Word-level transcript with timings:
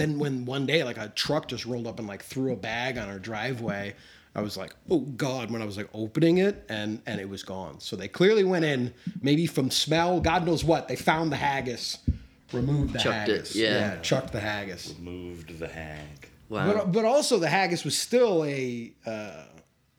then 0.00 0.18
when 0.18 0.44
one 0.44 0.66
day 0.66 0.82
like 0.82 0.98
a 0.98 1.08
truck 1.10 1.48
just 1.48 1.66
rolled 1.66 1.86
up 1.86 1.98
and 1.98 2.08
like 2.08 2.22
threw 2.22 2.52
a 2.52 2.56
bag 2.56 2.98
on 2.98 3.08
our 3.08 3.18
driveway, 3.18 3.94
I 4.34 4.42
was 4.42 4.56
like, 4.56 4.74
oh 4.88 5.00
god, 5.00 5.50
when 5.50 5.60
I 5.60 5.64
was 5.64 5.76
like 5.76 5.88
opening 5.92 6.38
it 6.38 6.64
and 6.68 7.02
and 7.06 7.20
it 7.20 7.28
was 7.28 7.42
gone. 7.42 7.80
So 7.80 7.96
they 7.96 8.08
clearly 8.08 8.44
went 8.44 8.64
in, 8.64 8.94
maybe 9.22 9.46
from 9.46 9.70
smell, 9.70 10.20
God 10.20 10.46
knows 10.46 10.64
what. 10.64 10.88
They 10.88 10.96
found 10.96 11.30
the 11.32 11.36
haggis, 11.36 11.98
removed 12.52 12.94
the 12.94 12.98
Chucked 12.98 13.28
it, 13.28 13.36
haggis, 13.36 13.56
yeah. 13.56 14.00
chucked 14.00 14.32
the 14.32 14.40
haggis. 14.40 14.94
Moved 14.98 15.58
the 15.58 15.68
hag. 15.68 16.28
Wow. 16.48 16.72
But 16.72 16.92
but 16.92 17.04
also 17.04 17.38
the 17.38 17.48
haggis 17.48 17.84
was 17.84 17.96
still 17.96 18.44
a. 18.44 18.92
Uh, 19.06 19.44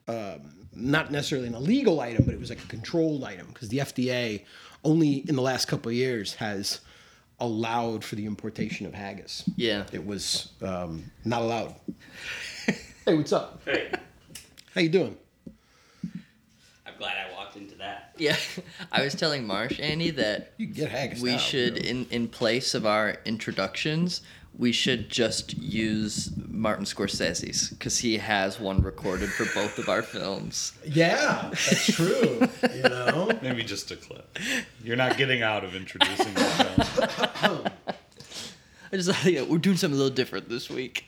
um, 0.07 0.41
not 0.73 1.11
necessarily 1.11 1.47
an 1.47 1.53
illegal 1.53 1.99
item, 1.99 2.23
but 2.23 2.33
it 2.33 2.39
was 2.39 2.49
like 2.49 2.63
a 2.63 2.67
controlled 2.67 3.23
item 3.23 3.47
because 3.47 3.69
the 3.69 3.79
FDA 3.79 4.45
only 4.83 5.17
in 5.27 5.35
the 5.35 5.41
last 5.41 5.67
couple 5.67 5.89
of 5.89 5.95
years 5.95 6.35
has 6.35 6.79
allowed 7.41 8.03
for 8.05 8.15
the 8.15 8.25
importation 8.25 8.85
of 8.85 8.93
haggis. 8.93 9.43
yeah. 9.57 9.83
It 9.91 10.05
was 10.05 10.49
um, 10.61 11.03
not 11.25 11.41
allowed. 11.41 11.75
hey, 13.05 13.15
what's 13.15 13.33
up? 13.33 13.61
Hey, 13.65 13.91
How 14.73 14.81
you 14.81 14.89
doing? 14.89 15.17
I'm 16.85 16.93
glad 16.97 17.15
I 17.17 17.33
walked 17.33 17.57
into 17.57 17.75
that. 17.75 18.13
Yeah. 18.17 18.37
I 18.91 19.01
was 19.03 19.15
telling 19.15 19.45
Marsh, 19.45 19.79
Andy, 19.79 20.11
that 20.11 20.53
You 20.57 20.67
get 20.67 20.89
haggis. 20.91 21.21
we 21.21 21.31
now, 21.31 21.37
should, 21.37 21.77
you 21.85 21.93
know. 21.93 21.99
in, 22.01 22.05
in 22.11 22.27
place 22.27 22.73
of 22.75 22.85
our 22.85 23.17
introductions, 23.25 24.21
we 24.57 24.71
should 24.71 25.09
just 25.09 25.57
use 25.57 26.31
Martin 26.47 26.85
Scorsese's 26.85 27.69
because 27.69 27.99
he 27.99 28.17
has 28.17 28.59
one 28.59 28.81
recorded 28.81 29.29
for 29.31 29.45
both 29.55 29.77
of 29.79 29.89
our 29.89 30.01
films. 30.01 30.73
Yeah, 30.85 31.49
that's 31.51 31.93
true. 31.93 32.47
you 32.75 32.81
know. 32.83 33.31
Maybe 33.41 33.63
just 33.63 33.89
a 33.91 33.95
clip. 33.95 34.37
You're 34.83 34.97
not 34.97 35.17
getting 35.17 35.41
out 35.41 35.63
of 35.63 35.75
introducing 35.75 36.33
the 36.33 36.41
film. 37.39 37.63
I 38.93 38.97
just 38.97 39.09
thought, 39.09 39.31
yeah, 39.31 39.43
we're 39.43 39.57
doing 39.57 39.77
something 39.77 39.95
a 39.95 40.01
little 40.01 40.13
different 40.15 40.49
this 40.49 40.69
week. 40.69 41.05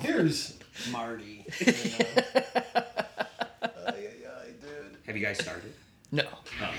Here's 0.00 0.56
Marty. 0.90 1.44
You 1.58 1.66
know? 1.66 1.72
Ay, 3.62 3.68
ay, 3.86 3.92
ay, 3.92 4.46
dude. 4.60 4.96
Have 5.06 5.16
you 5.16 5.22
guys 5.24 5.38
started? 5.38 5.72
No. 6.12 6.24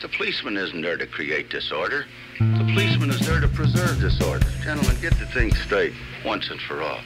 The 0.01 0.09
policeman 0.09 0.57
isn't 0.57 0.81
there 0.81 0.97
to 0.97 1.07
create 1.07 1.49
disorder. 1.49 2.05
The 2.37 2.65
policeman 2.73 3.11
is 3.11 3.25
there 3.25 3.39
to 3.39 3.47
preserve 3.47 4.01
disorder. 4.01 4.45
Gentlemen, 4.61 4.97
get 4.99 5.17
the 5.19 5.25
thing 5.27 5.55
straight 5.55 5.93
once 6.25 6.49
and 6.49 6.59
for 6.59 6.81
all. 6.81 6.99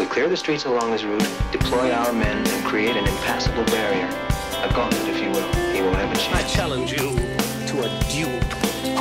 We 0.00 0.06
clear 0.06 0.30
the 0.30 0.38
streets 0.38 0.64
along 0.64 0.92
this 0.92 1.04
route, 1.04 1.28
deploy 1.52 1.92
our 1.92 2.14
men, 2.14 2.38
and 2.48 2.64
create 2.64 2.96
an 2.96 3.06
impassable 3.06 3.64
barrier. 3.66 4.08
A 4.62 4.72
gauntlet, 4.72 5.06
if 5.06 5.20
you 5.20 5.28
will. 5.30 5.52
He 5.74 5.82
won't 5.82 5.96
have 5.96 6.10
a 6.12 6.16
chance. 6.16 6.34
I 6.34 6.48
challenge 6.48 6.92
you 6.92 7.10
to 7.10 7.80
a 7.84 7.90
duel. 8.08 8.40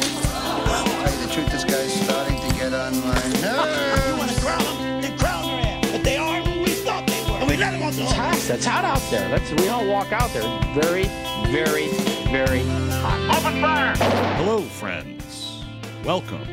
Tell 0.03 1.13
you 1.13 1.25
the 1.25 1.33
truth, 1.33 1.49
this 1.49 1.63
guy's 1.63 1.93
starting 2.03 2.37
to 2.41 2.55
get 2.57 2.73
on 2.73 2.93
my 3.07 3.23
nerves. 3.39 4.07
You 4.07 4.17
want 4.17 4.31
to 4.31 4.41
crown 4.41 4.63
them? 4.63 5.01
Then 5.01 5.17
crown 5.17 5.47
their 5.47 5.61
ass. 5.61 5.91
But 5.93 6.03
they 6.03 6.17
are 6.17 6.41
who 6.41 6.61
we 6.63 6.71
thought 6.71 7.07
they 7.07 7.21
were. 7.31 7.37
And 7.37 7.47
we 7.49 7.55
let 7.55 7.71
them 7.71 7.83
off 7.83 7.95
the 7.95 8.03
hook. 8.03 8.15
hot. 8.15 8.49
It's 8.49 8.65
hot 8.65 8.83
out 8.83 9.01
there. 9.09 9.29
Let's 9.29 9.49
we 9.53 9.69
all 9.69 9.87
walk 9.87 10.11
out 10.11 10.33
there. 10.33 10.43
Very, 10.73 11.05
very, 11.47 11.87
very 12.33 12.63
hot. 12.89 13.95
Hello, 14.37 14.61
friends. 14.61 15.63
Welcome 16.03 16.47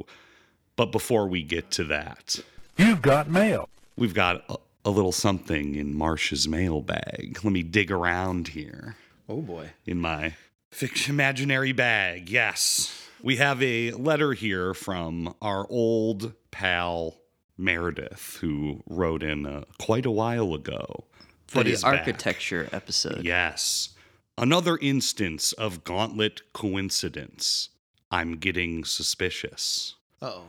But 0.75 0.91
before 0.91 1.27
we 1.27 1.43
get 1.43 1.71
to 1.71 1.83
that, 1.85 2.39
You've 2.77 3.01
got 3.01 3.29
mail. 3.29 3.69
we've 3.97 4.13
got 4.13 4.43
a, 4.49 4.55
a 4.85 4.89
little 4.89 5.11
something 5.11 5.75
in 5.75 5.93
Marsh's 5.95 6.47
mailbag. 6.47 7.39
Let 7.43 7.53
me 7.53 7.63
dig 7.63 7.91
around 7.91 8.49
here 8.49 8.95
Oh 9.29 9.41
boy. 9.41 9.69
in 9.85 9.99
my 9.99 10.33
fiction 10.73 11.15
imaginary 11.15 11.71
bag. 11.71 12.29
Yes. 12.29 13.07
We 13.21 13.37
have 13.37 13.61
a 13.63 13.91
letter 13.91 14.33
here 14.33 14.73
from 14.73 15.33
our 15.41 15.65
old 15.69 16.33
pal 16.51 17.19
Meredith, 17.57 18.37
who 18.41 18.83
wrote 18.87 19.23
in 19.23 19.45
uh, 19.45 19.63
quite 19.79 20.05
a 20.05 20.11
while 20.11 20.53
ago. 20.53 21.05
For 21.47 21.63
the 21.63 21.71
is 21.71 21.83
back. 21.83 21.99
architecture 21.99 22.67
episode. 22.71 23.23
Yes. 23.23 23.89
Another 24.37 24.77
instance 24.81 25.53
of 25.53 25.83
gauntlet 25.83 26.41
coincidence. 26.53 27.69
I'm 28.09 28.37
getting 28.37 28.83
suspicious. 28.83 29.95
Oh. 30.21 30.43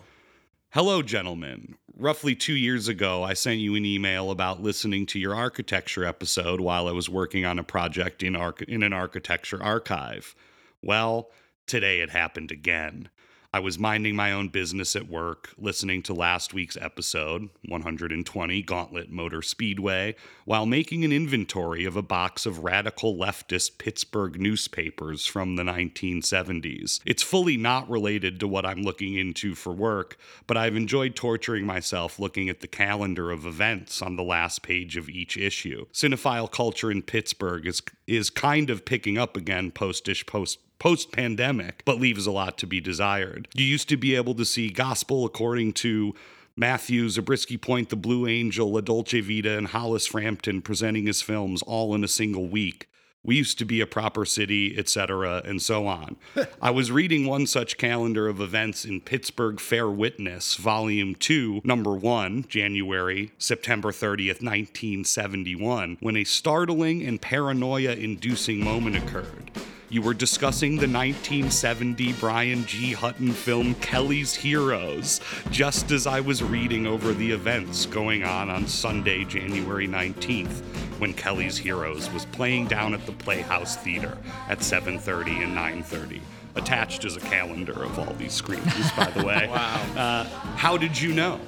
Hello, 0.75 1.03
gentlemen. 1.03 1.77
Roughly 1.97 2.35
two 2.35 2.57
years 2.57 2.89
ago, 2.89 3.23
I 3.23 3.35
sent 3.35 3.61
you 3.61 3.77
an 3.77 3.85
email 3.87 4.33
about 4.33 4.61
listening 4.61 5.07
to 5.07 5.21
your 5.21 5.33
architecture 5.33 6.05
episode 6.05 6.61
while 6.61 6.89
I 6.89 6.91
was 6.91 7.09
working 7.09 7.45
on 7.45 7.61
a 7.61 7.63
project 7.63 8.25
in, 8.25 8.35
arch- 8.35 8.63
in 8.63 8.83
an 8.83 8.93
architecture 8.93 9.63
archive. 9.63 10.35
Well, 10.83 11.31
today 11.69 12.01
it 12.01 12.11
happened 12.11 12.51
again. 12.51 13.09
I 13.55 13.61
was 13.61 13.79
minding 13.79 14.17
my 14.17 14.33
own 14.33 14.49
business 14.49 14.97
at 14.97 15.09
work, 15.09 15.51
listening 15.57 16.03
to 16.03 16.13
last 16.13 16.53
week's 16.53 16.77
episode, 16.77 17.51
120 17.69 18.63
Gauntlet 18.63 19.13
Motor 19.13 19.43
Speedway, 19.43 20.17
while 20.45 20.67
making 20.67 21.05
an 21.05 21.13
inventory 21.13 21.85
of 21.85 21.95
a 21.95 22.03
box 22.03 22.47
of 22.47 22.65
radical 22.65 23.15
leftist 23.15 23.79
Pittsburgh 23.79 24.41
newspapers 24.41 25.25
from 25.25 25.55
the 25.55 25.63
1970s. 25.63 26.99
It's 27.07 27.23
fully 27.23 27.57
not 27.57 27.89
related 27.89 28.41
to 28.41 28.49
what 28.49 28.67
I'm 28.67 28.83
looking 28.83 29.15
into 29.15 29.55
for 29.55 29.73
work, 29.73 30.19
but 30.49 30.57
I've 30.57 30.75
enjoyed 30.75 31.15
torturing 31.15 31.65
myself 31.65 32.19
looking 32.19 32.49
at 32.49 32.59
the 32.59 32.67
calendar 32.67 33.31
of 33.31 33.47
events 33.47 34.03
on 34.03 34.17
the 34.17 34.25
last 34.25 34.65
page 34.65 34.97
of 34.97 35.09
each 35.09 35.37
issue. 35.37 35.87
Cinephile 35.93 36.51
culture 36.51 36.91
in 36.91 37.03
Pittsburgh 37.03 37.69
is 37.69 37.81
is 38.07 38.29
kind 38.31 38.69
of 38.69 38.85
picking 38.85 39.17
up 39.17 39.37
again 39.37 39.71
postish 39.71 40.27
post 40.27 40.59
post 40.79 41.13
pandemic, 41.13 41.83
but 41.85 42.01
leaves 42.01 42.27
a 42.27 42.33
lot 42.33 42.59
to 42.59 42.67
be 42.67 42.81
desired. 42.81 43.49
You 43.55 43.65
used 43.65 43.89
to 43.89 43.97
be 43.97 44.15
able 44.15 44.35
to 44.35 44.45
see 44.45 44.71
Gospel 44.71 45.25
according 45.25 45.73
to 45.75 46.15
Matthew 46.57 47.09
Zabriskie 47.09 47.57
Point, 47.57 47.89
The 47.89 47.97
Blue 47.97 48.29
Angel, 48.29 48.71
La 48.71 48.81
Dolce 48.81 49.21
Vita, 49.21 49.59
and 49.59 49.69
Hollis 49.69 50.07
Frampton 50.07 50.63
presenting 50.63 51.07
his 51.07 51.21
films 51.21 51.63
all 51.63 51.95
in 51.95 52.05
a 52.05 52.09
single 52.09 52.49
week. 52.49 52.89
We 53.25 53.37
used 53.37 53.59
to 53.59 53.65
be 53.65 53.81
a 53.81 53.87
proper 53.87 54.27
city, 54.27 54.77
etc., 54.79 55.43
and 55.47 55.61
so 55.61 55.87
on. 55.87 56.17
I 56.63 56.71
was 56.71 56.93
reading 56.93 57.27
one 57.27 57.47
such 57.47 57.79
calendar 57.79 58.29
of 58.29 58.39
events 58.39 58.85
in 58.85 59.01
Pittsburgh 59.01 59.59
Fair 59.59 59.89
Witness, 59.89 60.57
Volume 60.57 61.15
2, 61.15 61.63
Number 61.65 61.95
1, 61.95 62.45
January, 62.49 63.33
September 63.39 63.91
30th, 63.91 64.43
1971, 64.43 65.97
when 66.01 66.17
a 66.17 66.25
startling 66.25 67.03
and 67.03 67.21
paranoia 67.21 67.95
inducing 67.95 68.63
moment 68.63 68.97
occurred. 68.97 69.51
You 69.95 70.03
were 70.03 70.13
discussing 70.13 70.73
the 70.73 70.89
1970 70.89 72.15
Brian 72.15 72.67
G. 72.67 72.95
Hutton 72.95 73.31
film 73.31 73.77
Kelly's 73.77 74.35
Heroes, 74.35 75.21
just 75.53 75.93
as 75.93 76.05
I 76.09 76.19
was 76.19 76.43
reading 76.43 76.85
over 76.85 77.13
the 77.15 77.31
events 77.31 77.87
going 77.87 78.25
on 78.25 78.51
on 78.51 78.67
Sunday, 78.67 79.23
January 79.23 79.87
19th, 79.87 80.63
when 80.99 81.15
Kelly's 81.15 81.57
Heroes 81.57 82.11
was 82.11 82.25
playing 82.25 82.67
down 82.67 82.93
at 82.93 83.07
the 83.07 83.13
Playhouse 83.13 83.77
Theater 83.77 84.19
at 84.49 84.65
7:30 84.65 85.45
and 85.45 85.55
9:30. 85.55 86.21
Attached 86.57 87.05
is 87.05 87.15
a 87.17 87.21
calendar 87.21 87.85
of 87.85 87.97
all 87.97 88.15
these 88.15 88.33
screenings, 88.33 88.91
by 88.97 89.09
the 89.13 89.25
way. 89.25 89.47
wow. 89.53 89.81
Uh, 89.97 90.25
how 90.57 90.77
did 90.77 91.01
you 91.01 91.13
know? 91.13 91.39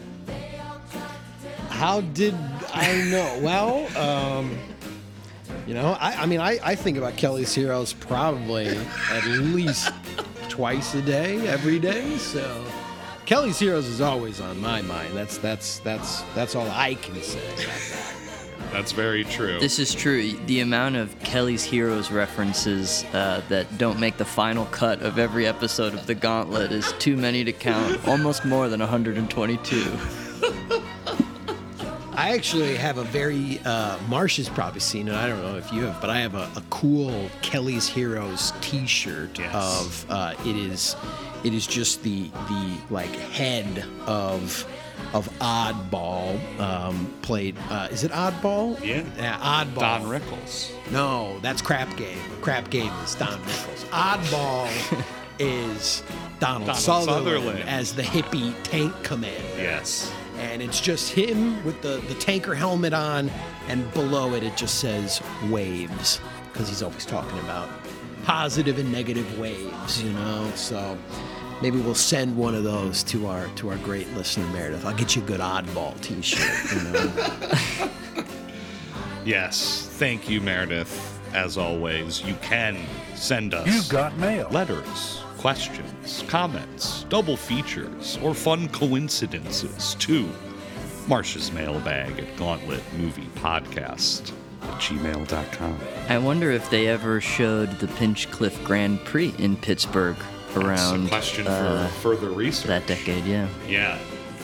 How 1.70 2.00
did 2.00 2.36
I 2.72 3.02
know? 3.10 3.40
well, 3.42 3.98
um, 3.98 4.56
you 5.66 5.74
know, 5.74 5.96
I, 6.00 6.22
I 6.22 6.26
mean, 6.26 6.40
I, 6.40 6.58
I 6.62 6.74
think 6.74 6.98
about 6.98 7.16
Kelly's 7.16 7.54
Heroes 7.54 7.92
probably 7.92 8.68
at 9.10 9.24
least 9.24 9.92
twice 10.48 10.94
a 10.94 11.02
day, 11.02 11.46
every 11.48 11.78
day. 11.78 12.16
So 12.18 12.64
Kelly's 13.26 13.58
Heroes 13.58 13.86
is 13.86 14.00
always 14.00 14.40
on 14.40 14.60
my 14.60 14.82
mind. 14.82 15.16
That's 15.16 15.38
that's 15.38 15.80
that's 15.80 16.22
that's 16.34 16.54
all 16.54 16.68
I 16.70 16.94
can 16.94 17.20
say. 17.22 17.42
That's 18.72 18.92
very 18.92 19.24
true. 19.24 19.58
This 19.58 19.78
is 19.78 19.94
true. 19.94 20.32
The 20.46 20.60
amount 20.60 20.96
of 20.96 21.18
Kelly's 21.20 21.64
Heroes 21.64 22.10
references 22.10 23.04
uh, 23.12 23.42
that 23.48 23.78
don't 23.78 23.98
make 23.98 24.16
the 24.16 24.24
final 24.24 24.66
cut 24.66 25.02
of 25.02 25.18
every 25.18 25.46
episode 25.46 25.94
of 25.94 26.06
The 26.06 26.14
Gauntlet 26.14 26.72
is 26.72 26.92
too 26.98 27.16
many 27.16 27.44
to 27.44 27.52
count. 27.52 28.06
Almost 28.06 28.44
more 28.44 28.68
than 28.68 28.80
122. 28.80 29.98
I 32.16 32.34
actually 32.34 32.76
have 32.76 32.98
a 32.98 33.04
very 33.04 33.60
uh, 33.64 33.98
Marsh 34.08 34.38
has 34.38 34.48
probably 34.48 34.80
seen 34.80 35.08
it. 35.08 35.14
I 35.14 35.28
don't 35.28 35.42
know 35.42 35.56
if 35.56 35.72
you 35.72 35.82
have, 35.84 36.00
but 36.00 36.10
I 36.10 36.18
have 36.18 36.34
a, 36.34 36.48
a 36.56 36.62
cool 36.70 37.28
Kelly's 37.42 37.86
Heroes 37.88 38.52
T-shirt 38.60 39.38
Yes. 39.38 39.54
of 39.54 40.06
uh, 40.10 40.34
it 40.44 40.56
is 40.56 40.96
it 41.44 41.52
is 41.54 41.66
just 41.66 42.02
the 42.02 42.30
the 42.48 42.76
like 42.90 43.10
head 43.10 43.84
of 44.06 44.66
of 45.12 45.28
Oddball 45.40 46.40
um, 46.58 47.12
played. 47.22 47.54
Uh, 47.68 47.88
is 47.90 48.02
it 48.02 48.10
Oddball? 48.12 48.82
Yeah. 48.84 49.04
yeah, 49.18 49.38
Oddball. 49.64 49.80
Don 49.80 50.02
Rickles. 50.04 50.70
No, 50.90 51.38
that's 51.40 51.60
Crap 51.60 51.94
Game. 51.96 52.18
Crap 52.40 52.70
Game 52.70 52.92
is 53.04 53.14
Don 53.14 53.38
Rickles. 53.40 53.84
Oddball 53.90 55.04
is 55.38 56.02
Donald, 56.40 56.66
Donald 56.66 56.76
Sutherland, 56.78 57.26
Sutherland. 57.26 57.68
as 57.68 57.94
the 57.94 58.02
hippie 58.02 58.54
tank 58.62 58.94
commander 59.02 59.38
Yes. 59.58 60.10
And 60.38 60.62
it's 60.62 60.80
just 60.80 61.12
him 61.12 61.62
with 61.64 61.80
the, 61.82 62.02
the 62.08 62.14
tanker 62.14 62.54
helmet 62.54 62.92
on, 62.92 63.30
and 63.68 63.90
below 63.92 64.34
it, 64.34 64.42
it 64.42 64.56
just 64.56 64.76
says 64.80 65.20
waves, 65.50 66.20
because 66.52 66.68
he's 66.68 66.82
always 66.82 67.04
talking 67.06 67.38
about 67.40 67.68
positive 68.24 68.78
and 68.78 68.90
negative 68.90 69.38
waves, 69.38 70.02
you 70.02 70.12
know? 70.12 70.50
So 70.54 70.96
maybe 71.62 71.80
we'll 71.80 71.94
send 71.94 72.36
one 72.36 72.54
of 72.54 72.64
those 72.64 73.02
to 73.04 73.26
our 73.26 73.46
to 73.56 73.70
our 73.70 73.76
great 73.78 74.08
listener, 74.14 74.46
Meredith. 74.48 74.84
I'll 74.84 74.94
get 74.96 75.14
you 75.16 75.22
a 75.22 75.26
good 75.26 75.40
oddball 75.40 76.00
t 76.00 76.20
shirt, 76.22 76.72
you 76.74 76.92
know? 76.92 77.88
Yes. 79.24 79.88
Thank 79.94 80.28
you, 80.30 80.40
Meredith. 80.40 81.12
As 81.34 81.58
always, 81.58 82.22
you 82.22 82.34
can 82.42 82.78
send 83.16 83.54
us 83.54 83.66
You've 83.66 83.88
got 83.88 84.16
mail. 84.18 84.48
letters, 84.50 85.20
questions, 85.38 86.24
comments, 86.28 87.04
double 87.04 87.36
features, 87.36 88.18
or 88.22 88.34
fun 88.34 88.68
coincidences 88.68 89.94
to 89.96 90.28
Marsh's 91.08 91.52
mailbag 91.52 92.18
at 92.18 92.36
Gauntlet 92.36 92.82
Movie 92.96 93.28
Podcast 93.36 94.32
at 94.62 94.70
gmail.com. 94.80 95.78
I 96.08 96.18
wonder 96.18 96.50
if 96.50 96.68
they 96.70 96.88
ever 96.88 97.20
showed 97.20 97.70
the 97.78 97.88
Pinchcliffe 97.88 98.62
Grand 98.64 99.00
Prix 99.04 99.34
in 99.38 99.56
Pittsburgh 99.56 100.16
around 100.56 101.08
question 101.08 101.46
uh, 101.46 101.88
for 101.88 102.16
further 102.16 102.30
research. 102.30 102.66
that 102.66 102.86
decade. 102.86 103.24
Yeah. 103.24 103.48
Yeah. 103.68 103.98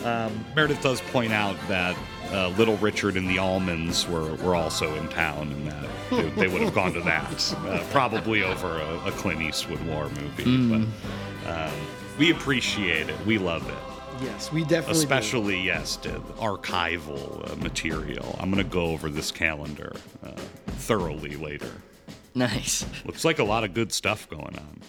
Um, 0.05 0.45
Meredith 0.55 0.83
does 0.83 1.01
point 1.01 1.33
out 1.33 1.57
that 1.69 1.97
uh, 2.33 2.49
Little 2.57 2.77
Richard 2.79 3.17
and 3.17 3.29
the 3.29 3.39
Almonds 3.39 4.09
were, 4.09 4.35
were 4.37 4.55
also 4.55 4.95
in 4.97 5.09
town 5.09 5.53
and 5.53 5.67
that 5.69 5.91
they, 6.11 6.29
they 6.31 6.49
would 6.49 6.63
have 6.63 6.75
gone 6.75 6.93
to 6.95 7.01
that, 7.03 7.55
uh, 7.67 7.85
probably 7.91 8.43
over 8.43 8.79
a, 8.79 9.07
a 9.07 9.11
Clint 9.13 9.43
Eastwood 9.43 9.81
war 9.87 10.09
movie. 10.09 10.89
But 11.45 11.51
um, 11.51 11.73
we 12.19 12.31
appreciate 12.31 13.09
it. 13.09 13.27
We 13.27 13.39
love 13.39 13.69
it. 13.69 14.25
yes, 14.25 14.53
we 14.53 14.63
definitely. 14.63 14.95
do. 14.95 15.01
Especially, 15.01 15.61
yes, 15.61 15.97
the 15.97 16.11
archival 16.39 17.51
uh, 17.51 17.57
material. 17.57 18.37
I'm 18.41 18.51
going 18.51 18.63
to 18.63 18.71
go 18.71 18.87
over 18.87 19.09
this 19.09 19.31
calendar 19.31 19.93
uh, 20.25 20.31
thoroughly 20.67 21.37
later. 21.37 21.71
Nice. 22.35 22.85
Looks 23.05 23.25
like 23.25 23.39
a 23.39 23.45
lot 23.45 23.63
of 23.65 23.75
good 23.75 23.93
stuff 23.93 24.29
going 24.29 24.57
on. 24.57 24.81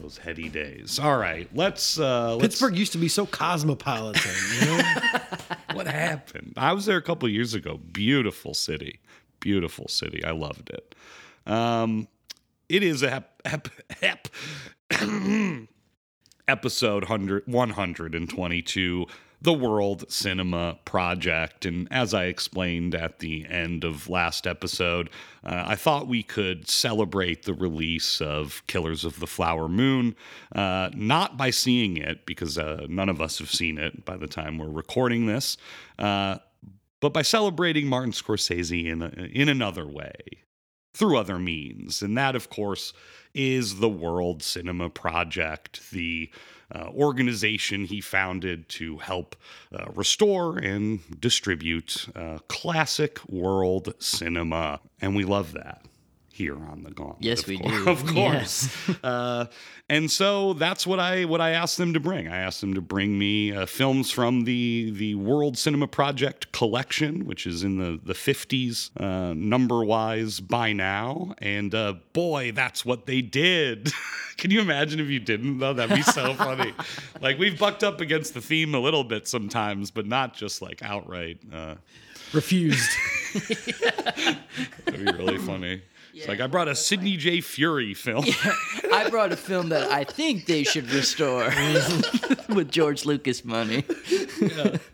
Those 0.00 0.18
heady 0.18 0.48
days. 0.48 0.98
All 1.00 1.16
right, 1.18 1.48
let's. 1.54 1.98
Uh, 1.98 2.34
let's 2.36 2.42
Pittsburgh 2.42 2.76
used 2.76 2.92
to 2.92 2.98
be 2.98 3.08
so 3.08 3.26
cosmopolitan, 3.26 4.32
you 4.60 4.66
know? 4.66 4.82
what 5.76 5.86
happened? 5.86 6.54
I 6.56 6.72
was 6.72 6.86
there 6.86 6.96
a 6.96 7.02
couple 7.02 7.28
years 7.28 7.54
ago. 7.54 7.78
Beautiful 7.92 8.54
city. 8.54 9.00
Beautiful 9.40 9.88
city. 9.88 10.24
I 10.24 10.32
loved 10.32 10.70
it. 10.70 10.94
Um, 11.46 12.08
it 12.68 12.82
is 12.82 13.02
a 13.02 13.10
hep, 13.10 13.42
hep, 13.44 13.68
hep 14.00 14.28
episode 16.48 17.04
100, 17.04 17.44
122, 17.46 19.06
the 19.46 19.52
World 19.52 20.10
Cinema 20.10 20.76
Project. 20.84 21.64
And 21.66 21.86
as 21.92 22.12
I 22.12 22.24
explained 22.24 22.96
at 22.96 23.20
the 23.20 23.46
end 23.48 23.84
of 23.84 24.08
last 24.08 24.44
episode, 24.44 25.08
uh, 25.44 25.62
I 25.68 25.76
thought 25.76 26.08
we 26.08 26.24
could 26.24 26.68
celebrate 26.68 27.44
the 27.44 27.54
release 27.54 28.20
of 28.20 28.64
Killers 28.66 29.04
of 29.04 29.20
the 29.20 29.26
Flower 29.28 29.68
Moon, 29.68 30.16
uh, 30.52 30.90
not 30.96 31.36
by 31.36 31.50
seeing 31.50 31.96
it, 31.96 32.26
because 32.26 32.58
uh, 32.58 32.86
none 32.88 33.08
of 33.08 33.20
us 33.20 33.38
have 33.38 33.52
seen 33.52 33.78
it 33.78 34.04
by 34.04 34.16
the 34.16 34.26
time 34.26 34.58
we're 34.58 34.68
recording 34.68 35.26
this, 35.26 35.56
uh, 36.00 36.38
but 36.98 37.12
by 37.12 37.22
celebrating 37.22 37.86
Martin 37.86 38.10
Scorsese 38.10 38.86
in, 38.86 39.00
a, 39.00 39.10
in 39.32 39.48
another 39.48 39.86
way 39.86 40.16
through 40.92 41.18
other 41.18 41.38
means. 41.38 42.02
And 42.02 42.18
that, 42.18 42.34
of 42.34 42.50
course, 42.50 42.92
is 43.32 43.78
the 43.78 43.88
World 43.88 44.42
Cinema 44.42 44.90
Project, 44.90 45.92
the 45.92 46.32
uh, 46.74 46.88
organization 46.88 47.84
he 47.84 48.00
founded 48.00 48.68
to 48.68 48.98
help 48.98 49.36
uh, 49.72 49.86
restore 49.94 50.58
and 50.58 51.00
distribute 51.20 52.08
uh, 52.14 52.38
classic 52.48 53.20
world 53.28 53.94
cinema. 53.98 54.80
And 55.00 55.14
we 55.14 55.24
love 55.24 55.52
that 55.52 55.82
here 56.36 56.54
on 56.54 56.82
the 56.82 56.90
Gauntlet. 56.90 57.22
Yes, 57.24 57.40
of 57.42 57.48
we 57.48 57.58
cour- 57.58 57.70
do. 57.70 57.88
Of 57.90 58.06
course. 58.06 58.68
uh, 59.04 59.46
and 59.88 60.10
so 60.10 60.52
that's 60.52 60.86
what 60.86 61.00
I 61.00 61.24
what 61.24 61.40
I 61.40 61.50
asked 61.50 61.78
them 61.78 61.94
to 61.94 62.00
bring. 62.00 62.28
I 62.28 62.36
asked 62.38 62.60
them 62.60 62.74
to 62.74 62.80
bring 62.80 63.18
me 63.18 63.52
uh, 63.52 63.64
films 63.66 64.10
from 64.10 64.44
the 64.44 64.90
the 64.94 65.14
World 65.14 65.56
Cinema 65.56 65.86
Project 65.86 66.52
collection, 66.52 67.24
which 67.24 67.46
is 67.46 67.62
in 67.64 67.78
the 67.78 67.98
the 68.04 68.14
fifties 68.14 68.90
uh, 68.98 69.32
number 69.34 69.82
wise 69.84 70.40
by 70.40 70.72
now. 70.72 71.34
And 71.38 71.74
uh, 71.74 71.94
boy, 72.12 72.52
that's 72.52 72.84
what 72.84 73.06
they 73.06 73.22
did. 73.22 73.92
Can 74.36 74.50
you 74.50 74.60
imagine 74.60 75.00
if 75.00 75.08
you 75.08 75.20
didn't 75.20 75.58
though? 75.58 75.72
That'd 75.72 75.96
be 75.96 76.02
so 76.02 76.34
funny. 76.34 76.74
like 77.22 77.38
we've 77.38 77.58
bucked 77.58 77.82
up 77.82 78.00
against 78.02 78.34
the 78.34 78.42
theme 78.42 78.74
a 78.74 78.80
little 78.80 79.04
bit 79.04 79.26
sometimes, 79.26 79.90
but 79.90 80.06
not 80.06 80.34
just 80.34 80.60
like 80.60 80.82
outright. 80.82 81.38
Uh, 81.52 81.76
Refused. 82.32 82.90
that'd 84.04 85.06
be 85.06 85.12
really 85.12 85.38
funny. 85.38 85.80
It's 86.16 86.28
like 86.28 86.40
I 86.40 86.46
brought 86.46 86.66
a 86.68 86.74
Sidney 86.74 87.18
J. 87.18 87.40
Furie 87.42 87.94
film. 87.94 88.24
I 88.90 89.08
brought 89.10 89.32
a 89.32 89.36
film 89.36 89.68
that 89.68 89.90
I 89.90 90.04
think 90.04 90.46
they 90.46 90.64
should 90.64 90.90
restore 90.90 91.44
with 92.48 92.70
George 92.70 93.04
Lucas 93.04 93.44
money. 93.44 93.84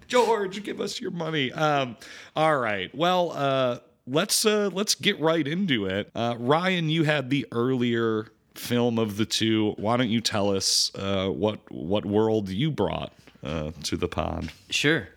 George, 0.08 0.62
give 0.64 0.80
us 0.80 1.00
your 1.00 1.12
money. 1.12 1.52
Um, 1.52 1.96
all 2.34 2.56
right. 2.58 2.92
Well, 2.92 3.30
uh, 3.32 3.78
let's 4.06 4.44
uh, 4.44 4.70
let's 4.72 4.96
get 4.96 5.20
right 5.20 5.46
into 5.46 5.86
it. 5.86 6.10
Uh, 6.12 6.34
Ryan, 6.38 6.88
you 6.90 7.04
had 7.04 7.30
the 7.30 7.46
earlier 7.52 8.26
film 8.56 8.98
of 8.98 9.16
the 9.16 9.24
two. 9.24 9.74
Why 9.78 9.96
don't 9.96 10.10
you 10.10 10.20
tell 10.20 10.54
us 10.54 10.90
uh, 10.96 11.28
what 11.28 11.60
what 11.70 12.04
world 12.04 12.48
you 12.48 12.72
brought 12.72 13.12
uh, 13.44 13.70
to 13.84 13.96
the 13.96 14.08
pod? 14.08 14.50
Sure. 14.70 15.08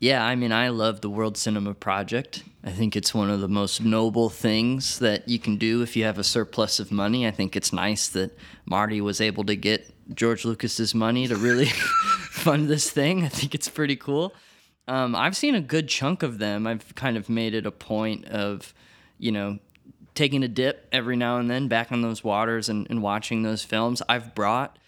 Yeah, 0.00 0.24
I 0.24 0.36
mean, 0.36 0.52
I 0.52 0.68
love 0.68 1.00
the 1.00 1.10
World 1.10 1.36
Cinema 1.36 1.74
Project. 1.74 2.44
I 2.62 2.70
think 2.70 2.94
it's 2.94 3.12
one 3.12 3.30
of 3.30 3.40
the 3.40 3.48
most 3.48 3.80
noble 3.80 4.28
things 4.28 5.00
that 5.00 5.28
you 5.28 5.40
can 5.40 5.56
do 5.56 5.82
if 5.82 5.96
you 5.96 6.04
have 6.04 6.18
a 6.18 6.24
surplus 6.24 6.78
of 6.78 6.92
money. 6.92 7.26
I 7.26 7.32
think 7.32 7.56
it's 7.56 7.72
nice 7.72 8.06
that 8.10 8.36
Marty 8.64 9.00
was 9.00 9.20
able 9.20 9.44
to 9.44 9.56
get 9.56 9.92
George 10.14 10.44
Lucas's 10.44 10.94
money 10.94 11.26
to 11.26 11.34
really 11.34 11.66
fund 12.30 12.68
this 12.68 12.90
thing. 12.90 13.24
I 13.24 13.28
think 13.28 13.56
it's 13.56 13.68
pretty 13.68 13.96
cool. 13.96 14.34
Um, 14.86 15.16
I've 15.16 15.36
seen 15.36 15.56
a 15.56 15.60
good 15.60 15.88
chunk 15.88 16.22
of 16.22 16.38
them. 16.38 16.66
I've 16.66 16.94
kind 16.94 17.16
of 17.16 17.28
made 17.28 17.54
it 17.54 17.66
a 17.66 17.72
point 17.72 18.24
of, 18.26 18.72
you 19.18 19.32
know, 19.32 19.58
taking 20.14 20.44
a 20.44 20.48
dip 20.48 20.88
every 20.92 21.16
now 21.16 21.38
and 21.38 21.50
then 21.50 21.66
back 21.66 21.90
on 21.90 22.02
those 22.02 22.22
waters 22.22 22.68
and, 22.68 22.86
and 22.88 23.02
watching 23.02 23.42
those 23.42 23.64
films. 23.64 24.00
I've 24.08 24.34
brought 24.34 24.78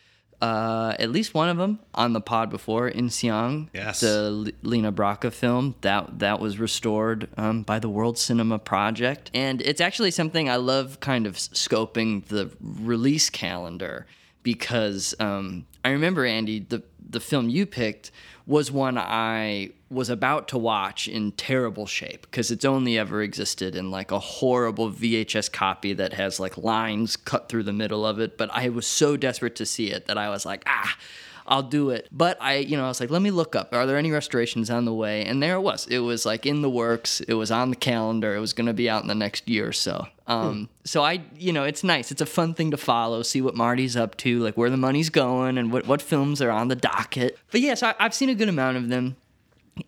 uh, 0.40 0.94
at 0.98 1.10
least 1.10 1.34
one 1.34 1.48
of 1.48 1.56
them 1.58 1.78
on 1.94 2.12
the 2.12 2.20
pod 2.20 2.48
before, 2.50 2.90
Insiang, 2.90 3.68
Yes. 3.74 4.00
the 4.00 4.44
L- 4.46 4.52
Lino 4.68 4.90
Brocka 4.90 5.30
film 5.32 5.74
that 5.82 6.18
that 6.20 6.40
was 6.40 6.58
restored 6.58 7.28
um, 7.36 7.62
by 7.62 7.78
the 7.78 7.88
World 7.88 8.16
Cinema 8.18 8.58
Project, 8.58 9.30
and 9.34 9.60
it's 9.62 9.80
actually 9.80 10.10
something 10.10 10.48
I 10.48 10.56
love, 10.56 11.00
kind 11.00 11.26
of 11.26 11.36
scoping 11.36 12.24
the 12.26 12.50
release 12.60 13.28
calendar 13.30 14.06
because 14.42 15.14
um, 15.20 15.66
I 15.84 15.90
remember 15.90 16.24
Andy 16.24 16.60
the 16.60 16.82
the 17.08 17.20
film 17.20 17.48
you 17.48 17.66
picked 17.66 18.10
was 18.50 18.72
one 18.72 18.98
I 18.98 19.70
was 19.90 20.10
about 20.10 20.48
to 20.48 20.58
watch 20.58 21.06
in 21.06 21.30
terrible 21.32 21.86
shape 21.86 22.22
because 22.22 22.50
it's 22.50 22.64
only 22.64 22.98
ever 22.98 23.22
existed 23.22 23.76
in 23.76 23.92
like 23.92 24.10
a 24.10 24.18
horrible 24.18 24.90
VHS 24.90 25.52
copy 25.52 25.92
that 25.92 26.14
has 26.14 26.40
like 26.40 26.58
lines 26.58 27.16
cut 27.16 27.48
through 27.48 27.62
the 27.62 27.72
middle 27.72 28.04
of 28.04 28.18
it. 28.18 28.36
But 28.36 28.50
I 28.52 28.68
was 28.68 28.88
so 28.88 29.16
desperate 29.16 29.54
to 29.54 29.66
see 29.66 29.92
it 29.92 30.06
that 30.06 30.18
I 30.18 30.30
was 30.30 30.44
like, 30.44 30.64
ah, 30.66 30.96
I'll 31.50 31.64
do 31.64 31.90
it. 31.90 32.08
But 32.12 32.38
I, 32.40 32.58
you 32.58 32.76
know, 32.76 32.84
I 32.84 32.88
was 32.88 33.00
like, 33.00 33.10
let 33.10 33.20
me 33.20 33.32
look 33.32 33.56
up. 33.56 33.74
Are 33.74 33.84
there 33.84 33.96
any 33.96 34.12
restorations 34.12 34.70
on 34.70 34.84
the 34.84 34.94
way? 34.94 35.24
And 35.24 35.42
there 35.42 35.56
it 35.56 35.60
was. 35.60 35.86
It 35.88 35.98
was 35.98 36.24
like 36.24 36.46
in 36.46 36.62
the 36.62 36.70
works. 36.70 37.20
It 37.22 37.34
was 37.34 37.50
on 37.50 37.70
the 37.70 37.76
calendar. 37.76 38.36
It 38.36 38.40
was 38.40 38.52
going 38.52 38.68
to 38.68 38.72
be 38.72 38.88
out 38.88 39.02
in 39.02 39.08
the 39.08 39.16
next 39.16 39.48
year 39.48 39.66
or 39.66 39.72
so. 39.72 40.06
Um, 40.28 40.68
so 40.84 41.02
I, 41.02 41.22
you 41.36 41.52
know, 41.52 41.64
it's 41.64 41.82
nice. 41.82 42.12
It's 42.12 42.20
a 42.20 42.26
fun 42.26 42.54
thing 42.54 42.70
to 42.70 42.76
follow, 42.76 43.22
see 43.22 43.40
what 43.40 43.56
Marty's 43.56 43.96
up 43.96 44.16
to, 44.18 44.38
like 44.38 44.56
where 44.56 44.70
the 44.70 44.76
money's 44.76 45.10
going 45.10 45.58
and 45.58 45.72
what, 45.72 45.88
what 45.88 46.00
films 46.00 46.40
are 46.40 46.52
on 46.52 46.68
the 46.68 46.76
docket. 46.76 47.36
But 47.50 47.62
yes, 47.62 47.82
I, 47.82 47.96
I've 47.98 48.14
seen 48.14 48.28
a 48.28 48.34
good 48.36 48.48
amount 48.48 48.76
of 48.76 48.88
them. 48.88 49.16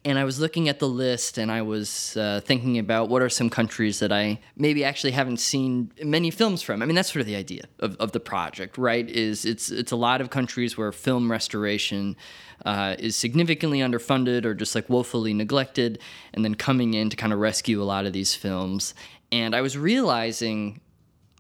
And 0.04 0.18
I 0.18 0.24
was 0.24 0.40
looking 0.40 0.68
at 0.68 0.78
the 0.78 0.88
list 0.88 1.38
and 1.38 1.50
I 1.50 1.62
was 1.62 2.16
uh, 2.16 2.40
thinking 2.44 2.78
about 2.78 3.08
what 3.08 3.22
are 3.22 3.28
some 3.28 3.50
countries 3.50 3.98
that 3.98 4.12
I 4.12 4.40
maybe 4.56 4.84
actually 4.84 5.12
haven't 5.12 5.38
seen 5.38 5.92
many 6.02 6.30
films 6.30 6.62
from. 6.62 6.82
I 6.82 6.86
mean, 6.86 6.94
that's 6.94 7.12
sort 7.12 7.20
of 7.20 7.26
the 7.26 7.36
idea 7.36 7.64
of, 7.78 7.96
of 7.96 8.12
the 8.12 8.20
project, 8.20 8.78
right? 8.78 9.08
Is 9.08 9.44
it's 9.44 9.70
it's 9.70 9.92
a 9.92 9.96
lot 9.96 10.20
of 10.20 10.30
countries 10.30 10.76
where 10.76 10.92
film 10.92 11.30
restoration 11.30 12.16
uh, 12.64 12.96
is 12.98 13.16
significantly 13.16 13.80
underfunded 13.80 14.44
or 14.44 14.54
just 14.54 14.74
like 14.74 14.88
woefully 14.88 15.34
neglected, 15.34 15.98
and 16.32 16.44
then 16.44 16.54
coming 16.54 16.94
in 16.94 17.10
to 17.10 17.16
kind 17.16 17.32
of 17.32 17.38
rescue 17.38 17.82
a 17.82 17.84
lot 17.84 18.06
of 18.06 18.12
these 18.12 18.34
films. 18.34 18.94
And 19.30 19.54
I 19.54 19.60
was 19.60 19.76
realizing 19.76 20.80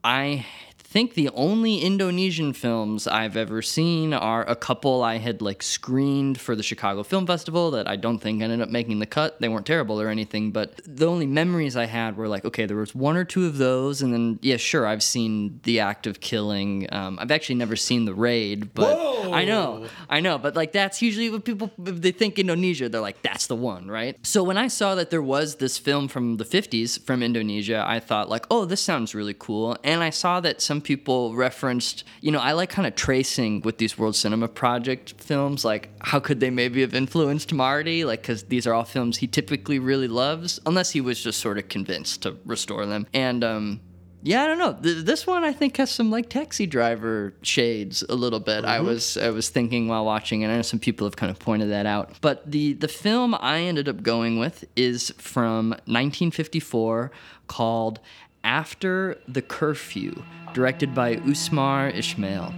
I 0.04 0.46
think 0.92 1.14
the 1.14 1.30
only 1.30 1.78
Indonesian 1.78 2.52
films 2.52 3.06
I've 3.06 3.34
ever 3.34 3.62
seen 3.62 4.12
are 4.12 4.46
a 4.46 4.54
couple 4.54 5.02
I 5.02 5.16
had 5.16 5.40
like 5.40 5.62
screened 5.62 6.38
for 6.38 6.54
the 6.54 6.62
Chicago 6.62 7.02
Film 7.02 7.26
Festival 7.26 7.70
that 7.70 7.88
I 7.88 7.96
don't 7.96 8.18
think 8.18 8.42
ended 8.42 8.60
up 8.60 8.68
making 8.68 8.98
the 8.98 9.06
cut. 9.06 9.40
They 9.40 9.48
weren't 9.48 9.64
terrible 9.64 9.98
or 9.98 10.08
anything, 10.08 10.50
but 10.50 10.82
the 10.84 11.06
only 11.06 11.24
memories 11.26 11.78
I 11.78 11.86
had 11.86 12.18
were 12.18 12.28
like, 12.28 12.44
okay, 12.44 12.66
there 12.66 12.76
was 12.76 12.94
one 12.94 13.16
or 13.16 13.24
two 13.24 13.46
of 13.46 13.56
those, 13.56 14.02
and 14.02 14.12
then 14.12 14.38
yeah, 14.42 14.58
sure, 14.58 14.86
I've 14.86 15.02
seen 15.02 15.60
The 15.62 15.80
Act 15.80 16.06
of 16.06 16.20
Killing. 16.20 16.86
Um, 16.92 17.18
I've 17.18 17.30
actually 17.30 17.54
never 17.54 17.74
seen 17.74 18.04
The 18.04 18.12
Raid, 18.12 18.74
but 18.74 18.94
I 19.32 19.46
know, 19.46 19.86
I 20.10 20.20
know, 20.20 20.36
but 20.36 20.54
like 20.54 20.72
that's 20.72 21.00
usually 21.00 21.30
what 21.30 21.46
people 21.46 21.70
if 21.86 22.02
they 22.02 22.12
think 22.12 22.38
Indonesia, 22.38 22.90
they're 22.90 23.00
like 23.00 23.22
that's 23.22 23.46
the 23.46 23.56
one, 23.56 23.88
right? 23.88 24.18
So 24.26 24.42
when 24.42 24.58
I 24.58 24.68
saw 24.68 24.94
that 24.96 25.08
there 25.08 25.22
was 25.22 25.54
this 25.56 25.78
film 25.78 26.06
from 26.08 26.36
the 26.36 26.44
50s 26.44 27.02
from 27.02 27.22
Indonesia, 27.22 27.82
I 27.86 27.98
thought 27.98 28.28
like, 28.28 28.44
oh, 28.50 28.66
this 28.66 28.82
sounds 28.82 29.14
really 29.14 29.34
cool, 29.38 29.78
and 29.82 30.02
I 30.02 30.10
saw 30.10 30.40
that 30.40 30.60
some 30.60 30.81
people 30.82 31.34
referenced, 31.34 32.04
you 32.20 32.30
know, 32.30 32.40
I 32.40 32.52
like 32.52 32.70
kind 32.70 32.86
of 32.86 32.94
tracing 32.94 33.62
with 33.62 33.78
these 33.78 33.96
World 33.98 34.16
Cinema 34.16 34.48
Project 34.48 35.14
films, 35.18 35.64
like 35.64 35.90
how 36.00 36.20
could 36.20 36.40
they 36.40 36.50
maybe 36.50 36.80
have 36.82 36.94
influenced 36.94 37.52
Marty, 37.52 38.04
like 38.04 38.22
because 38.22 38.44
these 38.44 38.66
are 38.66 38.74
all 38.74 38.84
films 38.84 39.18
he 39.18 39.26
typically 39.26 39.78
really 39.78 40.08
loves, 40.08 40.60
unless 40.66 40.90
he 40.90 41.00
was 41.00 41.22
just 41.22 41.40
sort 41.40 41.58
of 41.58 41.68
convinced 41.68 42.22
to 42.22 42.36
restore 42.44 42.86
them, 42.86 43.06
and 43.12 43.42
um 43.44 43.80
yeah, 44.24 44.44
I 44.44 44.46
don't 44.46 44.58
know. 44.58 44.74
Th- 44.80 45.04
this 45.04 45.26
one 45.26 45.42
I 45.42 45.52
think 45.52 45.76
has 45.78 45.90
some 45.90 46.10
like 46.10 46.28
taxi 46.28 46.66
driver 46.66 47.34
shades 47.42 48.04
a 48.08 48.14
little 48.14 48.38
bit. 48.38 48.64
I 48.64 48.80
was 48.80 49.16
I 49.16 49.30
was 49.30 49.48
thinking 49.48 49.88
while 49.88 50.04
watching, 50.04 50.44
and 50.44 50.52
I 50.52 50.56
know 50.56 50.62
some 50.62 50.78
people 50.78 51.06
have 51.06 51.16
kind 51.16 51.30
of 51.30 51.40
pointed 51.40 51.70
that 51.70 51.86
out. 51.86 52.12
But 52.20 52.48
the 52.50 52.74
the 52.74 52.88
film 52.88 53.34
I 53.34 53.60
ended 53.60 53.88
up 53.88 54.02
going 54.02 54.38
with 54.38 54.64
is 54.76 55.10
from 55.18 55.70
1954 55.70 57.10
called 57.48 57.98
After 58.44 59.18
the 59.28 59.42
Curfew, 59.42 60.22
directed 60.52 60.94
by 60.94 61.16
Usmar 61.16 61.94
Ismail. 61.94 62.52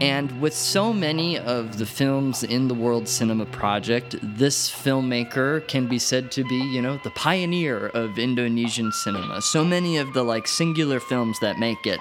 And 0.00 0.42
with 0.42 0.52
so 0.54 0.92
many 0.92 1.38
of 1.38 1.78
the 1.78 1.86
films 1.86 2.42
in 2.42 2.68
the 2.68 2.74
World 2.74 3.08
Cinema 3.08 3.46
Project, 3.46 4.16
this 4.22 4.70
filmmaker 4.70 5.66
can 5.68 5.86
be 5.86 5.98
said 5.98 6.30
to 6.32 6.44
be, 6.44 6.56
you 6.56 6.82
know, 6.82 7.00
the 7.02 7.10
pioneer 7.10 7.86
of 7.88 8.18
Indonesian 8.18 8.92
cinema. 8.92 9.40
So 9.40 9.64
many 9.64 9.96
of 9.96 10.12
the 10.12 10.22
like 10.22 10.46
singular 10.46 11.00
films 11.00 11.40
that 11.40 11.58
make 11.58 11.86
it 11.86 11.98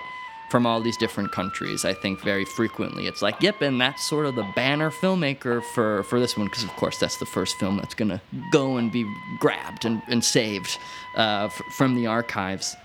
from 0.49 0.65
all 0.65 0.81
these 0.81 0.97
different 0.97 1.31
countries, 1.31 1.85
I 1.85 1.93
think 1.93 2.21
very 2.21 2.45
frequently 2.45 3.07
it's 3.07 3.21
like, 3.21 3.41
yep, 3.41 3.61
and 3.61 3.81
that's 3.81 4.07
sort 4.07 4.25
of 4.25 4.35
the 4.35 4.47
banner 4.55 4.91
filmmaker 4.91 5.63
for, 5.73 6.03
for 6.03 6.19
this 6.19 6.37
one, 6.37 6.47
because 6.47 6.63
of 6.63 6.69
course 6.71 6.99
that's 6.99 7.17
the 7.17 7.25
first 7.25 7.57
film 7.57 7.77
that's 7.77 7.95
gonna 7.95 8.21
go 8.51 8.77
and 8.77 8.91
be 8.91 9.05
grabbed 9.39 9.85
and, 9.85 10.01
and 10.07 10.23
saved 10.23 10.77
uh, 11.17 11.45
f- 11.45 11.61
from 11.75 11.95
the 11.95 12.05
archives 12.07 12.75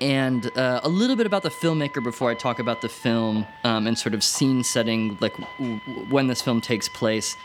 and 0.00 0.56
uh, 0.56 0.80
a 0.82 0.88
little 0.88 1.16
bit 1.16 1.26
about 1.26 1.42
the 1.42 1.50
filmmaker 1.50 2.02
before 2.02 2.30
I 2.30 2.34
talk 2.34 2.58
about 2.58 2.82
the 2.82 2.88
film 2.88 3.46
um, 3.64 3.86
and 3.86 3.98
sort 3.98 4.14
of 4.14 4.22
scene 4.22 4.62
setting, 4.64 5.16
like 5.20 5.36
w- 5.58 5.80
w- 5.86 6.06
when 6.10 6.26
this 6.26 6.42
film 6.42 6.60
takes 6.60 6.88
place. 6.88 7.36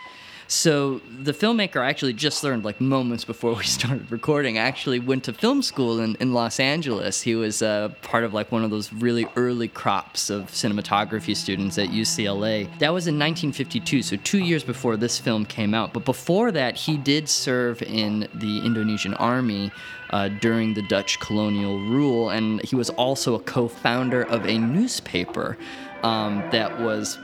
So 0.52 1.00
the 1.18 1.32
filmmaker 1.32 1.78
I 1.78 1.88
actually 1.88 2.12
just 2.12 2.44
learned 2.44 2.66
like 2.66 2.82
moments 2.82 3.24
before 3.24 3.54
we 3.56 3.64
started 3.80 4.12
recording. 4.12 4.58
actually 4.58 5.00
went 5.00 5.24
to 5.24 5.34
film 5.34 5.62
school 5.62 6.02
in, 6.02 6.18
in 6.20 6.34
Los 6.34 6.60
Angeles. 6.60 7.22
He 7.22 7.36
was 7.36 7.62
uh, 7.62 7.94
part 8.02 8.26
of 8.26 8.34
like 8.34 8.52
one 8.52 8.66
of 8.66 8.70
those 8.70 8.92
really 8.92 9.26
early 9.38 9.70
crops 9.70 10.30
of 10.30 10.48
cinematography 10.48 11.38
students 11.38 11.78
at 11.78 11.88
UCLA. 11.88 12.66
That 12.80 12.92
was 12.92 13.08
in 13.08 13.18
1952, 13.18 14.02
so 14.02 14.18
two 14.18 14.40
years 14.40 14.62
before 14.62 14.98
this 14.98 15.18
film 15.18 15.46
came 15.46 15.74
out. 15.74 15.94
But 15.94 16.04
before 16.04 16.52
that, 16.52 16.76
he 16.76 16.98
did 16.98 17.30
serve 17.30 17.82
in 17.82 18.28
the 18.34 18.60
Indonesian 18.66 19.14
army 19.14 19.72
uh, 20.10 20.28
during 20.28 20.74
the 20.74 20.82
Dutch 20.82 21.18
colonial 21.22 21.80
rule, 21.80 22.30
and 22.30 22.62
he 22.66 22.76
was 22.76 22.90
also 22.90 23.36
a 23.36 23.40
co-founder 23.40 24.24
of 24.24 24.46
a 24.46 24.58
newspaper 24.58 25.58
um, 26.04 26.44
that 26.52 26.78
was 26.82 27.18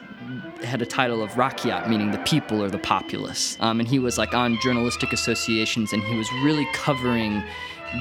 had 0.63 0.81
a 0.81 0.85
title 0.85 1.21
of 1.21 1.31
Rakyat, 1.31 1.87
meaning 1.89 2.11
the 2.11 2.17
people 2.19 2.63
or 2.63 2.69
the 2.69 2.79
populace. 2.79 3.57
Um, 3.59 3.79
and 3.79 3.87
he 3.87 3.99
was 3.99 4.17
like 4.17 4.33
on 4.33 4.57
journalistic 4.61 5.13
associations, 5.13 5.93
and 5.93 6.03
he 6.03 6.17
was 6.17 6.31
really 6.43 6.67
covering 6.73 7.43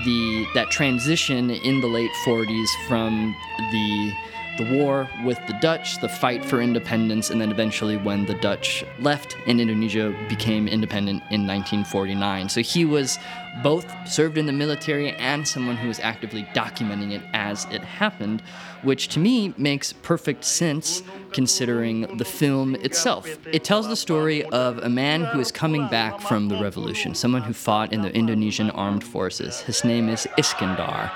the 0.04 0.47
that 0.54 0.71
transition 0.71 1.50
in 1.50 1.80
the 1.80 1.87
late 1.87 2.11
40s 2.25 2.68
from 2.88 3.35
the 3.71 4.12
the 4.56 4.75
war 4.75 5.09
with 5.25 5.38
the 5.47 5.52
Dutch, 5.54 6.00
the 6.00 6.09
fight 6.09 6.45
for 6.45 6.61
independence, 6.61 7.30
and 7.30 7.40
then 7.40 7.50
eventually 7.50 7.97
when 7.97 8.25
the 8.25 8.35
Dutch 8.35 8.85
left 8.99 9.37
and 9.47 9.61
Indonesia 9.61 10.16
became 10.28 10.66
independent 10.66 11.23
in 11.30 11.47
1949. 11.47 12.49
So 12.49 12.62
he 12.62 12.85
was 12.85 13.18
both 13.62 13.87
served 14.09 14.38
in 14.38 14.47
the 14.47 14.52
military 14.52 15.11
and 15.12 15.47
someone 15.47 15.76
who 15.76 15.88
was 15.88 16.00
actively 16.00 16.45
documenting 16.54 17.12
it 17.12 17.23
as 17.35 17.66
it 17.71 17.83
happened, 17.83 18.42
which 18.83 19.09
to 19.09 19.18
me 19.18 19.54
makes 19.56 19.92
perfect 19.92 20.45
sense 20.45 21.02
considering 21.33 22.16
the 22.16 22.25
film 22.25 22.75
itself. 22.76 23.38
It 23.52 23.64
tells 23.64 23.88
the 23.88 23.97
story 23.97 24.45
of 24.45 24.78
a 24.78 24.88
man 24.88 25.25
who 25.25 25.40
is 25.40 25.52
coming 25.52 25.88
back 25.88 26.21
from 26.21 26.49
the 26.49 26.56
revolution, 26.61 27.14
someone 27.14 27.42
who 27.42 27.52
fought 27.52 27.92
in 27.92 28.02
the 28.02 28.12
Indonesian 28.14 28.71
armed 28.71 29.04
forces. 29.04 29.61
His 29.61 29.85
name 29.85 30.09
is 30.09 30.26
Iskandar 30.38 31.11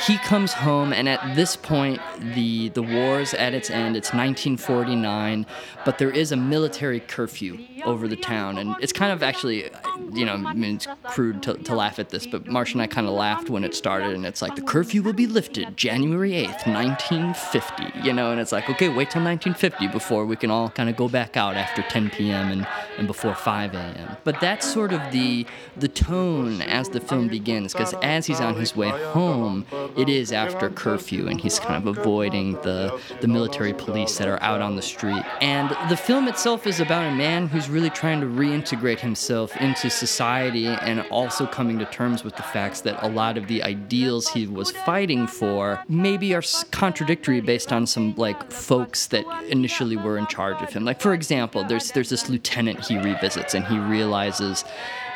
he 0.00 0.18
comes 0.18 0.52
home 0.52 0.92
and 0.92 1.08
at 1.08 1.36
this 1.36 1.56
point 1.56 2.00
the 2.34 2.68
the 2.70 2.82
war's 2.82 3.34
at 3.34 3.54
its 3.54 3.70
end 3.70 3.96
it's 3.96 4.08
1949 4.08 5.46
but 5.84 5.98
there 5.98 6.10
is 6.10 6.32
a 6.32 6.36
military 6.36 7.00
curfew 7.00 7.58
over 7.84 8.08
the 8.08 8.16
town 8.16 8.58
and 8.58 8.74
it's 8.80 8.92
kind 8.92 9.12
of 9.12 9.22
actually 9.22 9.70
you 10.12 10.24
know 10.24 10.34
I 10.34 10.54
mean, 10.54 10.76
it's 10.76 10.86
crude 11.04 11.42
to, 11.44 11.54
to 11.54 11.74
laugh 11.74 11.98
at 11.98 12.10
this 12.10 12.26
but 12.26 12.46
Marsh 12.46 12.72
and 12.72 12.82
I 12.82 12.86
kind 12.86 13.06
of 13.06 13.12
laughed 13.14 13.50
when 13.50 13.64
it 13.64 13.74
started 13.74 14.14
and 14.14 14.24
it's 14.24 14.42
like 14.42 14.56
the 14.56 14.62
curfew 14.62 15.02
will 15.02 15.12
be 15.12 15.26
lifted 15.26 15.76
January 15.76 16.32
8th 16.32 16.66
1950 16.66 18.06
you 18.06 18.12
know 18.12 18.30
and 18.30 18.40
it's 18.40 18.52
like 18.52 18.68
okay 18.70 18.88
wait 18.88 19.10
till 19.10 19.22
1950 19.22 19.88
before 19.88 20.26
we 20.26 20.36
can 20.36 20.50
all 20.50 20.68
kind 20.70 20.88
of 20.88 20.96
go 20.96 21.08
back 21.08 21.36
out 21.36 21.56
after 21.56 21.82
10 21.82 22.10
p.m. 22.10 22.50
and 22.50 22.66
and 22.98 23.06
before 23.06 23.34
5 23.34 23.74
a.m. 23.74 24.16
but 24.24 24.40
that's 24.40 24.70
sort 24.70 24.92
of 24.92 25.00
the 25.12 25.46
the 25.76 25.88
tone 25.88 26.60
as 26.62 26.88
the 26.90 27.00
film 27.00 27.28
begins 27.28 27.72
because 27.72 27.94
as 28.02 28.26
he's 28.26 28.40
on 28.40 28.54
his 28.54 28.76
way 28.76 28.90
home 28.90 29.66
it 29.96 30.08
is 30.08 30.32
after 30.32 30.70
curfew 30.70 31.28
and 31.28 31.40
he's 31.40 31.58
kind 31.58 31.86
of 31.86 31.98
avoiding 31.98 32.52
the, 32.62 33.00
the 33.20 33.28
military 33.28 33.72
police 33.72 34.18
that 34.18 34.28
are 34.28 34.42
out 34.42 34.60
on 34.60 34.76
the 34.76 34.82
street. 34.82 35.22
And 35.40 35.70
the 35.88 35.96
film 35.96 36.28
itself 36.28 36.66
is 36.66 36.80
about 36.80 37.04
a 37.10 37.14
man 37.14 37.46
who's 37.46 37.68
really 37.68 37.90
trying 37.90 38.20
to 38.20 38.26
reintegrate 38.26 39.00
himself 39.00 39.56
into 39.56 39.90
society 39.90 40.66
and 40.66 41.00
also 41.10 41.46
coming 41.46 41.78
to 41.78 41.84
terms 41.86 42.24
with 42.24 42.36
the 42.36 42.42
facts 42.42 42.80
that 42.82 43.02
a 43.02 43.08
lot 43.08 43.36
of 43.38 43.48
the 43.48 43.62
ideals 43.62 44.28
he 44.28 44.46
was 44.46 44.70
fighting 44.70 45.26
for 45.26 45.82
maybe 45.88 46.34
are 46.34 46.42
contradictory 46.70 47.40
based 47.40 47.72
on 47.72 47.86
some 47.86 48.14
like 48.16 48.50
folks 48.50 49.06
that 49.08 49.24
initially 49.48 49.96
were 49.96 50.18
in 50.18 50.26
charge 50.26 50.60
of 50.62 50.72
him. 50.72 50.84
Like 50.84 51.00
for 51.00 51.14
example, 51.14 51.64
there's 51.64 51.92
there's 51.92 52.10
this 52.10 52.28
lieutenant 52.28 52.84
he 52.86 52.98
revisits 52.98 53.54
and 53.54 53.64
he 53.64 53.78
realizes 53.78 54.64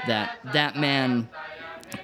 that 0.07 0.39
that 0.53 0.77
man 0.77 1.29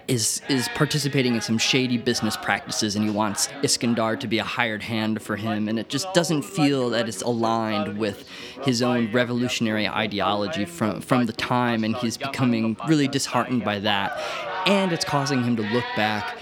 is 0.09 0.43
is 0.49 0.69
participating 0.75 1.35
in 1.35 1.41
some 1.41 1.59
shady 1.59 1.99
business 1.99 2.37
practices 2.37 2.97
and 2.97 3.05
he 3.05 3.11
wants 3.11 3.49
Iskandar 3.63 4.19
to 4.21 4.27
be 4.27 4.39
a 4.39 4.45
hired 4.45 4.83
hand 4.83 5.23
for 5.23 5.37
him 5.37 5.69
and 5.69 5.79
it 5.79 5.89
just 5.89 6.13
doesn't 6.15 6.43
feel 6.43 6.91
that 6.91 7.09
it's 7.09 7.23
aligned 7.23 7.99
with 7.99 8.29
his 8.63 8.83
own 8.83 9.11
revolutionary 9.13 9.89
ideology 9.89 10.65
from 10.65 11.01
from 11.01 11.27
the 11.27 11.33
time 11.33 11.85
and 11.85 11.97
he's 11.97 12.17
becoming 12.17 12.77
really 12.89 13.09
disheartened 13.09 13.65
by 13.65 13.79
that. 13.81 14.19
And 14.67 14.93
it's 14.93 15.05
causing 15.05 15.43
him 15.43 15.57
to 15.57 15.63
look 15.63 15.85
back 15.97 16.39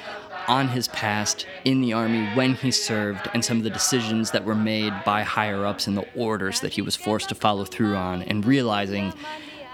on 0.48 0.68
his 0.68 0.88
past 0.88 1.46
in 1.64 1.80
the 1.80 1.92
army 1.92 2.26
when 2.34 2.54
he 2.54 2.70
served 2.70 3.28
and 3.34 3.44
some 3.44 3.58
of 3.58 3.62
the 3.62 3.70
decisions 3.70 4.32
that 4.32 4.44
were 4.44 4.54
made 4.54 4.92
by 5.04 5.22
higher 5.22 5.64
ups 5.64 5.86
and 5.86 5.96
the 5.96 6.06
orders 6.16 6.60
that 6.60 6.72
he 6.72 6.82
was 6.82 6.96
forced 6.96 7.28
to 7.28 7.34
follow 7.34 7.64
through 7.64 7.94
on 7.94 8.22
and 8.24 8.44
realizing 8.44 9.12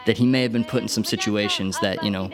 that 0.07 0.17
he 0.19 0.27
may 0.27 0.43
have 0.43 0.53
been 0.53 0.65
put 0.65 0.83
in 0.83 0.89
some 0.89 1.05
situations 1.05 1.79
that 1.81 2.03
you 2.03 2.11
know 2.11 2.31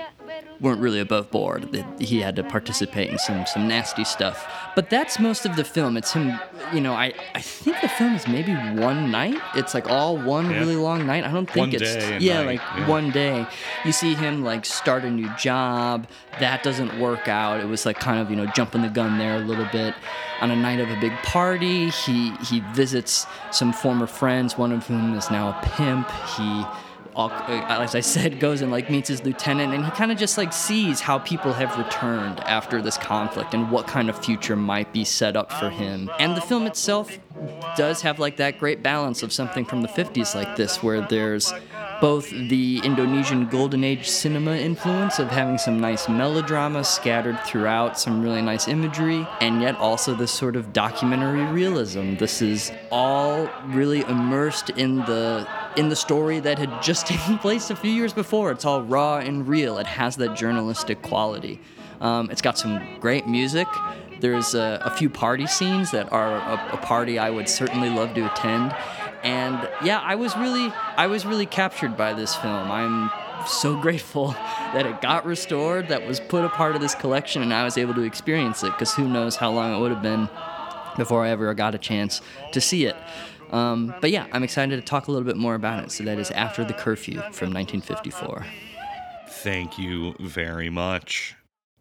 weren't 0.60 0.80
really 0.80 1.00
above 1.00 1.28
board. 1.30 1.72
That 1.72 2.00
he 2.00 2.20
had 2.20 2.36
to 2.36 2.44
participate 2.44 3.10
in 3.10 3.18
some 3.18 3.44
some 3.46 3.66
nasty 3.66 4.04
stuff. 4.04 4.46
But 4.74 4.88
that's 4.88 5.18
most 5.18 5.44
of 5.44 5.56
the 5.56 5.64
film. 5.64 5.96
It's 5.96 6.12
him. 6.12 6.38
You 6.72 6.80
know, 6.80 6.92
I 6.94 7.12
I 7.34 7.40
think 7.40 7.80
the 7.82 7.88
film 7.88 8.14
is 8.14 8.26
maybe 8.28 8.54
one 8.54 9.10
night. 9.10 9.38
It's 9.54 9.74
like 9.74 9.90
all 9.90 10.16
one 10.16 10.50
Yeah. 10.50 10.60
really 10.60 10.76
long 10.76 11.04
night. 11.06 11.24
I 11.24 11.32
don't 11.32 11.46
think 11.50 11.72
One 11.72 11.82
it's 11.82 12.22
yeah 12.22 12.38
night, 12.38 12.46
like 12.46 12.60
yeah. 12.78 12.88
one 12.88 13.10
day. 13.10 13.46
You 13.84 13.92
see 13.92 14.14
him 14.14 14.44
like 14.44 14.64
start 14.64 15.04
a 15.04 15.10
new 15.10 15.28
job. 15.36 16.06
That 16.40 16.62
doesn't 16.62 16.98
work 17.00 17.28
out. 17.28 17.60
It 17.60 17.66
was 17.66 17.84
like 17.84 17.98
kind 17.98 18.20
of 18.20 18.30
you 18.30 18.36
know 18.36 18.46
jumping 18.46 18.82
the 18.82 18.88
gun 18.88 19.18
there 19.18 19.36
a 19.36 19.40
little 19.40 19.66
bit. 19.72 19.94
On 20.40 20.50
a 20.50 20.56
night 20.56 20.80
of 20.80 20.90
a 20.90 20.96
big 21.00 21.12
party, 21.22 21.90
he 21.90 22.32
he 22.48 22.60
visits 22.72 23.26
some 23.50 23.72
former 23.72 24.06
friends. 24.06 24.56
One 24.56 24.72
of 24.72 24.86
whom 24.86 25.14
is 25.14 25.30
now 25.30 25.48
a 25.50 25.60
pimp. 25.76 26.10
He 26.36 26.64
all, 27.14 27.30
uh, 27.30 27.80
as 27.82 27.94
I 27.94 28.00
said, 28.00 28.40
goes 28.40 28.62
and 28.62 28.70
like 28.70 28.90
meets 28.90 29.08
his 29.08 29.24
lieutenant, 29.24 29.74
and 29.74 29.84
he 29.84 29.90
kind 29.92 30.12
of 30.12 30.18
just 30.18 30.38
like 30.38 30.52
sees 30.52 31.00
how 31.00 31.18
people 31.18 31.52
have 31.52 31.76
returned 31.78 32.40
after 32.40 32.80
this 32.82 32.96
conflict 32.96 33.54
and 33.54 33.70
what 33.70 33.86
kind 33.86 34.08
of 34.08 34.24
future 34.24 34.56
might 34.56 34.92
be 34.92 35.04
set 35.04 35.36
up 35.36 35.52
for 35.52 35.70
him. 35.70 36.10
And 36.18 36.36
the 36.36 36.40
film 36.40 36.66
itself 36.66 37.18
does 37.76 38.02
have 38.02 38.18
like 38.18 38.36
that 38.36 38.58
great 38.58 38.82
balance 38.82 39.22
of 39.22 39.32
something 39.32 39.64
from 39.64 39.82
the 39.82 39.88
50s 39.88 40.34
like 40.34 40.56
this, 40.56 40.82
where 40.82 41.00
there's 41.00 41.52
both 42.02 42.30
the 42.30 42.80
Indonesian 42.82 43.46
Golden 43.46 43.84
Age 43.84 44.08
cinema 44.08 44.56
influence 44.56 45.20
of 45.20 45.30
having 45.30 45.56
some 45.56 45.80
nice 45.80 46.08
melodrama 46.08 46.82
scattered 46.82 47.38
throughout, 47.46 47.96
some 47.96 48.20
really 48.20 48.42
nice 48.42 48.66
imagery, 48.66 49.24
and 49.40 49.62
yet 49.62 49.76
also 49.76 50.12
this 50.12 50.32
sort 50.32 50.56
of 50.56 50.72
documentary 50.72 51.44
realism. 51.44 52.16
This 52.16 52.42
is 52.42 52.72
all 52.90 53.48
really 53.66 54.00
immersed 54.00 54.70
in 54.70 54.96
the 54.96 55.46
in 55.76 55.90
the 55.90 55.96
story 55.96 56.40
that 56.40 56.58
had 56.58 56.82
just 56.82 57.06
taken 57.12 57.38
place 57.38 57.70
a 57.70 57.76
few 57.76 57.92
years 57.92 58.12
before. 58.12 58.50
It's 58.50 58.64
all 58.64 58.82
raw 58.82 59.18
and 59.18 59.46
real. 59.46 59.78
It 59.78 59.86
has 59.86 60.16
that 60.16 60.34
journalistic 60.34 61.02
quality. 61.02 61.60
Um, 62.00 62.32
it's 62.32 62.42
got 62.42 62.58
some 62.58 62.82
great 62.98 63.28
music. 63.28 63.68
There's 64.18 64.54
a, 64.54 64.82
a 64.84 64.90
few 64.90 65.08
party 65.08 65.46
scenes 65.46 65.92
that 65.92 66.12
are 66.12 66.34
a, 66.34 66.70
a 66.72 66.76
party 66.78 67.20
I 67.20 67.30
would 67.30 67.48
certainly 67.48 67.90
love 67.90 68.12
to 68.14 68.26
attend 68.26 68.74
and 69.22 69.68
yeah 69.82 70.00
i 70.00 70.14
was 70.14 70.36
really 70.36 70.72
i 70.96 71.06
was 71.06 71.24
really 71.24 71.46
captured 71.46 71.96
by 71.96 72.12
this 72.12 72.34
film 72.36 72.70
i'm 72.70 73.10
so 73.46 73.76
grateful 73.80 74.28
that 74.72 74.86
it 74.86 75.00
got 75.00 75.24
restored 75.24 75.88
that 75.88 76.06
was 76.06 76.20
put 76.20 76.44
a 76.44 76.48
part 76.48 76.74
of 76.74 76.80
this 76.80 76.94
collection 76.94 77.42
and 77.42 77.52
i 77.52 77.64
was 77.64 77.76
able 77.76 77.94
to 77.94 78.02
experience 78.02 78.62
it 78.62 78.72
because 78.72 78.94
who 78.94 79.08
knows 79.08 79.36
how 79.36 79.50
long 79.50 79.74
it 79.74 79.80
would 79.80 79.92
have 79.92 80.02
been 80.02 80.28
before 80.96 81.24
i 81.24 81.30
ever 81.30 81.52
got 81.54 81.74
a 81.74 81.78
chance 81.78 82.20
to 82.52 82.60
see 82.60 82.84
it 82.84 82.96
um, 83.50 83.94
but 84.00 84.10
yeah 84.10 84.26
i'm 84.32 84.42
excited 84.42 84.76
to 84.76 84.82
talk 84.82 85.08
a 85.08 85.10
little 85.10 85.26
bit 85.26 85.36
more 85.36 85.54
about 85.54 85.82
it 85.84 85.90
so 85.90 86.04
that 86.04 86.18
is 86.18 86.30
after 86.32 86.64
the 86.64 86.74
curfew 86.74 87.14
from 87.32 87.52
1954 87.52 88.44
Thank 89.42 89.76
you 89.76 90.14
very 90.20 90.70
much. 90.70 91.34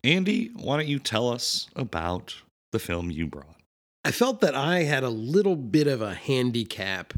Andy, 0.03 0.49
why 0.55 0.77
don't 0.77 0.87
you 0.87 0.97
tell 0.97 1.29
us 1.29 1.67
about 1.75 2.33
the 2.71 2.79
film 2.79 3.11
you 3.11 3.27
brought? 3.27 3.57
I 4.03 4.09
felt 4.09 4.41
that 4.41 4.55
I 4.55 4.81
had 4.81 5.03
a 5.03 5.09
little 5.09 5.55
bit 5.55 5.85
of 5.85 6.01
a 6.01 6.15
handicap 6.15 7.13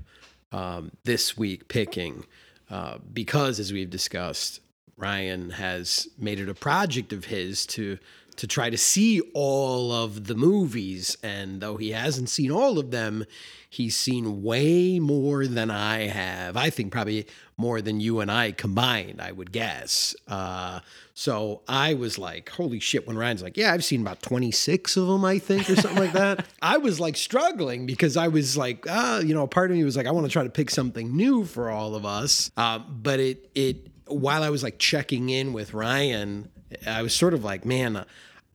um, 0.53 0.91
this 1.03 1.35
week 1.35 1.67
picking 1.67 2.25
uh, 2.69 2.99
because, 3.11 3.59
as 3.59 3.73
we've 3.73 3.89
discussed, 3.89 4.61
Ryan 4.95 5.49
has 5.49 6.07
made 6.17 6.39
it 6.39 6.47
a 6.47 6.53
project 6.53 7.11
of 7.11 7.25
his 7.25 7.65
to 7.67 7.97
to 8.35 8.47
try 8.47 8.69
to 8.69 8.77
see 8.77 9.21
all 9.33 9.91
of 9.91 10.25
the 10.25 10.33
movies, 10.33 11.15
and 11.21 11.61
though 11.61 11.77
he 11.77 11.91
hasn't 11.91 12.29
seen 12.29 12.49
all 12.49 12.79
of 12.79 12.89
them, 12.89 13.25
he's 13.69 13.95
seen 13.95 14.41
way 14.41 14.97
more 14.97 15.45
than 15.45 15.69
I 15.69 16.07
have. 16.07 16.57
I 16.57 16.71
think 16.71 16.91
probably 16.91 17.27
more 17.57 17.79
than 17.79 17.99
you 17.99 18.21
and 18.21 18.31
I 18.31 18.51
combined, 18.51 19.21
I 19.21 19.31
would 19.31 19.51
guess. 19.51 20.15
Uh, 20.27 20.79
so 21.15 21.61
I 21.67 21.93
was 21.93 22.17
like, 22.17 22.49
holy 22.49 22.79
shit, 22.79 23.05
when 23.05 23.15
Ryan's 23.15 23.43
like, 23.43 23.55
yeah, 23.55 23.71
I've 23.71 23.83
seen 23.83 24.01
about 24.01 24.21
26 24.23 24.97
of 24.97 25.07
them, 25.07 25.23
I 25.23 25.37
think, 25.37 25.69
or 25.69 25.75
something 25.75 25.99
like 25.99 26.13
that. 26.13 26.47
I 26.61 26.77
was 26.77 26.99
like 26.99 27.15
struggling 27.17 27.85
because 27.85 28.17
I 28.17 28.29
was 28.29 28.57
like, 28.57 28.85
ah, 28.89 29.19
you 29.19 29.35
know, 29.35 29.45
part 29.45 29.69
of 29.69 29.77
me 29.77 29.83
was 29.83 29.95
like, 29.95 30.07
I 30.07 30.11
want 30.11 30.25
to 30.25 30.31
try 30.31 30.43
to 30.43 30.49
pick 30.49 30.71
something 30.71 31.15
new 31.15 31.45
for 31.45 31.69
all 31.69 31.93
of 31.93 32.03
us. 32.03 32.49
Uh, 32.57 32.79
but 32.79 33.19
it, 33.19 33.51
it, 33.53 33.87
while 34.07 34.41
I 34.41 34.49
was 34.49 34.63
like 34.63 34.79
checking 34.79 35.29
in 35.29 35.53
with 35.53 35.75
Ryan, 35.75 36.49
I 36.87 37.03
was 37.03 37.13
sort 37.13 37.35
of 37.35 37.43
like, 37.43 37.63
man, 37.63 38.05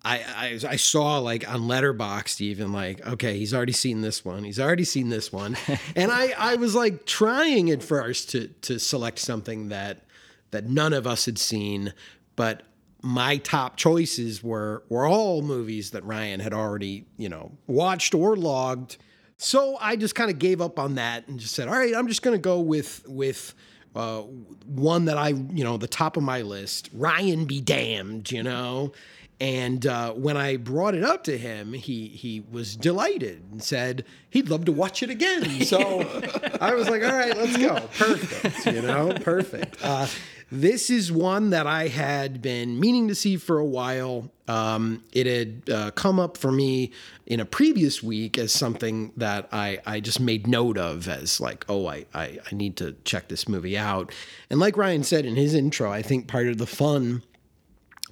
I, 0.05 0.19
I, 0.19 0.61
I 0.69 0.77
saw 0.77 1.19
like 1.19 1.49
on 1.49 1.63
Letterboxd 1.63 2.41
even 2.41 2.73
like 2.73 3.05
okay 3.05 3.37
he's 3.37 3.53
already 3.53 3.73
seen 3.73 4.01
this 4.01 4.25
one 4.25 4.45
he's 4.45 4.61
already 4.61 4.85
seen 4.85 5.09
this 5.09 5.33
one 5.33 5.57
and 5.97 6.13
I 6.13 6.33
I 6.39 6.55
was 6.55 6.77
like 6.77 7.05
trying 7.05 7.69
at 7.71 7.83
first 7.83 8.31
to 8.31 8.47
to 8.63 8.79
select 8.79 9.19
something 9.19 9.71
that 9.71 10.05
that 10.51 10.67
none 10.67 10.93
of 10.93 11.07
us 11.07 11.27
had 11.27 11.39
seen 11.39 11.93
but 12.39 12.63
my 13.03 13.37
top 13.39 13.77
choices 13.77 14.43
were 14.43 14.85
were 14.89 15.07
all 15.07 15.43
movies 15.43 15.91
that 15.91 16.05
Ryan 16.05 16.39
had 16.39 16.55
already 16.55 17.05
you 17.17 17.29
know 17.29 17.51
watched 17.67 18.15
or 18.15 18.37
logged 18.37 18.97
so 19.37 19.77
I 19.81 19.97
just 19.97 20.15
kind 20.15 20.31
of 20.31 20.39
gave 20.39 20.61
up 20.61 20.79
on 20.79 20.95
that 20.95 21.27
and 21.27 21.39
just 21.39 21.55
said 21.55 21.69
all 21.69 21.75
right 21.75 21.95
I'm 21.95 22.07
just 22.07 22.23
gonna 22.23 22.39
go 22.39 22.61
with 22.61 23.03
with 23.09 23.55
uh, 23.95 24.21
one 24.67 25.07
that 25.07 25.17
I, 25.19 25.29
you 25.31 25.65
know, 25.65 25.77
the 25.77 25.89
top 25.89 26.17
of 26.17 26.23
my 26.23 26.43
list, 26.43 26.89
Ryan 26.93 27.47
be 27.47 27.61
damned, 27.61 28.31
you 28.31 28.45
know. 28.45 28.93
And 29.41 29.87
uh, 29.87 30.13
when 30.13 30.37
I 30.37 30.57
brought 30.57 30.95
it 30.95 31.05
up 31.05 31.25
to 31.25 31.39
him, 31.39 31.73
he 31.73 32.09
he 32.09 32.41
was 32.51 32.77
delighted 32.77 33.45
and 33.51 33.63
said 33.63 34.05
he'd 34.31 34.49
love 34.49 34.65
to 34.65 34.73
watch 34.73 35.03
it 35.03 35.11
again. 35.11 35.65
So 35.65 35.79
I 36.61 36.75
was 36.75 36.89
like, 36.89 37.03
all 37.05 37.13
right, 37.13 37.37
let's 37.37 37.57
go. 37.57 37.81
Perfect, 37.97 38.67
you 38.67 38.83
know, 38.83 39.13
perfect. 39.21 39.77
Uh, 39.83 40.07
this 40.51 40.89
is 40.89 41.13
one 41.13 41.51
that 41.51 41.67
I 41.67 41.89
had 41.89 42.41
been 42.41 42.81
meaning 42.81 43.09
to 43.09 43.15
see 43.15 43.37
for 43.37 43.59
a 43.59 43.65
while. 43.65 44.31
Um, 44.47 45.05
it 45.13 45.27
had 45.27 45.75
uh, 45.75 45.91
come 45.91 46.19
up 46.19 46.39
for 46.39 46.51
me 46.51 46.93
in 47.27 47.39
a 47.39 47.45
previous 47.45 48.03
week 48.03 48.39
as 48.39 48.51
something 48.51 49.13
that 49.19 49.49
I, 49.53 49.79
I 49.85 50.01
just 50.01 50.21
made 50.21 50.47
note 50.47 50.79
of 50.79 51.07
as 51.07 51.39
like, 51.39 51.67
oh, 51.69 51.87
I, 51.87 52.07
I, 52.15 52.39
I 52.51 52.55
need 52.55 52.77
to 52.79 52.97
check 53.05 53.29
this 53.29 53.47
movie 53.47 53.77
out. 53.77 54.13
And 54.49 54.59
like 54.59 54.77
Ryan 54.77 55.05
said 55.05 55.27
in 55.27 55.37
his 55.37 55.55
intro, 55.55 55.93
I 55.93 56.01
think 56.01 56.29
part 56.29 56.47
of 56.47 56.57
the 56.57 56.67
fun 56.67 57.23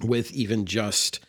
with 0.03 0.31
even 0.31 0.65
just 0.65 1.19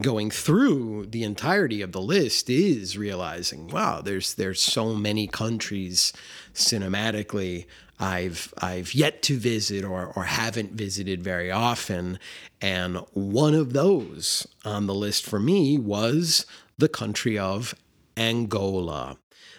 going 0.00 0.30
through 0.30 1.06
the 1.06 1.22
entirety 1.22 1.82
of 1.82 1.92
the 1.92 2.00
list 2.00 2.48
is 2.48 2.96
realizing 2.96 3.68
wow 3.68 4.00
there's 4.00 4.34
there's 4.34 4.60
so 4.60 4.94
many 4.94 5.26
countries 5.26 6.14
cinematically 6.54 7.66
I've 8.02 8.52
I've 8.58 8.92
yet 8.94 9.22
to 9.22 9.38
visit 9.38 9.84
or 9.84 10.12
or 10.16 10.24
haven't 10.24 10.72
visited 10.72 11.22
very 11.22 11.52
often. 11.52 12.18
And 12.60 12.96
one 13.12 13.54
of 13.54 13.74
those 13.74 14.48
on 14.64 14.86
the 14.86 14.94
list 14.94 15.24
for 15.24 15.38
me 15.38 15.78
was 15.78 16.44
the 16.78 16.88
country 16.88 17.38
of 17.38 17.76
Angola. 18.16 19.18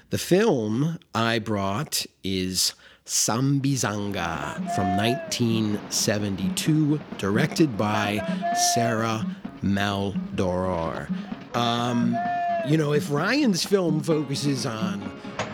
The 0.10 0.18
film 0.18 1.00
I 1.16 1.40
brought 1.40 2.06
is 2.24 2.74
Sambizanga 3.06 4.56
from 4.76 4.98
1972, 4.98 7.00
directed 7.18 7.78
by 7.78 8.54
Sarah 8.74 9.26
Maldoror. 9.64 11.10
Um, 11.56 12.18
you 12.68 12.78
know, 12.78 12.94
if 12.94 13.12
Ryan's 13.12 13.66
film 13.66 14.02
focuses 14.02 14.66
on 14.66 15.02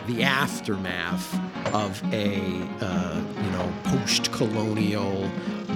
the 0.06 0.22
aftermath 0.22 1.34
of 1.74 2.02
a, 2.12 2.36
uh, 2.80 3.22
you 3.42 3.50
know, 3.50 3.72
post 3.84 4.32
colonial 4.32 5.30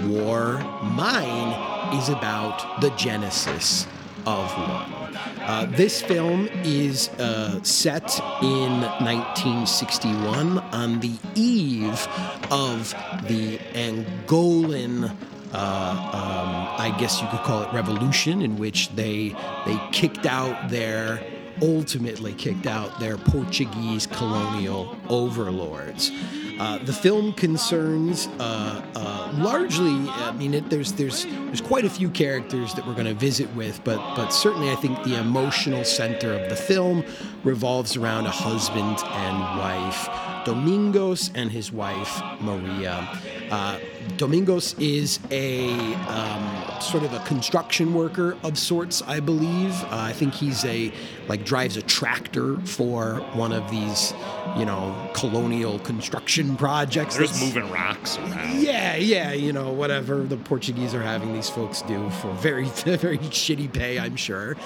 war, 0.06 0.58
mine 0.82 1.94
is 1.98 2.08
about 2.08 2.80
the 2.80 2.90
genesis 2.90 3.86
of 4.26 4.50
one. 4.58 5.04
Uh, 5.40 5.66
this 5.76 6.00
film 6.00 6.48
is 6.64 7.08
uh, 7.20 7.62
set 7.62 8.18
in 8.42 8.80
1961 8.80 10.58
on 10.58 11.00
the 11.00 11.14
eve 11.34 12.08
of 12.50 12.94
the 13.28 13.58
Angolan. 13.74 15.14
Uh, 15.54 15.92
um, 16.12 16.80
I 16.80 16.94
guess 16.98 17.22
you 17.22 17.28
could 17.28 17.40
call 17.40 17.62
it 17.62 17.72
revolution, 17.72 18.42
in 18.42 18.58
which 18.58 18.88
they 18.90 19.34
they 19.66 19.80
kicked 19.92 20.26
out 20.26 20.68
their 20.68 21.20
ultimately 21.62 22.32
kicked 22.34 22.66
out 22.66 22.98
their 22.98 23.16
Portuguese 23.16 24.06
colonial 24.06 24.96
overlords. 25.08 26.10
Uh, 26.58 26.78
the 26.78 26.92
film 26.92 27.32
concerns 27.32 28.28
uh, 28.38 28.84
uh, 28.94 29.32
largely. 29.38 30.08
I 30.08 30.32
mean, 30.32 30.54
it, 30.54 30.70
there's 30.70 30.92
there's 30.92 31.24
there's 31.24 31.60
quite 31.60 31.84
a 31.84 31.90
few 31.90 32.10
characters 32.10 32.74
that 32.74 32.86
we're 32.86 32.94
going 32.94 33.06
to 33.06 33.14
visit 33.14 33.52
with, 33.56 33.82
but 33.82 33.98
but 34.14 34.30
certainly 34.30 34.70
I 34.70 34.76
think 34.76 35.02
the 35.02 35.18
emotional 35.18 35.84
center 35.84 36.32
of 36.32 36.48
the 36.48 36.56
film 36.56 37.04
revolves 37.42 37.96
around 37.96 38.26
a 38.26 38.30
husband 38.30 38.98
and 39.04 39.58
wife, 39.58 40.08
Domingos 40.44 41.30
and 41.34 41.50
his 41.50 41.72
wife 41.72 42.22
Maria. 42.40 43.08
Uh, 43.50 43.78
Domingos 44.16 44.74
is 44.78 45.18
a 45.30 45.72
um, 46.04 46.80
sort 46.80 47.04
of 47.04 47.12
a 47.12 47.20
construction 47.20 47.94
worker 47.94 48.36
of 48.42 48.58
sorts, 48.58 49.02
I 49.02 49.20
believe. 49.20 49.72
Uh, 49.84 49.88
I 49.90 50.12
think 50.12 50.34
he's 50.34 50.64
a 50.64 50.92
like 51.28 51.44
drives 51.44 51.76
a 51.76 51.82
tractor 51.82 52.58
for 52.60 53.16
one 53.32 53.52
of 53.52 53.70
these, 53.70 54.12
you 54.56 54.64
know, 54.64 55.10
colonial 55.14 55.78
construction 55.80 56.56
projects. 56.56 57.16
They're 57.16 57.26
just 57.26 57.40
moving 57.42 57.70
rocks 57.70 58.18
around. 58.18 58.60
Yeah, 58.60 58.96
yeah, 58.96 59.32
you 59.32 59.52
know, 59.52 59.72
whatever 59.72 60.22
the 60.22 60.36
Portuguese 60.36 60.94
are 60.94 61.02
having 61.02 61.32
these 61.32 61.48
folks 61.48 61.82
do 61.82 62.10
for 62.10 62.32
very, 62.34 62.64
very 62.68 63.18
shitty 63.18 63.72
pay, 63.72 63.98
I'm 63.98 64.16
sure. 64.16 64.56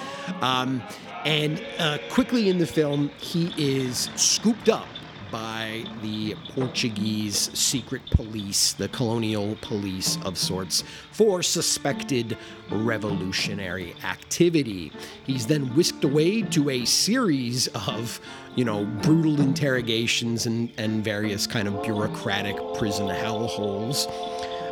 Um, 0.41 0.81
and 1.25 1.61
uh, 1.77 1.97
quickly 2.09 2.49
in 2.49 2.57
the 2.57 2.67
film, 2.67 3.09
he 3.19 3.53
is 3.57 4.09
scooped 4.15 4.69
up 4.69 4.87
by 5.31 5.83
the 6.01 6.35
Portuguese 6.55 7.49
secret 7.57 8.01
police, 8.11 8.73
the 8.73 8.87
colonial 8.89 9.57
police 9.61 10.17
of 10.25 10.37
sorts, 10.37 10.83
for 11.11 11.43
suspected 11.43 12.37
revolutionary 12.69 13.95
activity. 14.03 14.91
He's 15.25 15.47
then 15.47 15.75
whisked 15.75 16.03
away 16.03 16.41
to 16.43 16.69
a 16.69 16.85
series 16.85 17.67
of, 17.87 18.19
you 18.55 18.65
know, 18.65 18.85
brutal 18.85 19.39
interrogations 19.41 20.45
and, 20.45 20.71
and 20.77 21.03
various 21.03 21.47
kind 21.47 21.67
of 21.67 21.81
bureaucratic 21.83 22.57
prison 22.77 23.07
hellholes. 23.07 24.07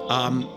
Um, 0.10 0.50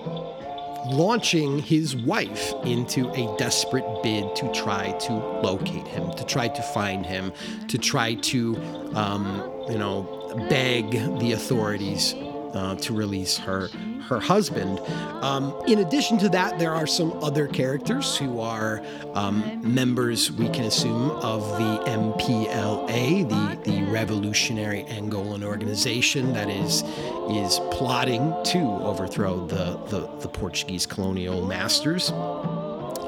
launching 0.87 1.59
his 1.59 1.95
wife 1.95 2.53
into 2.65 3.11
a 3.11 3.37
desperate 3.37 3.85
bid 4.03 4.35
to 4.37 4.51
try 4.53 4.93
to 4.93 5.13
locate 5.13 5.87
him, 5.87 6.11
to 6.13 6.25
try 6.25 6.49
to 6.49 6.63
find 6.63 7.05
him, 7.05 7.33
to 7.69 7.79
try 7.79 8.15
to, 8.15 8.57
um, 8.95 9.60
you 9.71 9.79
know, 9.79 10.03
beg 10.49 10.91
the 11.21 11.33
authorities 11.33 12.15
uh, 12.55 12.75
to 12.77 12.93
release 12.93 13.37
her 13.39 13.69
her 14.11 14.19
husband. 14.19 14.81
Um, 15.23 15.55
in 15.69 15.79
addition 15.79 16.19
to 16.19 16.29
that, 16.31 16.59
there 16.59 16.73
are 16.73 16.87
some 16.87 17.13
other 17.23 17.47
characters 17.47 18.17
who 18.17 18.41
are 18.41 18.83
um, 19.15 19.61
members, 19.63 20.33
we 20.33 20.49
can 20.49 20.65
assume, 20.65 21.11
of 21.11 21.43
the 21.59 21.85
MPLA, 21.89 23.29
the, 23.29 23.71
the 23.71 23.83
Revolutionary 23.85 24.83
Angolan 24.89 25.45
organization 25.45 26.33
that 26.33 26.51
is 26.51 26.83
is 27.31 27.61
plotting 27.71 28.35
to 28.47 28.59
overthrow 28.59 29.47
the, 29.47 29.79
the, 29.87 30.09
the 30.19 30.29
Portuguese 30.29 30.87
colonial 30.87 31.47
masters. 31.47 32.11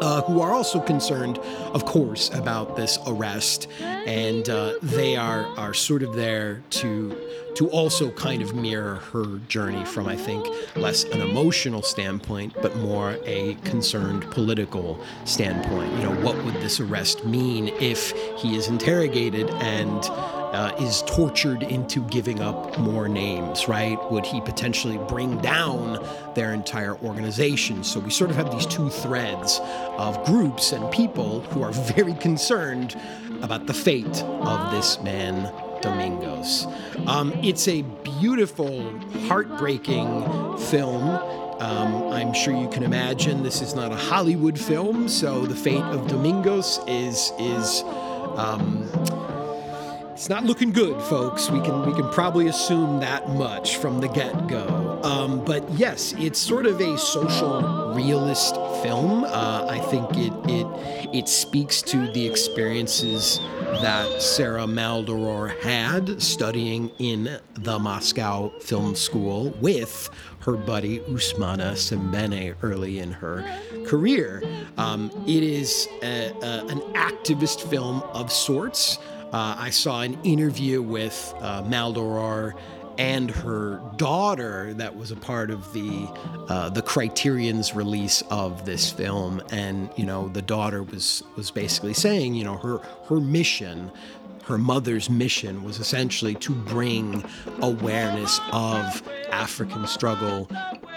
Uh, 0.02 0.20
who 0.22 0.40
are 0.40 0.50
also 0.50 0.80
concerned, 0.80 1.38
of 1.74 1.84
course, 1.84 2.28
about 2.34 2.74
this 2.74 2.98
arrest, 3.06 3.68
and 3.80 4.48
uh, 4.48 4.72
they 4.82 5.14
are 5.14 5.46
are 5.56 5.72
sort 5.72 6.02
of 6.02 6.16
there 6.16 6.60
to 6.70 7.16
to 7.54 7.68
also 7.70 8.10
kind 8.10 8.42
of 8.42 8.52
mirror 8.52 8.96
her 9.12 9.38
journey 9.46 9.84
from, 9.84 10.08
I 10.08 10.16
think, 10.16 10.44
less 10.74 11.04
an 11.04 11.20
emotional 11.20 11.82
standpoint, 11.82 12.52
but 12.60 12.74
more 12.78 13.16
a 13.24 13.54
concerned 13.62 14.28
political 14.32 14.98
standpoint. 15.24 15.92
You 15.92 16.02
know, 16.04 16.20
what 16.22 16.34
would 16.44 16.54
this 16.54 16.80
arrest 16.80 17.24
mean 17.24 17.68
if 17.68 18.10
he 18.38 18.56
is 18.56 18.66
interrogated 18.66 19.50
and 19.50 20.02
uh, 20.52 20.74
is 20.78 21.02
tortured 21.02 21.62
into 21.62 22.00
giving 22.08 22.40
up 22.40 22.78
more 22.78 23.08
names, 23.08 23.68
right? 23.68 23.98
Would 24.10 24.26
he 24.26 24.40
potentially 24.40 24.98
bring 25.08 25.38
down 25.38 26.06
their 26.34 26.52
entire 26.52 26.96
organization? 26.98 27.82
So 27.84 28.00
we 28.00 28.10
sort 28.10 28.30
of 28.30 28.36
have 28.36 28.50
these 28.50 28.66
two 28.66 28.90
threads 28.90 29.60
of 29.98 30.24
groups 30.24 30.72
and 30.72 30.90
people 30.92 31.40
who 31.40 31.62
are 31.62 31.72
very 31.96 32.14
concerned 32.14 33.00
about 33.42 33.66
the 33.66 33.74
fate 33.74 34.22
of 34.22 34.70
this 34.70 35.00
man 35.00 35.52
Domingos. 35.82 36.66
Um, 37.08 37.32
it's 37.42 37.66
a 37.66 37.82
beautiful, 37.82 38.98
heartbreaking 39.26 40.56
film. 40.56 41.08
Um, 41.60 42.12
I'm 42.12 42.32
sure 42.32 42.54
you 42.54 42.68
can 42.68 42.84
imagine 42.84 43.42
this 43.42 43.60
is 43.60 43.74
not 43.74 43.92
a 43.92 43.96
Hollywood 43.96 44.58
film, 44.58 45.08
so 45.08 45.44
the 45.44 45.56
fate 45.56 45.82
of 45.82 46.06
Domingos 46.08 46.78
is 46.86 47.32
is 47.38 47.82
um, 48.36 48.88
it's 50.22 50.28
not 50.28 50.44
looking 50.44 50.70
good, 50.70 51.02
folks. 51.02 51.50
We 51.50 51.60
can 51.62 51.84
we 51.84 51.92
can 51.94 52.08
probably 52.10 52.46
assume 52.46 53.00
that 53.00 53.30
much 53.30 53.78
from 53.78 54.00
the 54.00 54.06
get 54.06 54.46
go. 54.46 55.00
Um, 55.02 55.44
but 55.44 55.68
yes, 55.72 56.14
it's 56.16 56.38
sort 56.38 56.64
of 56.64 56.80
a 56.80 56.96
social 56.96 57.92
realist 57.92 58.54
film. 58.84 59.24
Uh, 59.24 59.66
I 59.68 59.80
think 59.80 60.08
it 60.12 60.32
it 60.48 60.66
it 61.12 61.28
speaks 61.28 61.82
to 61.82 62.12
the 62.12 62.24
experiences 62.24 63.40
that 63.80 64.22
Sarah 64.22 64.62
Maldoror 64.66 65.58
had 65.60 66.22
studying 66.22 66.90
in 67.00 67.40
the 67.54 67.80
Moscow 67.80 68.50
Film 68.60 68.94
School 68.94 69.50
with 69.60 70.08
her 70.42 70.56
buddy 70.56 71.00
Ousmane 71.00 71.72
Sembene 71.72 72.54
early 72.62 73.00
in 73.00 73.10
her 73.10 73.44
career. 73.86 74.42
Um, 74.76 75.10
it 75.26 75.42
is 75.42 75.88
a, 76.02 76.30
a, 76.42 76.66
an 76.66 76.80
activist 76.94 77.68
film 77.68 78.02
of 78.12 78.30
sorts. 78.30 78.98
Uh, 79.32 79.56
I 79.58 79.70
saw 79.70 80.02
an 80.02 80.18
interview 80.24 80.82
with 80.82 81.34
uh, 81.40 81.62
Maldoror 81.62 82.52
and 82.98 83.30
her 83.30 83.80
daughter 83.96 84.74
that 84.74 84.94
was 84.96 85.10
a 85.10 85.16
part 85.16 85.50
of 85.50 85.72
the 85.72 86.06
uh, 86.48 86.68
the 86.68 86.82
Criterion's 86.82 87.74
release 87.74 88.22
of 88.30 88.66
this 88.66 88.90
film, 88.90 89.40
and 89.50 89.88
you 89.96 90.04
know 90.04 90.28
the 90.28 90.42
daughter 90.42 90.82
was 90.82 91.22
was 91.36 91.50
basically 91.50 91.94
saying, 91.94 92.34
you 92.34 92.44
know, 92.44 92.56
her 92.58 92.78
her 93.06 93.20
mission. 93.20 93.90
Her 94.44 94.58
mother's 94.58 95.08
mission 95.08 95.62
was 95.62 95.78
essentially 95.78 96.34
to 96.36 96.52
bring 96.52 97.24
awareness 97.60 98.40
of 98.52 99.02
African 99.30 99.86
struggle 99.86 100.48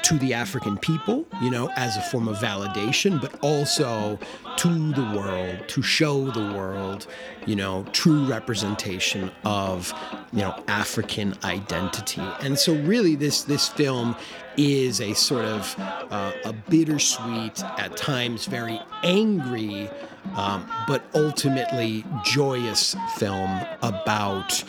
to 0.03 0.19
the 0.19 0.33
African 0.33 0.77
people, 0.77 1.25
you 1.41 1.49
know, 1.49 1.69
as 1.75 1.97
a 1.97 2.01
form 2.01 2.27
of 2.27 2.37
validation, 2.37 3.19
but 3.19 3.39
also 3.41 4.19
to 4.57 4.91
the 4.93 5.01
world, 5.15 5.67
to 5.67 5.81
show 5.81 6.29
the 6.31 6.53
world, 6.53 7.07
you 7.45 7.55
know, 7.55 7.85
true 7.91 8.23
representation 8.25 9.31
of, 9.45 9.93
you 10.31 10.39
know, 10.39 10.63
African 10.67 11.35
identity. 11.43 12.21
And 12.41 12.57
so 12.57 12.75
really 12.75 13.15
this 13.15 13.43
this 13.43 13.67
film 13.67 14.15
is 14.57 15.01
a 15.01 15.13
sort 15.13 15.45
of 15.45 15.75
uh, 15.77 16.31
a 16.45 16.53
bittersweet, 16.53 17.63
at 17.77 17.95
times 17.97 18.45
very 18.45 18.79
angry, 19.03 19.89
um, 20.35 20.69
but 20.87 21.03
ultimately 21.13 22.05
joyous 22.23 22.95
film 23.17 23.61
about 23.81 24.63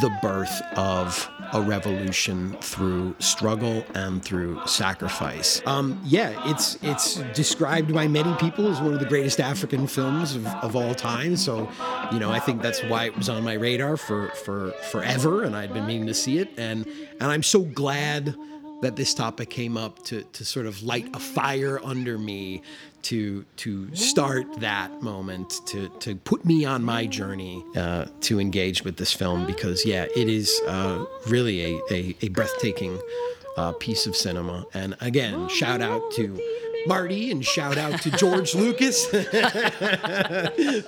the 0.00 0.10
birth 0.22 0.62
of 0.76 1.28
a 1.52 1.60
revolution 1.60 2.56
through 2.60 3.14
struggle 3.18 3.84
and 3.94 4.24
through 4.24 4.58
sacrifice. 4.66 5.60
Um, 5.66 6.00
yeah, 6.04 6.50
it's 6.50 6.78
it's 6.82 7.16
described 7.34 7.92
by 7.92 8.08
many 8.08 8.34
people 8.36 8.68
as 8.68 8.80
one 8.80 8.94
of 8.94 9.00
the 9.00 9.06
greatest 9.06 9.38
African 9.38 9.86
films 9.86 10.34
of, 10.34 10.46
of 10.46 10.76
all 10.76 10.94
time. 10.94 11.36
So, 11.36 11.70
you 12.10 12.18
know, 12.18 12.30
I 12.30 12.38
think 12.38 12.62
that's 12.62 12.82
why 12.84 13.04
it 13.04 13.16
was 13.16 13.28
on 13.28 13.44
my 13.44 13.54
radar 13.54 13.98
for 13.98 14.28
for 14.28 14.70
forever, 14.90 15.42
and 15.42 15.54
I'd 15.54 15.74
been 15.74 15.86
meaning 15.86 16.06
to 16.06 16.14
see 16.14 16.38
it. 16.38 16.48
And 16.56 16.86
and 17.20 17.30
I'm 17.30 17.42
so 17.42 17.60
glad 17.60 18.34
that 18.82 18.96
this 18.96 19.14
topic 19.14 19.48
came 19.48 19.76
up 19.76 20.04
to 20.04 20.22
to 20.32 20.44
sort 20.44 20.66
of 20.66 20.82
light 20.82 21.08
a 21.14 21.18
fire 21.18 21.80
under 21.82 22.18
me 22.18 22.62
to 23.02 23.44
to 23.56 23.94
start 23.94 24.60
that 24.60 25.02
moment 25.02 25.60
to 25.66 25.88
to 26.00 26.14
put 26.16 26.44
me 26.44 26.64
on 26.64 26.82
my 26.84 27.06
journey 27.06 27.64
uh, 27.76 28.06
to 28.20 28.38
engage 28.38 28.84
with 28.84 28.96
this 28.96 29.12
film 29.12 29.46
because 29.46 29.86
yeah 29.86 30.06
it 30.14 30.28
is 30.28 30.60
uh, 30.68 31.04
really 31.28 31.64
a, 31.64 31.80
a, 31.90 32.16
a 32.22 32.28
breathtaking 32.28 33.00
uh, 33.56 33.72
piece 33.72 34.06
of 34.06 34.16
cinema. 34.16 34.66
And 34.74 34.96
again 35.00 35.48
shout 35.48 35.80
out 35.80 36.10
to 36.12 36.38
Marty 36.86 37.30
and 37.30 37.44
shout 37.44 37.78
out 37.78 38.00
to 38.02 38.10
George 38.12 38.54
Lucas 38.62 39.06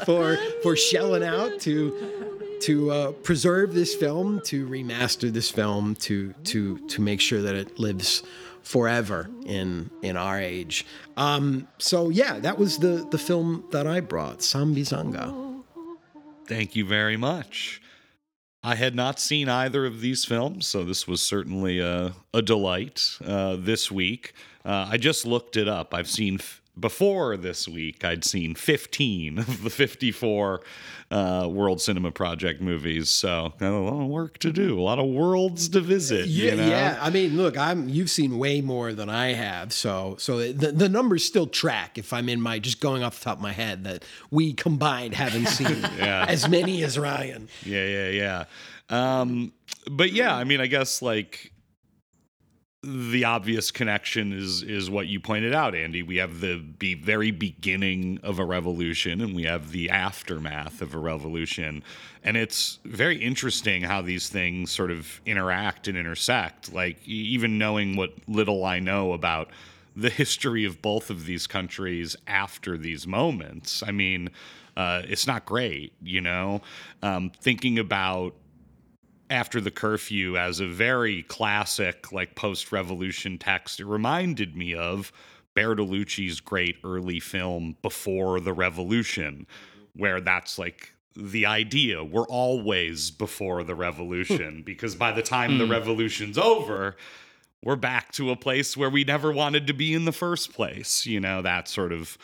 for 0.05 0.37
for 0.63 0.77
shelling 0.77 1.25
out 1.25 1.61
to 1.61 2.25
to 2.61 2.91
uh, 2.91 3.13
preserve 3.13 3.75
this 3.75 3.95
film, 3.95 4.41
to 4.41 4.67
remaster 4.67 5.31
this 5.31 5.51
film, 5.51 5.95
to 5.97 6.33
to 6.45 6.79
to 6.89 7.01
make 7.01 7.21
sure 7.21 7.43
that 7.43 7.55
it 7.55 7.79
lives 7.79 8.23
forever 8.63 9.29
in 9.45 9.91
in 10.03 10.17
our 10.17 10.41
age. 10.41 10.87
Um, 11.17 11.69
so 11.79 12.09
yeah, 12.09 12.39
that 12.41 12.59
was 12.59 12.79
the 12.79 13.07
the 13.11 13.19
film 13.19 13.65
that 13.73 13.87
I 13.87 14.01
brought, 14.01 14.39
Sambizanga. 14.39 15.63
Thank 16.47 16.77
you 16.77 16.85
very 16.85 17.17
much. 17.17 17.81
I 18.67 18.77
had 18.77 18.95
not 18.95 19.21
seen 19.21 19.51
either 19.51 19.85
of 19.85 20.01
these 20.01 20.25
films, 20.25 20.67
so 20.67 20.85
this 20.85 21.07
was 21.07 21.21
certainly 21.21 21.81
a, 21.81 22.15
a 22.33 22.41
delight 22.41 23.19
uh, 23.23 23.57
this 23.59 23.93
week. 23.93 24.33
Uh, 24.65 24.89
I 24.91 24.97
just 24.97 25.27
looked 25.27 25.59
it 25.59 25.69
up. 25.69 25.93
I've 25.93 26.09
seen 26.09 26.39
before 26.79 27.37
this 27.37 27.69
week, 27.69 28.05
I'd 28.05 28.25
seen 28.25 28.55
15 28.55 29.39
of 29.39 29.63
the 29.63 29.71
54 29.71 30.61
uh, 31.11 31.49
World 31.51 31.81
Cinema 31.81 32.11
Project 32.11 32.61
movies. 32.61 33.11
So 33.11 33.53
got 33.59 33.71
a 33.73 33.79
lot 33.79 34.03
of 34.03 34.09
work 34.09 34.39
to 34.39 34.51
do, 34.53 34.79
a 34.79 34.83
lot 34.83 34.99
of 34.99 35.07
worlds 35.07 35.69
to 35.71 35.81
visit. 35.81 36.27
Yeah, 36.27 36.51
you 36.51 36.57
know? 36.57 36.69
yeah. 36.69 36.99
I 37.01 37.11
mean, 37.11 37.37
look, 37.37 37.57
I'm 37.57 37.89
you've 37.89 38.11
seen 38.11 38.39
way 38.39 38.61
more 38.61 38.93
than 38.93 39.09
I 39.09 39.33
have, 39.35 39.73
so 39.73 40.17
so 40.19 40.39
the 40.53 40.73
the 40.73 40.89
numbers 40.89 41.25
still 41.25 41.47
track. 41.47 41.97
If 41.99 42.13
I'm 42.13 42.29
in 42.29 42.41
my 42.41 42.59
just 42.59 42.81
going 42.81 43.03
off 43.05 43.19
the 43.21 43.25
top 43.25 43.37
of 43.37 43.43
my 43.43 43.53
head, 43.53 43.85
that 43.85 44.05
we 44.31 44.53
combined 44.53 45.15
haven't 45.15 45.47
seen 45.59 45.81
Yeah. 45.99 46.27
as 46.29 46.49
many 46.49 46.83
as 46.83 46.99
Ryan. 46.99 47.49
Yeah, 47.65 47.87
yeah, 47.87 48.09
yeah. 48.11 48.45
Um, 48.91 49.53
but 49.91 50.13
yeah, 50.13 50.35
I 50.35 50.45
mean, 50.45 50.61
I 50.61 50.67
guess 50.67 51.01
like 51.01 51.53
the 52.85 53.25
obvious 53.25 53.71
connection 53.71 54.33
is 54.33 54.63
is 54.63 54.91
what 54.91 55.07
you 55.07 55.21
pointed 55.21 55.55
out, 55.55 55.75
Andy. 55.75 56.03
We 56.03 56.17
have 56.17 56.41
the 56.41 56.59
be 56.59 56.95
very 56.95 57.31
beginning 57.31 58.21
of 58.23 58.39
a 58.39 58.45
revolution, 58.45 59.21
and 59.21 59.35
we 59.35 59.45
have 59.45 59.71
the 59.71 59.91
aftermath 59.91 60.83
of 60.83 60.95
a 60.95 60.99
revolution, 60.99 61.83
and 62.23 62.37
it's 62.37 62.79
very 62.85 63.17
interesting 63.17 63.83
how 63.83 64.03
these 64.03 64.29
things 64.29 64.71
sort 64.71 64.91
of 64.91 65.21
interact 65.27 65.89
and 65.89 65.97
intersect. 65.97 66.73
Like 66.73 67.07
even 67.07 67.59
knowing 67.59 67.97
what 67.97 68.13
little 68.29 68.65
I 68.65 68.81
know 68.81 69.13
about 69.13 69.51
the 69.97 70.11
history 70.11 70.65
of 70.65 70.83
both 70.83 71.11
of 71.11 71.27
these 71.27 71.47
countries 71.47 72.17
after 72.27 72.77
these 72.77 73.07
moments. 73.07 73.83
I 73.87 73.93
mean, 73.93 74.31
uh, 74.77 75.03
it's 75.05 75.27
not 75.27 75.47
great, 75.47 75.93
you 76.03 76.21
know. 76.21 76.63
Um, 77.03 77.31
thinking 77.41 77.79
about 77.79 78.35
after 79.35 79.61
the 79.61 79.71
curfew 79.71 80.37
as 80.37 80.61
a 80.61 80.67
very 80.67 81.25
classic, 81.25 82.13
like 82.13 82.37
post 82.37 82.71
revolution 82.71 83.37
text. 83.37 83.81
It 83.81 83.87
reminded 83.87 84.57
me 84.57 84.75
of 84.75 85.13
Bertolucci's 85.57 86.39
great 86.39 86.77
early 86.85 87.19
film 87.19 87.77
Before 87.83 88.39
the 88.39 88.53
Revolution, 88.53 89.49
where 89.97 90.21
that's 90.21 90.57
like 90.57 90.93
the 91.17 91.47
idea 91.47 92.03
we're 92.03 92.27
always 92.27 93.11
before 93.11 93.63
the 93.63 93.75
revolution 93.75 94.63
because 94.67 94.95
by 94.95 95.13
the 95.13 95.23
time 95.23 95.59
the 95.59 95.65
hmm. 95.65 95.73
revolution's 95.73 96.39
over, 96.39 96.97
we're 97.63 97.77
back 97.77 98.13
to 98.13 98.31
a 98.31 98.37
place 98.37 98.77
where 98.77 98.91
we 98.91 99.03
never 99.03 99.33
wanted 99.33 99.67
to 99.67 99.73
be 99.73 99.95
in 99.95 100.05
the 100.05 100.13
first 100.13 100.53
place. 100.53 101.07
You 101.07 101.19
know, 101.19 101.43
that 101.43 101.67
sort 101.67 101.93
of 101.93 102.17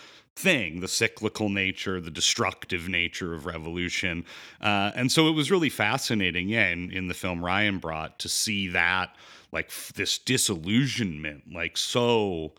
thing 0.43 0.81
the 0.81 0.89
cyclical 0.89 1.49
nature, 1.49 2.01
the 2.01 2.11
destructive 2.11 2.89
nature 2.89 3.35
of 3.35 3.47
revolution. 3.47 4.25
Uh, 4.61 4.91
and 4.95 5.13
so 5.13 5.29
it 5.29 5.33
was 5.33 5.51
really 5.51 5.71
fascinating, 5.71 6.49
yeah, 6.49 6.69
in, 6.69 6.91
in 6.91 7.09
the 7.09 7.15
film 7.15 7.45
Ryan 7.45 7.79
brought 7.79 8.19
to 8.21 8.29
see 8.29 8.69
that, 8.69 9.15
like, 9.53 9.67
f- 9.67 9.93
this 9.95 10.19
disillusionment, 10.19 11.53
like, 11.53 11.77
so 11.77 12.53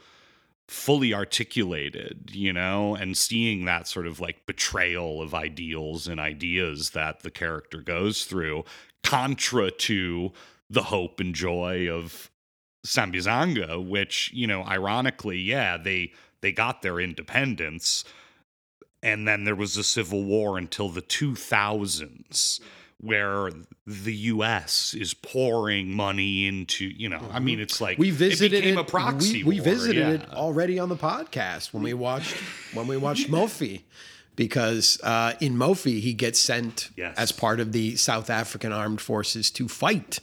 fully 0.68 1.14
articulated, 1.14 2.32
you 2.32 2.54
know, 2.54 2.96
and 2.96 3.18
seeing 3.18 3.66
that 3.66 3.90
sort 3.90 4.08
of 4.08 4.22
like 4.22 4.46
betrayal 4.46 5.22
of 5.22 5.34
ideals 5.34 6.08
and 6.08 6.18
ideas 6.18 6.92
that 6.92 7.20
the 7.24 7.32
character 7.32 7.82
goes 7.82 8.24
through, 8.24 8.64
contra 9.04 9.70
to 9.70 10.32
the 10.70 10.84
hope 10.84 11.20
and 11.20 11.36
joy 11.36 11.90
of 11.92 12.32
Sambizanga, 12.86 13.86
which, 13.86 14.32
you 14.34 14.48
know, 14.48 14.64
ironically, 14.64 15.38
yeah, 15.38 15.76
they 15.78 16.14
they 16.42 16.52
got 16.52 16.82
their 16.82 17.00
independence 17.00 18.04
and 19.04 19.28
then 19.28 19.44
there 19.46 19.56
was 19.56 19.78
a 19.78 19.84
civil 19.84 20.24
war 20.24 20.58
until 20.58 20.90
the 20.90 21.02
2000s 21.02 22.60
where 23.00 23.50
the 23.88 24.14
US 24.14 24.94
is 24.94 25.16
pouring 25.16 25.92
money 25.92 26.46
into, 26.48 26.86
you 26.86 27.10
know, 27.10 27.22
I 27.32 27.40
mean 27.40 27.60
it's 27.60 27.82
like 27.82 27.94
Mm-hmm. 27.96 28.02
we 28.02 28.12
visited 28.12 28.54
it 28.58 28.62
became 28.62 28.78
it, 28.78 28.82
a 28.82 28.84
proxy 28.84 29.44
we, 29.44 29.56
we 29.56 29.60
war, 29.60 29.64
visited 29.74 29.98
yeah. 29.98 30.10
it 30.12 30.30
already 30.34 30.78
on 30.78 30.90
the 30.90 30.96
podcast 30.96 31.74
when 31.74 31.82
we 31.84 31.94
watched 31.96 32.36
when 32.74 32.86
we 32.88 32.98
watched 32.98 33.30
Moffie 33.32 33.82
because 34.36 35.00
uh, 35.04 35.34
in 35.42 35.56
Moffie 35.56 36.00
he 36.00 36.14
gets 36.14 36.40
sent 36.40 36.90
Yes. 36.96 37.16
as 37.18 37.32
part 37.32 37.60
of 37.60 37.72
the 37.72 37.96
South 37.96 38.30
African 38.30 38.72
armed 38.72 39.02
forces 39.02 39.50
to 39.52 39.68
fight 39.68 40.20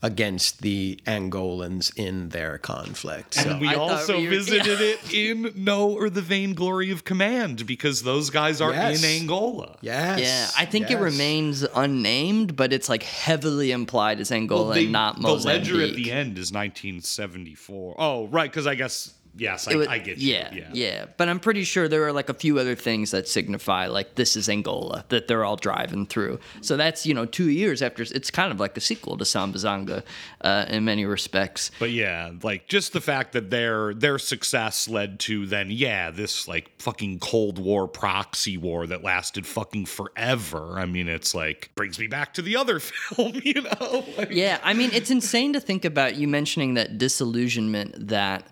against 0.00 0.62
the 0.62 0.98
Angolans 1.06 1.92
in 1.96 2.28
their 2.28 2.56
conflict. 2.58 3.34
So 3.34 3.50
And 3.50 3.60
we 3.60 3.68
I 3.68 3.74
also 3.74 4.16
we 4.16 4.24
were- 4.24 4.30
visited 4.30 4.80
it 4.92 5.12
in 5.12 5.52
No 5.56 5.90
or 5.90 6.08
the 6.08 6.22
Vainglory 6.22 6.90
of 6.92 7.02
Command 7.04 7.66
because 7.66 8.02
those 8.04 8.30
guys 8.30 8.60
are 8.60 8.72
Yes. 8.72 9.02
in 9.02 9.22
Angola. 9.22 9.76
yes, 9.80 10.20
Yeah, 10.20 10.48
I 10.56 10.66
think 10.66 10.90
it 10.90 10.98
remains 10.98 11.64
unnamed, 11.74 12.54
but 12.54 12.72
it's 12.72 12.88
like 12.88 13.02
heavily 13.02 13.72
implied 13.72 14.20
as 14.20 14.30
Angola 14.30 14.74
they- 14.74 14.84
and 14.84 14.92
not 14.92 15.20
the 15.20 15.34
ledger 15.34 15.82
at 15.82 15.94
the 15.94 16.12
end 16.12 16.38
is 16.38 16.52
1974. 16.52 17.96
Oh, 17.98 18.26
right, 18.28 18.50
because 18.50 18.66
I 18.66 18.74
guess 18.76 19.12
yes, 19.38 19.66
I, 19.68 19.76
was- 19.76 19.86
I 19.88 19.98
get 19.98 20.18
you. 20.18 20.34
yeah, 20.34 20.50
Yeah, 20.52 20.68
yeah, 20.72 21.04
But 21.16 21.28
I'm 21.28 21.40
pretty 21.40 21.64
sure 21.64 21.88
there 21.88 22.04
are 22.06 22.12
like 22.12 22.28
a 22.28 22.34
few 22.34 22.58
other 22.58 22.74
things 22.74 23.10
that 23.12 23.28
signify 23.28 23.86
like 23.86 24.14
this 24.16 24.36
is 24.36 24.48
Angola 24.48 25.04
that 25.08 25.28
they're 25.28 25.44
all 25.44 25.56
driving 25.56 26.06
through. 26.06 26.38
So 26.60 26.76
that's 26.76 27.06
you 27.06 27.14
know 27.14 27.24
two 27.24 27.48
years 27.50 27.80
after. 27.82 28.02
It's 28.02 28.30
kind 28.30 28.52
of 28.52 28.60
like 28.60 28.76
a 28.76 28.80
sequel 28.80 29.16
to 29.18 29.24
Sambizanga 29.24 30.02
uh, 30.42 30.66
in 30.68 30.84
many 30.84 31.04
respects. 31.04 31.70
But 31.78 31.90
yeah, 31.92 32.32
like 32.42 32.68
just 32.68 32.92
the 32.92 33.00
fact 33.00 33.32
that 33.32 33.50
their 33.50 33.94
their 33.94 34.18
success 34.18 34.88
led 34.88 35.18
to 35.20 35.46
then 35.46 35.68
yeah 35.70 36.10
this 36.10 36.46
like 36.48 36.70
fucking 36.78 37.20
Cold 37.20 37.58
War 37.58 37.88
proxy 37.88 38.56
war 38.58 38.86
that 38.86 39.02
lasted 39.02 39.46
fucking 39.46 39.86
forever. 39.86 40.78
I 40.78 40.86
mean, 40.86 41.08
it's 41.08 41.34
like 41.34 41.70
brings 41.74 41.98
me 41.98 42.06
back 42.06 42.34
to 42.34 42.42
the 42.42 42.56
other 42.56 42.80
film, 42.80 43.32
you 43.44 43.62
know? 43.62 44.04
Like, 44.16 44.30
Yeah, 44.30 44.58
I 44.62 44.74
mean, 44.74 44.90
it's 44.92 45.10
insane 45.10 45.52
to 45.52 45.60
think 45.60 45.84
about 45.84 46.16
you 46.16 46.26
mentioning 46.28 46.74
that 46.74 46.98
disillusionment 46.98 48.08
that 48.08 48.46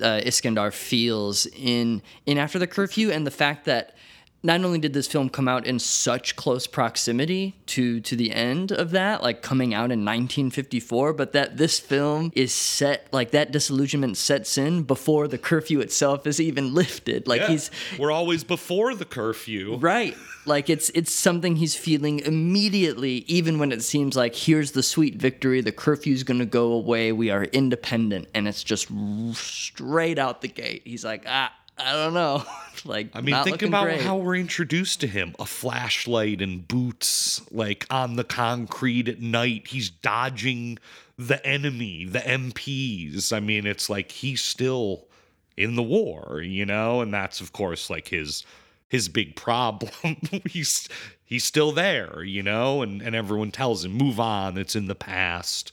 uh, 0.00 0.20
Iskandar 0.24 0.72
feels 0.72 1.46
in 1.46 2.02
in 2.26 2.38
After 2.38 2.58
the 2.58 2.66
Curfew, 2.66 3.10
and 3.10 3.26
the 3.26 3.30
fact 3.30 3.64
that 3.64 3.94
not 4.42 4.64
only 4.64 4.78
did 4.78 4.94
this 4.94 5.06
film 5.06 5.28
come 5.28 5.48
out 5.48 5.66
in 5.66 5.78
such 5.78 6.36
close 6.36 6.66
proximity 6.66 7.56
to 7.66 8.00
to 8.00 8.16
the 8.16 8.32
end 8.32 8.72
of 8.72 8.90
that, 8.92 9.22
like 9.22 9.42
coming 9.42 9.74
out 9.74 9.90
in 9.92 10.04
1954, 10.04 11.12
but 11.12 11.32
that 11.32 11.56
this 11.56 11.78
film 11.78 12.32
is 12.34 12.52
set 12.52 13.06
like 13.12 13.32
that 13.32 13.52
disillusionment 13.52 14.16
sets 14.16 14.56
in 14.56 14.82
before 14.82 15.28
the 15.28 15.38
curfew 15.38 15.80
itself 15.80 16.26
is 16.26 16.40
even 16.40 16.74
lifted. 16.74 17.28
Like 17.28 17.42
yeah. 17.42 17.48
he's 17.48 17.70
we're 17.98 18.12
always 18.12 18.44
before 18.44 18.94
the 18.94 19.04
curfew. 19.04 19.76
Right. 19.76 20.16
Like 20.46 20.70
it's 20.70 20.90
it's 20.94 21.12
something 21.12 21.56
he's 21.56 21.76
feeling 21.76 22.20
immediately, 22.20 23.24
even 23.28 23.58
when 23.58 23.72
it 23.72 23.82
seems 23.82 24.16
like 24.16 24.34
here's 24.34 24.72
the 24.72 24.82
sweet 24.82 25.16
victory, 25.16 25.60
the 25.60 25.72
curfew's 25.72 26.22
gonna 26.22 26.46
go 26.46 26.72
away, 26.72 27.12
we 27.12 27.30
are 27.30 27.44
independent, 27.44 28.28
and 28.34 28.48
it's 28.48 28.64
just 28.64 28.88
straight 29.34 30.18
out 30.18 30.40
the 30.40 30.48
gate. 30.48 30.82
He's 30.84 31.04
like, 31.04 31.24
ah, 31.26 31.52
I 31.84 31.92
don't 31.92 32.14
know. 32.14 32.44
like 32.84 33.10
I 33.14 33.20
mean, 33.20 33.42
think 33.44 33.62
about 33.62 33.84
great. 33.84 34.00
how 34.00 34.16
we're 34.16 34.36
introduced 34.36 35.00
to 35.00 35.06
him. 35.06 35.34
A 35.38 35.46
flashlight 35.46 36.40
and 36.40 36.66
boots, 36.66 37.42
like 37.50 37.86
on 37.90 38.16
the 38.16 38.24
concrete 38.24 39.08
at 39.08 39.20
night. 39.20 39.68
He's 39.68 39.90
dodging 39.90 40.78
the 41.18 41.44
enemy, 41.46 42.06
the 42.06 42.20
MPs. 42.20 43.32
I 43.32 43.40
mean, 43.40 43.66
it's 43.66 43.90
like 43.90 44.10
he's 44.10 44.42
still 44.42 45.06
in 45.56 45.76
the 45.76 45.82
war, 45.82 46.40
you 46.42 46.64
know? 46.64 47.00
And 47.00 47.12
that's 47.12 47.40
of 47.40 47.52
course 47.52 47.90
like 47.90 48.08
his 48.08 48.44
his 48.88 49.08
big 49.08 49.36
problem. 49.36 49.92
he's 50.46 50.88
he's 51.24 51.44
still 51.44 51.72
there, 51.72 52.22
you 52.22 52.42
know, 52.42 52.82
and, 52.82 53.02
and 53.02 53.14
everyone 53.14 53.50
tells 53.50 53.84
him, 53.84 53.92
move 53.92 54.18
on, 54.18 54.58
it's 54.58 54.74
in 54.76 54.86
the 54.86 54.94
past. 54.94 55.72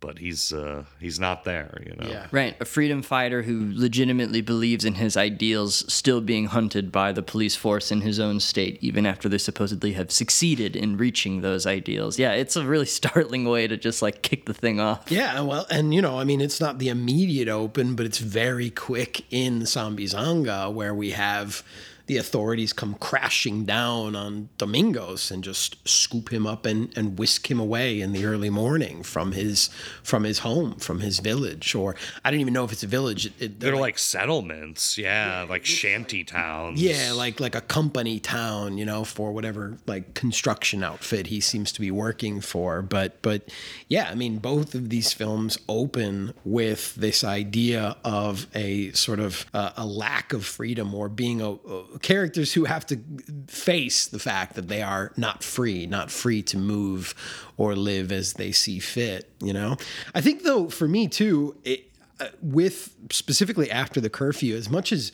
But 0.00 0.18
he's 0.18 0.52
uh 0.52 0.84
he's 1.00 1.18
not 1.18 1.44
there, 1.44 1.82
you 1.84 1.94
know. 1.96 2.08
Yeah. 2.08 2.26
Right, 2.30 2.56
a 2.60 2.64
freedom 2.64 3.02
fighter 3.02 3.42
who 3.42 3.72
legitimately 3.74 4.40
believes 4.40 4.84
in 4.84 4.94
his 4.94 5.16
ideals 5.16 5.84
still 5.92 6.20
being 6.20 6.46
hunted 6.46 6.92
by 6.92 7.12
the 7.12 7.22
police 7.22 7.56
force 7.56 7.90
in 7.90 8.02
his 8.02 8.20
own 8.20 8.38
state, 8.40 8.78
even 8.80 9.06
after 9.06 9.28
they 9.28 9.38
supposedly 9.38 9.92
have 9.92 10.12
succeeded 10.12 10.76
in 10.76 10.96
reaching 10.96 11.40
those 11.40 11.66
ideals. 11.66 12.18
Yeah, 12.18 12.32
it's 12.32 12.56
a 12.56 12.64
really 12.64 12.86
startling 12.98 13.44
way 13.44 13.66
to 13.66 13.76
just 13.76 14.00
like 14.00 14.22
kick 14.22 14.46
the 14.46 14.54
thing 14.54 14.78
off. 14.80 15.10
Yeah, 15.10 15.40
well, 15.40 15.66
and 15.70 15.92
you 15.92 16.00
know, 16.00 16.18
I 16.18 16.24
mean, 16.24 16.40
it's 16.40 16.60
not 16.60 16.78
the 16.78 16.88
immediate 16.88 17.48
open, 17.48 17.96
but 17.96 18.06
it's 18.06 18.18
very 18.18 18.70
quick 18.70 19.24
in 19.32 19.66
Zombie 19.66 19.98
Sambizanga 19.98 20.72
where 20.72 20.94
we 20.94 21.10
have 21.10 21.62
the 22.08 22.16
authorities 22.16 22.72
come 22.72 22.94
crashing 22.94 23.64
down 23.64 24.16
on 24.16 24.48
Domingos 24.58 25.30
and 25.30 25.44
just 25.44 25.76
scoop 25.88 26.32
him 26.32 26.46
up 26.46 26.66
and, 26.66 26.92
and 26.98 27.18
whisk 27.18 27.48
him 27.50 27.60
away 27.60 28.00
in 28.00 28.12
the 28.12 28.24
early 28.24 28.50
morning 28.50 29.02
from 29.04 29.32
his 29.32 29.68
from 30.02 30.24
his 30.24 30.40
home, 30.40 30.74
from 30.76 31.00
his 31.00 31.20
village, 31.20 31.74
or 31.74 31.94
I 32.24 32.30
don't 32.30 32.40
even 32.40 32.52
know 32.54 32.64
if 32.64 32.72
it's 32.72 32.82
a 32.82 32.86
village. 32.88 33.26
It, 33.26 33.32
it- 33.38 33.60
They're 33.60 33.76
like 33.76 33.98
settlements, 33.98 34.98
yeah, 34.98 35.46
like 35.48 35.64
shanty 35.64 36.24
towns. 36.24 36.82
yeah, 36.82 37.12
like 37.12 37.38
like 37.40 37.54
a 37.54 37.60
company 37.60 38.18
town, 38.18 38.78
you 38.78 38.84
know, 38.84 39.04
for 39.04 39.32
whatever 39.32 39.76
like 39.86 40.14
construction 40.14 40.82
outfit 40.82 41.28
he 41.28 41.40
seems 41.40 41.72
to 41.72 41.80
be 41.80 41.90
working 41.90 42.40
for. 42.40 42.82
But 42.82 43.20
but 43.22 43.42
yeah, 43.88 44.08
I 44.10 44.14
mean, 44.14 44.38
both 44.38 44.74
of 44.74 44.88
these 44.88 45.12
films 45.12 45.58
open 45.68 46.32
with 46.44 46.94
this 46.94 47.22
idea 47.22 47.96
of 48.04 48.46
a 48.54 48.90
sort 48.92 49.20
of 49.20 49.44
uh, 49.54 49.70
a 49.76 49.86
lack 49.86 50.32
of 50.32 50.44
freedom 50.44 50.94
or 50.94 51.08
being 51.08 51.40
a, 51.40 51.52
a- 51.52 51.97
characters 52.02 52.52
who 52.52 52.64
have 52.64 52.86
to 52.86 53.00
face 53.46 54.06
the 54.06 54.18
fact 54.18 54.54
that 54.54 54.68
they 54.68 54.82
are 54.82 55.12
not 55.16 55.42
free, 55.42 55.86
not 55.86 56.10
free 56.10 56.42
to 56.42 56.58
move 56.58 57.14
or 57.56 57.74
live 57.76 58.12
as 58.12 58.34
they 58.34 58.52
see 58.52 58.78
fit. 58.78 59.30
You 59.40 59.52
know, 59.52 59.76
I 60.14 60.20
think 60.20 60.42
though 60.42 60.68
for 60.68 60.88
me 60.88 61.08
too, 61.08 61.56
it, 61.64 61.90
uh, 62.20 62.28
with 62.42 62.94
specifically 63.10 63.70
after 63.70 64.00
the 64.00 64.10
curfew, 64.10 64.56
as 64.56 64.68
much 64.68 64.92
as 64.92 65.12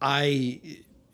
I, 0.00 0.60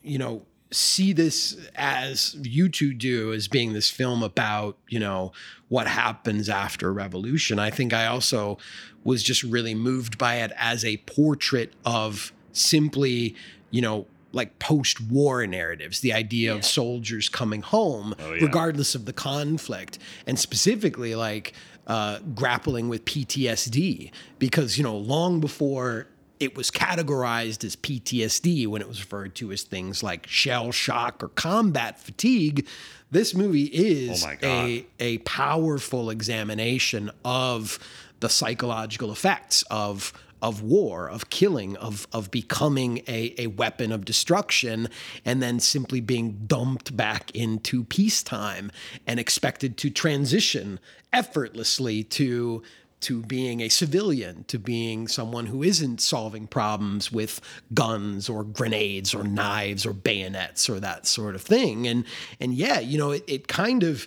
you 0.03 0.19
know, 0.19 0.47
see 0.73 1.13
this 1.13 1.69
as 1.75 2.37
you 2.43 2.69
two 2.69 2.95
do 2.95 3.33
as 3.33 3.49
being 3.49 3.73
this 3.73 3.91
film 3.91 4.23
about, 4.23 4.79
you 4.89 4.99
know, 4.99 5.33
what 5.69 5.87
happens 5.87 6.49
after 6.49 6.93
revolution. 6.93 7.59
I 7.59 7.71
think 7.71 7.93
I 7.93 8.07
also 8.07 8.59
was 9.05 9.23
just 9.23 9.43
really 9.43 9.75
moved 9.75 10.17
by 10.17 10.37
it 10.37 10.53
as 10.57 10.85
a 10.85 10.99
portrait 10.99 11.73
of 11.85 12.33
simply, 12.53 13.35
you 13.71 13.83
know, 13.83 14.07
like 14.33 14.59
post-war 14.59 15.47
narratives, 15.47 16.01
the 16.01 16.13
idea 16.13 16.55
of 16.55 16.65
soldiers 16.65 17.29
coming 17.29 17.63
home, 17.63 18.15
yeah. 18.19 18.31
regardless 18.35 18.95
of 18.95 19.05
the 19.05 19.13
conflict, 19.13 19.99
and 20.27 20.39
specifically 20.39 21.15
like 21.15 21.53
uh, 21.87 22.19
grappling 22.35 22.89
with 22.89 23.05
PTSD, 23.05 24.11
because 24.39 24.79
you 24.79 24.85
know, 24.85 24.97
long 24.97 25.41
before 25.41 26.07
it 26.41 26.57
was 26.57 26.71
categorized 26.71 27.65
as 27.65 27.77
PTSD 27.77 28.67
when 28.67 28.81
it 28.81 28.89
was 28.89 28.99
referred 28.99 29.35
to 29.37 29.53
as 29.53 29.63
things 29.63 30.03
like 30.03 30.27
shell 30.27 30.73
shock 30.73 31.23
or 31.23 31.29
combat 31.29 32.01
fatigue. 32.01 32.67
This 33.11 33.35
movie 33.35 33.65
is 33.65 34.25
Oh 34.25 34.37
a, 34.43 34.87
a 34.99 35.19
powerful 35.19 36.09
examination 36.11 37.11
of 37.25 37.79
the 38.21 38.29
psychological 38.29 39.11
effects 39.11 39.63
of 39.71 40.13
of 40.43 40.63
war, 40.63 41.09
of 41.09 41.29
killing, 41.29 41.77
of 41.77 42.07
of 42.13 42.31
becoming 42.31 42.99
a, 43.07 43.35
a 43.39 43.47
weapon 43.49 43.93
of 43.93 44.05
destruction, 44.05 44.89
and 45.25 45.43
then 45.43 45.61
simply 45.61 46.01
being 46.01 46.43
dumped 46.47 46.97
back 46.97 47.31
into 47.33 47.85
peacetime 47.85 48.71
and 49.07 49.21
expected 49.21 49.77
to 49.79 49.91
transition 49.91 50.81
effortlessly 51.13 52.03
to 52.05 52.63
to 53.01 53.23
being 53.23 53.63
a 53.63 53.69
civilian, 53.69 54.45
to 54.45 54.59
being 54.59 55.09
someone 55.09 55.47
who 55.47 55.63
isn't 55.63 56.01
solving 56.01 56.47
problems 56.47 57.11
with 57.11 57.41
guns 57.73 58.29
or 58.29 58.45
grenades 58.45 59.15
or 59.15 59.25
knives 59.25 59.87
or 59.87 59.93
bayonets 59.95 60.69
or 60.69 60.79
that 60.81 61.07
sort 61.07 61.35
of 61.35 61.43
thing. 61.43 61.87
And 61.87 62.05
and 62.41 62.55
yeah, 62.55 62.81
you 62.81 62.99
know, 62.99 63.11
it, 63.11 63.25
it 63.27 63.49
kind 63.49 63.83
of 63.83 64.07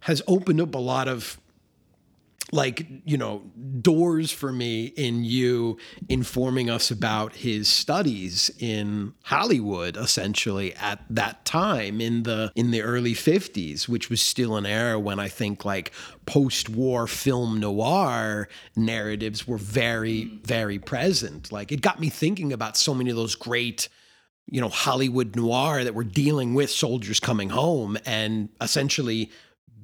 has 0.00 0.22
opened 0.26 0.60
up 0.60 0.74
a 0.74 0.78
lot 0.78 1.08
of 1.08 1.38
like 2.52 2.86
you 3.04 3.16
know 3.16 3.42
doors 3.80 4.30
for 4.30 4.52
me 4.52 4.84
in 4.84 5.24
you 5.24 5.78
informing 6.08 6.68
us 6.68 6.90
about 6.90 7.34
his 7.34 7.66
studies 7.66 8.50
in 8.58 9.14
Hollywood 9.24 9.96
essentially 9.96 10.74
at 10.74 11.02
that 11.08 11.44
time 11.46 12.00
in 12.00 12.22
the 12.24 12.52
in 12.54 12.70
the 12.70 12.82
early 12.82 13.14
50s 13.14 13.88
which 13.88 14.10
was 14.10 14.20
still 14.20 14.56
an 14.56 14.66
era 14.66 15.00
when 15.00 15.18
I 15.18 15.28
think 15.28 15.64
like 15.64 15.92
post-war 16.26 17.06
film 17.06 17.58
noir 17.58 18.48
narratives 18.76 19.48
were 19.48 19.58
very 19.58 20.24
very 20.44 20.78
present. 20.78 21.50
Like 21.50 21.72
it 21.72 21.80
got 21.80 22.00
me 22.00 22.10
thinking 22.10 22.52
about 22.52 22.76
so 22.76 22.94
many 22.94 23.10
of 23.10 23.16
those 23.16 23.34
great 23.34 23.88
you 24.46 24.60
know 24.60 24.68
Hollywood 24.68 25.34
noir 25.34 25.84
that 25.84 25.94
were 25.94 26.04
dealing 26.04 26.52
with 26.52 26.70
soldiers 26.70 27.18
coming 27.18 27.48
home 27.48 27.96
and 28.04 28.50
essentially 28.60 29.30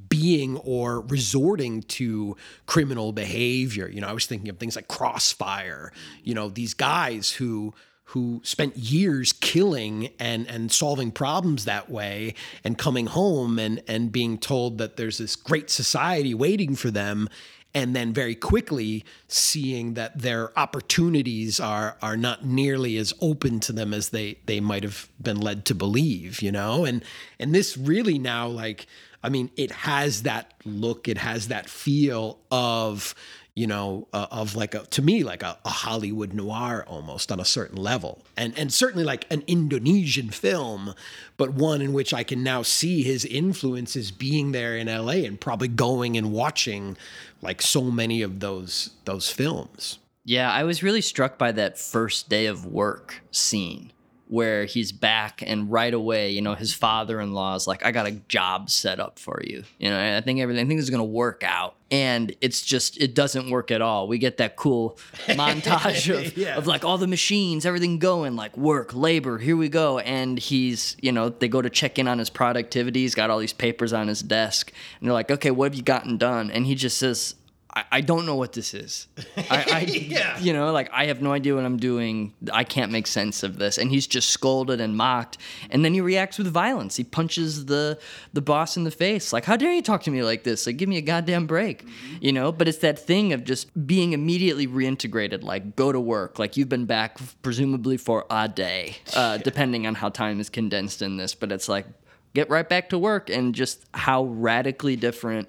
being 0.09 0.57
or 0.59 1.01
resorting 1.01 1.83
to 1.83 2.37
criminal 2.66 3.12
behavior. 3.12 3.88
You 3.88 4.01
know, 4.01 4.09
I 4.09 4.12
was 4.12 4.27
thinking 4.27 4.49
of 4.49 4.59
things 4.59 4.77
like 4.77 4.88
Crossfire, 4.88 5.92
you 6.23 6.35
know, 6.35 6.49
these 6.49 6.75
guys 6.75 7.33
who 7.33 7.75
who 8.12 8.40
spent 8.42 8.75
years 8.77 9.33
killing 9.35 10.09
and 10.18 10.49
and 10.49 10.73
solving 10.73 11.11
problems 11.11 11.66
that 11.66 11.90
way 11.90 12.35
and 12.64 12.79
coming 12.79 13.07
home 13.07 13.59
and 13.59 13.83
and 13.87 14.11
being 14.11 14.38
told 14.38 14.79
that 14.79 14.97
there's 14.97 15.18
this 15.18 15.37
great 15.37 15.68
society 15.68 16.33
waiting 16.33 16.75
for 16.75 16.90
them 16.90 17.29
and 17.75 17.94
then 17.94 18.14
very 18.14 18.35
quickly 18.35 19.05
seeing 19.27 19.94
that 19.94 20.18
their 20.18 20.59
opportunities 20.59 21.61
are 21.61 21.99
are 22.01 22.16
not 22.16 22.44
nearly 22.44 22.97
as 22.97 23.12
open 23.21 23.61
to 23.61 23.73
them 23.73 23.92
as 23.92 24.09
they 24.09 24.38
they 24.47 24.61
might 24.61 24.83
have 24.83 25.09
been 25.21 25.38
led 25.38 25.66
to 25.66 25.75
believe 25.75 26.40
you 26.40 26.51
know 26.51 26.85
and 26.85 27.05
and 27.38 27.55
this 27.55 27.77
really 27.77 28.18
now 28.18 28.47
like 28.49 28.87
I 29.22 29.28
mean, 29.28 29.50
it 29.57 29.70
has 29.70 30.22
that 30.22 30.54
look, 30.64 31.09
it 31.09 31.18
has 31.18 31.48
that 31.48 31.68
feel 31.68 32.38
of, 32.50 33.14
you 33.54 33.66
know, 33.66 34.07
uh, 34.12 34.26
of 34.31 34.54
like 34.54 34.74
a 34.74 34.81
to 34.87 35.02
me 35.02 35.24
like 35.24 35.42
a, 35.42 35.59
a, 35.64 35.70
Hollywood 35.70 36.33
noir 36.33 36.85
almost 36.87 37.33
on 37.33 37.40
a 37.40 37.44
certain 37.44 37.76
level, 37.76 38.22
and 38.37 38.57
and 38.57 38.72
certainly 38.72 39.04
like 39.04 39.26
an 39.33 39.42
Indonesian 39.48 40.31
film, 40.31 40.94
but 41.37 41.52
one 41.52 41.83
in 41.83 41.92
which 41.92 42.14
I 42.14 42.22
can 42.22 42.44
now 42.44 42.62
see 42.62 43.02
his 43.02 43.24
influences 43.24 44.12
being 44.12 44.52
there 44.52 44.76
in 44.76 44.88
L.A. 44.88 45.24
and 45.24 45.40
probably 45.40 45.68
going 45.68 46.16
and 46.16 46.33
watching 46.33 46.96
like 47.42 47.61
so 47.61 47.83
many 47.90 48.22
of 48.22 48.38
those 48.38 48.90
those 49.04 49.31
films. 49.31 49.98
Yeah, 50.24 50.52
I 50.52 50.62
was 50.62 50.83
really 50.83 51.00
struck 51.00 51.38
by 51.38 51.52
that 51.52 51.78
first 51.78 52.28
day 52.28 52.46
of 52.46 52.66
work 52.66 53.22
scene 53.33 53.92
where 54.28 54.66
he's 54.66 54.92
back 54.92 55.42
and 55.44 55.70
right 55.72 55.92
away, 55.92 56.30
you 56.30 56.42
know, 56.42 56.54
his 56.54 56.74
father-in-law 56.74 57.54
is 57.54 57.66
like, 57.66 57.84
I 57.84 57.92
got 57.92 58.06
a 58.06 58.12
job 58.28 58.68
set 58.68 59.00
up 59.00 59.18
for 59.18 59.40
you. 59.42 59.64
You 59.78 59.88
know, 59.88 60.16
I 60.16 60.20
think 60.20 60.40
everything, 60.40 60.64
I 60.64 60.68
think 60.68 60.78
is 60.78 60.90
going 60.90 61.00
to 61.00 61.04
work 61.04 61.42
out. 61.42 61.76
And 61.90 62.34
it's 62.42 62.60
just, 62.60 63.00
it 63.00 63.14
doesn't 63.14 63.48
work 63.48 63.70
at 63.70 63.80
all. 63.80 64.06
We 64.06 64.18
get 64.18 64.36
that 64.36 64.56
cool 64.56 64.98
montage 65.28 66.14
of, 66.14 66.36
yeah. 66.36 66.56
of 66.56 66.66
like 66.66 66.84
all 66.84 66.98
the 66.98 67.06
machines, 67.06 67.64
everything 67.64 67.98
going, 67.98 68.36
like 68.36 68.54
work, 68.56 68.94
labor, 68.94 69.38
here 69.38 69.56
we 69.56 69.70
go. 69.70 69.98
And 69.98 70.38
he's, 70.38 70.94
you 71.00 71.10
know, 71.10 71.30
they 71.30 71.48
go 71.48 71.62
to 71.62 71.70
check 71.70 71.98
in 71.98 72.06
on 72.06 72.18
his 72.18 72.28
productivity. 72.28 73.00
He's 73.00 73.14
got 73.14 73.30
all 73.30 73.38
these 73.38 73.54
papers 73.54 73.94
on 73.94 74.08
his 74.08 74.20
desk. 74.20 74.70
And 75.00 75.08
they're 75.08 75.14
like, 75.14 75.30
okay, 75.30 75.50
what 75.50 75.64
have 75.64 75.74
you 75.74 75.82
gotten 75.82 76.18
done? 76.18 76.50
And 76.50 76.66
he 76.66 76.74
just 76.74 76.98
says, 76.98 77.34
I, 77.74 77.85
I 77.92 78.00
don't 78.00 78.24
know 78.24 78.35
what 78.35 78.54
this 78.54 78.72
is. 78.72 79.09
I, 79.37 79.64
I 79.72 79.81
yeah. 79.88 80.38
you 80.38 80.52
know, 80.52 80.72
like 80.72 80.90
I 80.92 81.07
have 81.07 81.20
no 81.20 81.33
idea 81.33 81.54
what 81.54 81.64
I'm 81.64 81.76
doing. 81.76 82.33
I 82.52 82.64
can't 82.64 82.90
make 82.90 83.07
sense 83.07 83.42
of 83.42 83.59
this. 83.59 83.76
And 83.76 83.90
he's 83.90 84.07
just 84.07 84.31
scolded 84.31 84.81
and 84.81 84.96
mocked. 84.96 85.38
And 85.70 85.85
then 85.85 85.92
he 85.92 86.00
reacts 86.00 86.38
with 86.38 86.46
violence. 86.48 86.96
He 86.96 87.04
punches 87.04 87.66
the 87.66 87.98
the 88.33 88.40
boss 88.40 88.76
in 88.76 88.85
the 88.85 88.90
face. 88.90 89.33
Like, 89.33 89.44
how 89.44 89.57
dare 89.57 89.72
you 89.72 89.83
talk 89.83 90.02
to 90.04 90.11
me 90.11 90.22
like 90.22 90.44
this? 90.44 90.66
Like, 90.66 90.78
give 90.78 90.88
me 90.88 90.96
a 90.96 91.02
goddamn 91.02 91.46
break. 91.46 91.85
Mm-hmm. 91.85 92.16
You 92.20 92.33
know, 92.33 92.52
but 92.52 92.68
it's 92.68 92.78
that 92.78 92.98
thing 92.98 93.33
of 93.33 93.44
just 93.44 93.87
being 93.87 94.12
immediately 94.12 94.66
reintegrated, 94.66 95.42
like 95.42 95.76
go 95.76 95.92
to 95.92 96.00
work. 96.00 96.38
Like 96.38 96.57
you've 96.57 96.70
been 96.70 96.87
back 96.87 97.18
presumably 97.42 97.98
for 97.98 98.24
a 98.31 98.48
day, 98.48 98.96
uh, 99.14 99.37
yeah. 99.37 99.42
depending 99.42 99.87
on 99.87 99.94
how 99.94 100.09
time 100.09 100.40
is 100.40 100.48
condensed 100.48 101.02
in 101.02 101.18
this. 101.18 101.35
But 101.35 101.52
it's 101.52 101.68
like 101.68 101.87
get 102.35 102.48
right 102.48 102.68
back 102.68 102.88
to 102.90 102.98
work 102.98 103.28
and 103.28 103.54
just 103.54 103.85
how 103.92 104.24
radically 104.24 104.96
different 104.96 105.48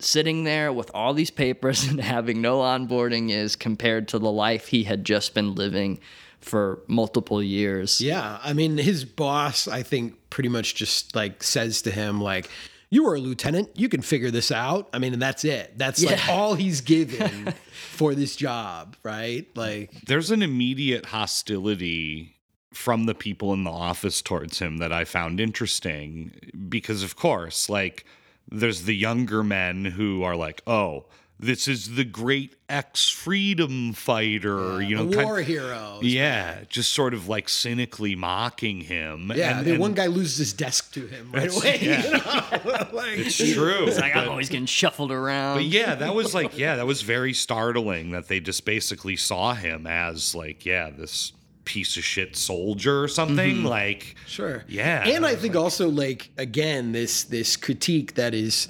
sitting 0.00 0.44
there 0.44 0.72
with 0.72 0.90
all 0.94 1.14
these 1.14 1.30
papers 1.30 1.84
and 1.88 2.00
having 2.00 2.40
no 2.40 2.58
onboarding 2.58 3.30
is 3.30 3.56
compared 3.56 4.08
to 4.08 4.18
the 4.18 4.30
life 4.30 4.68
he 4.68 4.84
had 4.84 5.04
just 5.04 5.34
been 5.34 5.54
living 5.54 6.00
for 6.40 6.80
multiple 6.86 7.42
years. 7.42 8.00
Yeah, 8.00 8.38
I 8.42 8.52
mean 8.52 8.78
his 8.78 9.04
boss 9.04 9.68
I 9.68 9.82
think 9.82 10.30
pretty 10.30 10.48
much 10.48 10.74
just 10.74 11.14
like 11.14 11.42
says 11.42 11.82
to 11.82 11.90
him 11.90 12.20
like 12.20 12.48
you 12.92 13.04
were 13.04 13.14
a 13.14 13.20
lieutenant, 13.20 13.70
you 13.74 13.88
can 13.88 14.02
figure 14.02 14.30
this 14.30 14.50
out. 14.50 14.88
I 14.92 14.98
mean 14.98 15.12
and 15.12 15.22
that's 15.22 15.44
it. 15.44 15.76
That's 15.76 16.02
yeah. 16.02 16.12
like 16.12 16.28
all 16.28 16.54
he's 16.54 16.80
given 16.80 17.52
for 17.72 18.14
this 18.14 18.36
job, 18.36 18.96
right? 19.02 19.46
Like 19.54 19.92
there's 20.06 20.30
an 20.30 20.42
immediate 20.42 21.06
hostility 21.06 22.36
from 22.72 23.04
the 23.04 23.14
people 23.14 23.52
in 23.52 23.64
the 23.64 23.70
office 23.70 24.22
towards 24.22 24.60
him 24.60 24.78
that 24.78 24.92
I 24.92 25.04
found 25.04 25.40
interesting 25.40 26.32
because 26.68 27.02
of 27.02 27.16
course 27.16 27.68
like 27.68 28.06
there's 28.48 28.82
the 28.82 28.94
younger 28.94 29.42
men 29.42 29.84
who 29.84 30.22
are 30.22 30.36
like, 30.36 30.62
oh, 30.66 31.06
this 31.40 31.66
is 31.66 31.94
the 31.94 32.04
great 32.04 32.54
ex 32.68 33.08
freedom 33.08 33.94
fighter, 33.94 34.82
yeah, 34.82 34.88
you 34.88 34.96
know, 34.96 35.04
war 35.04 35.36
kind, 35.36 35.46
hero. 35.46 35.98
Yeah, 36.02 36.64
just 36.68 36.92
sort 36.92 37.14
of 37.14 37.28
like 37.28 37.48
cynically 37.48 38.14
mocking 38.14 38.82
him. 38.82 39.32
Yeah, 39.34 39.58
and, 39.58 39.66
and 39.66 39.78
one 39.78 39.94
guy 39.94 40.06
loses 40.06 40.36
his 40.36 40.52
desk 40.52 40.92
to 40.92 41.06
him 41.06 41.32
right 41.32 41.50
away. 41.50 41.78
Yeah. 41.80 42.04
You 42.04 42.12
know? 42.12 42.88
like, 42.92 43.18
it's 43.18 43.36
true. 43.36 43.86
It's 43.86 43.98
like 43.98 44.14
I'm 44.14 44.28
always 44.28 44.50
getting 44.50 44.66
shuffled 44.66 45.10
around. 45.10 45.56
But 45.56 45.64
yeah, 45.64 45.94
that 45.94 46.14
was 46.14 46.34
like, 46.34 46.58
yeah, 46.58 46.76
that 46.76 46.86
was 46.86 47.00
very 47.02 47.32
startling 47.32 48.10
that 48.10 48.28
they 48.28 48.40
just 48.40 48.66
basically 48.66 49.16
saw 49.16 49.54
him 49.54 49.86
as 49.86 50.34
like, 50.34 50.66
yeah, 50.66 50.90
this 50.90 51.32
piece 51.64 51.96
of 51.96 52.04
shit 52.04 52.36
soldier 52.36 53.02
or 53.02 53.08
something 53.08 53.56
mm-hmm. 53.56 53.66
like 53.66 54.16
sure. 54.26 54.64
yeah. 54.66 55.06
And 55.06 55.26
i 55.26 55.34
think 55.34 55.54
like, 55.54 55.62
also 55.62 55.88
like 55.88 56.30
again 56.38 56.92
this 56.92 57.24
this 57.24 57.56
critique 57.56 58.14
that 58.14 58.34
is 58.34 58.68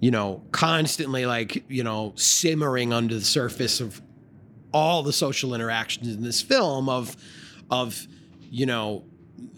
you 0.00 0.10
know 0.10 0.42
constantly 0.52 1.26
like 1.26 1.64
you 1.68 1.84
know 1.84 2.12
simmering 2.16 2.92
under 2.92 3.14
the 3.14 3.20
surface 3.20 3.80
of 3.80 4.02
all 4.72 5.02
the 5.02 5.12
social 5.12 5.54
interactions 5.54 6.08
in 6.08 6.22
this 6.22 6.42
film 6.42 6.88
of 6.88 7.16
of 7.70 8.06
you 8.50 8.66
know 8.66 9.04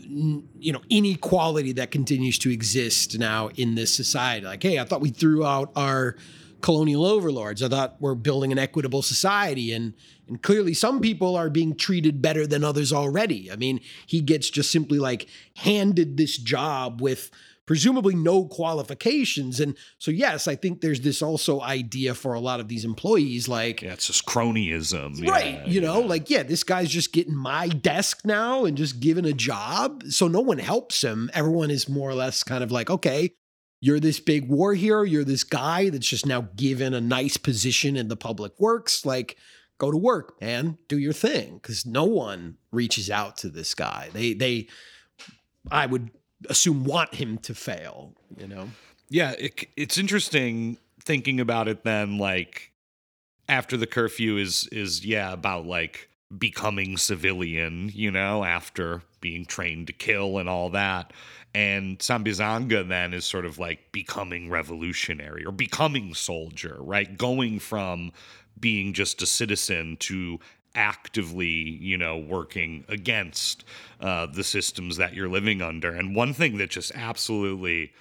n- 0.01 0.46
you 0.59 0.73
know 0.73 0.81
inequality 0.90 1.73
that 1.73 1.90
continues 1.90 2.38
to 2.38 2.51
exist 2.51 3.18
now 3.18 3.49
in 3.57 3.75
this 3.75 3.92
society. 3.92 4.46
Like 4.46 4.62
hey 4.62 4.79
i 4.79 4.85
thought 4.85 5.01
we 5.01 5.11
threw 5.11 5.44
out 5.44 5.73
our 5.77 6.16
colonial 6.62 7.05
overlords 7.05 7.62
i 7.62 7.68
thought 7.68 7.96
we're 8.01 8.14
building 8.14 8.53
an 8.53 8.59
equitable 8.59 9.03
society 9.03 9.73
and 9.73 9.94
and 10.31 10.40
clearly, 10.40 10.75
some 10.75 11.01
people 11.01 11.35
are 11.35 11.51
being 11.51 11.75
treated 11.75 12.23
better 12.23 12.46
than 12.46 12.62
others 12.62 12.92
already. 12.92 13.51
I 13.51 13.57
mean, 13.57 13.81
he 14.07 14.20
gets 14.20 14.49
just 14.49 14.70
simply 14.70 15.01
like 15.01 15.27
handed 15.57 16.16
this 16.16 16.38
job 16.38 17.01
with 17.01 17.33
presumably 17.66 18.14
no 18.14 18.44
qualifications. 18.44 19.59
And 19.59 19.77
so, 19.99 20.12
yes, 20.12 20.46
I 20.46 20.55
think 20.55 20.83
there's 20.83 21.01
this 21.01 21.20
also 21.20 21.61
idea 21.61 22.14
for 22.14 22.33
a 22.35 22.40
lot 22.40 22.61
of 22.61 22.68
these 22.68 22.85
employees 22.85 23.49
like, 23.49 23.83
yeah, 23.83 23.92
it's 23.92 24.07
just 24.07 24.25
cronyism. 24.25 25.27
Right. 25.29 25.55
Yeah, 25.55 25.66
you 25.66 25.81
know, 25.81 25.99
like, 25.99 26.31
yeah, 26.31 26.44
this 26.44 26.62
guy's 26.62 26.90
just 26.90 27.12
getting 27.12 27.35
my 27.35 27.66
desk 27.66 28.20
now 28.25 28.64
and 28.64 28.77
just 28.77 29.01
given 29.01 29.25
a 29.25 29.33
job. 29.33 30.05
So 30.11 30.29
no 30.29 30.40
one 30.40 30.59
helps 30.59 31.03
him. 31.03 31.29
Everyone 31.35 31.73
is 31.73 31.88
more 31.88 32.09
or 32.09 32.14
less 32.14 32.44
kind 32.44 32.62
of 32.62 32.70
like, 32.70 32.88
okay, 32.88 33.35
you're 33.81 34.01
this 34.01 34.21
big 34.21 34.49
war 34.49 34.75
hero. 34.75 35.03
You're 35.03 35.25
this 35.25 35.45
guy 35.45 35.90
that's 35.90 36.07
just 36.07 36.27
now 36.27 36.49
given 36.57 36.95
a 36.95 37.01
nice 37.01 37.37
position 37.37 37.97
in 37.97 38.09
the 38.09 38.16
public 38.16 38.53
works. 38.59 39.07
Like, 39.07 39.37
go 39.79 39.90
to 39.90 39.97
work 39.97 40.37
and 40.40 40.77
do 40.88 40.99
your 40.99 41.14
thing 41.14 41.55
because 41.55 41.87
no 41.87 42.05
one 42.05 42.59
reaches 42.71 43.11
out 43.11 43.38
to 43.38 43.49
this 43.49 43.75
guy. 43.75 44.11
They 44.12 44.35
they 44.35 44.69
I 45.71 45.87
would 45.87 46.11
assume 46.49 46.85
want 46.85 47.14
him 47.14 47.38
to 47.38 47.55
fail, 47.55 48.14
you 48.37 48.47
know. 48.47 48.69
Yeah, 49.09 49.33
it, 49.38 49.66
it's 49.77 49.99
interesting 49.99 50.79
thinking 51.03 51.40
about 51.40 51.66
it 51.66 51.83
then 51.83 52.19
like 52.19 52.73
after 53.49 53.77
the 53.77 53.87
curfew 53.87 54.37
is 54.37 54.69
is 54.71 55.05
yeah 55.05 55.33
about 55.33 55.66
like 55.66 56.11
becoming 56.37 56.97
civilian, 56.97 57.90
you 57.93 58.11
know, 58.11 58.45
after 58.45 59.03
being 59.21 59.45
trained 59.45 59.88
to 59.88 59.93
kill 59.93 60.38
and 60.38 60.49
all 60.49 60.71
that. 60.71 61.12
And 61.55 61.99
Sambizanga 61.99 62.87
then 62.87 63.13
is 63.13 63.25
sort 63.25 63.45
of 63.45 63.59
like 63.59 63.91
becoming 63.93 64.51
revolutionary 64.51 65.45
or 65.45 65.53
becoming 65.53 66.15
soldier, 66.15 66.77
right? 66.79 67.19
Going 67.19 67.59
from 67.59 68.13
being 68.59 68.92
just 68.92 69.21
a 69.23 69.27
citizen 69.27 69.96
to 70.01 70.38
actively, 70.75 71.48
you 71.48 71.96
know, 71.96 72.17
working 72.17 72.85
against 72.88 73.65
uh, 74.01 74.27
the 74.27 74.44
systems 74.44 74.96
that 74.96 75.15
you're 75.15 75.29
living 75.29 75.61
under. 75.61 75.90
And 75.90 76.15
one 76.15 76.33
thing 76.33 76.59
that 76.59 76.71
just 76.71 76.92
absolutely 76.94 77.92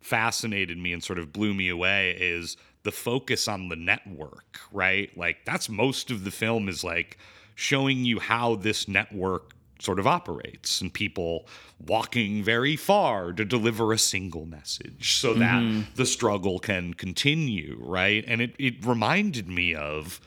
fascinated 0.00 0.78
me 0.78 0.92
and 0.92 1.02
sort 1.02 1.18
of 1.18 1.32
blew 1.32 1.54
me 1.54 1.68
away 1.68 2.16
is 2.18 2.56
the 2.82 2.92
focus 2.92 3.48
on 3.48 3.68
the 3.68 3.76
network, 3.76 4.60
right? 4.72 5.16
Like 5.16 5.44
that's 5.44 5.68
most 5.68 6.10
of 6.10 6.24
the 6.24 6.30
film 6.30 6.68
is 6.68 6.82
like 6.84 7.18
showing 7.54 8.04
you 8.04 8.20
how 8.20 8.56
this 8.56 8.86
network 8.86 9.52
sort 9.78 9.98
of 9.98 10.06
operates 10.06 10.80
and 10.80 10.92
people 10.92 11.46
walking 11.86 12.42
very 12.42 12.76
far 12.76 13.32
to 13.32 13.44
deliver 13.44 13.92
a 13.92 13.98
single 13.98 14.46
message 14.46 15.18
so 15.18 15.34
that 15.34 15.62
mm-hmm. 15.62 15.82
the 15.94 16.06
struggle 16.06 16.58
can 16.58 16.94
continue, 16.94 17.76
right? 17.80 18.24
And 18.26 18.40
it, 18.40 18.54
it 18.58 18.84
reminded 18.84 19.48
me 19.48 19.74
of 19.74 20.20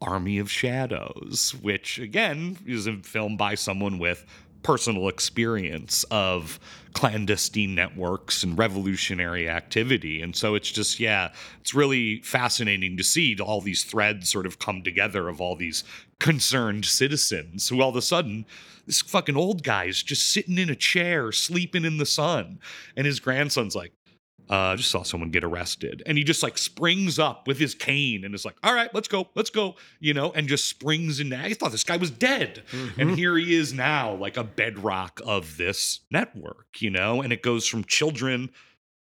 Army 0.00 0.38
of 0.38 0.50
Shadows, 0.50 1.54
which 1.60 1.98
again 1.98 2.58
is 2.66 2.86
a 2.86 2.96
film 2.96 3.36
by 3.36 3.54
someone 3.54 3.98
with 3.98 4.24
personal 4.66 5.06
experience 5.06 6.04
of 6.10 6.58
clandestine 6.92 7.72
networks 7.72 8.42
and 8.42 8.58
revolutionary 8.58 9.48
activity. 9.48 10.20
And 10.20 10.34
so 10.34 10.56
it's 10.56 10.72
just, 10.72 10.98
yeah, 10.98 11.30
it's 11.60 11.72
really 11.72 12.20
fascinating 12.22 12.96
to 12.96 13.04
see 13.04 13.38
all 13.38 13.60
these 13.60 13.84
threads 13.84 14.28
sort 14.28 14.44
of 14.44 14.58
come 14.58 14.82
together 14.82 15.28
of 15.28 15.40
all 15.40 15.54
these 15.54 15.84
concerned 16.18 16.84
citizens 16.84 17.68
who 17.68 17.80
all 17.80 17.90
of 17.90 17.96
a 17.96 18.02
sudden, 18.02 18.44
this 18.88 19.00
fucking 19.02 19.36
old 19.36 19.62
guy 19.62 19.84
is 19.84 20.02
just 20.02 20.32
sitting 20.32 20.58
in 20.58 20.68
a 20.68 20.74
chair, 20.74 21.30
sleeping 21.30 21.84
in 21.84 21.98
the 21.98 22.04
sun. 22.04 22.58
And 22.96 23.06
his 23.06 23.20
grandson's 23.20 23.76
like, 23.76 23.92
uh, 24.48 24.54
I 24.54 24.76
just 24.76 24.90
saw 24.90 25.02
someone 25.02 25.30
get 25.30 25.44
arrested. 25.44 26.02
And 26.06 26.16
he 26.16 26.24
just 26.24 26.42
like 26.42 26.56
springs 26.56 27.18
up 27.18 27.48
with 27.48 27.58
his 27.58 27.74
cane 27.74 28.24
and 28.24 28.34
is 28.34 28.44
like, 28.44 28.56
all 28.62 28.74
right, 28.74 28.92
let's 28.94 29.08
go, 29.08 29.28
let's 29.34 29.50
go, 29.50 29.74
you 29.98 30.14
know, 30.14 30.32
and 30.32 30.46
just 30.48 30.68
springs 30.68 31.18
in. 31.20 31.32
I 31.32 31.52
thought 31.54 31.72
this 31.72 31.84
guy 31.84 31.96
was 31.96 32.10
dead. 32.10 32.62
And 32.98 33.18
here 33.18 33.36
he 33.36 33.54
is 33.54 33.72
now, 33.72 34.14
like 34.14 34.36
a 34.36 34.44
bedrock 34.44 35.20
of 35.24 35.56
this 35.56 36.00
network, 36.10 36.80
you 36.80 36.90
know, 36.90 37.22
and 37.22 37.32
it 37.32 37.42
goes 37.42 37.66
from 37.66 37.84
children 37.84 38.50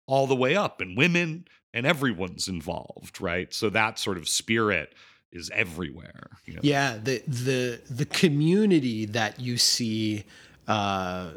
all 0.07 0.27
the 0.27 0.37
way 0.37 0.57
up 0.57 0.81
and 0.81 0.97
women 0.97 1.47
and 1.73 1.87
everyone's 1.87 2.49
involved, 2.49 3.21
right? 3.21 3.53
So 3.55 3.71
that 3.71 3.99
sort 3.99 4.19
of 4.19 4.29
spirit 4.29 4.95
is 5.33 5.51
everywhere. 5.55 6.31
You 6.45 6.55
know? 6.55 6.61
Yeah, 6.63 6.99
the 7.03 7.23
the 7.27 7.81
the 7.89 8.07
community 8.07 9.07
that 9.07 9.41
you 9.41 9.57
see, 9.57 10.25
uh, 10.67 11.31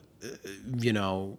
you 0.77 0.93
know, 0.93 1.37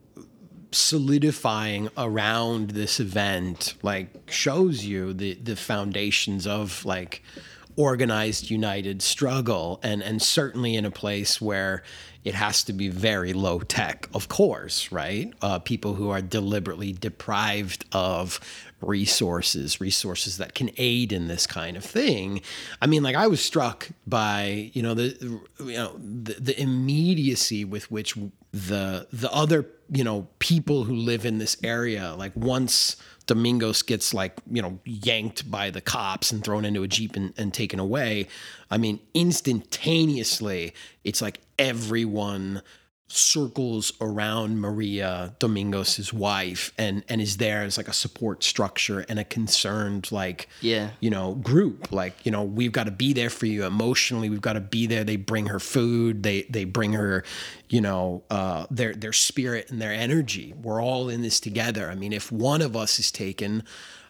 solidifying 0.74 1.88
around 1.96 2.70
this 2.70 3.00
event, 3.00 3.74
like 3.82 4.30
shows 4.30 4.84
you 4.84 5.12
the 5.12 5.34
the 5.34 5.56
foundations 5.56 6.46
of 6.46 6.84
like 6.84 7.22
organized, 7.76 8.50
united 8.50 9.02
struggle, 9.02 9.80
and 9.82 10.02
and 10.02 10.20
certainly 10.20 10.76
in 10.76 10.84
a 10.84 10.90
place 10.90 11.40
where 11.40 11.82
it 12.24 12.34
has 12.34 12.64
to 12.64 12.72
be 12.72 12.88
very 12.88 13.34
low 13.34 13.58
tech, 13.60 14.08
of 14.14 14.28
course, 14.28 14.90
right? 14.90 15.32
Uh, 15.42 15.58
people 15.58 15.94
who 15.94 16.08
are 16.08 16.22
deliberately 16.22 16.90
deprived 16.90 17.84
of 17.92 18.40
resources, 18.80 19.78
resources 19.78 20.38
that 20.38 20.54
can 20.54 20.70
aid 20.78 21.12
in 21.12 21.28
this 21.28 21.46
kind 21.46 21.76
of 21.76 21.84
thing. 21.84 22.40
I 22.80 22.86
mean, 22.86 23.02
like 23.02 23.16
I 23.16 23.26
was 23.26 23.44
struck 23.44 23.88
by 24.06 24.70
you 24.72 24.82
know 24.82 24.94
the 24.94 25.40
you 25.60 25.76
know 25.76 25.96
the, 25.98 26.34
the 26.34 26.60
immediacy 26.60 27.64
with 27.64 27.90
which 27.90 28.16
the 28.54 29.08
the 29.12 29.30
other 29.32 29.66
you 29.90 30.04
know 30.04 30.28
people 30.38 30.84
who 30.84 30.94
live 30.94 31.26
in 31.26 31.38
this 31.38 31.56
area, 31.64 32.14
like 32.16 32.32
once 32.36 32.96
Domingos 33.26 33.82
gets 33.82 34.14
like 34.14 34.38
you 34.48 34.62
know 34.62 34.78
yanked 34.84 35.50
by 35.50 35.70
the 35.70 35.80
cops 35.80 36.30
and 36.30 36.44
thrown 36.44 36.64
into 36.64 36.84
a 36.84 36.88
jeep 36.88 37.16
and, 37.16 37.34
and 37.36 37.52
taken 37.52 37.80
away. 37.80 38.28
I 38.70 38.78
mean, 38.78 39.00
instantaneously, 39.12 40.72
it's 41.02 41.20
like 41.20 41.40
everyone 41.58 42.62
circles 43.06 43.92
around 44.00 44.58
Maria 44.60 45.34
Domingos' 45.38 45.96
his 45.96 46.12
wife 46.12 46.72
and 46.78 47.04
and 47.08 47.20
is 47.20 47.36
there 47.36 47.62
as 47.62 47.76
like 47.76 47.86
a 47.86 47.92
support 47.92 48.42
structure 48.42 49.00
and 49.08 49.18
a 49.18 49.24
concerned 49.24 50.10
like 50.10 50.48
Yeah. 50.62 50.90
you 51.00 51.10
know 51.10 51.34
group. 51.34 51.92
Like 51.92 52.24
you 52.24 52.32
know 52.32 52.42
we've 52.42 52.72
got 52.72 52.84
to 52.84 52.90
be 52.90 53.12
there 53.12 53.30
for 53.30 53.46
you 53.46 53.64
emotionally. 53.66 54.30
We've 54.30 54.40
got 54.40 54.54
to 54.54 54.60
be 54.60 54.86
there. 54.86 55.04
They 55.04 55.16
bring 55.16 55.46
her 55.46 55.60
food. 55.60 56.22
They 56.22 56.42
they 56.42 56.64
bring 56.64 56.94
her 56.94 57.24
you 57.68 57.80
know 57.82 58.24
uh 58.30 58.66
their 58.70 58.94
their 58.94 59.12
spirit 59.12 59.70
and 59.70 59.80
their 59.80 59.92
energy. 59.92 60.54
We're 60.60 60.82
all 60.82 61.08
in 61.08 61.22
this 61.22 61.40
together. 61.40 61.90
I 61.90 61.94
mean 61.94 62.12
if 62.12 62.32
one 62.32 62.62
of 62.62 62.74
us 62.74 62.98
is 62.98 63.12
taken 63.12 63.62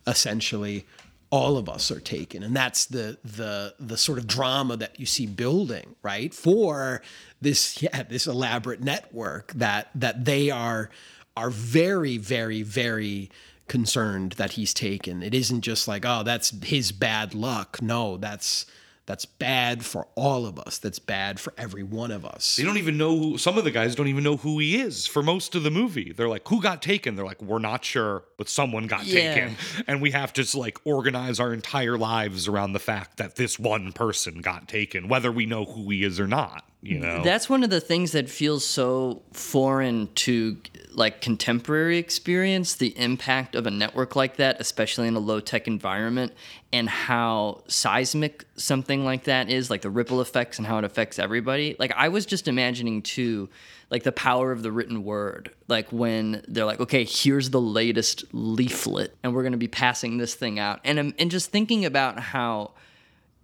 essentially 0.06 0.86
all 1.34 1.56
of 1.56 1.68
us 1.68 1.90
are 1.90 1.98
taken. 1.98 2.44
And 2.44 2.54
that's 2.54 2.86
the 2.86 3.18
the 3.24 3.74
the 3.80 3.96
sort 3.96 4.18
of 4.18 4.28
drama 4.28 4.76
that 4.76 5.00
you 5.00 5.04
see 5.04 5.26
building 5.26 5.96
right 6.00 6.32
for 6.32 7.02
this 7.42 7.82
yeah 7.82 8.04
this 8.04 8.28
elaborate 8.28 8.80
network 8.80 9.52
that 9.54 9.90
that 9.96 10.26
they 10.26 10.48
are 10.50 10.90
are 11.36 11.50
very 11.50 12.18
very 12.18 12.62
very 12.62 13.32
concerned 13.66 14.32
that 14.32 14.52
he's 14.52 14.72
taken. 14.72 15.24
It 15.24 15.34
isn't 15.34 15.62
just 15.62 15.88
like 15.88 16.04
oh 16.06 16.22
that's 16.22 16.52
his 16.64 16.92
bad 16.92 17.34
luck. 17.34 17.82
No 17.82 18.16
that's 18.16 18.64
that's 19.06 19.26
bad 19.26 19.84
for 19.84 20.08
all 20.14 20.46
of 20.46 20.58
us 20.58 20.78
that's 20.78 20.98
bad 20.98 21.38
for 21.38 21.52
every 21.58 21.82
one 21.82 22.10
of 22.10 22.24
us 22.24 22.56
They 22.56 22.62
don't 22.64 22.78
even 22.78 22.96
know 22.96 23.18
who, 23.18 23.38
some 23.38 23.58
of 23.58 23.64
the 23.64 23.70
guys 23.70 23.94
don't 23.94 24.08
even 24.08 24.24
know 24.24 24.36
who 24.38 24.58
he 24.58 24.80
is 24.80 25.06
for 25.06 25.22
most 25.22 25.54
of 25.54 25.62
the 25.62 25.70
movie. 25.70 26.12
They're 26.12 26.28
like, 26.28 26.46
who 26.48 26.60
got 26.62 26.80
taken? 26.82 27.14
They're 27.14 27.24
like, 27.24 27.42
we're 27.42 27.58
not 27.58 27.84
sure, 27.84 28.24
but 28.38 28.48
someone 28.48 28.86
got 28.86 29.06
Yeah. 29.06 29.34
taken. 29.34 29.56
And 29.86 30.00
we 30.00 30.12
have 30.12 30.32
to 30.34 30.58
like 30.58 30.78
organize 30.84 31.38
our 31.40 31.52
entire 31.52 31.98
lives 31.98 32.48
around 32.48 32.72
the 32.72 32.78
fact 32.78 33.18
that 33.18 33.36
this 33.36 33.58
one 33.58 33.92
person 33.92 34.40
got 34.40 34.68
taken, 34.68 35.08
whether 35.08 35.30
we 35.30 35.44
know 35.46 35.64
who 35.64 35.90
he 35.90 36.02
is 36.04 36.18
or 36.18 36.26
not, 36.26 36.64
you 36.80 36.98
know? 36.98 37.22
That's 37.22 37.48
one 37.50 37.62
of 37.62 37.70
the 37.70 37.80
things 37.80 38.12
that 38.12 38.28
feels 38.30 38.64
so 38.64 39.22
foreign 39.32 40.08
to 40.14 40.56
like 40.96 41.20
contemporary 41.20 41.98
experience, 41.98 42.74
the 42.74 42.96
impact 42.98 43.54
of 43.54 43.66
a 43.66 43.70
network 43.70 44.16
like 44.16 44.36
that, 44.36 44.60
especially 44.60 45.08
in 45.08 45.16
a 45.16 45.20
low 45.20 45.40
tech 45.40 45.66
environment, 45.66 46.32
and 46.72 46.88
how 46.88 47.62
seismic 47.68 48.44
something 48.56 49.04
like 49.04 49.24
that 49.24 49.50
is, 49.50 49.70
like 49.70 49.82
the 49.82 49.90
ripple 49.90 50.20
effects 50.20 50.58
and 50.58 50.66
how 50.66 50.78
it 50.78 50.84
affects 50.84 51.18
everybody. 51.18 51.76
Like 51.78 51.92
I 51.96 52.08
was 52.08 52.26
just 52.26 52.48
imagining 52.48 53.02
too, 53.02 53.48
like 53.90 54.02
the 54.02 54.12
power 54.12 54.52
of 54.52 54.62
the 54.62 54.72
written 54.72 55.04
word. 55.04 55.50
Like 55.68 55.92
when 55.92 56.44
they're 56.48 56.64
like, 56.64 56.80
okay, 56.80 57.04
here's 57.04 57.50
the 57.50 57.60
latest 57.60 58.24
leaflet, 58.32 59.14
and 59.22 59.34
we're 59.34 59.42
gonna 59.42 59.56
be 59.56 59.68
passing 59.68 60.18
this 60.18 60.34
thing 60.34 60.58
out. 60.58 60.80
And 60.84 60.98
um, 60.98 61.14
and 61.18 61.30
just 61.30 61.50
thinking 61.50 61.84
about 61.84 62.18
how 62.18 62.72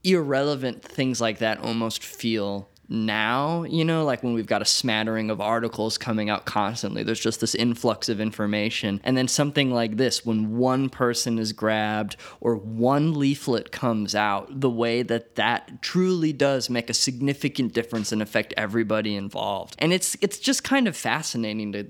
irrelevant 0.02 0.82
things 0.82 1.20
like 1.20 1.38
that 1.38 1.58
almost 1.58 2.02
feel 2.02 2.69
now, 2.90 3.62
you 3.62 3.84
know, 3.84 4.04
like 4.04 4.24
when 4.24 4.34
we've 4.34 4.46
got 4.46 4.62
a 4.62 4.66
smattering 4.66 5.30
of 5.30 5.40
articles 5.40 5.96
coming 5.96 6.28
out 6.28 6.44
constantly, 6.44 7.04
there's 7.04 7.20
just 7.20 7.40
this 7.40 7.54
influx 7.54 8.08
of 8.08 8.20
information. 8.20 9.00
And 9.04 9.16
then 9.16 9.28
something 9.28 9.72
like 9.72 9.96
this, 9.96 10.26
when 10.26 10.58
one 10.58 10.90
person 10.90 11.38
is 11.38 11.52
grabbed 11.52 12.16
or 12.40 12.56
one 12.56 13.14
leaflet 13.14 13.70
comes 13.70 14.16
out, 14.16 14.60
the 14.60 14.68
way 14.68 15.02
that 15.02 15.36
that 15.36 15.80
truly 15.82 16.32
does 16.32 16.68
make 16.68 16.90
a 16.90 16.94
significant 16.94 17.72
difference 17.72 18.10
and 18.10 18.20
affect 18.20 18.52
everybody 18.56 19.14
involved. 19.14 19.76
And 19.78 19.92
it's 19.92 20.16
it's 20.20 20.40
just 20.40 20.64
kind 20.64 20.88
of 20.88 20.96
fascinating 20.96 21.70
to 21.72 21.86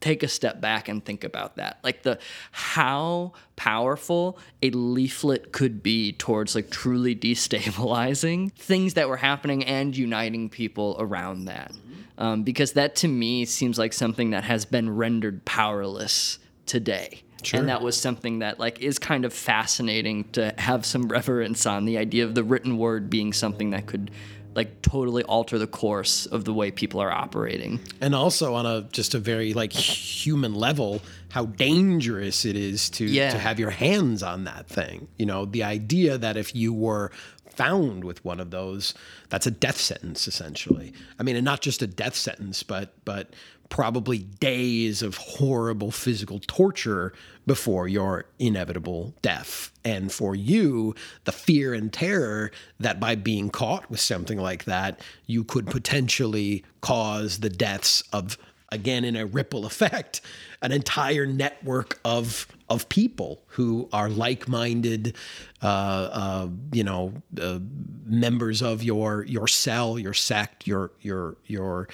take 0.00 0.22
a 0.22 0.28
step 0.28 0.60
back 0.60 0.88
and 0.88 1.04
think 1.04 1.24
about 1.24 1.56
that. 1.56 1.78
Like 1.82 2.02
the 2.02 2.18
how 2.52 3.32
powerful 3.56 4.38
a 4.62 4.70
leaflet 4.70 5.52
could 5.52 5.82
be 5.82 6.12
towards 6.12 6.54
like 6.54 6.70
truly 6.70 7.16
destabilizing 7.28 8.52
things 8.52 8.94
that 8.94 9.08
were 9.08 9.16
happening 9.16 9.64
and 9.64 9.96
uniting 9.96 10.48
people 10.48 10.96
around 10.98 11.46
that. 11.46 11.72
Um, 12.16 12.42
because 12.42 12.72
that 12.72 12.96
to 12.96 13.08
me 13.08 13.44
seems 13.44 13.78
like 13.78 13.92
something 13.92 14.30
that 14.30 14.44
has 14.44 14.64
been 14.64 14.96
rendered 14.96 15.44
powerless 15.44 16.38
today. 16.66 17.22
And 17.60 17.68
that 17.68 17.82
was 17.82 17.96
something 17.96 18.40
that 18.40 18.58
like 18.58 18.80
is 18.80 18.98
kind 18.98 19.24
of 19.24 19.32
fascinating 19.32 20.24
to 20.32 20.52
have 20.58 20.84
some 20.84 21.08
reverence 21.08 21.66
on 21.66 21.84
the 21.84 21.98
idea 21.98 22.24
of 22.24 22.34
the 22.34 22.42
written 22.42 22.78
word 22.78 23.08
being 23.08 23.32
something 23.32 23.70
that 23.70 23.86
could 23.86 24.10
like 24.58 24.82
totally 24.82 25.22
alter 25.22 25.56
the 25.58 25.66
course 25.68 26.26
of 26.26 26.40
the 26.44 26.52
way 26.52 26.70
people 26.82 27.00
are 27.00 27.12
operating. 27.24 27.78
And 28.00 28.12
also 28.14 28.54
on 28.54 28.66
a 28.66 28.82
just 28.92 29.14
a 29.14 29.18
very 29.32 29.50
like 29.54 29.72
human 29.72 30.54
level 30.54 31.00
how 31.30 31.44
dangerous 31.46 32.44
it 32.44 32.56
is 32.56 32.90
to 32.90 33.04
Yeah. 33.04 33.30
to 33.30 33.38
have 33.38 33.58
your 33.60 33.70
hands 33.70 34.22
on 34.22 34.44
that 34.44 34.66
thing. 34.66 35.06
You 35.20 35.26
know 35.26 35.44
the 35.44 35.62
idea 35.62 36.18
that 36.18 36.36
if 36.36 36.48
you 36.54 36.72
were 36.72 37.10
found 37.50 38.04
with 38.04 38.24
one 38.24 38.40
of 38.40 38.50
those 38.50 38.94
that's 39.30 39.46
a 39.46 39.50
death 39.50 39.78
sentence 39.90 40.26
essentially. 40.28 40.92
I 41.18 41.22
mean 41.24 41.36
and 41.36 41.44
not 41.44 41.60
just 41.60 41.82
a 41.82 41.86
death 41.86 42.16
sentence 42.16 42.62
but 42.64 42.94
but 43.04 43.24
probably 43.68 44.18
days 44.18 45.02
of 45.02 45.16
horrible 45.16 45.90
physical 45.90 46.40
torture 46.46 47.12
before 47.46 47.88
your 47.88 48.24
inevitable 48.38 49.14
death. 49.22 49.72
And 49.84 50.12
for 50.12 50.34
you 50.34 50.94
the 51.24 51.32
fear 51.32 51.74
and 51.74 51.92
terror 51.92 52.50
that 52.80 53.00
by 53.00 53.14
being 53.14 53.50
caught 53.50 53.90
with 53.90 54.00
something 54.00 54.38
like 54.38 54.64
that 54.64 55.00
you 55.26 55.44
could 55.44 55.66
potentially 55.66 56.64
cause 56.80 57.38
the 57.38 57.50
deaths 57.50 58.02
of 58.12 58.38
again 58.70 59.04
in 59.04 59.16
a 59.16 59.24
ripple 59.26 59.64
effect 59.64 60.20
an 60.60 60.72
entire 60.72 61.24
network 61.24 61.98
of 62.04 62.46
of 62.70 62.88
people 62.88 63.42
who 63.48 63.88
are 63.92 64.08
like-minded, 64.08 65.16
uh, 65.62 65.66
uh, 65.66 66.48
you 66.72 66.84
know, 66.84 67.12
uh, 67.40 67.58
members 68.04 68.62
of 68.62 68.82
your 68.82 69.24
your 69.24 69.46
cell, 69.46 69.98
your 69.98 70.14
sect, 70.14 70.66
your 70.66 70.90
your 71.00 71.36
your 71.46 71.88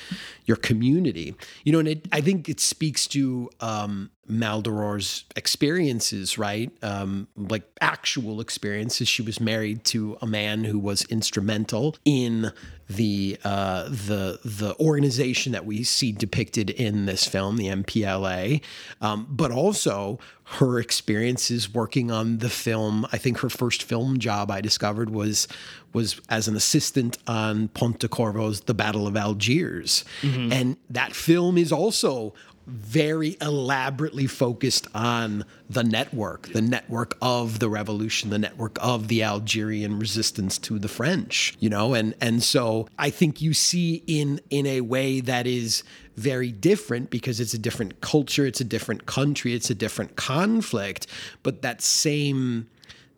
your 0.47 0.57
community. 0.57 1.35
You 1.65 1.73
know, 1.73 1.79
and 1.79 1.89
it, 1.89 2.09
I 2.13 2.21
think 2.21 2.49
it 2.49 2.61
speaks 2.61 3.07
to 3.09 3.51
um, 3.61 4.11
Maldoror's 4.27 5.25
experiences, 5.37 6.39
right? 6.39 6.71
Um, 6.83 7.29
like 7.37 7.65
actual 7.81 8.41
experiences. 8.41 9.09
She 9.09 9.23
was 9.23 9.41
married 9.41 9.85
to 9.87 10.17
a 10.21 10.27
man 10.27 10.65
who 10.65 10.79
was 10.79 11.05
instrumental 11.07 11.97
in 12.05 12.53
the 12.89 13.39
uh, 13.45 13.85
the 13.85 14.39
the 14.45 14.77
organization 14.79 15.53
that 15.53 15.65
we 15.65 15.83
see 15.83 16.13
depicted 16.13 16.71
in 16.71 17.07
this 17.07 17.27
film, 17.27 17.57
the 17.57 17.69
MPLA, 17.69 18.61
um, 19.01 19.27
but 19.31 19.51
also 19.51 20.19
her 20.59 20.79
experiences 20.79 21.73
working 21.73 22.11
on 22.11 22.39
the 22.39 22.51
film. 22.51 23.07
I 23.13 23.19
think 23.19 23.39
her 23.39 23.49
first 23.49 23.83
film 23.83 24.19
job 24.19 24.51
I 24.51 24.61
discovered 24.61 25.11
was 25.11 25.49
was 25.93 26.21
as 26.29 26.49
an 26.49 26.57
assistant 26.57 27.19
on 27.27 27.69
Pontecorvo's 27.69 28.63
The 28.63 28.75
Battle 28.75 29.07
of 29.07 29.17
Algiers, 29.17 30.05
and 30.53 30.77
that 30.91 31.15
film 31.15 31.57
is 31.57 31.73
also 31.73 32.35
very 32.67 33.37
elaborately 33.41 34.27
focused 34.27 34.87
on 34.95 35.45
the 35.69 35.85
network, 35.85 36.49
the 36.53 36.63
network 36.63 37.17
of 37.21 37.59
the 37.59 37.69
revolution, 37.69 38.31
the 38.31 38.39
network 38.39 38.79
of 38.81 39.09
the 39.09 39.23
Algerian 39.23 39.99
resistance 39.99 40.59
to 40.59 40.79
the 40.79 40.89
French, 40.89 41.55
you 41.61 41.69
know, 41.69 41.95
and 41.95 42.15
and 42.21 42.43
so 42.43 42.89
I 42.99 43.11
think 43.11 43.43
you 43.43 43.55
see 43.55 44.03
in 44.07 44.41
in 44.51 44.67
a 44.67 44.81
way 44.81 45.21
that 45.21 45.47
is 45.47 45.83
very 46.17 46.53
different 46.53 47.11
because 47.11 47.41
it's 47.41 47.55
a 47.55 47.59
different 47.59 48.01
culture, 48.01 48.47
it's 48.47 48.61
a 48.61 48.65
different 48.65 49.07
country, 49.07 49.55
it's 49.55 49.71
a 49.71 49.75
different 49.75 50.17
conflict, 50.17 51.07
but 51.43 51.63
that 51.63 51.83
same 51.83 52.69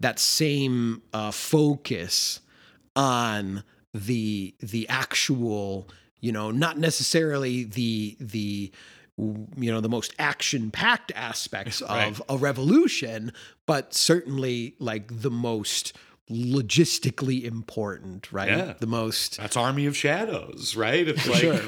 that 0.01 0.19
same 0.19 1.03
uh, 1.13 1.31
focus 1.31 2.41
on 2.95 3.63
the 3.95 4.55
the 4.61 4.89
actual 4.89 5.89
you 6.21 6.33
know 6.33 6.51
not 6.51 6.79
necessarily 6.79 7.65
the 7.65 8.17
the 8.21 8.73
you 9.19 9.73
know 9.73 9.81
the 9.81 9.89
most 9.89 10.15
action 10.19 10.71
packed 10.71 11.11
aspects 11.15 11.81
of 11.83 11.89
Right. 11.89 12.21
a 12.29 12.37
revolution 12.37 13.33
but 13.67 13.95
certainly 13.95 14.75
like 14.79 15.23
the 15.23 15.31
most 15.31 15.93
logistically 16.31 17.45
important 17.45 18.33
right 18.33 18.51
Yeah. 18.51 18.75
the 18.79 18.87
most 18.87 19.37
That's 19.39 19.57
Army 19.57 19.87
of 19.87 19.97
Shadows, 19.97 20.75
right? 20.77 21.07
It's 21.07 21.27
like 21.35 21.39
Sure. 21.41 21.61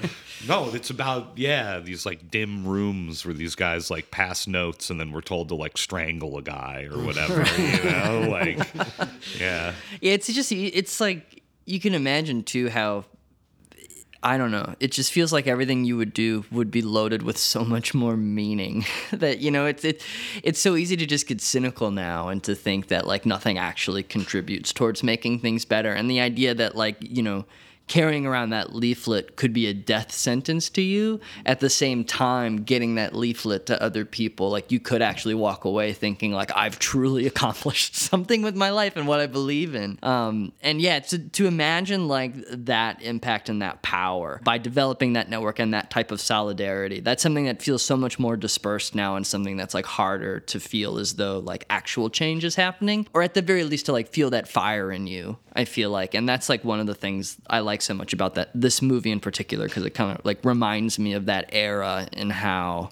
no, 0.49 0.69
it's 0.75 0.91
about 0.91 1.33
yeah, 1.37 1.79
these 1.79 2.05
like 2.05 2.31
dim 2.31 2.67
rooms 2.67 3.25
where 3.25 3.35
these 3.35 3.55
guys 3.55 3.91
like 3.91 4.11
pass 4.11 4.47
notes 4.47 4.91
and 4.91 4.99
then 4.99 5.13
we're 5.13 5.21
told 5.21 5.49
to 5.51 5.55
like 5.55 5.79
strangle 5.79 6.37
a 6.39 6.43
guy 6.43 6.89
or 6.91 6.99
whatever, 7.03 7.45
you 7.61 7.85
know? 7.91 8.29
Like 8.31 8.59
yeah. 9.39 9.75
Yeah, 10.01 10.13
it's 10.15 10.27
just 10.33 10.51
it's 10.53 11.01
like 11.01 11.43
you 11.67 11.79
can 11.81 11.95
imagine 11.95 12.43
too 12.43 12.69
how 12.69 13.05
I 14.21 14.37
don't 14.37 14.51
know. 14.51 14.75
It 14.81 14.91
just 14.91 15.13
feels 15.13 15.33
like 15.33 15.47
everything 15.47 15.85
you 15.85 15.97
would 15.97 16.13
do 16.13 16.45
would 16.51 16.73
be 16.73 16.83
loaded 16.83 17.23
with 17.23 17.39
so 17.39 17.65
much 17.65 17.95
more 17.95 18.17
meaning 18.17 18.85
that 19.13 19.39
you 19.39 19.51
know 19.51 19.67
it's 19.67 19.85
it, 19.85 20.03
it's 20.43 20.61
so 20.61 20.75
easy 20.75 20.97
to 20.97 21.07
just 21.07 21.29
get 21.29 21.41
cynical 21.41 21.93
now 21.93 22.29
and 22.29 22.43
to 22.43 22.55
think 22.57 22.89
that 22.89 23.07
like 23.07 23.25
nothing 23.25 23.59
actually 23.59 24.03
contributes 24.03 24.73
towards 24.73 25.05
making 25.05 25.39
things 25.39 25.65
better 25.65 25.93
and 25.93 26.11
the 26.11 26.21
idea 26.21 26.53
that 26.53 26.75
like 26.75 26.97
you 27.01 27.23
know 27.23 27.45
carrying 27.89 28.27
around 28.27 28.51
that 28.51 28.75
leaflet 28.75 29.37
could 29.37 29.53
be 29.53 29.67
a 29.67 29.75
death 29.75 30.13
sentence 30.13 30.69
to 30.71 30.83
you 30.83 31.21
at 31.47 31.61
the 31.61 31.71
same 31.71 32.05
time 32.05 32.63
getting 32.63 32.97
that 32.97 33.15
leaflet 33.15 33.67
to 33.67 33.83
other 33.83 34.05
people. 34.05 34.51
Like 34.51 34.71
you 34.71 34.81
could 34.81 35.03
actually 35.03 35.35
walk 35.35 35.65
away 35.65 35.93
thinking 35.93 36.33
like 36.33 36.51
i've 36.57 36.79
truly 36.79 37.27
accomplished 37.33 37.97
something 37.97 38.43
with 38.43 38.57
my 38.57 38.71
life 38.71 38.97
and 38.97 39.07
what 39.07 39.21
i 39.21 39.27
believe 39.27 39.75
in. 39.75 39.99
Um, 40.03 40.53
and 40.63 40.81
yeah 40.81 40.99
to, 41.01 41.19
to 41.19 41.47
imagine 41.47 42.09
like 42.09 42.35
that 42.51 43.03
impact 43.03 43.49
and 43.49 43.63
that 43.63 43.83
power 43.83 44.41
by 44.45 44.59
developing 44.59 45.15
that 45.15 45.29
network 45.29 45.59
and 45.59 45.75
that 45.75 45.91
type 45.91 46.11
of 46.11 46.21
solidarity 46.21 47.01
that's 47.01 47.23
something 47.23 47.47
that 47.47 47.63
feels 47.63 47.83
so 47.83 47.97
much 47.97 48.19
more 48.19 48.37
dispersed 48.37 48.95
now 48.95 49.17
and 49.17 49.27
something 49.27 49.57
that's 49.57 49.75
like 49.75 49.87
harder 49.87 50.41
to 50.41 50.61
feel 50.61 50.99
as 50.99 51.15
though 51.15 51.39
like 51.39 51.65
actual 51.71 52.11
change 52.11 52.45
is 52.45 52.55
happening 52.55 53.07
or 53.15 53.23
at 53.23 53.35
the 53.35 53.43
very 53.43 53.65
least 53.65 53.87
to 53.87 53.93
like 53.93 54.09
feel 54.09 54.31
that 54.31 54.49
fire 54.49 54.91
in 54.93 55.07
you 55.07 55.39
i 55.55 55.65
feel 55.65 55.91
like. 55.91 56.15
And 56.15 56.29
that's 56.29 56.49
like 56.49 56.65
one 56.65 56.81
of 56.81 56.87
the 56.87 56.95
things 56.95 57.37
i 57.49 57.61
like 57.61 57.78
so 57.83 57.95
much 57.95 58.13
about 58.13 58.35
that 58.35 58.51
this 58.55 58.83
movie 58.83 59.11
in 59.11 59.21
particular 59.21 59.67
because 59.67 59.85
it 59.85 59.91
kind 59.91 60.19
of 60.19 60.25
like 60.25 60.45
reminds 60.45 60.99
me 60.99 61.13
of 61.13 61.27
that 61.27 61.49
era 61.53 62.09
and 62.13 62.33
how 62.33 62.91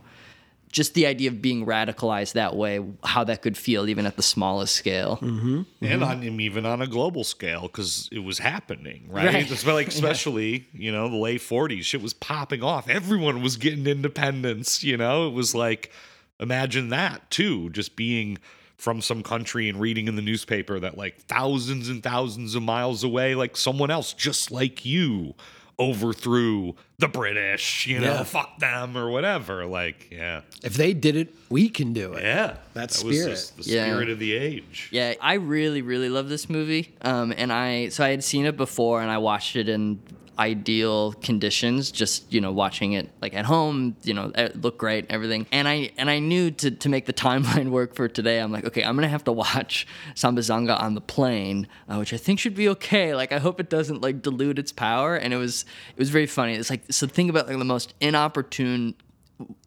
just 0.76 0.92
the 0.92 1.06
idea 1.06 1.30
of 1.30 1.40
being 1.40 1.64
radicalized 1.64 2.34
that 2.34 2.54
way 2.54 2.84
how 3.02 3.24
that 3.24 3.40
could 3.40 3.56
feel 3.56 3.88
even 3.88 4.04
at 4.04 4.16
the 4.16 4.22
smallest 4.22 4.74
scale 4.74 5.18
mm-hmm. 5.22 5.62
and 5.80 6.04
on 6.04 6.22
even 6.22 6.66
on 6.66 6.82
a 6.82 6.86
global 6.86 7.24
scale 7.24 7.62
because 7.62 8.08
it 8.12 8.18
was 8.18 8.38
happening, 8.38 9.06
right? 9.08 9.26
Right. 9.26 9.50
It's 9.50 9.64
like 9.66 9.88
especially 9.96 10.66
you 10.74 10.92
know 10.92 11.08
the 11.08 11.16
late 11.16 11.40
'40s, 11.40 11.82
shit 11.84 12.02
was 12.02 12.12
popping 12.12 12.62
off. 12.62 12.90
Everyone 12.90 13.42
was 13.42 13.56
getting 13.56 13.86
independence. 13.86 14.84
You 14.84 14.98
know, 14.98 15.28
it 15.28 15.32
was 15.32 15.54
like 15.54 15.92
imagine 16.38 16.90
that 16.90 17.30
too, 17.30 17.70
just 17.70 17.96
being 17.96 18.38
from 18.76 19.00
some 19.00 19.22
country 19.22 19.68
and 19.68 19.80
reading 19.80 20.06
in 20.08 20.16
the 20.16 20.22
newspaper 20.22 20.78
that 20.80 20.96
like 20.98 21.18
thousands 21.22 21.88
and 21.88 22.02
thousands 22.02 22.54
of 22.54 22.62
miles 22.62 23.02
away, 23.04 23.34
like 23.34 23.56
someone 23.56 23.90
else 23.90 24.12
just 24.12 24.50
like 24.50 24.84
you 24.84 25.34
overthrew 25.78 26.74
the 26.98 27.08
British. 27.08 27.86
You 27.86 28.00
know, 28.00 28.14
Yeah. 28.14 28.22
fuck 28.24 28.58
them 28.58 28.96
or 28.96 29.10
whatever. 29.10 29.66
Like, 29.66 30.08
yeah, 30.10 30.40
if 30.64 30.74
they 30.74 30.94
did 30.94 31.16
it 31.16 31.34
we 31.48 31.68
can 31.68 31.92
do 31.92 32.14
it 32.14 32.22
yeah, 32.24 32.56
That 32.74 32.88
was 32.90 32.96
spirit. 32.98 33.30
just 33.30 33.56
the 33.58 33.62
Yeah. 33.70 33.86
spirit 33.86 34.08
of 34.10 34.18
the 34.18 34.32
age. 34.34 34.88
Yeah, 34.90 35.14
I 35.20 35.34
really, 35.34 35.82
really 35.82 36.08
love 36.08 36.28
this 36.28 36.48
movie. 36.50 36.94
Um, 37.02 37.32
and 37.36 37.52
I 37.52 37.88
so 37.88 38.04
I 38.04 38.08
had 38.10 38.24
seen 38.24 38.46
it 38.46 38.56
before, 38.56 39.00
and 39.02 39.10
I 39.10 39.18
watched 39.18 39.54
it 39.56 39.68
in 39.68 40.00
ideal 40.38 41.12
conditions. 41.14 41.90
Just 41.90 42.32
you 42.32 42.40
know, 42.40 42.52
watching 42.52 42.92
it 42.92 43.10
like 43.20 43.34
at 43.34 43.44
home, 43.44 43.96
you 44.02 44.14
know, 44.14 44.32
it 44.34 44.60
looked 44.60 44.78
great, 44.78 45.06
everything. 45.10 45.46
And 45.52 45.66
I 45.68 45.90
and 45.96 46.10
I 46.10 46.18
knew 46.18 46.50
to 46.52 46.70
to 46.70 46.88
make 46.88 47.06
the 47.06 47.12
timeline 47.12 47.70
work 47.70 47.94
for 47.94 48.08
today, 48.08 48.40
I'm 48.40 48.52
like, 48.52 48.64
okay, 48.64 48.82
I'm 48.82 48.94
gonna 48.94 49.08
have 49.08 49.24
to 49.24 49.32
watch 49.32 49.86
Sambizanga 50.14 50.80
on 50.80 50.94
the 50.94 51.00
plane, 51.00 51.68
uh, 51.88 51.96
which 51.96 52.12
I 52.12 52.16
think 52.16 52.38
should 52.38 52.54
be 52.54 52.68
okay. 52.70 53.14
Like, 53.14 53.32
I 53.32 53.38
hope 53.38 53.60
it 53.60 53.70
doesn't 53.70 54.02
like 54.02 54.22
dilute 54.22 54.58
its 54.58 54.72
power. 54.72 55.16
And 55.16 55.32
it 55.32 55.38
was 55.38 55.64
it 55.90 55.98
was 55.98 56.10
very 56.10 56.26
funny. 56.26 56.54
It's 56.54 56.70
like 56.70 56.82
so 56.90 57.06
think 57.06 57.30
about 57.30 57.48
like 57.48 57.58
the 57.58 57.64
most 57.64 57.94
inopportune 58.00 58.94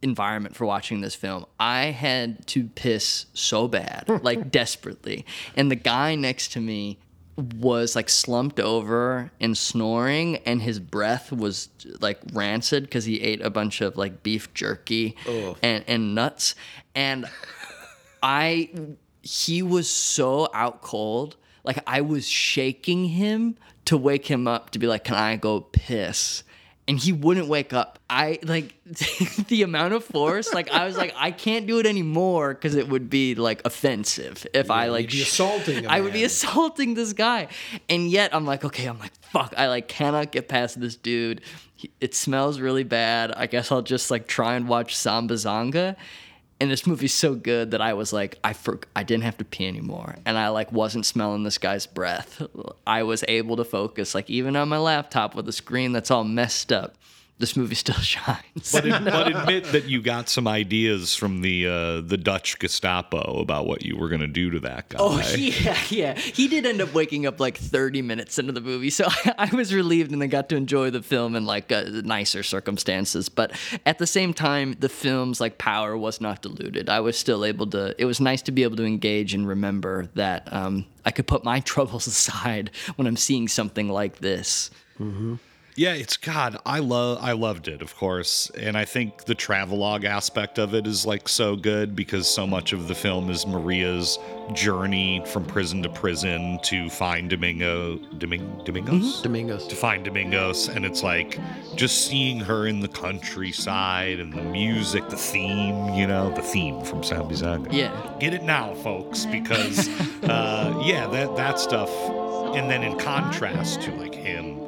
environment 0.02 0.56
for 0.56 0.66
watching 0.66 1.02
this 1.02 1.16
film. 1.16 1.46
I 1.60 1.86
had 1.86 2.46
to 2.48 2.66
piss 2.66 3.28
so 3.34 3.68
bad, 3.68 4.06
like 4.24 4.52
desperately. 4.52 5.26
And 5.56 5.70
the 5.70 5.76
guy 5.76 6.16
next 6.16 6.54
to 6.54 6.60
me 6.60 7.00
was 7.40 7.96
like 7.96 8.10
slumped 8.10 8.60
over 8.60 9.32
and 9.40 9.58
snoring 9.58 10.38
and 10.46 10.62
his 10.62 10.80
breath 10.80 11.32
was 11.32 11.70
like 12.02 12.20
rancid 12.34 12.84
because 12.84 13.06
he 13.06 13.22
ate 13.22 13.42
a 13.42 13.50
bunch 13.50 13.82
of 13.82 13.98
like 13.98 14.24
beef 14.24 14.54
jerky 14.54 15.16
and, 15.62 15.84
and 15.88 16.16
nuts. 16.16 16.56
And 16.96 17.26
i 18.22 18.70
he 19.22 19.62
was 19.62 19.90
so 19.90 20.50
out 20.54 20.82
cold 20.82 21.38
like 21.64 21.80
i 21.88 22.02
was 22.02 22.28
shaking 22.28 23.06
him 23.06 23.56
to 23.86 23.98
wake 23.98 24.28
him 24.28 24.48
up 24.48 24.70
to 24.72 24.80
be 24.80 24.88
like 24.88 25.04
can 25.04 25.16
i 25.16 25.36
go 25.36 25.62
piss 25.62 26.44
and 26.90 26.98
he 26.98 27.14
wouldn't 27.14 27.48
wake 27.48 27.72
up. 27.72 28.00
I 28.10 28.40
like 28.42 28.74
the 29.48 29.62
amount 29.62 29.94
of 29.94 30.04
force. 30.04 30.52
Like 30.52 30.72
I 30.72 30.86
was 30.86 30.98
like, 30.98 31.14
I 31.16 31.30
can't 31.30 31.68
do 31.68 31.78
it 31.78 31.86
anymore 31.86 32.56
because 32.56 32.74
it 32.74 32.90
would 32.90 33.12
be 33.12 33.36
like 33.36 33.62
offensive 33.64 34.48
if 34.56 34.72
I 34.72 34.88
like 34.88 35.04
you'd 35.04 35.12
be 35.12 35.18
sh- 35.24 35.30
assaulting 35.30 35.88
I 35.88 36.02
would 36.02 36.14
be 36.14 36.24
assaulting 36.24 36.96
this 36.96 37.14
guy, 37.14 37.48
and 37.88 38.10
yet 38.10 38.34
I'm 38.34 38.48
like, 38.48 38.66
okay, 38.66 38.88
I'm 38.88 38.98
like, 38.98 39.14
fuck, 39.22 39.54
I 39.56 39.68
like 39.68 39.88
cannot 39.88 40.32
get 40.32 40.50
past 40.50 40.82
this 40.82 40.96
dude. 40.96 41.42
He, 41.76 41.92
it 42.02 42.16
smells 42.16 42.60
really 42.60 42.84
bad. 42.84 43.34
I 43.34 43.46
guess 43.46 43.72
I'll 43.72 43.84
just 43.84 44.10
like 44.10 44.28
try 44.28 44.56
and 44.56 44.68
watch 44.68 44.96
Sambizanga. 44.96 45.96
And 46.62 46.70
this 46.70 46.86
movie's 46.86 47.14
so 47.14 47.36
good 47.36 47.72
that 47.72 47.82
I 47.82 47.94
was 47.94 48.12
like, 48.12 48.38
I 48.44 48.52
for, 48.52 48.82
I 48.94 49.04
didn't 49.04 49.24
have 49.24 49.38
to 49.38 49.46
pee 49.46 49.66
anymore, 49.66 50.16
and 50.26 50.38
I 50.38 50.50
like 50.50 50.72
wasn't 50.74 51.06
smelling 51.06 51.44
this 51.44 51.58
guy's 51.58 51.86
breath. 51.86 52.42
I 52.88 53.04
was 53.04 53.24
able 53.30 53.56
to 53.58 53.64
focus, 53.64 54.14
like 54.14 54.30
even 54.30 54.58
on 54.58 54.68
my 54.68 54.78
laptop 54.78 55.36
with 55.36 55.48
a 55.48 55.54
screen 55.54 55.94
that's 55.94 56.12
all 56.12 56.26
messed 56.26 56.74
up. 56.74 56.96
This 57.40 57.56
movie 57.56 57.76
still 57.76 57.96
shines. 58.02 58.72
But, 58.72 58.86
ad- 58.86 59.06
but 59.06 59.28
admit 59.36 59.64
that 59.72 59.86
you 59.86 60.02
got 60.02 60.28
some 60.30 60.48
ideas 60.48 61.16
from 61.16 61.42
the 61.42 61.68
uh, 61.68 62.02
the 62.02 62.18
Dutch 62.18 62.60
Gestapo 62.60 63.40
about 63.40 63.66
what 63.66 63.84
you 63.86 63.98
were 63.98 64.10
going 64.10 64.22
to 64.22 64.28
do 64.28 64.50
to 64.52 64.60
that 64.60 64.90
guy. 64.90 64.98
Oh 65.00 65.20
yeah, 65.38 65.78
yeah. 65.90 66.14
He 66.18 66.48
did 66.50 66.66
end 66.66 66.82
up 66.82 66.94
waking 66.94 67.26
up 67.26 67.40
like 67.40 67.58
30 67.58 68.02
minutes 68.02 68.38
into 68.38 68.52
the 68.52 68.62
movie, 68.62 68.90
so 68.90 69.06
I, 69.08 69.50
I 69.52 69.56
was 69.56 69.74
relieved 69.74 70.12
and 70.12 70.22
I 70.22 70.28
got 70.28 70.50
to 70.50 70.56
enjoy 70.58 70.90
the 70.90 71.02
film 71.02 71.36
in 71.36 71.46
like 71.46 71.72
uh, 71.72 71.84
nicer 72.04 72.44
circumstances. 72.44 73.30
But 73.30 73.52
at 73.86 73.98
the 74.00 74.08
same 74.08 74.34
time, 74.34 74.76
the 74.80 74.90
film's 74.90 75.40
like 75.40 75.58
power 75.58 75.98
was 75.98 76.20
not 76.20 76.42
diluted. 76.42 76.90
I 76.90 77.00
was 77.00 77.18
still 77.18 77.46
able 77.46 77.68
to. 77.68 77.96
It 77.98 78.06
was 78.06 78.20
nice 78.20 78.42
to 78.44 78.52
be 78.52 78.64
able 78.64 78.76
to 78.78 78.86
engage 78.86 79.34
and 79.34 79.48
remember 79.48 80.08
that 80.16 80.52
um, 80.54 80.86
I 81.06 81.12
could 81.12 81.26
put 81.28 81.46
my 81.46 81.62
troubles 81.62 82.06
aside 82.08 82.72
when 82.98 83.08
I'm 83.08 83.18
seeing 83.18 83.48
something 83.48 83.88
like 83.88 84.18
this. 84.20 84.72
Yeah, 85.80 85.94
it's 85.94 86.18
God. 86.18 86.58
I 86.66 86.80
love. 86.80 87.20
I 87.22 87.32
loved 87.32 87.70
it, 87.70 87.82
of 87.82 87.96
course, 87.96 88.50
and 88.50 88.78
I 88.78 88.84
think 88.84 89.24
the 89.24 89.34
travelogue 89.34 90.04
aspect 90.04 90.58
of 90.58 90.74
it 90.74 90.86
is 90.86 91.06
like 91.06 91.30
so 91.30 91.56
good 91.56 91.96
because 91.96 92.28
so 92.28 92.46
much 92.46 92.74
of 92.74 92.90
the 92.90 92.96
film 92.96 93.30
is 93.30 93.48
Maria's 93.48 94.20
journey 94.52 95.24
from 95.28 95.46
prison 95.46 95.82
to 95.84 95.90
prison 95.90 96.60
to 96.64 96.90
find 96.90 97.30
Domingo. 97.30 97.96
Domingo. 98.18 98.62
Domingos. 98.66 99.22
Domingos. 99.22 99.68
To 99.68 99.76
find 99.78 100.04
Domingos, 100.04 100.68
and 100.68 100.86
it's 100.86 101.02
like 101.02 101.40
just 101.78 102.08
seeing 102.08 102.42
her 102.42 102.68
in 102.68 102.82
the 102.82 102.90
countryside 102.90 104.20
and 104.20 104.34
the 104.34 104.44
music, 104.44 105.08
the 105.08 105.16
theme. 105.16 105.94
You 105.94 106.08
know, 106.08 106.30
the 106.36 106.42
theme 106.42 106.84
from 106.84 107.04
Sambizanga. 107.04 107.72
Yeah. 107.72 108.18
Get 108.20 108.34
it 108.34 108.44
now, 108.44 108.74
folks, 108.74 109.26
because 109.26 109.88
uh, 110.24 110.84
yeah, 110.86 111.08
that 111.08 111.38
that 111.38 111.58
stuff. 111.58 111.90
And 112.50 112.70
then 112.70 112.84
in 112.84 113.00
contrast 113.00 113.82
to 113.84 113.92
like 113.96 114.14
him 114.14 114.59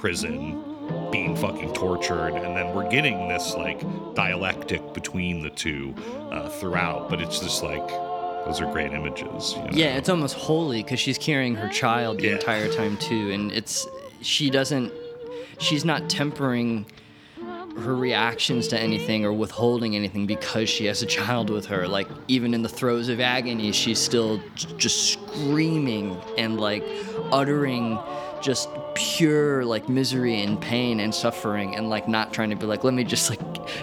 prison 0.00 0.64
being 1.12 1.36
fucking 1.36 1.72
tortured 1.74 2.28
and 2.34 2.56
then 2.56 2.74
we're 2.74 2.88
getting 2.88 3.28
this 3.28 3.54
like 3.54 3.78
dialectic 4.14 4.94
between 4.94 5.42
the 5.42 5.50
two 5.50 5.94
uh, 6.32 6.48
throughout 6.48 7.10
but 7.10 7.20
it's 7.20 7.38
just 7.40 7.62
like 7.62 7.86
those 8.46 8.62
are 8.62 8.72
great 8.72 8.92
images 8.92 9.52
you 9.54 9.62
know? 9.62 9.68
Yeah, 9.72 9.96
it's 9.98 10.08
almost 10.08 10.34
holy 10.36 10.82
because 10.82 10.98
she's 10.98 11.18
carrying 11.18 11.54
her 11.54 11.68
child 11.68 12.18
the 12.18 12.28
Yeah. 12.28 12.32
entire 12.36 12.72
time 12.72 12.96
too, 12.96 13.30
and 13.30 13.52
it's 13.52 13.86
she 14.22 14.48
doesn't, 14.48 14.90
she's 15.58 15.84
not 15.84 16.08
tempering 16.08 16.86
her 17.82 17.94
reactions 17.94 18.66
to 18.68 18.80
anything 18.80 19.26
or 19.26 19.32
withholding 19.34 19.94
anything 19.94 20.26
because 20.26 20.68
she 20.70 20.86
has 20.86 21.02
a 21.02 21.06
child 21.06 21.50
with 21.50 21.66
her. 21.66 21.86
Like 21.86 22.08
even 22.28 22.54
in 22.54 22.62
the 22.62 22.68
throes 22.68 23.10
of 23.10 23.20
agony, 23.20 23.72
she's 23.72 23.98
still 23.98 24.40
j- 24.54 24.68
just 24.78 25.12
screaming 25.12 26.16
and 26.38 26.58
like 26.58 26.82
uttering 27.32 27.98
just 28.42 28.68
pure 28.94 29.64
like 29.64 29.88
misery 29.88 30.42
and 30.42 30.60
pain 30.60 31.00
and 31.00 31.14
suffering 31.14 31.76
and 31.76 31.88
like 31.88 32.08
not 32.08 32.32
trying 32.32 32.50
to 32.50 32.56
be 32.56 32.66
like 32.66 32.84
let 32.84 32.94
me 32.94 33.04
just 33.04 33.30
like 33.30 33.40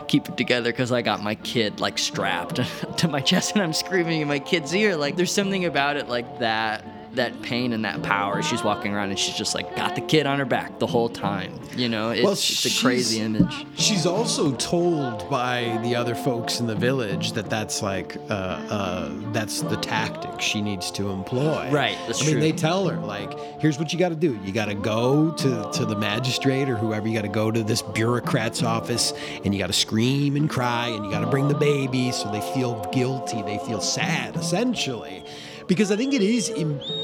keep 0.08 0.28
it 0.28 0.38
together 0.38 0.72
because 0.72 0.92
i 0.92 1.02
got 1.02 1.22
my 1.22 1.36
kid 1.36 1.80
like 1.80 1.98
strapped 1.98 2.60
to 2.98 3.08
my 3.08 3.22
chest 3.22 3.54
and 3.54 3.62
i'm 3.62 3.74
screaming 3.74 4.22
in 4.22 4.28
my 4.28 4.40
kid's 4.40 4.74
ear. 4.74 4.96
Like 4.96 5.16
there's 5.16 5.34
something 5.34 5.66
about 5.66 5.98
it 5.98 6.08
like 6.08 6.40
that 6.40 6.84
that 7.18 7.40
pain 7.42 7.74
and 7.74 7.84
that 7.86 8.02
power 8.02 8.42
she's 8.42 8.64
walking 8.64 8.94
around 8.94 9.10
and 9.10 9.20
she's 9.20 9.36
just 9.36 9.54
like 9.54 9.76
got 9.76 9.94
the 9.96 10.02
kid 10.02 10.26
on 10.26 10.40
her 10.40 10.46
back 10.46 10.80
the 10.80 10.88
whole 10.88 11.10
time 11.10 11.54
you 11.76 11.90
know 11.90 12.10
it's, 12.10 12.24
Well, 12.24 12.34
it's 12.34 12.66
a 12.66 12.82
crazy 12.82 13.20
image 13.20 13.66
She's 13.78 14.06
also 14.08 14.54
told 14.56 15.30
by 15.30 15.80
the 15.84 15.96
other 15.96 16.16
folks 16.16 16.60
in 16.60 16.68
the 16.68 16.76
village 16.76 17.34
that 17.34 17.50
that's 17.50 17.84
like 17.84 18.18
uh, 18.30 18.34
uh, 18.34 19.12
that's 19.32 19.62
the 19.62 19.78
tactic 19.78 20.42
she 20.42 20.62
needs 20.62 20.90
to 20.92 21.10
employ. 21.10 21.70
Right, 21.72 21.98
that's 22.08 22.24
I 22.24 22.26
mean, 22.26 22.40
they 22.40 22.52
tell 22.52 22.88
her 22.88 22.98
like, 22.98 23.40
here's 23.60 23.78
what 23.78 23.94
you 23.94 24.00
got 24.00 24.10
to 24.10 24.16
do. 24.16 24.40
You 24.44 24.52
got 24.52 24.66
to 24.66 24.74
go 24.76 25.32
to 25.32 25.72
to 25.74 25.86
the 25.86 25.96
magistrate 25.96 26.70
or 26.70 26.76
whoever. 26.76 27.08
You 27.08 27.14
got 27.14 27.22
to 27.22 27.28
go 27.28 27.52
to 27.52 27.64
this 27.64 27.82
bureaucrat's 27.82 28.64
office 28.64 29.14
and 29.46 29.54
you 29.54 29.60
got 29.60 29.68
to 29.68 29.74
scream 29.74 30.36
and 30.36 30.50
cry 30.50 30.88
and 30.88 31.06
you 31.06 31.12
got 31.12 31.22
to 31.22 31.28
bring 31.28 31.48
the 31.48 31.56
baby 31.56 32.12
so 32.12 32.32
they 32.32 32.42
feel 32.54 32.84
guilty. 32.92 33.42
They 33.44 33.60
feel 33.60 33.82
sad, 33.82 34.36
essentially. 34.36 35.24
Because 35.68 35.92
I 35.92 35.96
think 35.98 36.14
it 36.14 36.22
is 36.22 36.50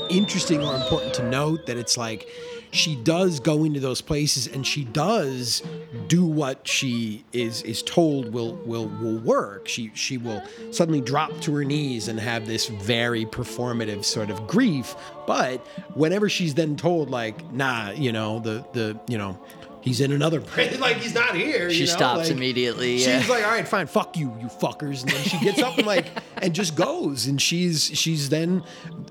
interesting 0.09 0.63
or 0.63 0.75
important 0.75 1.13
to 1.15 1.29
note 1.29 1.65
that 1.65 1.77
it's 1.77 1.97
like 1.97 2.27
she 2.73 2.95
does 2.95 3.39
go 3.39 3.63
into 3.63 3.79
those 3.79 4.01
places 4.01 4.47
and 4.47 4.65
she 4.65 4.83
does 4.83 5.61
do 6.07 6.25
what 6.25 6.67
she 6.67 7.23
is 7.31 7.61
is 7.61 7.83
told 7.83 8.33
will 8.33 8.55
will 8.65 8.87
will 8.87 9.19
work. 9.19 9.67
She 9.67 9.91
she 9.93 10.17
will 10.17 10.41
suddenly 10.71 10.99
drop 11.01 11.39
to 11.41 11.55
her 11.55 11.63
knees 11.63 12.07
and 12.07 12.19
have 12.19 12.47
this 12.47 12.67
very 12.67 13.25
performative 13.25 14.03
sort 14.03 14.31
of 14.31 14.47
grief. 14.47 14.95
But 15.27 15.65
whenever 15.93 16.29
she's 16.29 16.55
then 16.55 16.75
told 16.75 17.09
like, 17.11 17.53
nah, 17.53 17.91
you 17.91 18.11
know, 18.11 18.39
the 18.39 18.65
the 18.73 18.99
you 19.07 19.19
know, 19.19 19.39
he's 19.83 20.01
in 20.01 20.11
another 20.11 20.41
prison, 20.53 20.79
like 20.79 20.97
he's 20.97 21.13
not 21.13 21.35
here. 21.35 21.69
She 21.69 21.81
you 21.81 21.85
know? 21.85 21.91
stops 21.91 22.21
like, 22.29 22.31
immediately, 22.31 22.97
She's 22.97 23.29
like, 23.29 23.43
all 23.43 23.51
right, 23.51 23.67
fine, 23.67 23.85
fuck 23.87 24.17
you, 24.17 24.35
you 24.41 24.47
fuckers. 24.47 25.01
And 25.03 25.11
then 25.11 25.23
she 25.23 25.39
gets 25.39 25.61
up 25.61 25.77
and 25.77 25.85
like 25.85 26.07
and 26.37 26.55
just 26.55 26.75
goes. 26.75 27.27
And 27.27 27.41
she's 27.41 27.85
she's 27.85 28.29
then 28.29 28.63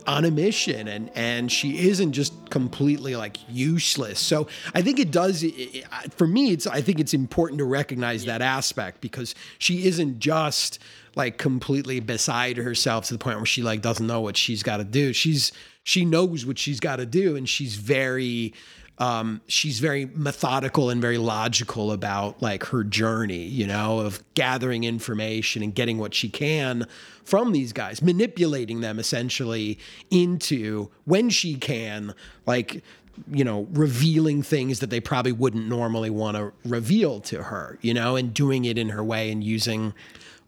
on 0.07 0.25
a 0.25 0.31
mission 0.31 0.89
and 0.89 1.11
and 1.15 1.53
she 1.53 1.89
isn't 1.89 2.13
just 2.13 2.51
completely 2.51 3.15
like 3.15 3.37
useless. 3.49 4.19
So 4.19 4.49
I 4.75 4.83
think 4.83 4.99
it 4.99 5.11
does 5.13 5.43
it- 5.45 5.49
it- 5.55 5.85
for 6.17 6.27
me 6.27 6.51
it's 6.51 6.67
I 6.67 6.81
think 6.81 6.99
it's 6.99 7.15
important 7.15 7.59
to 7.59 7.65
recognize 7.65 8.25
that 8.25 8.43
aspect 8.43 9.01
because 9.01 9.35
she 9.59 9.87
isn't 9.87 10.19
just 10.19 10.79
like 11.15 11.37
completely 11.37 12.01
beside 12.01 12.57
herself 12.57 13.05
to 13.07 13.13
the 13.15 13.19
point 13.19 13.37
where 13.37 13.45
she 13.47 13.63
like 13.63 13.83
doesn't 13.83 14.07
know 14.07 14.23
what 14.23 14.37
she's 14.37 14.63
got 14.63 14.79
to 14.79 14.85
do. 14.85 15.13
She's 15.13 15.53
she 15.85 16.05
knows 16.05 16.47
what 16.47 16.59
she's 16.59 16.81
got 16.81 16.97
to 16.97 17.07
do 17.07 17.37
and 17.37 17.49
she's 17.49 17.75
very 17.75 18.55
um, 18.99 19.41
she's 19.49 19.81
very 19.81 20.07
methodical 20.15 20.91
and 20.91 21.01
very 21.01 21.19
logical 21.19 21.91
about 21.93 22.41
like 22.43 22.65
her 22.67 22.85
journey, 22.85 23.43
you 23.45 23.67
know, 23.67 24.01
of 24.01 24.23
gathering 24.35 24.85
information 24.85 25.63
and 25.63 25.75
getting 25.75 25.99
what 25.99 26.15
she 26.15 26.29
can 26.29 26.87
from 27.25 27.53
these 27.53 27.73
guys, 27.73 28.03
manipulating 28.03 28.81
them 28.81 28.99
essentially 28.99 29.79
into 30.11 30.91
when 31.05 31.31
she 31.31 31.55
can, 31.55 32.15
like, 32.47 32.83
you 33.31 33.45
know, 33.45 33.67
revealing 33.73 34.43
things 34.43 34.81
that 34.81 34.91
they 34.91 35.01
probably 35.01 35.33
wouldn't 35.33 35.67
normally 35.69 36.11
want 36.11 36.37
to 36.37 36.53
reveal 36.65 37.21
to 37.21 37.43
her, 37.45 37.79
you 37.83 37.93
know, 37.95 38.17
and 38.17 38.33
doing 38.35 38.65
it 38.65 38.79
in 38.79 38.91
her 38.91 39.03
way 39.03 39.31
and 39.33 39.43
using 39.43 39.95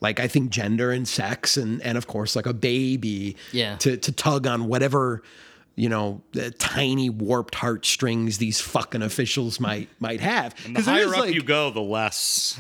like 0.01 0.21
I 0.21 0.29
think 0.29 0.51
gender 0.51 0.91
and 0.91 1.09
sex 1.09 1.57
and 1.57 1.81
and 1.83 1.97
of 1.97 2.07
course 2.07 2.37
like 2.37 2.47
a 2.47 2.53
baby 2.53 3.37
Yeah. 3.53 3.77
to 3.77 3.97
to 3.97 4.13
tug 4.13 4.47
on 4.47 4.67
whatever 4.67 5.23
you 5.77 5.89
know 5.89 6.23
the 6.33 6.51
tiny 6.53 7.11
warped 7.11 7.55
heartstrings 7.57 8.39
these 8.39 8.61
fucking 8.61 9.03
officials 9.03 9.59
might 9.59 9.89
might 10.01 10.21
have. 10.21 10.55
And 10.65 10.77
the 10.77 10.83
higher 10.83 11.09
up 11.13 11.19
like, 11.21 11.35
you 11.35 11.43
go 11.43 11.71
the 11.71 11.81
less. 11.81 12.59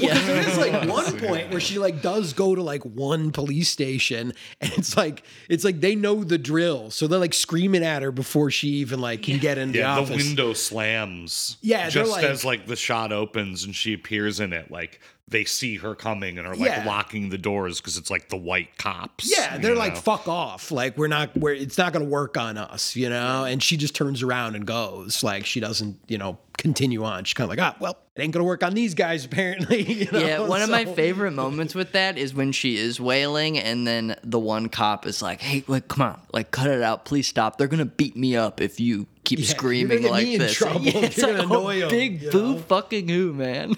Well, 0.00 0.10
'cause 0.10 0.26
there 0.26 0.48
is 0.48 0.58
like 0.58 0.88
one 0.88 1.18
point 1.20 1.50
where 1.50 1.60
she 1.60 1.78
like 1.78 2.02
does 2.02 2.32
go 2.32 2.54
to 2.54 2.62
like 2.62 2.82
one 2.82 3.30
police 3.30 3.68
station 3.70 4.32
and 4.60 4.72
it's 4.74 4.96
like 4.96 5.22
it's 5.48 5.62
like 5.64 5.80
they 5.80 5.94
know 5.94 6.24
the 6.24 6.38
drill. 6.38 6.90
So 6.90 7.06
they're 7.06 7.18
like 7.20 7.34
screaming 7.34 7.84
at 7.84 8.02
her 8.02 8.10
before 8.12 8.50
she 8.50 8.68
even 8.68 9.00
like 9.00 9.22
can 9.22 9.38
get 9.38 9.58
in 9.58 9.72
the 9.72 9.78
yeah 9.78 9.94
the 9.96 10.00
office. 10.02 10.16
window 10.26 10.52
slams 10.52 11.56
Yeah, 11.62 11.88
just 11.88 12.10
like- 12.10 12.24
as 12.24 12.44
like 12.44 12.66
the 12.66 12.76
shot 12.76 13.12
opens 13.12 13.64
and 13.64 13.74
she 13.74 13.94
appears 13.94 14.40
in 14.40 14.52
it 14.52 14.70
like 14.70 15.00
they 15.28 15.44
see 15.44 15.76
her 15.78 15.94
coming 15.96 16.38
and 16.38 16.46
are 16.46 16.54
like 16.54 16.70
Yeah. 16.70 16.84
locking 16.86 17.30
the 17.30 17.38
doors 17.38 17.80
because 17.80 17.96
it's 17.96 18.10
like 18.10 18.28
the 18.28 18.36
white 18.36 18.78
cops 18.78 19.28
Yeah, 19.30 19.58
they're 19.58 19.74
like, 19.74 19.94
know? 19.94 20.00
fuck 20.00 20.28
off. 20.28 20.70
Like, 20.70 20.96
we're 20.96 21.08
not, 21.08 21.36
we're, 21.36 21.54
it's 21.54 21.76
not 21.76 21.92
going 21.92 22.04
to 22.04 22.08
work 22.10 22.36
on 22.36 22.56
us, 22.56 22.94
you 22.94 23.10
know? 23.10 23.44
And 23.44 23.60
she 23.60 23.76
just 23.76 23.96
turns 23.96 24.22
around 24.22 24.54
and 24.54 24.64
goes. 24.64 25.24
Like, 25.24 25.44
she 25.44 25.58
doesn't, 25.58 25.98
you 26.06 26.16
know, 26.16 26.38
continue 26.58 27.02
on. 27.02 27.24
She's 27.24 27.34
kind 27.34 27.50
of 27.50 27.56
like, 27.58 27.58
ah, 27.58 27.76
well, 27.80 27.98
it 28.14 28.22
ain't 28.22 28.32
going 28.32 28.40
to 28.42 28.46
work 28.46 28.62
on 28.62 28.74
these 28.74 28.94
guys, 28.94 29.24
apparently. 29.24 29.82
you 30.04 30.10
know? 30.12 30.20
Yeah, 30.20 30.38
one 30.46 30.62
of 30.62 30.70
my 30.70 30.84
favorite 30.84 31.32
moments 31.32 31.74
with 31.74 31.90
that 31.92 32.16
is 32.18 32.32
when 32.32 32.52
she 32.52 32.76
is 32.76 33.00
wailing, 33.00 33.58
and 33.58 33.84
then 33.84 34.14
the 34.22 34.38
one 34.38 34.68
cop 34.68 35.06
is 35.06 35.20
like, 35.22 35.40
"Hey, 35.40 35.64
like, 35.66 35.88
come 35.88 36.02
on, 36.02 36.20
like, 36.32 36.52
cut 36.52 36.68
it 36.68 36.82
out, 36.82 37.04
please 37.04 37.26
stop. 37.26 37.58
They're 37.58 37.66
gonna 37.66 37.84
beat 37.84 38.16
me 38.16 38.36
up 38.36 38.60
if 38.60 38.78
you 38.80 39.06
keep 39.26 39.40
Yeah, 39.40 39.44
screaming 39.46 40.04
like 40.04 40.38
this." 40.38 40.54
trouble 40.56 40.80
Yeah, 40.80 40.92
it's 40.96 41.18
like, 41.18 41.36
oh, 41.36 41.40
annoy 41.42 41.82
'em, 41.82 41.88
big 41.90 42.22
you 42.22 42.30
boo 42.30 42.58
fucking 42.58 43.08
who, 43.08 43.34
man. 43.34 43.74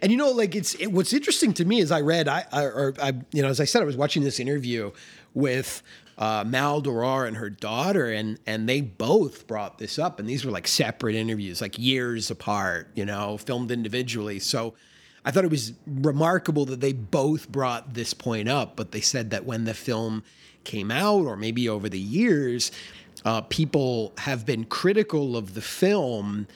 And 0.00 0.10
you 0.10 0.16
know, 0.16 0.30
like 0.30 0.54
it's 0.54 0.74
it, 0.74 0.86
what's 0.88 1.12
interesting 1.12 1.52
to 1.54 1.64
me 1.64 1.78
is 1.80 1.92
I 1.92 2.00
read 2.00 2.26
I, 2.26 2.44
I 2.50 2.64
or 2.64 2.94
I 3.00 3.12
you 3.32 3.42
know 3.42 3.48
as 3.48 3.60
I 3.60 3.64
said 3.64 3.82
I 3.82 3.84
was 3.84 3.96
watching 3.96 4.24
this 4.24 4.40
interview 4.40 4.90
with 5.34 5.82
uh, 6.18 6.44
Maldoror 6.44 7.26
and 7.28 7.36
her 7.36 7.50
daughter, 7.50 8.10
and 8.10 8.38
and 8.46 8.68
they 8.68 8.80
both 8.80 9.46
brought 9.46 9.78
this 9.78 9.98
up, 9.98 10.18
and 10.18 10.28
these 10.28 10.44
were 10.44 10.50
like 10.50 10.66
separate 10.66 11.14
interviews, 11.14 11.60
like 11.60 11.78
years 11.78 12.30
apart, 12.30 12.88
you 12.94 13.04
know, 13.04 13.36
filmed 13.36 13.70
individually. 13.70 14.38
So 14.38 14.74
I 15.24 15.30
thought 15.30 15.44
it 15.44 15.50
was 15.50 15.72
remarkable 15.86 16.64
that 16.66 16.80
they 16.80 16.92
both 16.92 17.50
brought 17.50 17.94
this 17.94 18.12
point 18.14 18.48
up, 18.48 18.76
but 18.76 18.92
they 18.92 19.00
said 19.00 19.30
that 19.30 19.44
when 19.44 19.64
the 19.64 19.74
film 19.74 20.24
came 20.64 20.90
out, 20.90 21.26
or 21.26 21.36
maybe 21.36 21.68
over 21.68 21.88
the 21.88 21.98
years, 21.98 22.70
uh, 23.24 23.42
people 23.42 24.12
have 24.18 24.44
been 24.46 24.64
critical 24.64 25.36
of 25.36 25.54
the 25.54 25.60
film 25.60 26.46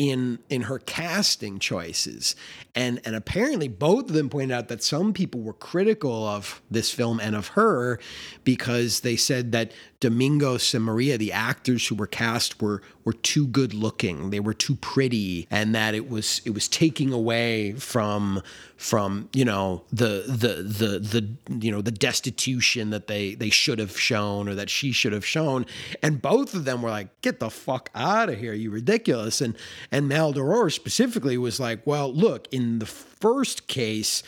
in 0.00 0.38
in 0.48 0.62
her 0.62 0.78
casting 0.78 1.58
choices. 1.58 2.34
And 2.74 3.02
and 3.04 3.14
apparently 3.14 3.68
both 3.68 4.08
of 4.08 4.14
them 4.14 4.30
pointed 4.30 4.54
out 4.54 4.68
that 4.68 4.82
some 4.82 5.12
people 5.12 5.42
were 5.42 5.52
critical 5.52 6.26
of 6.26 6.62
this 6.70 6.90
film 6.90 7.20
and 7.20 7.36
of 7.36 7.48
her 7.48 8.00
because 8.42 9.00
they 9.00 9.14
said 9.14 9.52
that 9.52 9.72
Domingos 10.00 10.74
and 10.74 10.84
Maria 10.86 11.18
the 11.18 11.32
actors 11.32 11.86
who 11.86 11.94
were 11.94 12.06
cast 12.06 12.62
were 12.62 12.80
were 13.04 13.12
too 13.12 13.46
good 13.46 13.74
looking 13.74 14.30
they 14.30 14.40
were 14.40 14.54
too 14.54 14.76
pretty 14.76 15.46
and 15.50 15.74
that 15.74 15.94
it 15.94 16.08
was 16.08 16.40
it 16.46 16.54
was 16.54 16.66
taking 16.66 17.12
away 17.12 17.72
from 17.72 18.42
from 18.80 19.28
you 19.34 19.44
know 19.44 19.84
the 19.92 20.24
the 20.26 20.62
the 20.62 20.98
the 20.98 21.62
you 21.62 21.70
know 21.70 21.82
the 21.82 21.90
destitution 21.90 22.88
that 22.88 23.08
they 23.08 23.34
they 23.34 23.50
should 23.50 23.78
have 23.78 24.00
shown 24.00 24.48
or 24.48 24.54
that 24.54 24.70
she 24.70 24.90
should 24.90 25.12
have 25.12 25.24
shown. 25.24 25.66
And 26.02 26.22
both 26.22 26.54
of 26.54 26.64
them 26.64 26.80
were 26.80 26.88
like 26.88 27.20
get 27.20 27.40
the 27.40 27.50
fuck 27.50 27.90
out 27.94 28.30
of 28.30 28.38
here 28.38 28.54
you 28.54 28.70
ridiculous. 28.70 29.42
And 29.42 29.54
and 29.92 30.10
Maldoror 30.10 30.72
specifically 30.72 31.36
was 31.36 31.60
like 31.60 31.86
well 31.86 32.10
look 32.10 32.48
in 32.50 32.78
the 32.78 32.86
first 32.86 33.66
case 33.66 34.22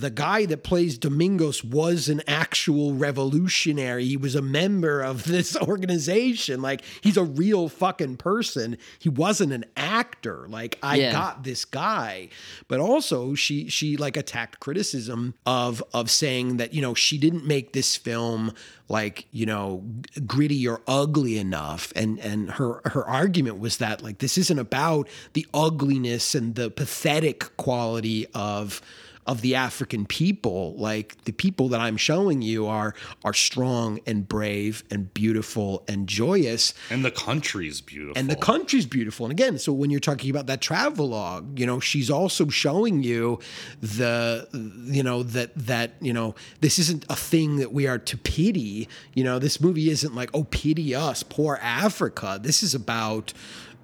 the 0.00 0.10
guy 0.10 0.46
that 0.46 0.62
plays 0.64 0.98
Domingos 0.98 1.64
was 1.64 2.08
an 2.08 2.22
actual 2.26 2.94
revolutionary. 2.94 4.04
He 4.04 4.16
was 4.16 4.34
a 4.34 4.42
member 4.42 5.00
of 5.02 5.24
this 5.34 5.56
organization. 5.56 6.62
Like 6.62 6.82
he's 7.00 7.16
a 7.16 7.24
real 7.24 7.68
fucking 7.68 8.16
person. 8.18 8.78
He 8.98 9.08
wasn't 9.08 9.52
an 9.52 9.64
actor. 9.76 10.46
Like 10.48 10.78
I 10.82 10.96
Yeah. 10.96 11.12
got 11.12 11.44
this 11.44 11.64
guy. 11.64 12.28
But 12.68 12.80
also 12.80 13.34
she 13.34 13.68
she 13.68 13.96
like 13.96 14.16
attacked 14.16 14.60
criticism 14.60 15.34
of 15.46 15.82
of 15.92 16.10
saying 16.10 16.56
that, 16.58 16.72
you 16.74 16.82
know, 16.82 16.94
she 16.94 17.18
didn't 17.18 17.46
make 17.46 17.72
this 17.72 17.96
film 17.96 18.52
like, 18.90 19.26
you 19.32 19.44
know, 19.46 19.84
g- 20.14 20.20
gritty 20.22 20.66
or 20.66 20.80
ugly 20.86 21.38
enough. 21.38 21.92
And 21.96 22.18
and 22.20 22.50
her 22.52 22.80
her 22.86 23.04
argument 23.06 23.58
was 23.58 23.78
that 23.78 24.02
like 24.02 24.18
this 24.18 24.38
isn't 24.38 24.58
about 24.58 25.08
the 25.32 25.46
ugliness 25.52 26.34
and 26.34 26.54
the 26.54 26.70
pathetic 26.70 27.56
quality 27.56 28.26
of 28.34 28.80
of 29.28 29.42
the 29.42 29.54
African 29.54 30.06
people, 30.06 30.74
like 30.76 31.22
the 31.24 31.32
people 31.32 31.68
that 31.68 31.80
I'm 31.80 31.98
showing 31.98 32.40
you 32.40 32.66
are 32.66 32.94
are 33.24 33.34
strong 33.34 34.00
and 34.06 34.26
brave 34.26 34.82
and 34.90 35.12
beautiful 35.12 35.84
and 35.86 36.08
joyous. 36.08 36.72
And 36.90 37.04
the 37.04 37.10
country's 37.10 37.82
beautiful. 37.82 38.18
And 38.18 38.30
the 38.30 38.36
country's 38.36 38.86
beautiful. 38.86 39.26
And 39.26 39.30
again, 39.30 39.58
so 39.58 39.70
when 39.70 39.90
you're 39.90 40.00
talking 40.00 40.30
about 40.30 40.46
that 40.46 40.62
travelogue, 40.62 41.58
you 41.58 41.66
know, 41.66 41.78
she's 41.78 42.10
also 42.10 42.48
showing 42.48 43.02
you 43.02 43.38
the, 43.82 44.48
you 44.86 45.02
know, 45.02 45.22
that, 45.22 45.54
that, 45.54 45.92
you 46.00 46.14
know, 46.14 46.34
this 46.62 46.78
isn't 46.78 47.04
a 47.10 47.16
thing 47.16 47.56
that 47.56 47.70
we 47.70 47.86
are 47.86 47.98
to 47.98 48.16
pity. 48.16 48.88
You 49.12 49.24
know, 49.24 49.38
this 49.38 49.60
movie 49.60 49.90
isn't 49.90 50.14
like, 50.14 50.30
oh, 50.32 50.44
pity 50.44 50.94
us, 50.94 51.22
poor 51.22 51.58
Africa. 51.60 52.40
This 52.42 52.62
is 52.62 52.74
about, 52.74 53.34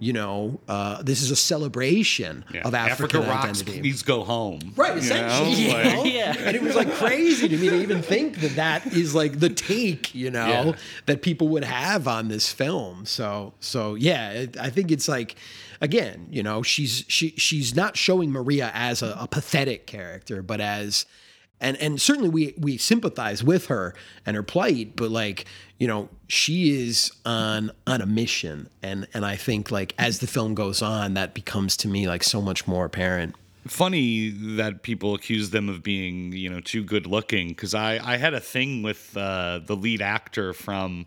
you 0.01 0.12
know, 0.12 0.61
uh, 0.68 1.03
this 1.03 1.22
is 1.22 1.30
a 1.30 1.36
celebration 1.36 2.45
Yeah. 2.53 2.62
of 2.62 2.74
Africa 2.74 3.18
African 3.18 3.20
rocks. 3.28 3.45
identity. 3.61 3.80
Please 3.80 4.03
go 4.03 4.24
home. 4.24 4.72
Right, 4.76 4.95
You 4.95 4.99
essentially. 5.01 5.68
know? 5.72 6.05
you 6.05 6.18
know? 6.18 6.26
Like- 6.30 6.40
And 6.40 6.57
it 6.57 6.62
was 6.62 6.74
like 6.74 6.92
crazy 6.95 7.49
to 7.49 7.57
me 7.57 7.68
to 7.70 7.80
even 7.82 8.03
think 8.03 8.40
that 8.40 8.57
that 8.57 8.86
is 8.88 9.14
like 9.14 9.40
the 9.40 9.49
take, 9.51 10.14
you 10.14 10.30
know, 10.30 10.47
Yeah. 10.47 10.72
that 11.07 11.22
people 11.22 11.49
would 11.49 11.64
have 11.64 12.07
on 12.09 12.28
this 12.28 12.53
film. 12.53 13.07
So, 13.07 13.55
so 13.61 13.95
yeah, 13.95 14.30
it, 14.32 14.57
I 14.59 14.68
think 14.70 14.90
it's 14.90 15.09
like, 15.09 15.36
again, 15.80 16.26
you 16.30 16.42
know, 16.42 16.62
she's 16.62 17.05
she 17.09 17.30
she's 17.36 17.74
not 17.74 17.97
showing 17.97 18.30
Maria 18.30 18.70
as 18.74 19.01
a, 19.03 19.16
a 19.18 19.26
pathetic 19.28 19.86
character, 19.86 20.42
but 20.42 20.61
as 20.61 21.07
and 21.61 21.76
and 21.78 22.00
certainly 22.00 22.28
we 22.28 22.55
we 22.59 22.76
sympathize 22.76 23.42
with 23.42 23.66
her 23.66 23.94
and 24.26 24.36
her 24.36 24.42
plight, 24.42 24.96
but 24.96 25.11
like 25.11 25.46
you 25.78 25.86
know 25.86 26.09
she 26.28 26.70
is 26.82 27.12
on 27.24 27.70
on 27.86 28.00
a 28.00 28.07
mission, 28.07 28.68
and 28.82 29.07
and 29.14 29.24
I 29.24 29.36
think 29.36 29.70
like 29.70 29.94
as 29.98 30.18
the 30.18 30.26
film 30.26 30.55
goes 30.55 30.82
on, 30.82 31.14
that 31.14 31.34
becomes 31.34 31.76
to 31.78 31.88
me 31.88 32.07
like 32.09 32.22
so 32.22 32.40
much 32.40 32.66
more 32.66 32.84
apparent. 32.84 33.34
funny 33.66 34.28
that 34.57 34.82
people 34.82 35.14
accuse 35.14 35.50
them 35.50 35.68
of 35.70 35.82
being, 35.82 36.32
you 36.32 36.50
know, 36.50 36.61
too 36.61 36.84
good 36.84 37.07
looking. 37.07 37.48
Because 37.48 37.74
I, 37.74 37.98
I 38.14 38.18
had 38.18 38.34
a 38.34 38.40
thing 38.40 38.82
with 38.82 39.16
uh, 39.16 39.61
the 39.64 39.74
lead 39.74 40.02
actor 40.02 40.52
from 40.52 41.07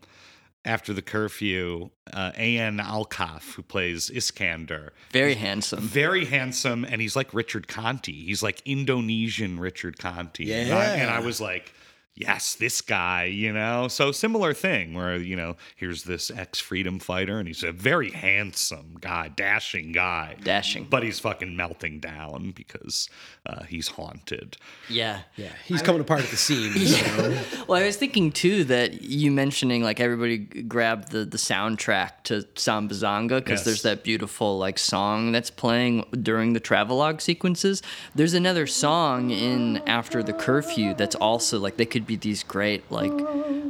After 0.67 0.91
the 0.91 1.01
Curfew, 1.01 1.91
uh, 2.11 2.33
A.N. 2.37 2.77
Alcaff, 2.77 3.53
who 3.55 3.63
plays 3.63 4.09
Iskandar. 4.09 4.89
Very 5.11 5.35
handsome. 5.35 5.79
Very 5.79 6.25
handsome, 6.25 6.83
and 6.83 6.99
he's 7.01 7.15
like 7.15 7.33
Richard 7.33 7.69
Conte. 7.69 8.11
He's 8.11 8.43
like 8.43 8.61
Indonesian 8.65 9.61
Richard 9.61 9.97
Conte. 9.97 10.43
And 10.51 10.73
I, 10.73 10.85
and 10.97 11.09
I 11.09 11.21
was 11.21 11.39
like, 11.39 11.73
yes, 12.17 12.55
this 12.55 12.81
guy, 12.81 13.25
you 13.25 13.53
know? 13.53 13.87
So 13.87 14.11
similar 14.11 14.53
thing 14.53 14.93
where, 14.93 15.15
you 15.15 15.35
know, 15.35 15.55
here's 15.75 16.03
this 16.03 16.31
ex 16.31 16.59
freedom 16.59 16.99
fighter, 16.99 17.37
and 17.39 17.47
he's 17.47 17.63
a 17.63 17.71
very 17.71 18.11
handsome 18.11 18.97
guy, 18.99 19.29
dashing 19.29 19.91
guy. 19.91 20.35
Dashing. 20.43 20.87
But 20.89 21.03
he's 21.03 21.19
fucking 21.19 21.55
melting 21.55 21.99
down 21.99 22.51
because 22.55 23.09
uh, 23.45 23.63
he's 23.63 23.87
haunted. 23.89 24.57
Yeah. 24.89 25.21
Yeah, 25.35 25.51
he's 25.65 25.81
coming 25.81 26.01
apart 26.01 26.21
at 26.21 26.29
the 26.29 26.37
seams. 26.37 26.99
you 26.99 27.07
know? 27.17 27.37
Well, 27.67 27.81
I 27.81 27.85
was 27.85 27.97
thinking 27.97 28.31
too 28.31 28.63
that 28.65 29.01
you 29.01 29.29
mentioning 29.31 29.83
like 29.83 29.99
everybody 29.99 30.37
grabbed 30.37 31.11
the 31.11 31.25
the 31.25 31.37
soundtrack 31.37 32.23
to 32.25 32.43
Sambizanga 32.55 33.37
because 33.43 33.59
Yes. 33.59 33.65
there's 33.65 33.81
that 33.83 34.03
beautiful 34.03 34.57
like 34.57 34.79
song 34.79 35.31
that's 35.33 35.49
playing 35.49 36.05
during 36.21 36.53
the 36.53 36.59
travelogue 36.61 37.19
sequences. 37.21 37.81
There's 38.15 38.33
another 38.33 38.67
song 38.67 39.31
in 39.31 39.77
After 39.87 40.23
the 40.23 40.33
Curfew 40.33 40.93
that's 40.93 41.15
also 41.15 41.59
like 41.59 41.75
they 41.77 41.85
could 41.85 42.06
be 42.07 42.15
these 42.15 42.43
great 42.43 42.89
like 42.91 43.11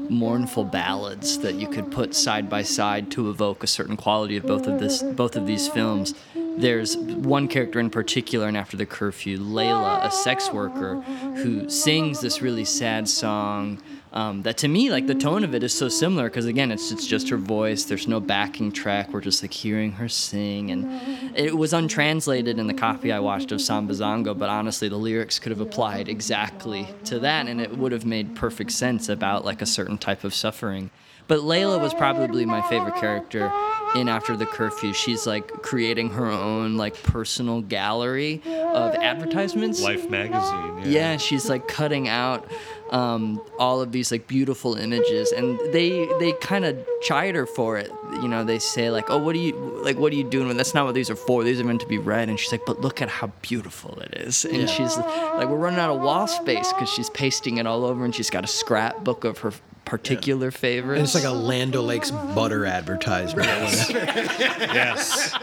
mournful 0.09 0.63
ballads 0.63 1.39
that 1.39 1.55
you 1.55 1.67
could 1.67 1.91
put 1.91 2.15
side 2.15 2.49
by 2.49 2.61
side 2.61 3.11
to 3.11 3.29
evoke 3.29 3.63
a 3.63 3.67
certain 3.67 3.97
quality 3.97 4.37
of 4.37 4.45
both 4.45 4.67
of 4.67 4.79
this 4.79 5.03
both 5.03 5.35
of 5.35 5.47
these 5.47 5.67
films. 5.67 6.13
There's 6.57 6.97
one 6.97 7.47
character 7.47 7.79
in 7.79 7.91
particular 7.91 8.47
in 8.47 8.55
After 8.55 8.77
the 8.77 8.85
Curfew, 8.85 9.37
Layla, 9.37 10.03
a 10.03 10.09
sex 10.09 10.51
worker, 10.51 11.01
who 11.35 11.69
sings 11.69 12.21
this 12.21 12.41
really 12.41 12.65
sad 12.65 13.07
song. 13.07 13.79
Um, 14.17 14.41
that 14.41 14.57
to 14.57 14.67
me, 14.67 14.89
like 14.89 15.05
the 15.05 15.13
tone 15.13 15.43
of 15.43 15.53
it 15.53 15.61
is 15.61 15.77
so 15.77 15.89
similar 15.89 16.23
because 16.23 16.47
again, 16.47 16.71
it's 16.71 16.91
it's 16.91 17.05
just 17.05 17.29
her 17.29 17.37
voice. 17.37 17.83
There's 17.83 18.07
no 18.07 18.19
backing 18.19 18.71
track. 18.71 19.13
We're 19.13 19.21
just 19.21 19.43
like 19.43 19.53
hearing 19.53 19.91
her 19.91 20.09
sing, 20.09 20.71
and 20.71 21.37
it 21.37 21.55
was 21.55 21.71
untranslated 21.71 22.57
in 22.57 22.65
the 22.65 22.73
copy 22.73 23.11
I 23.11 23.19
watched 23.19 23.51
of 23.51 23.61
Samba 23.61 23.93
Sambazongo. 23.93 24.35
But 24.35 24.49
honestly, 24.49 24.89
the 24.89 24.97
lyrics 24.97 25.37
could 25.37 25.51
have 25.51 25.61
applied 25.61 26.09
exactly 26.09 26.87
to 27.05 27.19
that, 27.19 27.45
and 27.45 27.61
it 27.61 27.77
would 27.77 27.91
have 27.91 28.05
made 28.05 28.35
perfect 28.35 28.71
sense 28.71 29.07
about 29.07 29.45
like 29.45 29.61
a 29.61 29.67
certain 29.67 29.99
type 29.99 30.23
of 30.23 30.33
suffering. 30.33 30.89
But 31.27 31.41
Layla 31.41 31.79
was 31.79 31.93
probably 31.93 32.45
my 32.45 32.61
favorite 32.63 32.95
character 32.95 33.51
in 33.95 34.07
After 34.07 34.37
the 34.37 34.45
Curfew. 34.45 34.93
She's 34.93 35.27
like 35.27 35.47
creating 35.61 36.09
her 36.11 36.25
own 36.25 36.77
like 36.77 37.01
personal 37.03 37.61
gallery 37.61 38.41
of 38.45 38.95
advertisements. 38.95 39.81
Life 39.81 40.09
magazine. 40.09 40.91
Yeah, 40.91 41.17
she's 41.17 41.49
like 41.49 41.67
cutting 41.67 42.07
out 42.07 42.49
um, 42.91 43.41
all 43.59 43.81
of 43.81 43.91
these 43.91 44.11
like 44.11 44.27
beautiful 44.27 44.75
images, 44.75 45.31
and 45.31 45.59
they 45.71 46.07
they 46.19 46.31
kind 46.33 46.65
of 46.65 46.77
chide 47.01 47.35
her 47.35 47.45
for 47.45 47.77
it. 47.77 47.91
You 48.21 48.27
know, 48.27 48.43
they 48.43 48.59
say 48.59 48.89
like, 48.89 49.09
"Oh, 49.09 49.17
what 49.17 49.35
are 49.35 49.39
you 49.39 49.53
like? 49.83 49.97
What 49.97 50.13
are 50.13 50.15
you 50.15 50.23
doing? 50.23 50.55
That's 50.57 50.73
not 50.73 50.85
what 50.85 50.95
these 50.95 51.09
are 51.09 51.15
for. 51.15 51.43
These 51.43 51.59
are 51.59 51.63
meant 51.63 51.81
to 51.81 51.87
be 51.87 51.97
read." 51.97 52.29
And 52.29 52.39
she's 52.39 52.51
like, 52.51 52.65
"But 52.65 52.81
look 52.81 53.01
at 53.01 53.09
how 53.09 53.27
beautiful 53.41 53.99
it 53.99 54.15
is." 54.15 54.45
And 54.45 54.69
she's 54.69 54.97
like, 54.97 55.47
"We're 55.47 55.57
running 55.57 55.79
out 55.79 55.95
of 55.95 56.01
wall 56.01 56.27
space 56.27 56.71
because 56.73 56.89
she's 56.89 57.09
pasting 57.09 57.57
it 57.57 57.67
all 57.67 57.85
over, 57.85 58.05
and 58.05 58.13
she's 58.13 58.29
got 58.29 58.43
a 58.43 58.47
scrapbook 58.47 59.23
of 59.23 59.39
her 59.39 59.51
particular 59.87 60.51
favorites." 60.51 60.99
And 60.99 61.05
it's 61.05 61.15
like 61.15 61.23
a 61.23 61.35
Land 61.35 61.75
O'Lakes 61.75 62.11
butter 62.11 62.65
advertisement. 62.65 63.47
yes. 63.89 65.33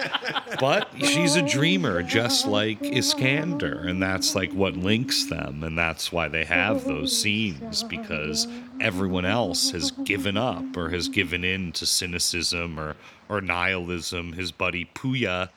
But 0.60 0.88
she's 0.98 1.36
a 1.36 1.42
dreamer, 1.42 2.02
just 2.02 2.46
like 2.46 2.80
Iskandar, 2.80 3.86
and 3.88 4.02
that's 4.02 4.34
like 4.34 4.52
what 4.52 4.76
links 4.76 5.24
them, 5.24 5.64
and 5.64 5.76
that's 5.76 6.12
why 6.12 6.28
they 6.28 6.44
have 6.44 6.84
those 6.84 7.16
scenes 7.16 7.82
because 7.82 8.46
everyone 8.80 9.24
else 9.24 9.70
has 9.70 9.90
given 9.90 10.36
up 10.36 10.76
or 10.76 10.90
has 10.90 11.08
given 11.08 11.44
in 11.44 11.72
to 11.72 11.86
cynicism 11.86 12.78
or 12.78 12.96
or 13.28 13.40
nihilism. 13.40 14.32
His 14.34 14.52
buddy 14.52 14.84
Puya. 14.94 15.48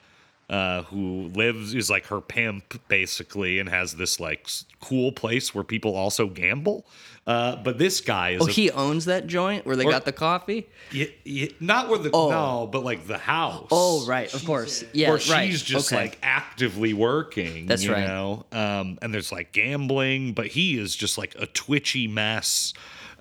Uh, 0.49 0.83
who 0.83 1.29
lives 1.35 1.75
is 1.75 1.89
like 1.89 2.05
her 2.05 2.21
pimp 2.21 2.79
basically 2.87 3.59
and 3.59 3.67
has 3.67 3.95
this 3.95 4.17
like 4.17 4.47
cool 4.79 5.11
place 5.11 5.53
where 5.53 5.61
people 5.65 5.93
also 5.93 6.25
gamble 6.27 6.85
uh, 7.25 7.57
but 7.57 7.77
this 7.77 7.99
guy 7.99 8.29
is 8.29 8.41
Oh, 8.41 8.47
a- 8.47 8.51
he 8.51 8.71
owns 8.71 9.03
that 9.05 9.27
joint 9.27 9.65
where 9.65 9.75
they 9.75 9.83
Or- 9.83 9.91
got 9.91 10.05
the 10.05 10.13
coffee. 10.13 10.65
Y- 10.95 11.11
y- 11.25 11.49
not 11.59 11.89
where 11.89 11.99
the 11.99 12.09
Oh. 12.13 12.29
no, 12.29 12.69
but 12.71 12.85
like 12.85 13.05
the 13.07 13.17
house. 13.17 13.67
Oh, 13.71 14.05
right, 14.05 14.33
of 14.33 14.45
course, 14.45 14.85
yeah, 14.93 15.09
where 15.09 15.19
she's 15.19 15.31
right, 15.33 15.51
just 15.51 15.91
okay. 15.91 16.03
like 16.03 16.17
actively 16.23 16.93
working. 16.93 17.65
That's 17.65 17.83
you 17.83 17.91
right. 17.91 18.07
Know? 18.07 18.45
Um, 18.53 18.97
and 19.01 19.13
there's 19.13 19.33
like 19.33 19.51
gambling, 19.51 20.31
but 20.31 20.47
he 20.47 20.77
is 20.79 20.95
just 20.95 21.17
like 21.17 21.35
a 21.37 21.47
twitchy 21.47 22.07
mess 22.07 22.71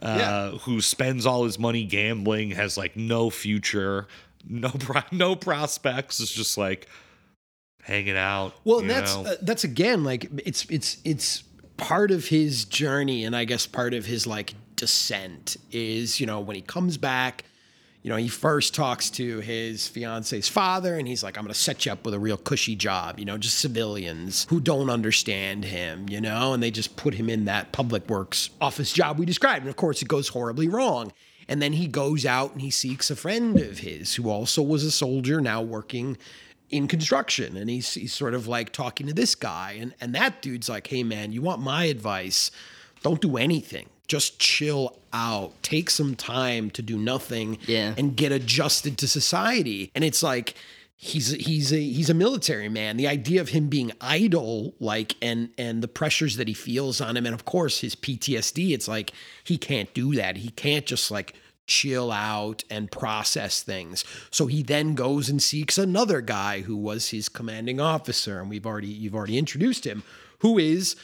uh, 0.00 0.52
who 0.58 0.80
spends 0.80 1.26
all 1.26 1.42
his 1.42 1.58
money 1.58 1.82
gambling, 1.82 2.52
has 2.52 2.78
like 2.78 2.94
no 2.96 3.30
future, 3.30 4.06
no 4.48 4.68
pro- 4.70 5.02
no 5.10 5.34
prospects. 5.34 6.20
It's 6.20 6.30
just 6.32 6.56
like 6.56 6.86
hanging 7.86 8.16
out. 8.16 8.52
Well, 8.64 8.80
and 8.80 8.90
that's 8.90 9.14
uh, 9.14 9.36
that's 9.42 9.64
again 9.64 10.02
like 10.02 10.28
it's 10.44 10.66
it's 10.68 10.98
it's 11.04 11.44
part 11.76 12.10
of 12.10 12.26
his 12.26 12.64
journey, 12.64 13.24
and 13.24 13.34
I 13.34 13.44
guess 13.44 13.66
part 13.66 13.94
of 13.94 14.06
his 14.06 14.26
like 14.26 14.54
descent 14.74 15.56
is 15.70 16.20
you 16.20 16.26
know 16.26 16.40
when 16.40 16.56
he 16.56 16.62
comes 16.62 16.98
back. 16.98 17.44
You 18.02 18.10
know, 18.10 18.18
he 18.18 18.28
first 18.28 18.72
talks 18.72 19.10
to 19.10 19.40
his 19.40 19.88
fiance's 19.88 20.48
father, 20.48 20.96
and 20.96 21.08
he's 21.08 21.24
like, 21.24 21.36
"I'm 21.36 21.42
going 21.42 21.52
to 21.52 21.58
set 21.58 21.86
you 21.86 21.92
up 21.92 22.04
with 22.04 22.14
a 22.14 22.20
real 22.20 22.36
cushy 22.36 22.76
job." 22.76 23.18
You 23.18 23.24
know, 23.24 23.36
just 23.36 23.58
civilians 23.58 24.46
who 24.48 24.60
don't 24.60 24.90
understand 24.90 25.64
him. 25.64 26.08
You 26.08 26.20
know, 26.20 26.52
and 26.52 26.62
they 26.62 26.70
just 26.70 26.96
put 26.96 27.14
him 27.14 27.28
in 27.28 27.46
that 27.46 27.72
public 27.72 28.08
works 28.08 28.50
office 28.60 28.92
job 28.92 29.18
we 29.18 29.26
described, 29.26 29.62
and 29.62 29.70
of 29.70 29.76
course, 29.76 30.02
it 30.02 30.08
goes 30.08 30.28
horribly 30.28 30.68
wrong. 30.68 31.12
And 31.48 31.62
then 31.62 31.74
he 31.74 31.86
goes 31.86 32.26
out 32.26 32.52
and 32.52 32.60
he 32.60 32.70
seeks 32.70 33.08
a 33.08 33.14
friend 33.14 33.60
of 33.60 33.78
his 33.78 34.14
who 34.14 34.28
also 34.28 34.62
was 34.62 34.82
a 34.82 34.90
soldier, 34.90 35.40
now 35.40 35.62
working 35.62 36.16
in 36.70 36.88
construction 36.88 37.56
and 37.56 37.70
he's, 37.70 37.94
he's 37.94 38.12
sort 38.12 38.34
of 38.34 38.46
like 38.48 38.72
talking 38.72 39.06
to 39.06 39.12
this 39.14 39.34
guy 39.34 39.76
and, 39.80 39.94
and 40.00 40.14
that 40.14 40.42
dude's 40.42 40.68
like 40.68 40.86
hey 40.88 41.02
man 41.02 41.32
you 41.32 41.40
want 41.42 41.60
my 41.60 41.84
advice 41.84 42.50
don't 43.02 43.20
do 43.20 43.36
anything 43.36 43.88
just 44.08 44.38
chill 44.38 44.98
out 45.12 45.52
take 45.62 45.88
some 45.90 46.14
time 46.14 46.70
to 46.70 46.82
do 46.82 46.96
nothing 46.98 47.58
Yeah. 47.66 47.94
and 47.96 48.16
get 48.16 48.32
adjusted 48.32 48.98
to 48.98 49.08
society 49.08 49.90
and 49.94 50.02
it's 50.04 50.22
like 50.22 50.54
he's 50.98 51.30
he's 51.32 51.72
a 51.72 51.76
he's 51.78 52.08
a 52.08 52.14
military 52.14 52.70
man. 52.70 52.96
The 52.96 53.06
idea 53.06 53.42
of 53.42 53.50
him 53.50 53.68
being 53.68 53.92
idle, 54.00 54.72
like 54.80 55.14
and 55.20 55.50
and 55.58 55.82
the 55.82 55.88
pressures 55.88 56.36
that 56.38 56.48
he 56.48 56.54
feels 56.54 57.02
on 57.02 57.18
him, 57.18 57.26
and 57.26 57.34
of 57.34 57.44
course 57.44 57.80
his 57.80 57.94
PTSD. 57.94 58.70
It's 58.72 58.88
like 58.88 59.12
he 59.44 59.58
can't 59.58 59.92
do 59.92 60.14
that. 60.14 60.38
He 60.38 60.48
can't 60.48 60.86
just 60.86 61.10
like 61.10 61.34
chill 61.66 62.12
out 62.12 62.64
and 62.70 62.90
process 62.90 63.62
things. 63.62 64.04
So 64.30 64.46
he 64.46 64.62
then 64.62 64.94
goes 64.94 65.28
and 65.28 65.42
seeks 65.42 65.78
another 65.78 66.20
guy 66.20 66.60
who 66.62 66.76
was 66.76 67.10
his 67.10 67.28
commanding 67.28 67.80
officer, 67.80 68.40
and 68.40 68.50
we've 68.50 68.66
already 68.66 68.88
you've 68.88 69.14
already 69.14 69.38
introduced 69.38 69.86
him, 69.86 70.02
who 70.40 70.58
is 70.58 70.96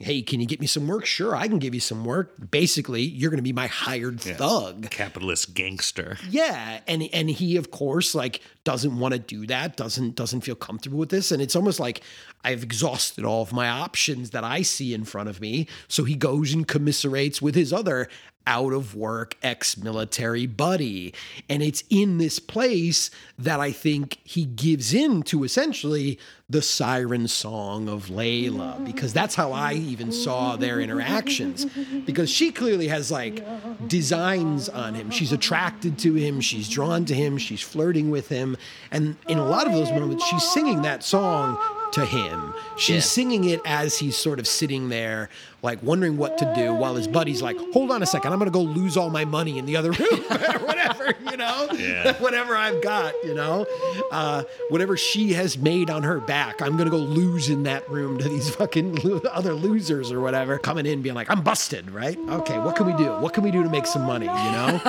hey, 0.00 0.22
can 0.22 0.40
you 0.40 0.46
get 0.46 0.60
me 0.60 0.66
some 0.66 0.88
work? 0.88 1.04
Sure, 1.04 1.36
I 1.36 1.46
can 1.46 1.58
give 1.58 1.74
you 1.74 1.80
some 1.80 2.04
work. 2.04 2.50
Basically, 2.50 3.02
you're 3.02 3.30
going 3.30 3.38
to 3.38 3.42
be 3.42 3.52
my 3.52 3.66
hired 3.66 4.20
thug. 4.20 4.90
Capitalist 4.90 5.54
gangster. 5.54 6.16
Yeah, 6.28 6.80
and 6.88 7.08
and 7.12 7.30
he 7.30 7.56
of 7.56 7.70
course 7.70 8.14
like 8.14 8.40
doesn't 8.64 8.98
want 8.98 9.12
to 9.12 9.20
do 9.20 9.46
that, 9.46 9.76
doesn't 9.76 10.16
doesn't 10.16 10.40
feel 10.40 10.54
comfortable 10.54 10.98
with 10.98 11.10
this, 11.10 11.30
and 11.30 11.40
it's 11.40 11.54
almost 11.54 11.78
like 11.78 12.02
I've 12.42 12.62
exhausted 12.62 13.24
all 13.24 13.42
of 13.42 13.52
my 13.52 13.68
options 13.68 14.30
that 14.30 14.42
I 14.42 14.62
see 14.62 14.94
in 14.94 15.04
front 15.04 15.28
of 15.28 15.40
me. 15.40 15.68
So 15.86 16.04
he 16.04 16.14
goes 16.14 16.52
and 16.52 16.66
commiserates 16.66 17.40
with 17.42 17.54
his 17.54 17.72
other 17.72 18.08
out 18.46 18.72
of 18.72 18.94
work 18.94 19.36
ex-military 19.42 20.46
buddy. 20.46 21.14
And 21.48 21.62
it's 21.62 21.84
in 21.90 22.18
this 22.18 22.38
place 22.38 23.10
that 23.38 23.60
I 23.60 23.72
think 23.72 24.18
he 24.24 24.44
gives 24.44 24.92
in 24.92 25.22
to 25.24 25.44
essentially 25.44 26.18
the 26.48 26.60
siren 26.60 27.28
song 27.28 27.88
of 27.88 28.06
Layla 28.06 28.84
because 28.84 29.12
that's 29.12 29.36
how 29.36 29.52
I 29.52 29.74
even 29.74 30.10
saw 30.10 30.56
their 30.56 30.80
interactions 30.80 31.64
because 32.04 32.28
she 32.28 32.50
clearly 32.50 32.88
has 32.88 33.10
like 33.10 33.44
designs 33.88 34.68
on 34.68 34.94
him. 34.94 35.10
She's 35.10 35.30
attracted 35.32 35.96
to 36.00 36.14
him, 36.14 36.40
she's 36.40 36.68
drawn 36.68 37.04
to 37.04 37.14
him, 37.14 37.38
she's 37.38 37.60
flirting 37.60 38.10
with 38.10 38.28
him. 38.28 38.56
And 38.90 39.16
in 39.28 39.38
a 39.38 39.46
lot 39.46 39.68
of 39.68 39.72
those 39.72 39.90
moments 39.92 40.24
she's 40.26 40.42
singing 40.42 40.82
that 40.82 41.04
song 41.04 41.56
to 41.92 42.04
him. 42.04 42.54
She's 42.76 42.96
Yeah. 42.96 43.00
singing 43.02 43.44
it 43.44 43.60
as 43.64 43.98
he's 43.98 44.16
sort 44.16 44.38
of 44.38 44.46
sitting 44.46 44.88
there, 44.88 45.28
like 45.62 45.82
wondering 45.82 46.16
what 46.16 46.38
to 46.38 46.52
do, 46.56 46.72
while 46.74 46.94
his 46.94 47.06
buddy's 47.08 47.42
like, 47.42 47.56
"Hold 47.72 47.90
on 47.90 48.02
a 48.02 48.06
second, 48.06 48.32
I'm 48.32 48.38
gonna 48.38 48.50
go 48.50 48.62
lose 48.62 48.96
all 48.96 49.10
my 49.10 49.24
money 49.24 49.58
in 49.58 49.66
the 49.66 49.76
other 49.76 49.90
room, 49.92 50.24
or 50.30 50.58
whatever, 50.60 51.14
you 51.30 51.36
know, 51.36 51.68
Yeah. 51.76 52.12
whatever 52.20 52.56
I've 52.56 52.80
got, 52.82 53.12
you 53.24 53.34
know, 53.34 53.66
uh, 54.12 54.44
whatever 54.70 54.96
she 54.96 55.32
has 55.34 55.58
made 55.58 55.90
on 55.90 56.02
her 56.04 56.18
back, 56.20 56.62
I'm 56.62 56.76
gonna 56.76 56.90
go 56.90 56.96
lose 56.98 57.48
in 57.50 57.64
that 57.64 57.88
room 57.90 58.18
to 58.18 58.28
these 58.28 58.48
fucking 58.56 59.20
other 59.30 59.52
losers 59.54 60.10
or 60.12 60.20
whatever, 60.20 60.58
coming 60.58 60.86
in 60.86 61.02
being 61.02 61.14
like, 61.14 61.30
I'm 61.30 61.42
busted, 61.42 61.90
right? 61.90 62.18
Okay, 62.28 62.58
what 62.58 62.76
can 62.76 62.86
we 62.86 62.92
do? 62.94 63.10
What 63.18 63.34
can 63.34 63.44
we 63.44 63.50
do 63.50 63.62
to 63.62 63.68
make 63.68 63.86
some 63.86 64.02
money, 64.06 64.26
you 64.26 64.32
know? 64.32 64.80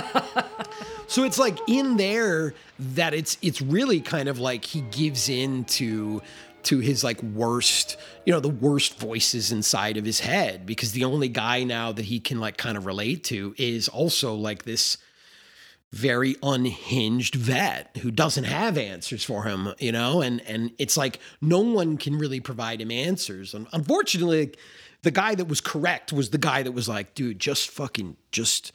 So 1.07 1.25
it's 1.25 1.37
like 1.37 1.57
in 1.67 1.97
there 1.97 2.53
that 2.79 3.13
it's 3.13 3.37
it's 3.41 3.61
really 3.61 3.99
kind 3.99 4.29
of 4.29 4.39
like 4.39 4.63
he 4.63 4.79
gives 4.79 5.27
in 5.27 5.65
to 5.65 6.21
to 6.63 6.79
his 6.79 7.03
like 7.03 7.21
worst, 7.23 7.97
you 8.25 8.33
know, 8.33 8.39
the 8.39 8.49
worst 8.49 8.99
voices 8.99 9.51
inside 9.51 9.97
of 9.97 10.05
his 10.05 10.19
head 10.19 10.65
because 10.65 10.91
the 10.91 11.03
only 11.03 11.29
guy 11.29 11.63
now 11.63 11.91
that 11.91 12.05
he 12.05 12.19
can 12.19 12.39
like 12.39 12.57
kind 12.57 12.77
of 12.77 12.85
relate 12.85 13.23
to 13.25 13.53
is 13.57 13.87
also 13.87 14.35
like 14.35 14.63
this 14.63 14.97
very 15.91 16.37
unhinged 16.41 17.35
vet 17.35 17.97
who 18.01 18.11
doesn't 18.11 18.45
have 18.45 18.77
answers 18.77 19.23
for 19.23 19.43
him, 19.43 19.73
you 19.79 19.91
know, 19.91 20.21
and 20.21 20.41
and 20.47 20.71
it's 20.77 20.95
like 20.95 21.19
no 21.41 21.59
one 21.59 21.97
can 21.97 22.17
really 22.17 22.39
provide 22.39 22.79
him 22.79 22.91
answers. 22.91 23.53
And 23.53 23.67
unfortunately, 23.73 24.53
the 25.03 25.11
guy 25.11 25.35
that 25.35 25.45
was 25.45 25.59
correct 25.59 26.13
was 26.13 26.29
the 26.29 26.37
guy 26.37 26.63
that 26.63 26.71
was 26.71 26.87
like, 26.87 27.13
dude, 27.15 27.39
just 27.39 27.69
fucking 27.69 28.15
just 28.31 28.71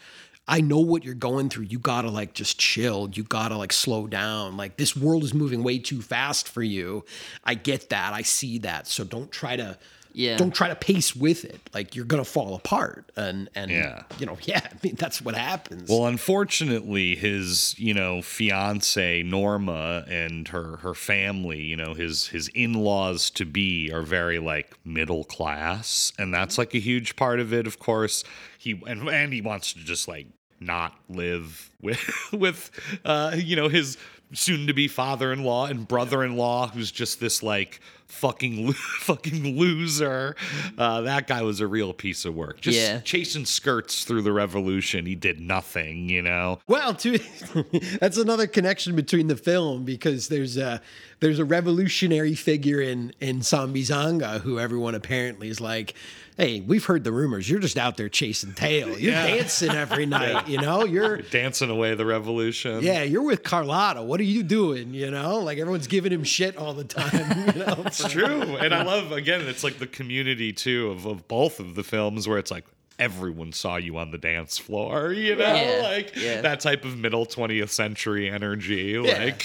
I 0.48 0.60
know 0.60 0.78
what 0.78 1.04
you're 1.04 1.14
going 1.14 1.48
through. 1.48 1.64
You 1.64 1.78
gotta 1.80 2.08
like 2.10 2.32
just 2.34 2.58
chill. 2.58 3.08
You 3.12 3.24
gotta 3.24 3.56
like 3.56 3.72
slow 3.72 4.06
down. 4.06 4.56
Like 4.56 4.76
this 4.76 4.96
world 4.96 5.24
is 5.24 5.34
moving 5.34 5.62
way 5.64 5.78
too 5.78 6.00
fast 6.02 6.48
for 6.48 6.62
you. 6.62 7.04
I 7.44 7.54
get 7.54 7.88
that. 7.90 8.12
I 8.12 8.22
see 8.22 8.58
that. 8.58 8.86
So 8.86 9.02
don't 9.02 9.30
try 9.32 9.56
to 9.56 9.76
Yeah. 10.12 10.36
don't 10.38 10.54
try 10.54 10.68
to 10.68 10.76
pace 10.76 11.14
with 11.16 11.44
it. 11.44 11.60
Like 11.74 11.96
you're 11.96 12.04
gonna 12.04 12.24
fall 12.24 12.54
apart. 12.54 13.10
And 13.16 13.50
and 13.56 13.72
Yeah. 13.72 14.04
you 14.20 14.26
know, 14.26 14.38
yeah, 14.42 14.60
I 14.64 14.76
mean 14.84 14.94
that's 14.96 15.20
what 15.20 15.34
happens. 15.34 15.90
Well, 15.90 16.06
unfortunately, 16.06 17.16
his 17.16 17.74
you 17.76 17.92
know 17.92 18.22
fiance 18.22 19.24
Norma 19.24 20.04
and 20.08 20.46
her 20.48 20.76
her 20.76 20.94
family, 20.94 21.62
you 21.62 21.76
know 21.76 21.92
his 21.94 22.28
his 22.28 22.46
in 22.54 22.72
laws 22.74 23.30
to 23.30 23.44
be 23.44 23.90
are 23.92 24.02
very 24.02 24.38
like 24.38 24.78
middle 24.84 25.24
class, 25.24 26.12
and 26.18 26.32
that's 26.32 26.56
like 26.56 26.72
a 26.72 26.78
huge 26.78 27.16
part 27.16 27.40
of 27.40 27.52
it. 27.52 27.66
Of 27.66 27.80
course, 27.80 28.22
he 28.58 28.80
and 28.86 29.08
and 29.08 29.32
he 29.32 29.40
wants 29.40 29.72
to 29.72 29.80
just 29.80 30.06
like 30.06 30.28
not 30.60 30.94
live 31.08 31.70
with 31.80 32.00
with 32.32 32.70
uh, 33.04 33.34
you 33.36 33.56
know 33.56 33.68
his 33.68 33.96
soon 34.32 34.66
to 34.66 34.72
be 34.74 34.88
father 34.88 35.32
in 35.32 35.44
law 35.44 35.66
and 35.66 35.86
brother 35.86 36.24
in 36.24 36.36
law, 36.36 36.66
who's 36.68 36.90
just 36.90 37.20
this 37.20 37.42
like 37.44 37.80
fucking 38.06 38.66
lo- 38.66 38.72
fucking 39.00 39.56
loser. 39.56 40.34
Uh, 40.76 41.00
that 41.02 41.26
guy 41.28 41.42
was 41.42 41.60
a 41.60 41.66
real 41.66 41.92
piece 41.92 42.24
of 42.24 42.34
work. 42.34 42.60
Just 42.60 42.76
Yeah. 42.76 42.98
chasing 43.00 43.44
skirts 43.44 44.04
through 44.04 44.22
the 44.22 44.32
revolution. 44.32 45.06
He 45.06 45.14
did 45.14 45.38
nothing, 45.40 46.08
you 46.08 46.22
know. 46.22 46.58
Well, 46.66 46.92
too, 46.94 47.18
that's 48.00 48.16
another 48.16 48.48
connection 48.48 48.96
between 48.96 49.28
the 49.28 49.36
film 49.36 49.84
because 49.84 50.26
there's 50.28 50.56
a 50.56 50.80
there's 51.20 51.38
a 51.38 51.44
revolutionary 51.44 52.34
figure 52.34 52.80
in 52.80 53.12
in 53.20 53.40
Sambizanga 53.40 54.40
who 54.40 54.58
everyone 54.58 54.94
apparently 54.96 55.48
is 55.48 55.60
like, 55.60 55.94
hey, 56.36 56.60
we've 56.60 56.84
heard 56.84 57.02
the 57.02 57.12
rumors. 57.12 57.48
You're 57.48 57.60
just 57.60 57.78
out 57.78 57.96
there 57.96 58.08
chasing 58.08 58.52
tail. 58.52 58.88
You're 58.90 59.12
Yeah. 59.12 59.26
dancing 59.26 59.70
every 59.70 60.04
night. 60.18 60.48
You 60.48 60.60
know, 60.60 60.84
you're 60.84 61.18
Dancing 61.18 61.70
away 61.70 61.94
the 61.94 62.04
revolution. 62.04 62.82
yeah, 62.82 63.02
you're 63.02 63.22
with 63.22 63.42
Carlotta. 63.42 64.02
What 64.02 64.20
are 64.20 64.24
you 64.24 64.42
doing? 64.42 64.92
You 64.94 65.10
know, 65.10 65.38
like 65.38 65.58
everyone's 65.58 65.86
giving 65.86 66.12
him 66.12 66.24
shit 66.24 66.56
all 66.56 66.74
the 66.74 66.84
time. 66.84 67.52
You 67.56 67.64
know, 67.64 67.82
It's 67.86 68.06
true. 68.08 68.56
And 68.56 68.74
I 68.74 68.82
love 68.82 69.12
again, 69.12 69.40
it's 69.42 69.64
like 69.64 69.78
the 69.78 69.86
community 69.86 70.52
too 70.52 70.90
of, 70.90 71.06
of 71.06 71.26
both 71.28 71.58
of 71.60 71.74
the 71.74 71.82
films 71.84 72.28
where 72.28 72.38
it's 72.38 72.50
like 72.50 72.64
everyone 72.98 73.52
saw 73.52 73.76
you 73.76 73.96
on 73.98 74.10
the 74.10 74.18
dance 74.18 74.58
floor, 74.58 75.12
you 75.12 75.36
know? 75.36 75.54
Yeah, 75.54 75.80
Like 75.82 76.16
yeah. 76.16 76.40
that 76.40 76.60
type 76.60 76.84
of 76.84 76.96
middle 76.96 77.26
20th 77.26 77.68
century 77.70 78.30
energy. 78.30 78.98
Like 78.98 79.44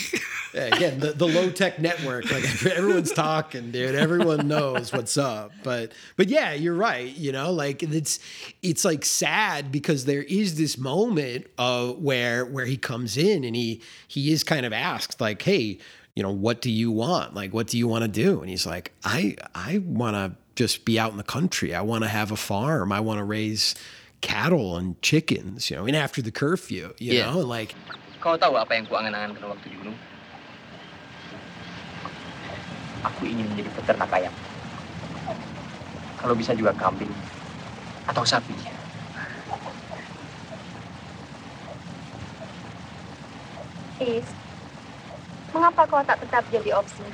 Yeah, 0.53 0.75
again, 0.75 0.99
the, 0.99 1.13
the 1.13 1.27
low 1.27 1.49
tech 1.49 1.79
network, 1.79 2.29
like 2.29 2.43
everyone's 2.65 3.11
talking, 3.13 3.71
dude. 3.71 3.95
Everyone 3.95 4.47
knows 4.47 4.91
what's 4.91 5.17
up. 5.17 5.51
But 5.63 5.93
but 6.17 6.27
yeah, 6.27 6.53
you're 6.53 6.75
right. 6.75 7.15
You 7.15 7.31
know, 7.31 7.51
like 7.51 7.83
it's 7.83 8.19
it's 8.61 8.83
like 8.83 9.05
sad 9.05 9.71
because 9.71 10.05
there 10.05 10.23
is 10.23 10.57
this 10.57 10.77
moment 10.77 11.47
uh 11.57 11.87
where 11.93 12.45
where 12.45 12.65
he 12.65 12.75
comes 12.77 13.17
in 13.17 13.43
and 13.43 13.55
he 13.55 13.81
he 14.07 14.31
is 14.33 14.43
kind 14.43 14.65
of 14.65 14.73
asked 14.73 15.21
like, 15.21 15.41
hey, 15.41 15.79
you 16.15 16.23
know, 16.23 16.31
what 16.31 16.61
do 16.61 16.69
you 16.69 16.91
want? 16.91 17.33
Like, 17.33 17.53
what 17.53 17.67
do 17.67 17.77
you 17.77 17.87
want 17.87 18.03
to 18.03 18.09
do? 18.09 18.41
And 18.41 18.49
he's 18.49 18.65
like, 18.65 18.91
I 19.05 19.37
I 19.55 19.77
want 19.79 20.15
to 20.15 20.35
just 20.55 20.85
be 20.85 20.99
out 20.99 21.11
in 21.11 21.17
the 21.17 21.23
country. 21.27 21.73
I 21.73 21.81
want 21.81 22.03
to 22.03 22.09
have 22.09 22.31
a 22.31 22.37
farm. 22.39 22.91
I 22.91 22.99
want 22.99 23.19
to 23.19 23.23
raise 23.23 23.75
cattle 24.21 24.77
and 24.77 24.99
chickens. 25.01 25.69
You 25.69 25.77
know, 25.77 25.85
and 25.85 25.95
after 25.95 26.21
the 26.21 26.31
curfew, 26.31 26.93
you 26.99 27.13
Yeah. 27.13 27.31
know, 27.31 27.39
like 27.39 27.75
Kau 28.21 28.37
tahu 28.37 28.53
apa 28.53 28.77
yang 28.77 28.85
kuangan-angan 28.85 29.33
pada 29.33 29.49
waktu 29.49 29.65
di 29.73 29.77
gunung? 29.81 29.97
Aku 33.01 33.25
ingin 33.25 33.49
menjadi 33.49 33.69
peternak 33.73 34.13
ayam. 34.13 34.33
Kalau 36.21 36.37
bisa 36.37 36.53
juga 36.53 36.69
kambing 36.77 37.09
atau 38.05 38.21
sapi. 38.21 38.53
Is, 44.01 44.25
mengapa 45.53 45.85
kau 45.89 46.01
tak 46.05 46.21
tetap 46.21 46.45
jadi 46.53 46.77
opsi? 46.77 47.05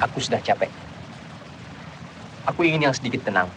Aku 0.00 0.20
sudah 0.20 0.40
capek. 0.40 0.68
Aku 2.46 2.62
ingin 2.62 2.86
yang 2.86 2.94
sedikit 2.94 3.26
tenang. 3.26 3.50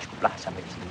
Cukuplah 0.00 0.32
sampai 0.40 0.64
di 0.64 0.70
sini. 0.72 0.84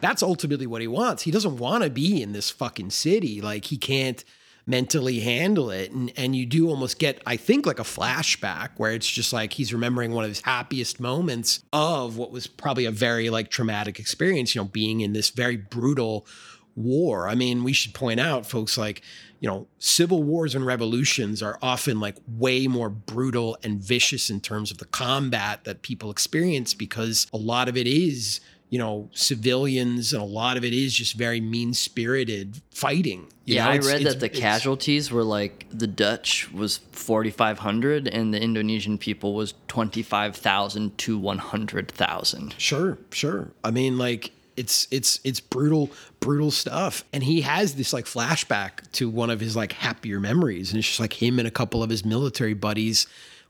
that's 0.00 0.22
ultimately 0.22 0.66
what 0.66 0.80
he 0.80 0.88
wants. 0.88 1.22
He 1.22 1.30
doesn't 1.30 1.58
want 1.58 1.84
to 1.84 1.90
be 1.90 2.22
in 2.22 2.32
this 2.32 2.50
fucking 2.50 2.90
city. 2.90 3.40
Like 3.40 3.66
he 3.66 3.76
can't 3.76 4.24
mentally 4.66 5.20
handle 5.20 5.70
it. 5.70 5.90
And 5.90 6.12
and 6.16 6.36
you 6.36 6.46
do 6.46 6.68
almost 6.68 6.98
get, 6.98 7.20
I 7.26 7.36
think, 7.36 7.66
like 7.66 7.78
a 7.78 7.84
flashback 7.84 8.70
where 8.76 8.92
it's 8.92 9.08
just 9.08 9.32
like 9.32 9.54
he's 9.54 9.72
remembering 9.72 10.12
one 10.12 10.24
of 10.24 10.30
his 10.30 10.42
happiest 10.42 11.00
moments 11.00 11.64
of 11.72 12.16
what 12.16 12.30
was 12.30 12.46
probably 12.46 12.84
a 12.84 12.90
very 12.90 13.30
like 13.30 13.50
traumatic 13.50 13.98
experience, 13.98 14.54
you 14.54 14.60
know, 14.60 14.68
being 14.68 15.00
in 15.00 15.12
this 15.12 15.30
very 15.30 15.56
brutal 15.56 16.26
war. 16.78 17.28
I 17.28 17.34
mean, 17.34 17.64
we 17.64 17.72
should 17.72 17.94
point 17.94 18.20
out, 18.20 18.46
folks, 18.46 18.78
like, 18.78 19.02
you 19.40 19.48
know, 19.48 19.66
civil 19.78 20.22
wars 20.22 20.54
and 20.54 20.66
revolutions 20.66 21.42
are 21.42 21.58
often 21.62 22.00
like 22.00 22.16
way 22.26 22.66
more 22.66 22.88
brutal 22.88 23.56
and 23.62 23.80
vicious 23.80 24.30
in 24.30 24.40
terms 24.40 24.70
of 24.70 24.78
the 24.78 24.86
combat 24.86 25.64
that 25.64 25.82
people 25.82 26.10
experience 26.10 26.74
because 26.74 27.26
a 27.32 27.36
lot 27.36 27.68
of 27.68 27.76
it 27.76 27.86
is, 27.86 28.40
you 28.70 28.78
know, 28.78 29.08
civilians 29.12 30.12
and 30.12 30.20
a 30.20 30.26
lot 30.26 30.56
of 30.56 30.64
it 30.64 30.72
is 30.72 30.92
just 30.92 31.14
very 31.14 31.40
mean 31.40 31.72
spirited 31.72 32.60
fighting. 32.70 33.28
You 33.44 33.56
yeah, 33.56 33.64
know, 33.64 33.70
I 33.70 33.76
read 33.78 34.02
that 34.04 34.20
the 34.20 34.28
casualties 34.28 35.10
were 35.10 35.24
like 35.24 35.66
the 35.70 35.86
Dutch 35.86 36.50
was 36.52 36.78
4,500 36.92 38.08
and 38.08 38.34
the 38.34 38.42
Indonesian 38.42 38.98
people 38.98 39.34
was 39.34 39.54
25,000 39.68 40.98
to 40.98 41.18
100,000. 41.18 42.54
Sure, 42.58 42.98
sure. 43.10 43.52
I 43.62 43.70
mean, 43.70 43.98
like 43.98 44.32
it's 44.58 44.88
it's 44.90 45.20
it's 45.24 45.40
brutal 45.40 45.90
brutal 46.20 46.50
stuff. 46.50 47.04
And 47.12 47.22
he 47.22 47.42
has 47.42 47.74
this 47.76 47.92
like 47.92 48.04
flashback 48.04 48.90
to 48.92 49.08
one 49.08 49.30
of 49.30 49.40
his 49.40 49.56
like 49.56 49.72
happier 49.72 50.20
memories. 50.20 50.70
And 50.70 50.78
it's 50.78 50.88
just 50.88 51.00
like 51.00 51.12
him 51.12 51.38
and 51.38 51.46
a 51.46 51.50
couple 51.50 51.82
of 51.82 51.90
his 51.90 52.04
military 52.04 52.54
buddies 52.54 53.06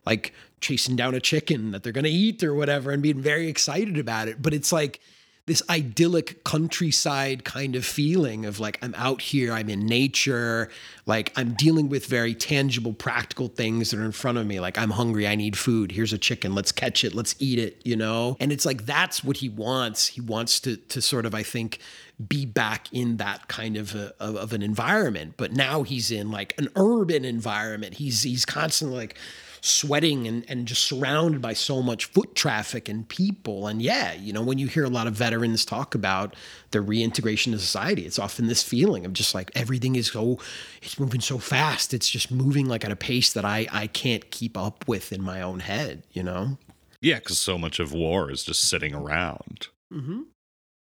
like 0.06 0.32
chasing 0.60 0.96
down 0.96 1.14
a 1.14 1.20
chicken 1.20 1.70
that 1.70 1.82
they're 1.82 1.92
going 1.92 2.04
to 2.04 2.10
eat 2.10 2.42
or 2.42 2.54
whatever 2.54 2.90
and 2.90 3.02
being 3.02 3.20
very 3.20 3.48
excited 3.48 3.98
about 3.98 4.28
it. 4.28 4.40
But 4.40 4.54
it's 4.54 4.72
like 4.72 5.00
this 5.48 5.62
idyllic 5.68 6.44
countryside 6.44 7.42
kind 7.44 7.74
of 7.74 7.84
feeling 7.84 8.46
of 8.46 8.60
like 8.60 8.78
I'm 8.82 8.94
out 8.94 9.20
here, 9.20 9.52
I'm 9.52 9.68
in 9.68 9.84
nature, 9.86 10.70
like 11.06 11.32
I'm 11.36 11.54
dealing 11.54 11.88
with 11.88 12.06
very 12.06 12.34
tangible, 12.34 12.92
practical 12.92 13.48
things 13.48 13.90
that 13.90 13.98
are 13.98 14.04
in 14.04 14.12
front 14.12 14.38
of 14.38 14.46
me. 14.46 14.60
Like 14.60 14.78
I'm 14.78 14.90
hungry, 14.90 15.26
I 15.26 15.34
need 15.34 15.58
food. 15.58 15.90
Here's 15.92 16.12
a 16.12 16.18
chicken, 16.18 16.54
let's 16.54 16.70
catch 16.70 17.02
it, 17.02 17.14
let's 17.14 17.34
eat 17.40 17.58
it, 17.58 17.80
you 17.84 17.96
know? 17.96 18.36
And 18.38 18.52
it's 18.52 18.64
like 18.64 18.86
that's 18.86 19.24
what 19.24 19.38
he 19.38 19.48
wants. 19.48 20.06
He 20.08 20.20
wants 20.20 20.60
to 20.60 20.76
to 20.76 21.02
sort 21.02 21.26
of, 21.26 21.34
I 21.34 21.42
think, 21.42 21.80
be 22.26 22.46
back 22.46 22.92
in 22.92 23.16
that 23.16 23.48
kind 23.48 23.76
of 23.76 23.94
a, 23.94 24.14
of, 24.20 24.36
of 24.36 24.52
an 24.52 24.62
environment. 24.62 25.34
But 25.36 25.52
now 25.52 25.82
he's 25.82 26.10
in 26.10 26.30
like 26.30 26.54
an 26.58 26.68
urban 26.76 27.24
environment. 27.24 27.94
He's 27.94 28.22
he's 28.22 28.44
constantly 28.44 28.96
like 28.96 29.16
sweating 29.60 30.26
and, 30.26 30.44
and 30.48 30.66
just 30.66 30.84
surrounded 30.84 31.40
by 31.40 31.52
so 31.52 31.82
much 31.82 32.06
foot 32.06 32.34
traffic 32.34 32.88
and 32.88 33.08
people. 33.08 33.66
And 33.66 33.82
yeah, 33.82 34.14
you 34.14 34.32
know, 34.32 34.42
when 34.42 34.58
you 34.58 34.66
hear 34.66 34.84
a 34.84 34.90
lot 34.90 35.06
of 35.06 35.14
veterans 35.14 35.64
talk 35.64 35.94
about 35.94 36.36
their 36.70 36.82
reintegration 36.82 37.52
to 37.52 37.58
society, 37.58 38.06
it's 38.06 38.18
often 38.18 38.46
this 38.46 38.62
feeling 38.62 39.04
of 39.04 39.12
just 39.12 39.34
like 39.34 39.50
everything 39.54 39.96
is 39.96 40.08
so, 40.08 40.38
it's 40.82 40.98
moving 40.98 41.20
so 41.20 41.38
fast. 41.38 41.94
It's 41.94 42.08
just 42.10 42.30
moving 42.30 42.66
like 42.66 42.84
at 42.84 42.92
a 42.92 42.96
pace 42.96 43.32
that 43.32 43.44
I, 43.44 43.66
I 43.72 43.86
can't 43.86 44.30
keep 44.30 44.56
up 44.56 44.86
with 44.86 45.12
in 45.12 45.22
my 45.22 45.42
own 45.42 45.60
head, 45.60 46.02
you 46.12 46.22
know? 46.22 46.58
Yeah, 47.00 47.16
because 47.16 47.38
so 47.38 47.58
much 47.58 47.78
of 47.78 47.92
war 47.92 48.30
is 48.30 48.44
just 48.44 48.62
sitting 48.62 48.94
around. 48.94 49.68
Mm-hmm. 49.92 50.22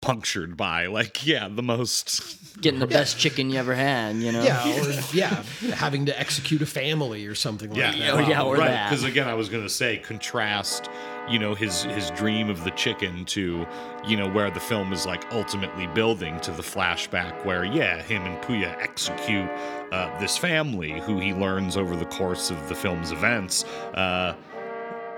Punctured 0.02 0.56
by, 0.56 0.86
like, 0.86 1.24
yeah, 1.24 1.48
the 1.48 1.62
most. 1.62 2.60
Getting 2.60 2.80
the 2.80 2.86
best 2.98 3.18
chicken 3.18 3.50
you 3.50 3.58
ever 3.58 3.74
had, 3.74 4.16
you 4.16 4.32
know? 4.32 4.42
Yeah, 4.42 4.82
or 4.82 4.90
yeah, 5.14 5.42
having 5.74 6.06
to 6.06 6.20
execute 6.20 6.60
a 6.60 6.66
family 6.66 7.24
or 7.26 7.34
something 7.34 7.70
like 7.70 7.78
Yeah, 7.78 7.92
that. 7.92 8.10
Oh, 8.10 8.18
yeah, 8.18 8.42
or 8.42 8.56
right. 8.56 8.88
Because 8.90 9.04
again, 9.04 9.28
I 9.28 9.34
was 9.34 9.48
going 9.48 9.62
to 9.62 9.70
say 9.70 9.98
contrast, 9.98 10.90
you 11.30 11.38
know, 11.38 11.54
his 11.54 11.84
his 11.84 12.10
dream 12.10 12.50
of 12.50 12.64
the 12.64 12.72
chicken 12.72 13.24
to, 13.26 13.64
you 14.04 14.16
know, 14.16 14.28
where 14.28 14.50
the 14.50 14.60
film 14.60 14.92
is 14.92 15.06
like 15.06 15.24
ultimately 15.32 15.86
building 15.86 16.38
to 16.40 16.50
the 16.50 16.62
flashback 16.62 17.44
where, 17.44 17.64
yeah, 17.64 18.02
him 18.02 18.24
and 18.24 18.42
Puya 18.42 18.76
execute 18.82 19.48
uh, 19.92 20.18
this 20.18 20.36
family 20.36 20.98
who 21.00 21.20
he 21.20 21.32
learns 21.32 21.76
over 21.76 21.94
the 21.94 22.06
course 22.06 22.50
of 22.50 22.68
the 22.68 22.74
film's 22.74 23.12
events. 23.12 23.64
Uh, 23.94 24.34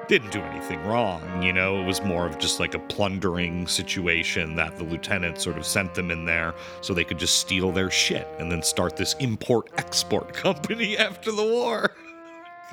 didn't 0.09 0.31
do 0.31 0.41
anything 0.41 0.83
wrong, 0.85 1.43
you 1.43 1.53
know. 1.53 1.81
It 1.81 1.87
was 1.87 2.03
more 2.03 2.27
of 2.27 2.39
just 2.39 2.61
like 2.61 2.75
a 2.75 2.79
plundering 2.79 3.67
situation 3.67 4.55
that 4.57 4.77
the 4.77 4.85
lieutenant 4.85 5.41
sort 5.41 5.57
of 5.57 5.67
sent 5.67 5.95
them 5.95 6.11
in 6.11 6.25
there 6.25 6.55
so 6.81 6.95
they 6.95 7.05
could 7.05 7.19
just 7.19 7.39
steal 7.39 7.73
their 7.73 7.91
shit 7.91 8.29
and 8.39 8.51
then 8.51 8.63
start 8.63 8.97
this 8.97 9.15
import 9.21 9.71
export 9.77 10.33
company 10.35 10.97
after 10.99 11.33
the 11.33 11.45
war. 11.45 11.91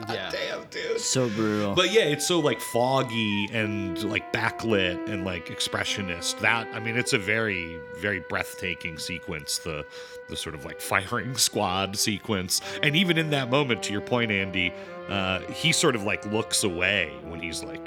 Yeah. 0.10 0.32
Damn, 0.32 0.64
dude. 0.72 1.00
So 1.00 1.30
brutal. 1.30 1.76
But 1.76 1.92
yeah, 1.92 2.04
it's 2.04 2.26
so 2.26 2.40
like 2.40 2.60
foggy 2.60 3.48
and 3.54 4.02
like 4.04 4.34
backlit 4.34 5.08
and 5.08 5.26
like 5.26 5.48
expressionist. 5.48 6.40
That 6.40 6.68
I 6.74 6.80
mean, 6.80 6.98
it's 6.98 7.14
a 7.14 7.20
very 7.20 7.78
very 8.00 8.22
breathtaking 8.22 8.98
sequence. 8.98 9.60
The 9.60 9.86
the 10.28 10.36
sort 10.36 10.56
of 10.56 10.66
like 10.66 10.82
firing 10.82 11.36
squad 11.38 11.98
sequence, 11.98 12.62
and 12.82 12.96
even 12.96 13.18
in 13.20 13.30
that 13.32 13.52
moment, 13.52 13.84
to 13.84 13.92
your 13.92 14.02
point, 14.02 14.32
Andy, 14.32 14.74
uh, 15.12 15.42
he 15.52 15.74
sort 15.74 15.96
of 15.96 16.04
like 16.04 16.26
looks 16.28 16.64
away 16.64 17.12
when 17.26 17.42
he's 17.42 17.64
like, 17.64 17.86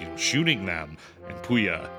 you 0.00 0.06
know, 0.06 0.16
shooting 0.16 0.64
them, 0.64 0.96
and 1.28 1.42
Puja 1.42 1.90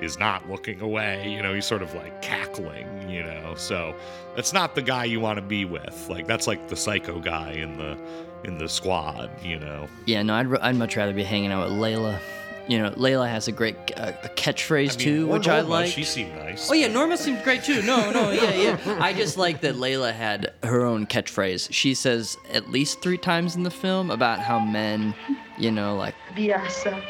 is 0.00 0.18
not 0.18 0.48
looking 0.50 0.80
away. 0.80 1.30
You 1.30 1.42
know, 1.42 1.54
he's 1.54 1.66
sort 1.66 1.82
of 1.82 1.94
like 1.94 2.20
cackling. 2.20 3.08
You 3.08 3.22
know, 3.22 3.54
so 3.56 3.94
that's 4.34 4.52
not 4.52 4.74
the 4.74 4.82
guy 4.82 5.04
you 5.04 5.20
want 5.20 5.36
to 5.36 5.42
be 5.42 5.64
with. 5.64 6.08
Like 6.08 6.26
that's 6.26 6.46
like 6.48 6.68
the 6.68 6.76
psycho 6.76 7.20
guy 7.20 7.52
in 7.52 7.76
the 7.76 7.96
in 8.42 8.58
the 8.58 8.68
squad. 8.68 9.30
You 9.44 9.60
know. 9.60 9.88
Yeah, 10.06 10.22
no, 10.22 10.34
I'd, 10.34 10.52
I'd 10.56 10.76
much 10.76 10.96
rather 10.96 11.12
be 11.12 11.22
hanging 11.22 11.52
out 11.52 11.70
with 11.70 11.78
Layla. 11.78 12.18
You 12.70 12.78
know, 12.78 12.90
Layla 12.92 13.28
has 13.28 13.48
a 13.48 13.52
great 13.52 13.74
uh, 13.96 14.12
a 14.22 14.28
catchphrase 14.28 14.94
I 14.94 14.96
mean, 14.96 14.98
too, 14.98 15.28
or 15.28 15.38
which 15.38 15.48
I 15.48 15.56
Norma, 15.56 15.70
like. 15.70 15.90
She 15.90 16.04
seemed 16.04 16.36
nice. 16.36 16.70
Oh 16.70 16.74
yeah, 16.74 16.86
Norma 16.86 17.16
seemed 17.16 17.42
great 17.42 17.64
too. 17.64 17.82
No, 17.82 18.12
no, 18.12 18.30
yeah, 18.30 18.54
yeah. 18.54 18.78
I 19.00 19.12
just 19.12 19.36
like 19.36 19.60
that 19.62 19.74
Layla 19.74 20.12
had 20.14 20.52
her 20.62 20.84
own 20.84 21.06
catchphrase. 21.08 21.66
She 21.72 21.94
says 21.94 22.38
at 22.52 22.70
least 22.70 23.02
three 23.02 23.18
times 23.18 23.56
in 23.56 23.64
the 23.64 23.72
film 23.72 24.08
about 24.12 24.38
how 24.38 24.60
men, 24.60 25.16
you 25.58 25.72
know, 25.72 25.96
like 25.96 26.14
Biasa. 26.36 27.02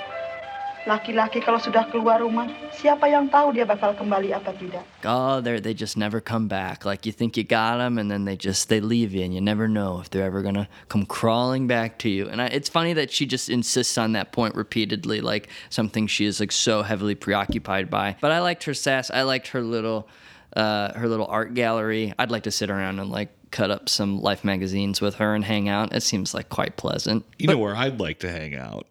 Laki-laki 0.88 1.44
kalau 1.44 1.60
sudah 1.60 1.84
keluar 1.92 2.24
rumah, 2.24 2.48
siapa 2.72 3.04
yang 3.04 3.28
tahu 3.28 3.52
dia 3.52 3.68
bakal 3.68 3.92
kembali 3.92 4.32
apa 4.32 4.56
tidak? 4.56 4.80
oh, 5.04 5.40
they 5.40 5.60
they 5.60 5.76
just 5.76 5.96
never 5.96 6.20
come 6.24 6.48
back. 6.48 6.88
Like 6.88 7.04
you 7.04 7.12
think 7.12 7.36
you 7.36 7.44
got 7.44 7.76
them, 7.76 8.00
and 8.00 8.10
then 8.10 8.24
they 8.24 8.36
just 8.36 8.72
they 8.72 8.80
leave 8.80 9.12
you, 9.12 9.20
and 9.20 9.36
you 9.36 9.44
never 9.44 9.68
know 9.68 10.00
if 10.00 10.08
they're 10.08 10.24
ever 10.24 10.40
gonna 10.40 10.68
come 10.88 11.04
crawling 11.04 11.68
back 11.68 12.00
to 12.00 12.08
you. 12.08 12.28
And 12.28 12.40
I, 12.40 12.46
it's 12.48 12.68
funny 12.68 12.96
that 12.96 13.12
she 13.12 13.26
just 13.26 13.52
insists 13.52 13.98
on 14.00 14.12
that 14.16 14.32
point 14.32 14.56
repeatedly, 14.56 15.20
like 15.20 15.48
something 15.68 16.06
she 16.08 16.24
is 16.24 16.40
like 16.40 16.52
so 16.52 16.82
heavily 16.82 17.14
preoccupied 17.14 17.90
by. 17.92 18.16
But 18.20 18.32
I 18.32 18.40
liked 18.40 18.64
her 18.64 18.74
sass. 18.74 19.10
I 19.10 19.22
liked 19.22 19.48
her 19.48 19.60
little, 19.60 20.08
uh, 20.56 20.96
her 20.96 21.08
little 21.08 21.26
art 21.26 21.52
gallery. 21.52 22.14
I'd 22.18 22.30
like 22.30 22.44
to 22.44 22.50
sit 22.50 22.70
around 22.70 22.98
and 23.00 23.10
like 23.10 23.28
cut 23.50 23.70
up 23.70 23.88
some 23.88 24.20
Life 24.20 24.44
magazines 24.44 25.00
with 25.00 25.16
her 25.16 25.34
and 25.34 25.44
hang 25.44 25.68
out. 25.68 25.92
It 25.92 26.02
seems 26.02 26.32
like 26.34 26.48
quite 26.48 26.76
pleasant. 26.76 27.24
You 27.38 27.48
know 27.48 27.58
where 27.58 27.76
I'd 27.76 28.00
like 28.00 28.20
to 28.20 28.30
hang 28.30 28.54
out? 28.54 28.86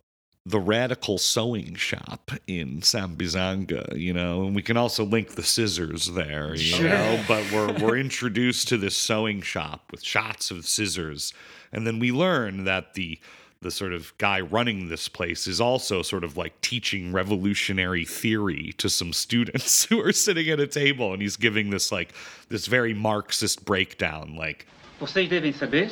The 0.49 0.59
Radical 0.59 1.19
Sewing 1.19 1.75
Shop 1.75 2.31
in 2.47 2.81
Sambizanga, 2.81 3.95
you 3.95 4.13
know, 4.13 4.45
and 4.45 4.55
we 4.55 4.63
can 4.63 4.77
also 4.77 5.03
link 5.05 5.35
the 5.35 5.43
scissors 5.43 6.07
there, 6.07 6.55
you 6.55 6.57
Sure. 6.77 6.89
know, 6.89 7.23
but 7.27 7.43
we're 7.51 7.71
we're 7.73 7.97
introduced 7.97 8.67
to 8.69 8.77
this 8.77 8.97
sewing 8.97 9.41
shop 9.43 9.91
with 9.91 10.01
shots 10.03 10.49
of 10.49 10.65
scissors, 10.65 11.33
and 11.71 11.85
then 11.85 11.99
we 11.99 12.11
learn 12.11 12.63
that 12.63 12.95
the 12.95 13.19
the 13.61 13.69
sort 13.69 13.93
of 13.93 14.11
guy 14.17 14.39
running 14.39 14.87
this 14.89 15.07
place 15.07 15.45
is 15.45 15.61
also 15.61 16.01
sort 16.01 16.23
of 16.23 16.35
like 16.35 16.59
teaching 16.61 17.11
revolutionary 17.11 18.05
theory 18.05 18.73
to 18.77 18.89
some 18.89 19.13
students 19.13 19.83
who 19.89 19.99
are 20.01 20.13
sitting 20.13 20.49
at 20.49 20.59
a 20.59 20.65
table 20.65 21.11
and 21.13 21.21
he's 21.21 21.35
giving 21.35 21.69
this 21.69 21.91
like 21.91 22.13
this 22.47 22.65
very 22.67 22.93
marxist 22.95 23.65
breakdown 23.65 24.35
like 24.35 24.65
Vocês 24.99 25.29
devem 25.29 25.53
saber. 25.53 25.89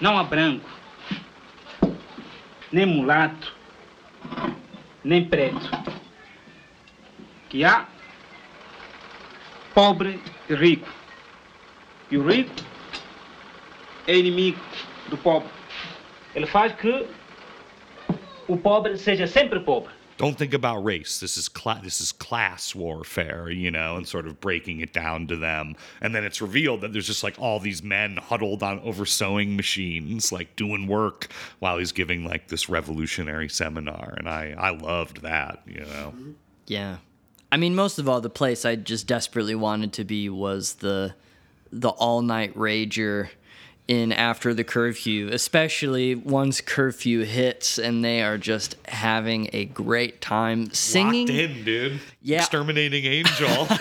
Não 0.00 0.16
há 0.18 0.24
branco, 0.24 0.64
nem 2.72 2.86
mulato, 2.86 3.54
nem 5.04 5.24
preto. 5.24 5.70
Que 7.48 7.64
há 7.64 7.86
pobre 9.74 10.18
e 10.48 10.54
rico. 10.54 10.88
E 12.10 12.16
o 12.16 12.26
rico 12.26 12.54
é 14.06 14.16
inimigo 14.16 14.60
do 15.08 15.18
pobre. 15.18 15.48
Ele 16.34 16.46
faz 16.46 16.72
que 16.72 17.06
o 18.48 18.56
pobre 18.56 18.96
seja 18.96 19.26
sempre 19.26 19.60
pobre. 19.60 19.92
Don't 20.22 20.38
think 20.38 20.54
about 20.54 20.84
race. 20.84 21.18
This 21.18 21.36
is 21.36 21.48
cla- 21.48 21.80
this 21.82 22.00
is 22.00 22.12
class 22.12 22.76
warfare, 22.76 23.50
you 23.50 23.72
know, 23.72 23.96
and 23.96 24.06
sort 24.06 24.28
of 24.28 24.40
breaking 24.40 24.78
it 24.78 24.92
down 24.92 25.26
to 25.26 25.36
them. 25.36 25.74
And 26.00 26.14
then 26.14 26.22
it's 26.22 26.40
revealed 26.40 26.82
that 26.82 26.92
there's 26.92 27.08
just 27.08 27.24
like 27.24 27.34
all 27.40 27.58
these 27.58 27.82
men 27.82 28.18
huddled 28.18 28.62
on 28.62 28.78
over 28.80 29.04
sewing 29.04 29.56
machines, 29.56 30.30
like 30.30 30.54
doing 30.54 30.86
work 30.86 31.26
while 31.58 31.76
he's 31.78 31.90
giving 31.90 32.24
like 32.24 32.46
this 32.46 32.68
revolutionary 32.68 33.48
seminar. 33.48 34.14
And 34.16 34.28
I 34.28 34.54
I 34.56 34.70
loved 34.70 35.22
that, 35.22 35.60
you 35.66 35.80
know. 35.80 36.14
Yeah. 36.68 36.98
I 37.50 37.56
mean, 37.56 37.74
most 37.74 37.98
of 37.98 38.08
all, 38.08 38.20
the 38.20 38.30
place 38.30 38.64
I 38.64 38.76
just 38.76 39.08
desperately 39.08 39.56
wanted 39.56 39.92
to 39.94 40.04
be 40.04 40.28
was 40.28 40.74
the 40.74 41.16
the 41.72 41.88
all 41.88 42.22
night 42.22 42.54
rager 42.54 43.30
in 43.88 44.12
after 44.12 44.54
the 44.54 44.64
curfew, 44.64 45.28
especially 45.32 46.14
once 46.14 46.60
curfew 46.60 47.20
hits 47.20 47.78
and 47.78 48.04
they 48.04 48.22
are 48.22 48.38
just 48.38 48.76
having 48.86 49.50
a 49.52 49.64
great 49.66 50.20
time 50.20 50.72
singing. 50.72 51.28
In, 51.28 51.64
dude. 51.64 52.00
Yeah. 52.22 52.38
Exterminating 52.38 53.04
Angel. 53.04 53.68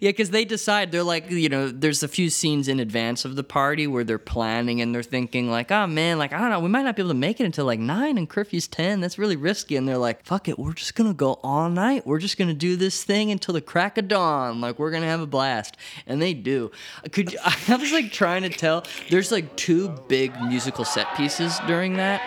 Yeah, 0.00 0.10
because 0.10 0.30
they 0.30 0.44
decide 0.44 0.90
they're 0.90 1.02
like, 1.02 1.30
you 1.30 1.48
know, 1.48 1.68
there's 1.68 2.02
a 2.02 2.08
few 2.08 2.30
scenes 2.30 2.68
in 2.68 2.80
advance 2.80 3.24
of 3.24 3.36
the 3.36 3.44
party 3.44 3.86
where 3.86 4.04
they're 4.04 4.18
planning 4.18 4.80
and 4.80 4.94
they're 4.94 5.02
thinking 5.02 5.50
like, 5.50 5.70
oh 5.70 5.86
man, 5.86 6.18
like 6.18 6.32
I 6.32 6.38
don't 6.38 6.50
know, 6.50 6.60
we 6.60 6.68
might 6.68 6.82
not 6.82 6.96
be 6.96 7.02
able 7.02 7.10
to 7.10 7.14
make 7.18 7.40
it 7.40 7.44
until 7.44 7.66
like 7.66 7.78
nine 7.78 8.16
and 8.18 8.28
curfew's 8.28 8.66
ten. 8.66 9.00
That's 9.00 9.18
really 9.18 9.36
risky. 9.36 9.76
And 9.76 9.86
they're 9.86 9.98
like, 9.98 10.24
fuck 10.24 10.48
it, 10.48 10.58
we're 10.58 10.72
just 10.72 10.94
gonna 10.94 11.14
go 11.14 11.34
all 11.42 11.68
night. 11.68 12.06
We're 12.06 12.18
just 12.18 12.38
gonna 12.38 12.54
do 12.54 12.76
this 12.76 13.04
thing 13.04 13.30
until 13.30 13.54
the 13.54 13.60
crack 13.60 13.98
of 13.98 14.08
dawn. 14.08 14.60
Like 14.60 14.78
we're 14.78 14.90
gonna 14.90 15.06
have 15.06 15.20
a 15.20 15.26
blast, 15.26 15.76
and 16.06 16.20
they 16.20 16.34
do. 16.34 16.70
Could 17.10 17.32
you, 17.32 17.38
I 17.68 17.76
was 17.76 17.92
like 17.92 18.12
trying 18.12 18.42
to 18.42 18.50
tell? 18.50 18.84
There's 19.10 19.30
like 19.30 19.56
two 19.56 19.88
big 20.08 20.32
musical 20.42 20.84
set 20.84 21.14
pieces 21.16 21.58
during 21.66 21.94
that. 21.94 22.22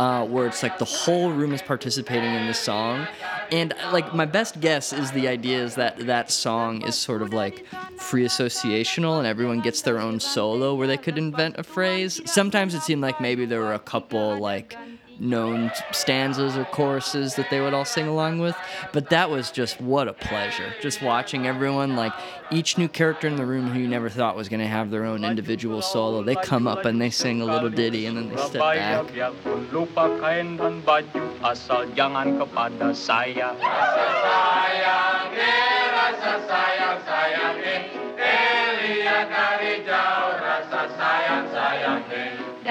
Uh, 0.00 0.24
where 0.24 0.46
it's 0.46 0.62
like 0.62 0.78
the 0.78 0.84
whole 0.86 1.30
room 1.30 1.52
is 1.52 1.60
participating 1.60 2.32
in 2.34 2.46
the 2.46 2.54
song, 2.54 3.06
and 3.52 3.74
like 3.92 4.14
my 4.14 4.24
best 4.24 4.58
guess 4.58 4.94
is 4.94 5.10
the 5.10 5.28
idea 5.28 5.62
is 5.62 5.74
that 5.74 5.94
that 6.06 6.30
song 6.30 6.80
is 6.88 6.94
sort 6.94 7.20
of 7.20 7.34
like 7.34 7.66
free 7.98 8.24
associational 8.24 9.18
and 9.18 9.26
everyone 9.26 9.60
gets 9.60 9.82
their 9.82 9.98
own 10.00 10.18
solo 10.18 10.74
where 10.74 10.86
they 10.86 10.96
could 10.96 11.18
invent 11.18 11.58
a 11.58 11.62
phrase. 11.62 12.18
Sometimes 12.24 12.72
it 12.72 12.80
seemed 12.80 13.02
like 13.02 13.20
maybe 13.20 13.44
there 13.44 13.60
were 13.60 13.74
a 13.74 13.78
couple 13.78 14.38
like 14.38 14.74
known 15.20 15.70
stanzas 15.92 16.56
or 16.56 16.64
choruses 16.64 17.34
that 17.36 17.50
they 17.50 17.60
would 17.60 17.74
all 17.74 17.84
sing 17.84 18.06
along 18.08 18.38
with. 18.38 18.56
But 18.92 19.10
that 19.10 19.30
was 19.30 19.50
just 19.50 19.80
what 19.80 20.08
a 20.08 20.12
pleasure. 20.12 20.72
Just 20.80 21.02
watching 21.02 21.46
everyone, 21.46 21.96
like 21.96 22.12
each 22.50 22.78
new 22.78 22.88
character 22.88 23.28
in 23.28 23.36
the 23.36 23.46
room 23.46 23.68
who 23.68 23.78
you 23.80 23.88
never 23.88 24.08
thought 24.08 24.36
was 24.36 24.48
going 24.48 24.60
to 24.60 24.66
have 24.66 24.90
their 24.90 25.04
own 25.04 25.24
individual 25.24 25.82
solo, 25.82 26.22
they 26.22 26.34
come 26.36 26.66
up 26.66 26.84
and 26.84 27.00
they 27.00 27.10
sing 27.10 27.40
a 27.40 27.44
little 27.44 27.70
ditty 27.70 28.06
and 28.06 28.16
then 28.16 28.28
they 28.28 28.36
step 28.36 28.60
back. 28.76 29.06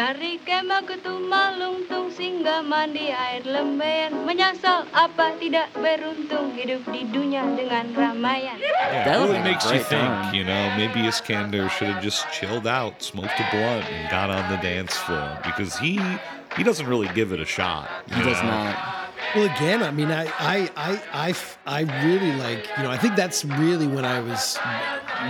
Dari 0.09 0.41
kemah 0.41 0.89
ke 0.89 0.97
Tumalungtung 1.05 2.09
singgah 2.09 2.65
mandi 2.65 3.13
air 3.13 3.45
lembayan 3.45 4.25
Menyesal 4.25 4.89
apa 4.89 5.37
tidak 5.37 5.69
beruntung 5.77 6.49
hidup 6.57 6.81
di 6.89 7.05
dunia 7.13 7.45
dengan 7.53 7.93
ramaian 7.93 8.57
Yeah, 8.57 9.05
That 9.05 9.21
really 9.21 9.37
makes 9.45 9.69
you 9.69 9.77
think, 9.85 10.09
time. 10.09 10.33
you 10.33 10.41
know, 10.41 10.73
maybe 10.73 11.05
Iskander 11.05 11.69
should 11.69 11.93
have 11.93 12.01
just 12.01 12.25
chilled 12.33 12.65
out, 12.65 13.05
smoked 13.05 13.37
a 13.37 13.45
blunt, 13.53 13.85
and 13.85 14.09
got 14.09 14.33
on 14.33 14.49
the 14.49 14.57
dance 14.65 14.97
floor 14.97 15.29
because 15.45 15.77
he 15.77 16.01
he 16.57 16.65
doesn't 16.65 16.89
really 16.89 17.13
give 17.13 17.29
it 17.29 17.37
a 17.37 17.45
shot. 17.45 17.85
He 18.09 18.17
does 18.25 18.41
know? 18.41 18.49
not. 18.49 18.98
Well, 19.35 19.45
again, 19.45 19.83
I 19.83 19.91
mean, 19.91 20.09
I, 20.09 20.25
I, 20.39 20.71
I, 20.75 21.01
I, 21.13 21.35
I 21.67 22.03
really 22.03 22.33
like, 22.37 22.67
you 22.77 22.83
know, 22.83 22.89
I 22.89 22.97
think 22.97 23.15
that's 23.15 23.45
really 23.45 23.85
when 23.85 24.03
I 24.03 24.19
was, 24.19 24.57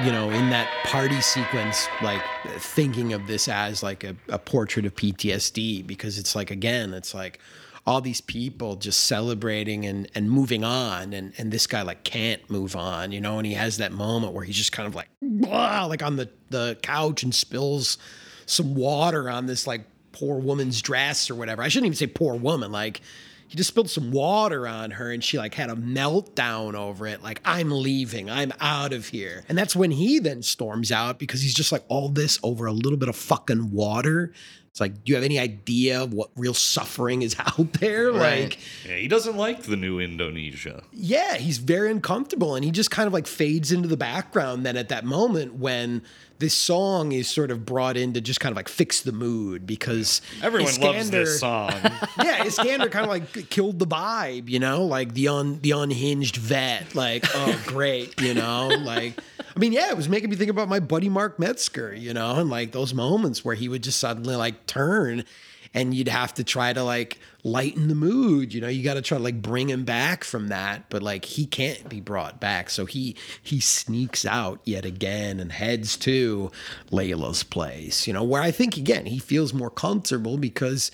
you 0.05 0.13
know, 0.13 0.29
in 0.29 0.49
that 0.51 0.69
party 0.85 1.19
sequence, 1.19 1.85
like 2.01 2.21
thinking 2.59 3.11
of 3.11 3.27
this 3.27 3.49
as 3.49 3.83
like 3.83 4.05
a, 4.05 4.15
a 4.29 4.39
portrait 4.39 4.85
of 4.85 4.95
PTSD 4.95 5.85
because 5.85 6.17
it's 6.17 6.33
like, 6.33 6.49
again, 6.49 6.93
it's 6.93 7.13
like 7.13 7.39
all 7.85 7.99
these 7.99 8.21
people 8.21 8.77
just 8.77 9.01
celebrating 9.05 9.85
and, 9.85 10.09
and 10.15 10.31
moving 10.31 10.63
on. 10.63 11.11
And, 11.11 11.33
and 11.37 11.51
this 11.51 11.67
guy 11.67 11.81
like 11.81 12.05
can't 12.05 12.49
move 12.49 12.77
on, 12.77 13.11
you 13.11 13.19
know, 13.19 13.37
and 13.37 13.45
he 13.45 13.53
has 13.55 13.77
that 13.77 13.91
moment 13.91 14.31
where 14.31 14.45
he's 14.45 14.55
just 14.55 14.71
kind 14.71 14.87
of 14.87 14.95
like, 14.95 15.09
blah, 15.21 15.83
like 15.87 16.03
on 16.03 16.15
the, 16.15 16.29
the 16.49 16.77
couch 16.81 17.23
and 17.23 17.35
spills 17.35 17.97
some 18.45 18.75
water 18.75 19.29
on 19.29 19.45
this 19.45 19.67
like 19.67 19.81
poor 20.13 20.39
woman's 20.39 20.81
dress 20.81 21.29
or 21.29 21.35
whatever. 21.35 21.61
I 21.61 21.67
shouldn't 21.67 21.87
even 21.87 21.97
say 21.97 22.07
poor 22.07 22.35
woman. 22.35 22.71
Like 22.71 23.01
he 23.49 23.57
just 23.57 23.69
spilled 23.69 23.89
some 23.89 24.11
water 24.11 24.67
on 24.67 24.91
her 24.91 25.11
and 25.11 25.23
she 25.23 25.37
like 25.39 25.55
had 25.55 25.69
a 25.71 25.75
meltdown 25.75 26.75
over 26.75 27.07
it. 27.07 27.23
Like, 27.23 27.41
I'm 27.43 27.71
leaving. 27.71 28.29
I'm 28.29 28.53
out 28.61 28.93
of 28.93 29.07
here. 29.07 29.43
And 29.49 29.57
that's 29.57 29.75
when 29.75 29.89
he 29.91 30.19
then 30.19 30.43
storms 30.43 30.91
out 30.91 31.17
because 31.19 31.41
he's 31.41 31.55
just 31.55 31.71
like 31.71 31.83
all 31.87 32.09
this 32.09 32.39
over 32.43 32.67
a 32.67 32.71
little 32.71 32.97
bit 32.97 33.09
of 33.09 33.15
fucking 33.15 33.71
water. 33.71 34.31
It's 34.69 34.79
like, 34.79 35.03
do 35.03 35.09
you 35.11 35.15
have 35.15 35.23
any 35.23 35.39
idea 35.39 36.03
of 36.03 36.13
what 36.13 36.29
real 36.37 36.53
suffering 36.53 37.23
is 37.23 37.35
out 37.39 37.73
there? 37.73 38.11
Like, 38.13 38.59
Yeah, 38.87 38.97
he 38.97 39.07
doesn't 39.07 39.35
like 39.35 39.63
the 39.63 39.75
new 39.75 39.99
Indonesia. 39.99 40.83
yeah, 40.93 41.37
he's 41.37 41.57
very 41.57 41.89
uncomfortable 41.89 42.53
and 42.55 42.63
he 42.63 42.69
just 42.69 42.91
kind 42.91 43.07
of 43.07 43.13
like 43.13 43.25
fades 43.25 43.71
into 43.71 43.87
the 43.87 43.97
background 43.97 44.63
then 44.65 44.77
at 44.77 44.89
that 44.89 45.05
moment 45.05 45.55
when 45.55 46.03
this 46.39 46.53
song 46.53 47.11
is 47.11 47.27
sort 47.27 47.51
of 47.51 47.65
brought 47.65 47.97
in 47.97 48.13
to 48.13 48.21
just 48.21 48.39
kind 48.39 48.51
of 48.51 48.55
like 48.55 48.69
fix 48.69 49.01
the 49.01 49.11
mood 49.11 49.67
because 49.67 50.21
Everyone 50.41 50.73
loves 50.79 51.11
this 51.11 51.39
song. 51.39 51.71
yeah, 52.23 52.45
Iskandar 52.45 52.89
kind 52.89 53.03
of 53.03 53.09
like 53.09 53.49
killed 53.49 53.77
the 53.77 53.85
vibe, 53.85 54.49
you 54.49 54.57
know, 54.59 54.85
like 54.85 55.13
the 55.13 55.27
un 55.27 55.59
the 55.61 55.71
unhinged 55.71 56.37
vet. 56.37 56.95
Like, 56.95 57.25
oh 57.35 57.61
great, 57.67 58.19
you 58.21 58.33
know, 58.33 58.69
like 58.69 59.19
I 59.53 59.59
mean, 59.59 59.73
yeah, 59.73 59.89
it 59.89 59.97
was 59.97 60.07
making 60.07 60.29
me 60.29 60.37
think 60.37 60.49
about 60.49 60.69
my 60.69 60.79
buddy 60.79 61.09
Mark 61.09 61.39
Metzger, 61.39 61.93
you 61.93 62.13
know, 62.13 62.37
and 62.37 62.49
like 62.49 62.71
those 62.71 62.93
moments 62.93 63.43
where 63.43 63.55
he 63.55 63.67
would 63.67 63.83
just 63.83 63.99
suddenly 63.99 64.35
like 64.35 64.65
turn 64.65 65.25
and 65.73 65.93
you'd 65.93 66.07
have 66.07 66.33
to 66.35 66.43
try 66.43 66.71
to 66.71 66.83
like 66.83 67.19
lighten 67.43 67.87
the 67.87 67.95
mood, 67.95 68.53
you 68.53 68.59
know, 68.61 68.67
you 68.67 68.83
got 68.83 68.95
to 68.95 69.01
try 69.01 69.17
to 69.17 69.23
like 69.23 69.41
bring 69.41 69.69
him 69.69 69.85
back 69.85 70.23
from 70.23 70.49
that, 70.49 70.89
but 70.89 71.01
like 71.01 71.23
he 71.25 71.45
can't 71.45 71.87
be 71.87 72.01
brought 72.01 72.39
back. 72.39 72.69
So 72.69 72.85
he 72.85 73.15
he 73.41 73.59
sneaks 73.59 74.25
out 74.25 74.59
yet 74.65 74.85
again 74.85 75.39
and 75.39 75.51
heads 75.51 75.95
to 75.97 76.51
Layla's 76.91 77.43
place, 77.43 78.07
you 78.07 78.13
know, 78.13 78.23
where 78.23 78.41
I 78.41 78.51
think 78.51 78.75
again, 78.77 79.05
he 79.05 79.19
feels 79.19 79.53
more 79.53 79.69
comfortable 79.69 80.37
because 80.37 80.91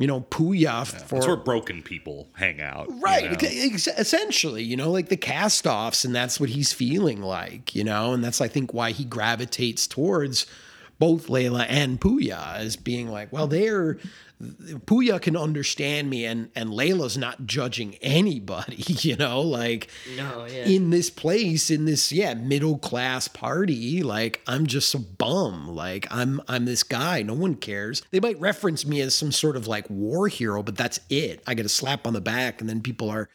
you 0.00 0.06
know, 0.06 0.20
Puja 0.20 0.84
for 0.84 1.16
That's 1.16 1.26
where 1.26 1.34
broken 1.34 1.82
people 1.82 2.28
hang 2.34 2.60
out. 2.60 2.86
you 2.88 3.00
Right, 3.00 3.32
know? 3.32 3.48
ex- 3.50 3.88
essentially, 3.88 4.62
you 4.62 4.76
know, 4.76 4.92
like 4.92 5.08
the 5.08 5.16
cast-offs, 5.16 6.04
and 6.04 6.14
that's 6.14 6.38
what 6.38 6.50
he's 6.50 6.72
feeling 6.72 7.20
like, 7.20 7.74
you 7.74 7.82
know, 7.82 8.12
and 8.12 8.22
that's 8.22 8.40
I 8.40 8.46
think 8.46 8.72
why 8.72 8.92
he 8.92 9.04
gravitates 9.04 9.88
towards 9.88 10.46
both 11.00 11.26
Layla 11.26 11.66
and 11.68 12.00
Puja 12.00 12.54
as 12.56 12.76
being 12.76 13.08
like, 13.08 13.32
well, 13.32 13.48
they're 13.48 13.98
Puja 14.86 15.18
can 15.18 15.36
understand 15.36 16.08
me, 16.08 16.24
and 16.24 16.50
and 16.54 16.70
Layla's 16.70 17.18
not 17.18 17.46
judging 17.46 17.96
anybody, 17.96 18.76
you 18.86 19.16
know, 19.16 19.40
like 19.40 19.88
No, 20.16 20.46
yeah. 20.46 20.64
in 20.64 20.90
this 20.90 21.10
place, 21.10 21.70
in 21.70 21.86
this 21.86 22.12
yeah 22.12 22.34
middle 22.34 22.78
class 22.78 23.26
party, 23.26 24.02
like 24.02 24.40
I'm 24.46 24.66
just 24.66 24.94
a 24.94 24.98
bum, 24.98 25.68
like 25.68 26.06
I'm 26.10 26.40
I'm 26.46 26.66
this 26.66 26.84
guy, 26.84 27.22
no 27.22 27.34
one 27.34 27.56
cares. 27.56 28.02
They 28.10 28.20
might 28.20 28.38
reference 28.38 28.86
me 28.86 29.00
as 29.00 29.14
some 29.14 29.32
sort 29.32 29.56
of 29.56 29.66
like 29.66 29.88
war 29.90 30.28
hero, 30.28 30.62
but 30.62 30.76
that's 30.76 31.00
it. 31.10 31.42
I 31.46 31.54
get 31.54 31.66
a 31.66 31.70
slap 31.70 32.06
on 32.06 32.12
the 32.12 32.20
back, 32.20 32.60
and 32.60 32.70
then 32.70 32.80
people 32.80 33.10
are 33.10 33.28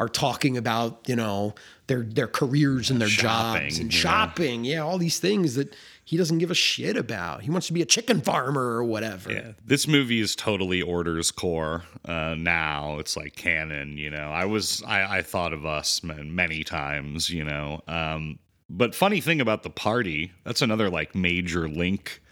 are 0.00 0.08
talking 0.08 0.56
about 0.56 1.00
you 1.06 1.16
know 1.16 1.54
their 1.86 2.02
their 2.02 2.28
careers 2.28 2.90
and 2.90 3.00
their 3.00 3.08
Shopping, 3.08 3.62
jobs 3.62 3.78
and 3.78 3.92
yeah. 3.92 4.00
shopping, 4.00 4.64
yeah, 4.64 4.80
all 4.80 4.98
these 4.98 5.18
things 5.20 5.54
that 5.54 5.74
he 6.08 6.16
doesn't 6.16 6.38
give 6.38 6.50
a 6.50 6.54
shit 6.54 6.96
about. 6.96 7.42
He 7.42 7.50
wants 7.50 7.66
to 7.66 7.74
be 7.74 7.82
a 7.82 7.84
chicken 7.84 8.22
farmer 8.22 8.62
or 8.62 8.82
whatever. 8.82 9.30
Yeah, 9.30 9.52
this 9.62 9.86
movie 9.86 10.22
is 10.22 10.34
totally 10.34 10.80
orders 10.80 11.30
core. 11.30 11.84
Uh, 12.02 12.34
now 12.34 12.98
it's 12.98 13.14
like 13.14 13.36
canon. 13.36 13.98
You 13.98 14.08
know, 14.08 14.30
I 14.30 14.46
was 14.46 14.82
I, 14.86 15.18
I 15.18 15.22
thought 15.22 15.52
of 15.52 15.66
us 15.66 16.02
man, 16.02 16.34
many 16.34 16.64
times. 16.64 17.28
You 17.28 17.44
know, 17.44 17.82
um, 17.86 18.38
but 18.70 18.94
funny 18.94 19.20
thing 19.20 19.42
about 19.42 19.64
the 19.64 19.70
party, 19.70 20.32
that's 20.44 20.62
another 20.62 20.88
like 20.88 21.14
major 21.14 21.68
link 21.68 22.22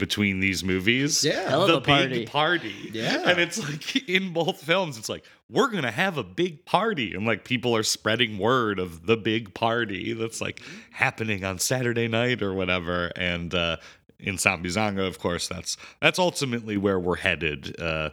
between 0.00 0.40
these 0.40 0.64
movies. 0.64 1.22
Yeah. 1.22 1.48
Hell 1.48 1.62
of 1.62 1.68
the 1.68 1.76
a 1.76 1.80
party. 1.80 2.08
big 2.20 2.28
party. 2.30 2.90
Yeah. 2.92 3.28
and 3.28 3.38
it's 3.38 3.58
like 3.62 4.08
in 4.08 4.32
both 4.32 4.60
films, 4.60 4.98
it's 4.98 5.08
like 5.08 5.24
we're 5.48 5.70
gonna 5.70 5.92
have 5.92 6.18
a 6.18 6.24
big 6.24 6.64
party, 6.64 7.14
and 7.14 7.24
like 7.24 7.44
people 7.44 7.76
are 7.76 7.84
spreading 7.84 8.38
word 8.38 8.80
of 8.80 9.06
the 9.06 9.16
big 9.16 9.54
party 9.54 10.12
that's 10.14 10.40
like 10.40 10.60
happening 10.90 11.44
on 11.44 11.60
Saturday 11.60 12.08
night 12.08 12.42
or 12.42 12.52
whatever, 12.52 13.12
and. 13.14 13.54
uh 13.54 13.76
in 14.22 14.36
Sambizanga, 14.36 15.06
of 15.08 15.18
course, 15.18 15.48
that's 15.48 15.78
that's 16.00 16.18
ultimately 16.18 16.76
where 16.76 16.98
we're 17.00 17.16
headed. 17.16 17.80
Uh, 17.80 18.10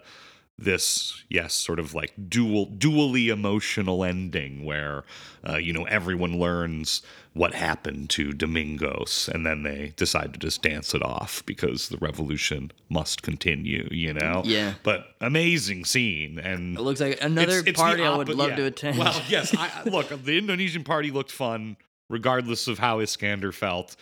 this, 0.58 1.22
yes, 1.30 1.54
sort 1.54 1.80
of 1.80 1.94
like 1.94 2.14
dual, 2.30 2.68
dually 2.68 3.28
emotional 3.28 4.06
ending 4.06 4.64
where, 4.64 5.04
uh, 5.48 5.58
you 5.58 5.74
know, 5.74 5.84
everyone 5.84 6.40
learns 6.40 7.02
what 7.38 7.54
happened 7.54 8.10
to 8.12 8.34
Domingos, 8.34 9.30
and 9.34 9.46
then 9.46 9.64
they 9.64 9.94
decide 9.96 10.34
to 10.34 10.40
just 10.40 10.62
dance 10.62 10.94
it 10.94 11.02
off 11.04 11.44
because 11.46 11.90
the 11.90 11.98
revolution 11.98 12.72
must 12.90 13.22
continue. 13.22 13.88
You 13.92 14.14
know, 14.14 14.42
Yeah. 14.46 14.74
But 14.84 15.06
amazing 15.22 15.86
scene, 15.86 16.40
and 16.40 16.76
It 16.78 16.82
looks 16.82 17.00
like 17.00 17.22
another 17.22 17.62
the 17.62 17.74
party 17.74 18.04
I 18.04 18.16
would 18.16 18.30
love 18.30 18.50
yeah. 18.50 18.56
to 18.58 18.66
attend. 18.66 18.98
Well, 18.98 19.22
yes, 19.30 19.56
I, 19.56 19.72
I- 19.86 19.90
look, 19.90 20.10
the 20.24 20.38
Indonesian 20.38 20.84
party 20.84 21.12
looked 21.12 21.32
fun, 21.32 21.78
regardless 22.10 22.68
of 22.68 22.80
how 22.80 23.00
Iskandar 23.00 23.54
felt, 23.54 23.96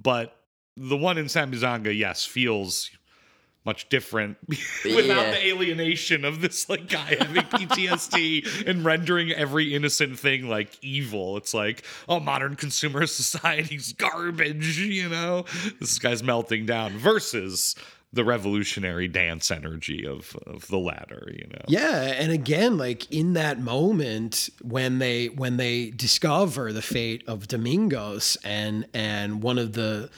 but 0.00 0.36
the 0.76 0.96
one 0.96 1.18
in 1.18 1.26
Sambizanga, 1.26 1.96
yes, 1.96 2.24
feels 2.24 2.90
much 3.64 3.88
different 3.88 4.36
without 4.48 5.06
Yeah. 5.06 5.30
the 5.30 5.46
alienation 5.48 6.24
of 6.24 6.40
this 6.40 6.68
like 6.68 6.88
guy 6.88 7.16
having 7.18 7.42
PTSD 7.42 8.66
and 8.66 8.84
rendering 8.84 9.30
every 9.32 9.74
innocent 9.74 10.18
thing 10.18 10.48
like 10.48 10.76
evil. 10.82 11.36
It's 11.36 11.54
like, 11.54 11.84
oh, 12.08 12.20
modern 12.20 12.56
consumer 12.56 13.06
society's 13.06 13.92
garbage, 13.92 14.78
you 14.78 15.08
know? 15.08 15.44
This 15.80 15.98
guy's 15.98 16.22
melting 16.22 16.66
down 16.66 16.92
versus 16.98 17.74
the 18.14 18.24
revolutionary 18.24 19.08
dance 19.08 19.50
energy 19.50 20.06
of 20.06 20.36
of 20.46 20.66
the 20.68 20.76
latter, 20.76 21.30
you 21.32 21.46
know. 21.50 21.62
Yeah, 21.66 22.02
and 22.18 22.30
again, 22.30 22.76
like 22.76 23.10
in 23.10 23.32
that 23.34 23.58
moment 23.58 24.50
when 24.60 24.98
they 24.98 25.28
when 25.28 25.56
they 25.56 25.88
discover 25.90 26.74
the 26.74 26.82
fate 26.82 27.24
of 27.26 27.48
Domingos 27.48 28.36
and 28.44 28.86
and 28.92 29.42
one 29.42 29.58
of 29.58 29.72
the 29.72 30.10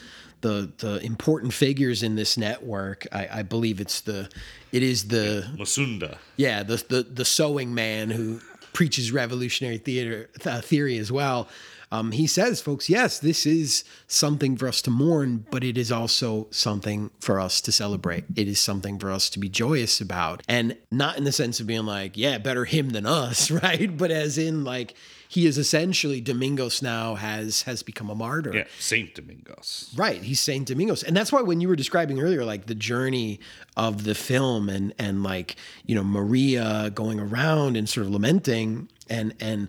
the 0.45 0.71
the 0.77 0.99
important 1.05 1.55
figures 1.55 2.03
in 2.03 2.17
this 2.17 2.37
network, 2.37 3.07
I, 3.11 3.29
I 3.41 3.43
believe 3.43 3.81
it's 3.81 4.03
the 4.03 4.29
it 4.73 4.83
is 4.83 5.09
the 5.09 5.49
Masunda. 5.57 6.19
yeah 6.37 6.63
the 6.63 6.77
the 6.89 7.03
the 7.03 7.25
sewing 7.25 7.75
man 7.75 8.11
who 8.11 8.41
preaches 8.75 9.11
revolutionary 9.11 9.79
theater 9.79 10.29
uh, 10.45 10.61
theory 10.61 10.99
as 10.99 11.11
well. 11.11 11.49
Um, 11.95 12.11
he 12.13 12.27
says, 12.27 12.61
folks, 12.61 12.89
yes, 12.89 13.21
this 13.21 13.47
is 13.47 13.85
something 14.09 14.57
for 14.57 14.67
us 14.67 14.83
to 14.83 14.91
mourn, 14.91 15.47
but 15.51 15.63
it 15.63 15.79
is 15.79 15.93
also 15.93 16.49
something 16.51 17.11
for 17.21 17.39
us 17.39 17.61
to 17.61 17.73
celebrate. 17.73 18.25
It 18.35 18.49
is 18.49 18.59
something 18.59 18.99
for 18.99 19.11
us 19.11 19.31
to 19.31 19.39
be 19.39 19.49
joyous 19.49 20.01
about. 20.01 20.43
And 20.49 20.77
not 20.91 21.17
in 21.19 21.25
the 21.25 21.33
sense 21.33 21.61
of 21.61 21.67
being 21.67 21.87
like, 21.87 22.17
yeah, 22.17 22.39
better 22.39 22.65
him 22.65 22.91
than 22.91 23.07
us, 23.07 23.51
right? 23.63 23.97
But 23.97 24.11
as 24.11 24.39
in 24.39 24.65
like, 24.65 24.95
he 25.29 25.47
is 25.47 25.59
essentially 25.59 26.21
Domingos 26.21 26.81
now 26.81 27.17
has 27.17 27.63
has 27.63 27.83
become 27.83 28.09
a 28.09 28.15
martyr. 28.15 28.55
Yeah, 28.55 28.65
Saint 28.79 29.17
Domingos. 29.17 29.93
Right, 29.97 30.23
he's 30.23 30.41
Saint 30.41 30.69
Domingos, 30.69 31.03
and 31.03 31.17
that's 31.17 31.33
why 31.33 31.43
when 31.43 31.61
you 31.61 31.67
were 31.67 31.75
describing 31.75 32.21
earlier, 32.21 32.45
like 32.45 32.67
the 32.67 32.75
journey 32.75 33.41
of 33.77 34.05
the 34.05 34.15
film, 34.15 34.69
and 34.69 34.95
and 34.97 35.25
like 35.25 35.57
you 35.87 35.97
know 35.97 36.05
Maria 36.05 36.93
going 36.95 37.19
around 37.19 37.77
and 37.77 37.89
sort 37.89 38.07
of 38.07 38.13
lamenting 38.13 38.89
and 39.11 39.35
and 39.41 39.69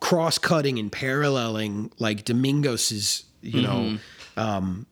cross 0.00 0.38
cutting 0.38 0.78
and 0.78 0.90
paralleling 0.90 1.92
like 1.98 2.24
Domingos's 2.24 3.24
you 3.42 3.62
know 3.62 3.98
um, 4.36 4.86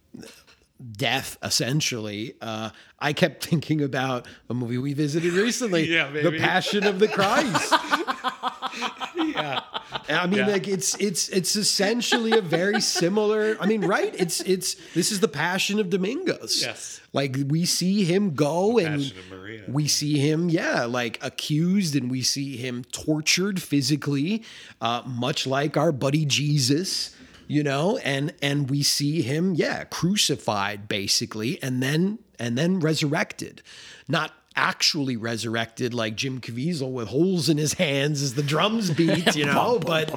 death 0.96 1.36
essentially. 1.42 2.34
Uh, 2.40 2.70
I 2.98 3.12
kept 3.12 3.44
thinking 3.44 3.82
about 3.82 4.26
a 4.50 4.54
movie 4.54 4.78
we 4.78 4.92
visited 4.94 5.32
recently, 5.34 5.88
Yeah, 5.92 6.10
The. 6.10 6.32
Passion 6.38 6.84
of 6.86 6.98
the 6.98 7.08
Christ. 7.08 7.72
yeah. 9.16 9.60
I 10.08 10.26
mean, 10.26 10.40
Yeah. 10.40 10.46
like 10.48 10.68
it's 10.68 10.94
it's 11.00 11.28
it's 11.28 11.56
essentially 11.56 12.32
a 12.32 12.40
very 12.40 12.80
similar. 12.80 13.56
I 13.60 13.66
mean, 13.66 13.82
right? 13.82 14.14
It's 14.18 14.40
it's 14.40 14.74
this 14.94 15.12
is 15.12 15.20
the 15.20 15.28
Passion 15.28 15.78
of 15.80 15.90
Domingos. 15.90 16.60
Yes. 16.62 17.00
Like 17.12 17.36
we 17.48 17.64
see 17.64 18.04
him 18.04 18.34
go 18.34 18.78
and 18.78 19.00
of 19.00 19.12
Maria. 19.30 19.62
we 19.68 19.86
see 19.86 20.18
him, 20.18 20.48
yeah, 20.50 20.84
like 20.84 21.18
accused, 21.22 21.94
and 21.94 22.10
we 22.10 22.22
see 22.22 22.56
him 22.56 22.84
tortured 22.90 23.62
physically, 23.62 24.42
uh, 24.80 25.02
much 25.06 25.46
like 25.46 25.76
our 25.76 25.92
buddy 25.92 26.24
Jesus. 26.26 27.13
You 27.46 27.62
know, 27.62 27.98
and 27.98 28.34
and 28.42 28.70
we 28.70 28.82
see 28.82 29.22
him, 29.22 29.54
yeah, 29.54 29.84
crucified 29.84 30.88
basically, 30.88 31.62
and 31.62 31.82
then 31.82 32.18
and 32.38 32.56
then 32.58 32.80
resurrected, 32.80 33.62
not 34.08 34.32
actually 34.56 35.16
resurrected 35.16 35.92
like 35.94 36.14
Jim 36.14 36.40
Caviezel 36.40 36.92
with 36.92 37.08
holes 37.08 37.48
in 37.48 37.58
his 37.58 37.74
hands 37.74 38.22
as 38.22 38.34
the 38.34 38.42
drums 38.42 38.90
beat, 38.90 39.34
you 39.36 39.46
know, 39.46 39.78
but 39.78 40.14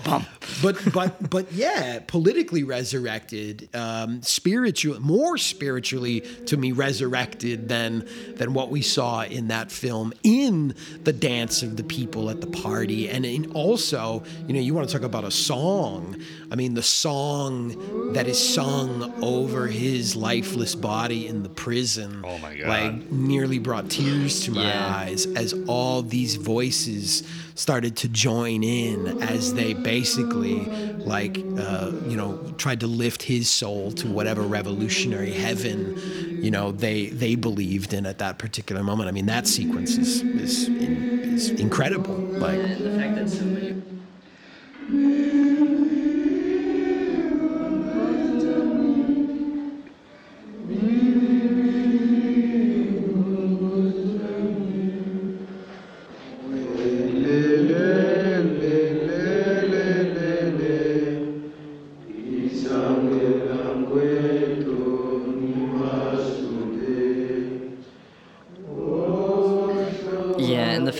but 0.62 0.78
but 0.94 1.30
but 1.30 1.52
yeah, 1.52 2.00
politically 2.06 2.64
resurrected, 2.64 3.68
um, 3.76 4.22
spiritual, 4.22 5.00
more 5.00 5.38
spiritually 5.38 6.22
to 6.46 6.58
me 6.58 6.72
resurrected 6.72 7.68
than 7.70 8.08
than 8.36 8.54
what 8.54 8.70
we 8.70 8.82
saw 8.82 9.24
in 9.24 9.48
that 9.48 9.72
film 9.72 10.14
in 10.24 10.76
the 11.04 11.14
dance 11.14 11.64
of 11.64 11.78
the 11.78 11.84
people 11.84 12.30
at 12.30 12.42
the 12.42 12.48
party, 12.48 13.10
and 13.10 13.26
in 13.26 13.52
also, 13.54 14.24
you 14.48 14.54
know, 14.54 14.60
you 14.60 14.74
want 14.74 14.88
to 14.88 14.94
talk 14.94 15.06
about 15.06 15.24
a 15.24 15.32
song. 15.32 16.16
I 16.52 16.56
mean, 16.56 16.76
the 16.76 16.84
song 16.84 18.14
that 18.14 18.28
is 18.28 18.38
sung 18.54 19.14
over 19.22 19.68
his 19.68 20.16
lifeless 20.16 20.76
body 20.76 21.28
in 21.28 21.44
the 21.44 21.50
prison, 21.50 22.22
Oh 22.24 22.38
my 22.38 22.56
God. 22.56 22.68
like 22.68 23.12
nearly 23.12 23.60
brought 23.60 23.90
tears 23.90 24.27
to 24.36 24.52
my 24.52 24.64
Yeah. 24.68 24.86
eyes 24.86 25.28
as 25.36 25.54
all 25.68 26.02
these 26.04 26.36
voices 26.36 27.24
started 27.56 27.96
to 27.98 28.08
join 28.08 28.64
in 28.64 29.14
as 29.20 29.54
they 29.54 29.74
basically 29.74 30.70
like 31.04 31.46
uh, 31.58 31.92
you 32.02 32.16
know 32.18 32.40
tried 32.58 32.80
to 32.82 32.88
lift 32.88 33.24
his 33.24 33.50
soul 33.50 33.92
to 33.94 34.08
whatever 34.08 34.48
revolutionary 34.48 35.32
heaven 35.32 35.94
you 36.40 36.52
know 36.52 36.72
they 36.72 37.08
they 37.08 37.36
believed 37.36 37.94
in 37.94 38.06
at 38.06 38.18
that 38.20 38.38
particular 38.38 38.84
moment 38.84 39.08
i 39.10 39.12
mean 39.12 39.26
that 39.26 39.48
sequence 39.48 39.98
is 39.98 40.24
is, 40.34 40.70
is 41.24 41.54
incredible 41.58 42.26
like 42.36 42.68
the 42.78 42.92
fact 42.92 43.16
that 43.16 43.28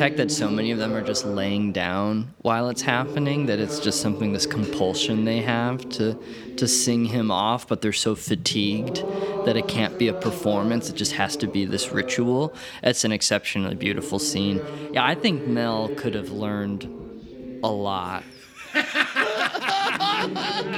fact 0.08 0.16
that 0.16 0.32
so 0.32 0.50
many 0.50 0.72
of 0.72 0.78
them 0.78 0.94
are 0.94 1.02
just 1.02 1.26
laying 1.26 1.74
down 1.74 2.34
while 2.38 2.70
it's 2.70 2.82
happening, 2.82 3.48
that 3.48 3.60
it's 3.60 3.78
just 3.78 4.00
something 4.00 4.32
this 4.32 4.46
compulsion 4.46 5.26
they 5.26 5.42
have 5.42 5.90
to 5.90 6.18
to 6.56 6.66
sing 6.66 7.04
him 7.04 7.30
off, 7.30 7.68
but 7.68 7.82
they're 7.82 7.92
so 7.92 8.16
fatigued 8.16 9.04
that 9.46 9.58
it 9.58 9.68
can't 9.68 10.00
be 10.00 10.08
a 10.08 10.14
performance. 10.14 10.90
It 10.90 10.96
just 10.96 11.12
has 11.12 11.36
to 11.38 11.46
be 11.46 11.66
this 11.66 11.92
ritual. 11.92 12.56
It's 12.84 13.04
an 13.04 13.12
exceptionally 13.12 13.76
beautiful 13.76 14.18
scene. 14.18 14.62
Yeah, 14.94 15.06
I 15.06 15.14
think 15.14 15.46
Mel 15.46 15.90
could 15.90 16.14
have 16.14 16.30
learned 16.30 16.86
a 17.62 17.70
lot 17.70 18.24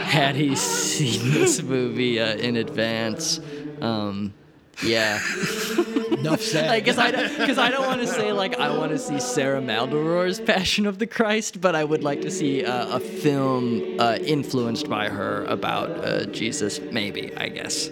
had 0.10 0.36
he 0.36 0.56
seen 0.56 1.34
this 1.34 1.62
movie 1.62 2.20
uh, 2.20 2.36
in 2.36 2.56
advance. 2.56 3.40
Um, 3.80 4.34
yeah. 4.84 5.20
enough 6.12 6.42
said 6.42 6.70
I 6.70 6.80
guess 6.80 6.98
I 6.98 7.12
don't, 7.12 7.38
because 7.38 7.58
I 7.58 7.70
don't 7.70 7.86
want 7.86 8.02
to 8.02 8.08
say 8.08 8.32
like 8.32 8.58
I 8.60 8.76
want 8.78 8.92
to 8.92 9.00
see 9.00 9.20
Sarah 9.20 9.62
Maldoror's 9.62 10.40
Passion 10.40 10.86
of 10.86 11.00
the 11.00 11.08
Christ, 11.08 11.62
but 11.62 11.76
I 11.76 11.84
would 11.84 12.04
like 12.04 12.22
to 12.22 12.32
see 12.32 12.66
uh, 12.66 12.98
a 12.98 13.00
film 13.00 14.00
uh, 14.00 14.18
influenced 14.22 14.90
by 14.90 15.10
her 15.10 15.46
about 15.46 15.90
uh, 15.90 16.26
Jesus. 16.26 16.80
Maybe 16.80 17.36
I 17.36 17.50
guess. 17.50 17.90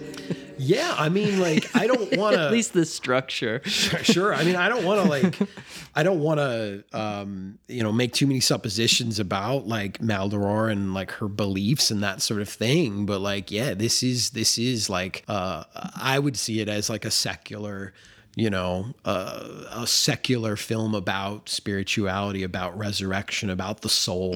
Yeah 0.58 0.94
i 0.98 1.08
mean 1.08 1.40
like 1.40 1.74
i 1.76 1.86
don't 1.86 2.16
want 2.16 2.34
to 2.36 2.48
At 2.48 2.52
least 2.52 2.72
the 2.72 2.84
structure. 2.86 3.60
Sure, 3.64 4.02
sure. 4.04 4.34
I 4.34 4.44
mean, 4.44 4.56
I 4.56 4.68
don't 4.68 4.84
want 4.84 5.02
to 5.02 5.08
like, 5.08 5.38
I 5.94 6.02
don't 6.02 6.20
want 6.20 6.38
to, 6.40 6.84
um, 6.92 7.58
you 7.68 7.82
know, 7.82 7.92
make 7.92 8.12
too 8.12 8.26
many 8.26 8.40
suppositions 8.40 9.18
about 9.18 9.66
like 9.66 9.98
Maldoror 9.98 10.70
and 10.70 10.94
like 10.94 11.10
her 11.12 11.28
beliefs 11.28 11.90
and 11.90 12.02
that 12.02 12.22
sort 12.22 12.40
of 12.40 12.48
thing. 12.48 13.06
But 13.06 13.20
like, 13.20 13.50
yeah, 13.50 13.74
this 13.74 14.02
is 14.02 14.30
this 14.30 14.58
is 14.58 14.88
like, 14.88 15.24
uh, 15.28 15.64
I 15.96 16.18
would 16.18 16.36
see 16.36 16.60
it 16.60 16.68
as 16.68 16.88
like 16.88 17.04
a 17.04 17.10
secular, 17.10 17.92
you 18.38 18.50
know, 18.50 18.86
uh, 19.04 19.64
a 19.72 19.84
secular 19.84 20.54
film 20.54 20.94
about 20.94 21.48
spirituality, 21.48 22.44
about 22.44 22.78
resurrection, 22.78 23.50
about 23.50 23.80
the 23.80 23.88
soul, 23.88 24.32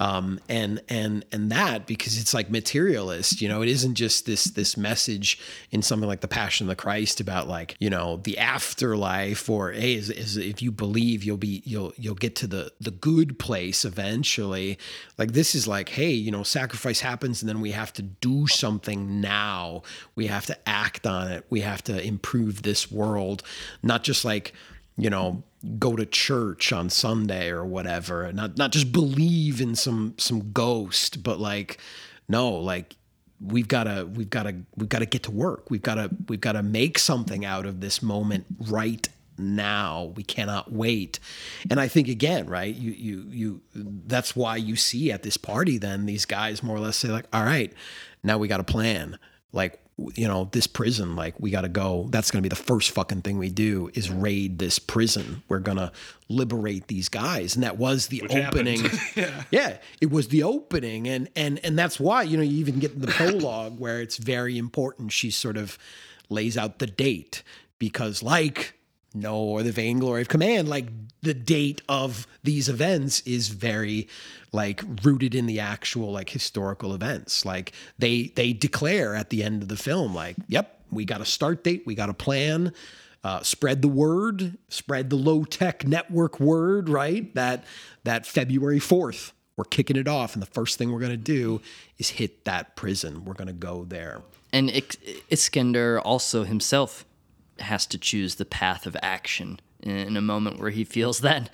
um, 0.00 0.40
and 0.48 0.82
and 0.88 1.24
and 1.30 1.52
that 1.52 1.86
because 1.86 2.18
it's 2.18 2.34
like 2.34 2.50
materialist. 2.50 3.40
You 3.40 3.48
know, 3.48 3.62
it 3.62 3.68
isn't 3.68 3.94
just 3.94 4.26
this 4.26 4.44
this 4.44 4.76
message 4.76 5.38
in 5.70 5.82
something 5.82 6.08
like 6.08 6.20
the 6.20 6.26
Passion 6.28 6.66
of 6.66 6.68
the 6.68 6.74
Christ 6.74 7.20
about 7.20 7.46
like 7.46 7.76
you 7.78 7.88
know 7.88 8.16
the 8.16 8.38
afterlife 8.38 9.48
or 9.48 9.70
hey, 9.70 9.94
is, 9.94 10.10
is 10.10 10.36
if 10.36 10.60
you 10.60 10.72
believe 10.72 11.22
you'll 11.22 11.36
be 11.36 11.62
you'll 11.64 11.92
you'll 11.96 12.16
get 12.16 12.34
to 12.36 12.48
the 12.48 12.72
the 12.80 12.90
good 12.90 13.38
place 13.38 13.84
eventually. 13.84 14.80
Like 15.16 15.30
this 15.30 15.54
is 15.54 15.68
like 15.68 15.90
hey, 15.90 16.10
you 16.10 16.32
know, 16.32 16.42
sacrifice 16.42 17.00
happens 17.00 17.40
and 17.40 17.48
then 17.48 17.60
we 17.60 17.70
have 17.70 17.92
to 17.92 18.02
do 18.02 18.48
something 18.48 19.20
now. 19.20 19.82
We 20.16 20.26
have 20.26 20.46
to 20.46 20.58
act 20.68 21.06
on 21.06 21.30
it. 21.30 21.44
We 21.50 21.60
have 21.60 21.84
to 21.84 22.02
improve 22.02 22.62
this 22.62 22.90
world, 22.90 23.27
not 23.82 24.02
just 24.02 24.24
like 24.24 24.52
you 24.96 25.10
know 25.10 25.42
go 25.78 25.96
to 25.96 26.06
church 26.06 26.72
on 26.72 26.88
Sunday 26.88 27.48
or 27.50 27.64
whatever 27.64 28.32
not 28.32 28.56
not 28.56 28.70
just 28.72 28.92
believe 28.92 29.60
in 29.60 29.74
some 29.74 30.14
some 30.18 30.52
ghost 30.52 31.22
but 31.22 31.40
like 31.40 31.78
no 32.28 32.50
like 32.50 32.94
we've 33.40 33.68
got 33.68 33.84
to 33.84 34.06
we've 34.14 34.30
got 34.30 34.44
to 34.44 34.56
we've 34.76 34.88
got 34.88 35.00
to 35.00 35.06
get 35.06 35.22
to 35.24 35.30
work. 35.30 35.70
We've 35.70 35.82
got 35.82 35.94
to 35.94 36.10
we've 36.28 36.40
got 36.40 36.52
to 36.52 36.62
make 36.62 36.98
something 36.98 37.44
out 37.44 37.66
of 37.66 37.80
this 37.80 38.02
moment 38.02 38.46
right 38.68 39.08
now. 39.36 40.12
We 40.16 40.24
cannot 40.24 40.72
wait. 40.72 41.20
And 41.70 41.80
i 41.80 41.88
think 41.88 42.08
again 42.08 42.46
right 42.46 42.74
you 42.74 42.90
you 42.92 43.26
you 43.30 43.60
that's 43.74 44.34
why 44.34 44.56
you 44.56 44.76
see 44.76 45.12
at 45.12 45.22
this 45.22 45.36
party 45.36 45.78
then 45.78 46.06
these 46.06 46.24
guys 46.24 46.62
more 46.62 46.76
or 46.76 46.80
less 46.80 46.96
say 46.96 47.08
like 47.08 47.26
all 47.32 47.44
right 47.44 47.72
now 48.22 48.38
we 48.38 48.48
got 48.48 48.60
a 48.60 48.64
plan. 48.64 49.18
Like 49.52 49.80
you 50.14 50.28
know 50.28 50.48
this 50.52 50.66
prison 50.66 51.16
like 51.16 51.34
we 51.40 51.50
got 51.50 51.62
to 51.62 51.68
go. 51.68 52.06
That's 52.10 52.30
going 52.30 52.42
to 52.42 52.48
be 52.48 52.48
the 52.48 52.62
first 52.62 52.90
fucking 52.92 53.22
thing 53.22 53.38
we 53.38 53.50
do 53.50 53.90
is 53.94 54.10
raid 54.10 54.58
this 54.58 54.78
prison. 54.78 55.42
We're 55.48 55.58
going 55.58 55.78
to 55.78 55.90
liberate 56.28 56.86
these 56.86 57.08
guys. 57.08 57.54
And 57.54 57.64
that 57.64 57.78
was 57.78 58.06
the 58.08 58.22
Which 58.22 58.34
opening. 58.34 58.82
Yeah. 59.16 59.44
yeah 59.50 59.78
it 60.00 60.10
was 60.10 60.28
the 60.28 60.44
opening. 60.44 61.08
And 61.08 61.28
and 61.34 61.60
and 61.64 61.78
that's 61.78 61.98
why 61.98 62.22
you 62.22 62.36
know 62.36 62.42
you 62.42 62.58
even 62.58 62.78
get 62.78 63.00
the 63.00 63.08
prologue 63.08 63.78
where 63.78 64.00
it's 64.00 64.16
very 64.16 64.56
important. 64.56 65.12
She 65.12 65.30
sort 65.30 65.56
of 65.56 65.78
lays 66.28 66.56
out 66.56 66.78
the 66.78 66.86
date 66.86 67.42
because 67.78 68.22
like 68.22 68.77
no 69.14 69.36
or 69.36 69.62
the 69.62 69.72
vainglory 69.72 70.22
of 70.22 70.28
command 70.28 70.68
like 70.68 70.86
the 71.22 71.34
date 71.34 71.82
of 71.88 72.26
these 72.44 72.68
events 72.68 73.20
is 73.22 73.48
very 73.48 74.08
like 74.52 74.82
rooted 75.02 75.34
in 75.34 75.46
the 75.46 75.60
actual 75.60 76.12
like 76.12 76.30
historical 76.30 76.94
events 76.94 77.44
like 77.44 77.72
they 77.98 78.32
they 78.36 78.52
declare 78.52 79.14
at 79.14 79.30
the 79.30 79.42
end 79.42 79.62
of 79.62 79.68
the 79.68 79.76
film 79.76 80.14
like 80.14 80.36
yep 80.46 80.80
we 80.90 81.04
got 81.04 81.20
a 81.20 81.24
start 81.24 81.64
date 81.64 81.82
we 81.86 81.94
got 81.94 82.08
a 82.08 82.14
plan 82.14 82.72
uh, 83.24 83.42
spread 83.42 83.82
the 83.82 83.88
word 83.88 84.56
spread 84.68 85.10
the 85.10 85.16
low 85.16 85.42
tech 85.42 85.86
network 85.86 86.38
word 86.38 86.88
right 86.88 87.34
that 87.34 87.64
that 88.04 88.26
february 88.26 88.78
4th 88.78 89.32
we're 89.58 89.64
kicking 89.64 89.96
it 89.96 90.06
off, 90.06 90.34
and 90.34 90.40
the 90.40 90.46
first 90.46 90.78
thing 90.78 90.92
we're 90.92 91.00
gonna 91.00 91.16
do 91.16 91.60
is 91.98 92.10
hit 92.10 92.44
that 92.44 92.76
prison. 92.76 93.24
We're 93.24 93.34
gonna 93.34 93.52
go 93.52 93.84
there. 93.84 94.22
And 94.52 94.70
Iskandar 94.70 96.00
also 96.02 96.44
himself 96.44 97.04
has 97.60 97.86
to 97.86 97.98
choose 97.98 98.36
the 98.36 98.44
path 98.44 98.86
of 98.86 98.96
action 99.02 99.60
in 99.80 100.16
a 100.16 100.20
moment 100.20 100.58
where 100.58 100.70
he 100.70 100.84
feels 100.84 101.20
that 101.20 101.50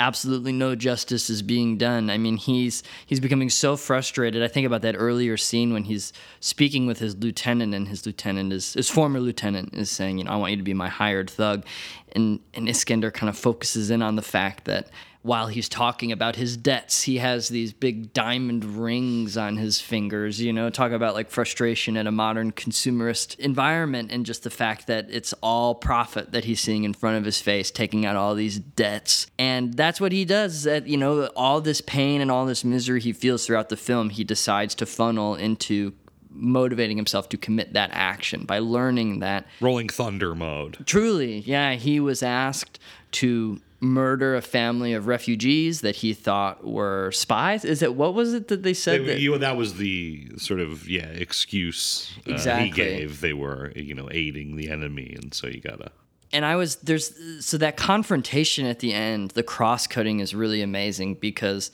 absolutely 0.00 0.52
no 0.52 0.74
justice 0.74 1.28
is 1.28 1.42
being 1.42 1.76
done. 1.76 2.10
I 2.10 2.18
mean, 2.18 2.36
he's 2.36 2.82
he's 3.06 3.20
becoming 3.20 3.50
so 3.50 3.76
frustrated. 3.76 4.42
I 4.42 4.48
think 4.48 4.66
about 4.66 4.82
that 4.82 4.94
earlier 4.96 5.36
scene 5.36 5.72
when 5.72 5.84
he's 5.84 6.12
speaking 6.40 6.86
with 6.86 6.98
his 6.98 7.16
lieutenant, 7.16 7.74
and 7.74 7.88
his 7.88 8.06
lieutenant 8.06 8.52
is 8.52 8.74
his 8.74 8.88
former 8.88 9.20
lieutenant 9.20 9.74
is 9.74 9.90
saying, 9.90 10.18
you 10.18 10.24
know, 10.24 10.30
I 10.30 10.36
want 10.36 10.52
you 10.52 10.56
to 10.56 10.62
be 10.62 10.74
my 10.74 10.88
hired 10.88 11.30
thug, 11.30 11.64
and 12.12 12.40
and 12.54 12.68
Iskandar 12.68 13.12
kind 13.12 13.28
of 13.28 13.36
focuses 13.36 13.90
in 13.90 14.02
on 14.02 14.16
the 14.16 14.22
fact 14.22 14.64
that 14.64 14.88
while 15.22 15.48
he's 15.48 15.68
talking 15.68 16.12
about 16.12 16.36
his 16.36 16.56
debts, 16.56 17.02
he 17.02 17.18
has 17.18 17.48
these 17.48 17.72
big 17.72 18.12
diamond 18.12 18.64
rings 18.64 19.36
on 19.36 19.56
his 19.56 19.80
fingers. 19.80 20.40
You 20.40 20.52
know, 20.52 20.70
talk 20.70 20.92
about 20.92 21.14
like 21.14 21.30
frustration 21.30 21.96
in 21.96 22.06
a 22.06 22.12
modern 22.12 22.52
consumerist 22.52 23.38
environment 23.38 24.12
and 24.12 24.24
just 24.24 24.44
the 24.44 24.50
fact 24.50 24.86
that 24.86 25.06
it's 25.10 25.32
all 25.42 25.74
profit 25.74 26.32
that 26.32 26.44
he's 26.44 26.60
seeing 26.60 26.84
in 26.84 26.94
front 26.94 27.18
of 27.18 27.24
his 27.24 27.40
face, 27.40 27.70
taking 27.70 28.06
out 28.06 28.16
all 28.16 28.34
these 28.34 28.58
debts. 28.58 29.26
And 29.38 29.74
that's 29.74 30.00
what 30.00 30.12
he 30.12 30.24
does. 30.24 30.62
That, 30.62 30.86
you 30.86 30.96
know, 30.96 31.26
all 31.36 31.60
this 31.60 31.80
pain 31.80 32.20
and 32.20 32.30
all 32.30 32.46
this 32.46 32.64
misery 32.64 33.00
he 33.00 33.12
feels 33.12 33.44
throughout 33.44 33.68
the 33.68 33.76
film, 33.76 34.10
he 34.10 34.24
decides 34.24 34.74
to 34.76 34.86
funnel 34.86 35.34
into 35.34 35.92
motivating 36.30 36.96
himself 36.96 37.28
to 37.30 37.36
commit 37.36 37.72
that 37.72 37.90
action 37.92 38.44
by 38.44 38.58
learning 38.58 39.18
that 39.18 39.46
rolling 39.60 39.88
thunder 39.88 40.34
mode 40.34 40.76
truly 40.86 41.38
yeah 41.38 41.72
he 41.72 41.98
was 41.98 42.22
asked 42.22 42.78
to 43.10 43.60
murder 43.80 44.34
a 44.34 44.42
family 44.42 44.92
of 44.92 45.06
refugees 45.06 45.82
that 45.82 45.96
he 45.96 46.12
thought 46.12 46.66
were 46.66 47.12
spies. 47.12 47.64
Is 47.64 47.82
it 47.82 47.94
what 47.94 48.14
was 48.14 48.34
it 48.34 48.48
that 48.48 48.62
they 48.62 48.74
said? 48.74 49.02
They, 49.02 49.06
that, 49.06 49.20
you, 49.20 49.38
that 49.38 49.56
was 49.56 49.74
the 49.74 50.30
sort 50.36 50.60
of 50.60 50.88
yeah 50.88 51.06
excuse 51.06 52.12
uh, 52.26 52.32
exactly. 52.32 52.66
he 52.66 52.70
gave. 52.70 53.20
They 53.20 53.32
were 53.32 53.72
you 53.76 53.94
know 53.94 54.08
aiding 54.10 54.56
the 54.56 54.70
enemy, 54.70 55.14
and 55.20 55.32
so 55.32 55.46
you 55.46 55.60
gotta. 55.60 55.92
And 56.32 56.44
I 56.44 56.56
was 56.56 56.76
there's 56.76 57.14
so 57.44 57.56
that 57.58 57.76
confrontation 57.76 58.66
at 58.66 58.80
the 58.80 58.92
end, 58.92 59.32
the 59.32 59.42
cross 59.42 59.86
cutting 59.86 60.20
is 60.20 60.34
really 60.34 60.60
amazing 60.60 61.14
because 61.14 61.70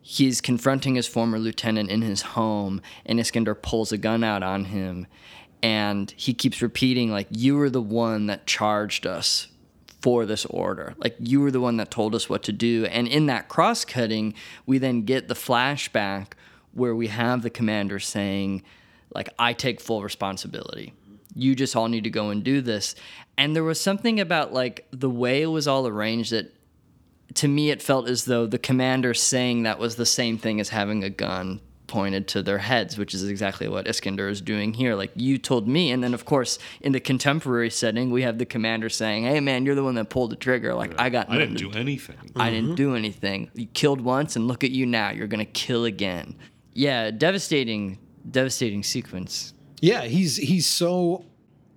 he's 0.00 0.40
confronting 0.40 0.94
his 0.94 1.06
former 1.06 1.38
lieutenant 1.38 1.90
in 1.90 2.02
his 2.02 2.22
home, 2.22 2.80
and 3.06 3.18
Iskandar 3.18 3.60
pulls 3.60 3.90
a 3.90 3.98
gun 3.98 4.22
out 4.22 4.42
on 4.42 4.66
him, 4.66 5.06
and 5.62 6.12
he 6.16 6.34
keeps 6.34 6.60
repeating 6.60 7.10
like, 7.10 7.26
"You 7.30 7.56
were 7.56 7.70
the 7.70 7.82
one 7.82 8.26
that 8.26 8.46
charged 8.46 9.06
us 9.06 9.48
for 10.00 10.26
this 10.26 10.46
order. 10.46 10.94
Like 10.98 11.16
you 11.18 11.40
were 11.40 11.50
the 11.50 11.60
one 11.60 11.76
that 11.78 11.90
told 11.90 12.14
us 12.14 12.28
what 12.28 12.42
to 12.44 12.52
do. 12.52 12.86
And 12.86 13.08
in 13.08 13.26
that 13.26 13.48
cross 13.48 13.84
cutting, 13.84 14.34
we 14.66 14.78
then 14.78 15.02
get 15.02 15.28
the 15.28 15.34
flashback 15.34 16.32
where 16.72 16.94
we 16.94 17.08
have 17.08 17.42
the 17.42 17.50
commander 17.50 17.98
saying, 17.98 18.62
like, 19.14 19.30
I 19.38 19.52
take 19.52 19.80
full 19.80 20.02
responsibility. 20.02 20.92
You 21.34 21.54
just 21.54 21.74
all 21.74 21.88
need 21.88 22.04
to 22.04 22.10
go 22.10 22.30
and 22.30 22.44
do 22.44 22.60
this. 22.60 22.94
And 23.36 23.54
there 23.54 23.64
was 23.64 23.80
something 23.80 24.20
about 24.20 24.52
like 24.52 24.86
the 24.90 25.10
way 25.10 25.42
it 25.42 25.46
was 25.46 25.68
all 25.68 25.86
arranged 25.86 26.32
that 26.32 26.54
to 27.34 27.48
me 27.48 27.70
it 27.70 27.82
felt 27.82 28.08
as 28.08 28.24
though 28.24 28.46
the 28.46 28.58
commander 28.58 29.14
saying 29.14 29.62
that 29.62 29.78
was 29.78 29.96
the 29.96 30.06
same 30.06 30.38
thing 30.38 30.60
as 30.60 30.70
having 30.70 31.04
a 31.04 31.10
gun 31.10 31.60
pointed 31.88 32.28
to 32.28 32.42
their 32.42 32.58
heads, 32.58 32.96
which 32.96 33.14
is 33.14 33.24
exactly 33.24 33.66
what 33.66 33.86
Iskandar 33.86 34.30
is 34.30 34.40
doing 34.40 34.74
here. 34.74 34.94
Like 34.94 35.10
you 35.16 35.38
told 35.38 35.66
me, 35.66 35.90
and 35.90 36.04
then 36.04 36.14
of 36.14 36.24
course 36.24 36.58
in 36.80 36.92
the 36.92 37.00
contemporary 37.00 37.70
setting, 37.70 38.10
we 38.10 38.22
have 38.22 38.38
the 38.38 38.46
commander 38.46 38.88
saying, 38.88 39.24
"Hey 39.24 39.40
man, 39.40 39.66
you're 39.66 39.74
the 39.74 39.82
one 39.82 39.96
that 39.96 40.08
pulled 40.10 40.30
the 40.30 40.36
trigger. 40.36 40.74
Like 40.74 40.98
I 41.00 41.08
got. 41.08 41.28
I 41.28 41.38
didn't 41.38 41.56
do 41.56 41.72
anything. 41.72 42.16
I 42.36 42.50
didn't 42.50 42.66
mm-hmm. 42.66 42.74
do 42.76 42.94
anything. 42.94 43.50
You 43.54 43.66
killed 43.66 44.00
once, 44.00 44.36
and 44.36 44.46
look 44.46 44.62
at 44.62 44.70
you 44.70 44.86
now. 44.86 45.10
You're 45.10 45.26
gonna 45.26 45.44
kill 45.44 45.84
again. 45.84 46.36
Yeah, 46.74 47.10
devastating, 47.10 47.98
devastating 48.30 48.84
sequence. 48.84 49.54
Yeah, 49.80 50.02
he's 50.02 50.36
he's 50.36 50.66
so 50.66 51.24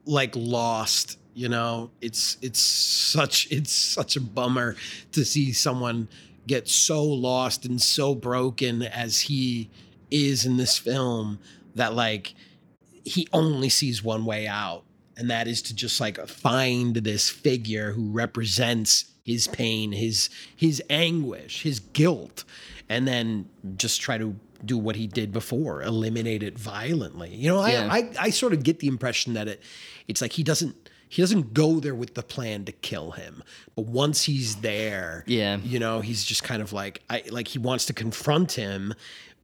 like 0.06 0.34
lost. 0.36 1.18
You 1.34 1.50
know, 1.50 1.92
it's 2.02 2.38
it's 2.42 2.60
such 2.60 3.50
it's 3.52 3.72
such 3.72 4.16
a 4.18 4.22
bummer 4.22 4.76
to 5.14 5.26
see 5.26 5.54
someone 5.54 6.10
get 6.48 6.68
so 6.68 7.04
lost 7.04 7.66
and 7.66 7.82
so 7.82 8.16
broken 8.16 8.82
as 8.84 9.22
he 9.22 9.70
is 10.12 10.46
in 10.46 10.58
this 10.58 10.78
film 10.78 11.40
that 11.76 11.94
like 11.96 12.34
he 13.04 13.28
only 13.34 13.70
sees 13.70 14.04
one 14.04 14.26
way 14.26 14.46
out 14.48 14.84
and 15.18 15.30
that 15.30 15.48
is 15.48 15.62
to 15.64 15.76
just 15.76 16.00
like 16.00 16.18
find 16.28 16.96
this 16.98 17.30
figure 17.30 17.94
who 17.94 18.10
represents 18.12 19.06
his 19.24 19.48
pain 19.48 19.92
his 19.92 20.30
his 20.56 20.82
anguish 20.90 21.64
his 21.64 21.80
guilt 21.80 22.44
and 22.90 23.08
then 23.08 23.48
just 23.78 24.02
try 24.02 24.18
to 24.18 24.36
do 24.66 24.78
what 24.78 24.96
he 24.96 25.08
did 25.08 25.32
before 25.32 25.82
eliminate 25.84 26.44
it 26.44 26.58
violently 26.58 27.30
you 27.34 27.48
know 27.50 27.66
Yeah. 27.66 27.88
I, 27.92 27.98
I 27.98 28.12
i 28.20 28.30
sort 28.30 28.54
of 28.54 28.64
get 28.64 28.80
the 28.80 28.88
impression 28.88 29.34
that 29.34 29.48
it 29.48 29.62
it's 30.08 30.22
like 30.22 30.34
he 30.34 30.44
doesn't 30.44 30.76
he 31.10 31.22
doesn't 31.22 31.54
go 31.54 31.80
there 31.80 31.94
with 31.96 32.14
the 32.16 32.24
plan 32.24 32.64
to 32.66 32.72
kill 32.72 33.12
him 33.12 33.44
but 33.76 33.86
once 33.86 34.24
he's 34.24 34.58
there 34.58 35.24
Yeah. 35.28 35.58
you 35.64 35.78
know 35.80 36.02
he's 36.02 36.24
just 36.24 36.44
kind 36.44 36.62
of 36.62 36.74
like 36.74 37.02
i 37.10 37.24
like 37.30 37.48
he 37.48 37.60
wants 37.60 37.86
to 37.88 37.94
confront 37.94 38.52
him 38.54 38.94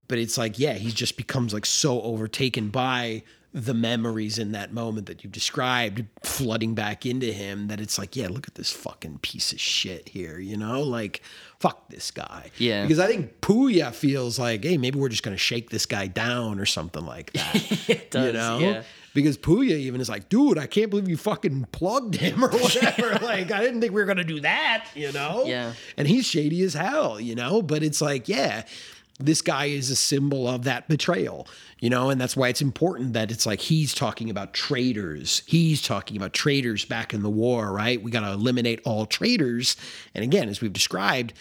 but 0.08 0.18
it's 0.18 0.38
like 0.38 0.58
yeah 0.60 0.74
he 0.74 0.92
just 0.92 1.18
becomes 1.18 1.54
like 1.54 1.66
so 1.66 2.02
overtaken 2.02 2.70
by 2.70 3.24
the 3.54 3.74
memories 3.74 4.38
in 4.38 4.52
that 4.52 4.72
moment 4.74 5.08
that 5.08 5.24
you've 5.24 5.32
described 5.34 6.04
flooding 6.24 6.76
back 6.76 7.06
into 7.06 7.32
him 7.32 7.68
that 7.70 7.80
it's 7.80 7.98
like 7.98 8.16
yeah 8.16 8.28
look 8.28 8.48
at 8.48 8.56
this 8.56 8.72
fucking 8.72 9.18
piece 9.20 9.52
of 9.52 9.60
shit 9.60 10.10
here 10.10 10.38
you 10.38 10.56
know 10.58 10.82
like 10.84 11.22
fuck 11.60 11.90
this 11.90 12.12
guy 12.12 12.52
Yeah. 12.58 12.84
because 12.84 13.00
i 13.00 13.08
think 13.08 13.42
puja 13.42 13.92
feels 13.94 14.38
like 14.38 14.64
hey 14.64 14.78
maybe 14.78 15.00
we're 15.00 15.10
just 15.10 15.24
gonna 15.24 15.38
shake 15.38 15.70
this 15.72 15.86
guy 15.88 16.06
down 16.08 16.60
or 16.60 16.66
something 16.66 17.06
like 17.06 17.32
that 17.34 17.56
It 17.90 18.12
does, 18.12 18.26
you 18.28 18.34
know 18.34 18.60
yeah. 18.60 18.84
because 19.16 19.38
Puja 19.38 19.76
even 19.76 20.02
is 20.02 20.10
like, 20.10 20.30
dude, 20.30 20.60
I 20.60 20.68
can't 20.68 20.90
believe 20.92 21.08
you 21.10 21.18
fucking 21.18 21.68
plugged 21.72 22.16
him 22.16 22.44
or 22.44 22.50
whatever. 22.50 23.18
like, 23.26 23.50
I 23.52 23.62
didn't 23.62 23.82
think 23.82 23.92
we 23.94 24.02
were 24.02 24.06
gonna 24.06 24.24
do 24.24 24.42
that, 24.42 24.90
you 24.94 25.12
know? 25.12 25.44
Yeah. 25.46 25.74
And 25.96 26.08
he's 26.08 26.28
shady 26.28 26.62
as 26.64 26.76
hell, 26.76 27.20
you 27.20 27.34
know? 27.34 27.62
But 27.64 27.82
it's 27.82 28.00
like, 28.02 28.28
yeah, 28.30 28.64
this 29.20 29.42
guy 29.42 29.66
is 29.66 29.90
a 29.90 29.96
symbol 29.96 30.48
of 30.48 30.64
that 30.64 30.88
betrayal, 30.88 31.48
you 31.80 31.90
know? 31.90 32.10
And 32.10 32.22
that's 32.22 32.38
why 32.38 32.50
it's 32.50 32.62
important 32.62 33.14
that 33.14 33.32
it's 33.32 33.46
like 33.46 33.60
he's 33.60 33.94
talking 33.94 34.30
about 34.30 34.54
traitors. 34.54 35.42
He's 35.46 35.82
talking 35.82 36.18
about 36.18 36.34
traitors 36.34 36.86
back 36.86 37.14
in 37.14 37.24
the 37.24 37.30
war, 37.30 37.72
right? 37.72 38.02
We 38.02 38.12
gotta 38.12 38.32
eliminate 38.32 38.82
all 38.86 39.06
traitors. 39.06 39.76
And 40.14 40.24
again, 40.24 40.50
as 40.50 40.62
we've 40.62 40.74
described, 40.74 41.34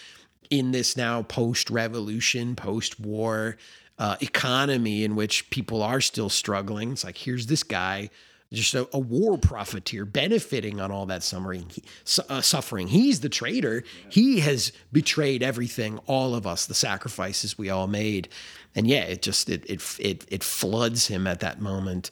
in 0.49 0.71
this 0.71 0.95
now 0.95 1.23
post 1.23 1.69
revolution, 1.69 2.55
post 2.55 2.99
war 2.99 3.57
uh, 3.99 4.15
economy 4.21 5.03
in 5.03 5.15
which 5.15 5.49
people 5.49 5.81
are 5.81 6.01
still 6.01 6.29
struggling. 6.29 6.91
It's 6.91 7.03
like, 7.03 7.17
here's 7.17 7.47
this 7.47 7.63
guy, 7.63 8.09
just 8.53 8.73
a, 8.73 8.87
a 8.93 8.99
war 8.99 9.37
profiteer 9.37 10.05
benefiting 10.05 10.79
on 10.79 10.91
all 10.91 11.05
that 11.07 11.23
suffering. 11.23 11.65
He, 11.69 11.83
uh, 12.29 12.41
suffering. 12.41 12.87
He's 12.87 13.19
the 13.19 13.29
traitor. 13.29 13.83
He 14.09 14.39
has 14.39 14.71
betrayed 14.91 15.43
everything, 15.43 15.99
all 16.05 16.33
of 16.33 16.47
us, 16.47 16.65
the 16.65 16.73
sacrifices 16.73 17.57
we 17.57 17.69
all 17.69 17.87
made. 17.87 18.29
And 18.75 18.87
yeah, 18.87 19.03
it 19.03 19.21
just, 19.21 19.49
it, 19.49 19.65
it, 19.69 19.81
it, 19.99 20.25
it 20.29 20.43
floods 20.43 21.07
him 21.07 21.27
at 21.27 21.41
that 21.41 21.59
moment 21.59 22.09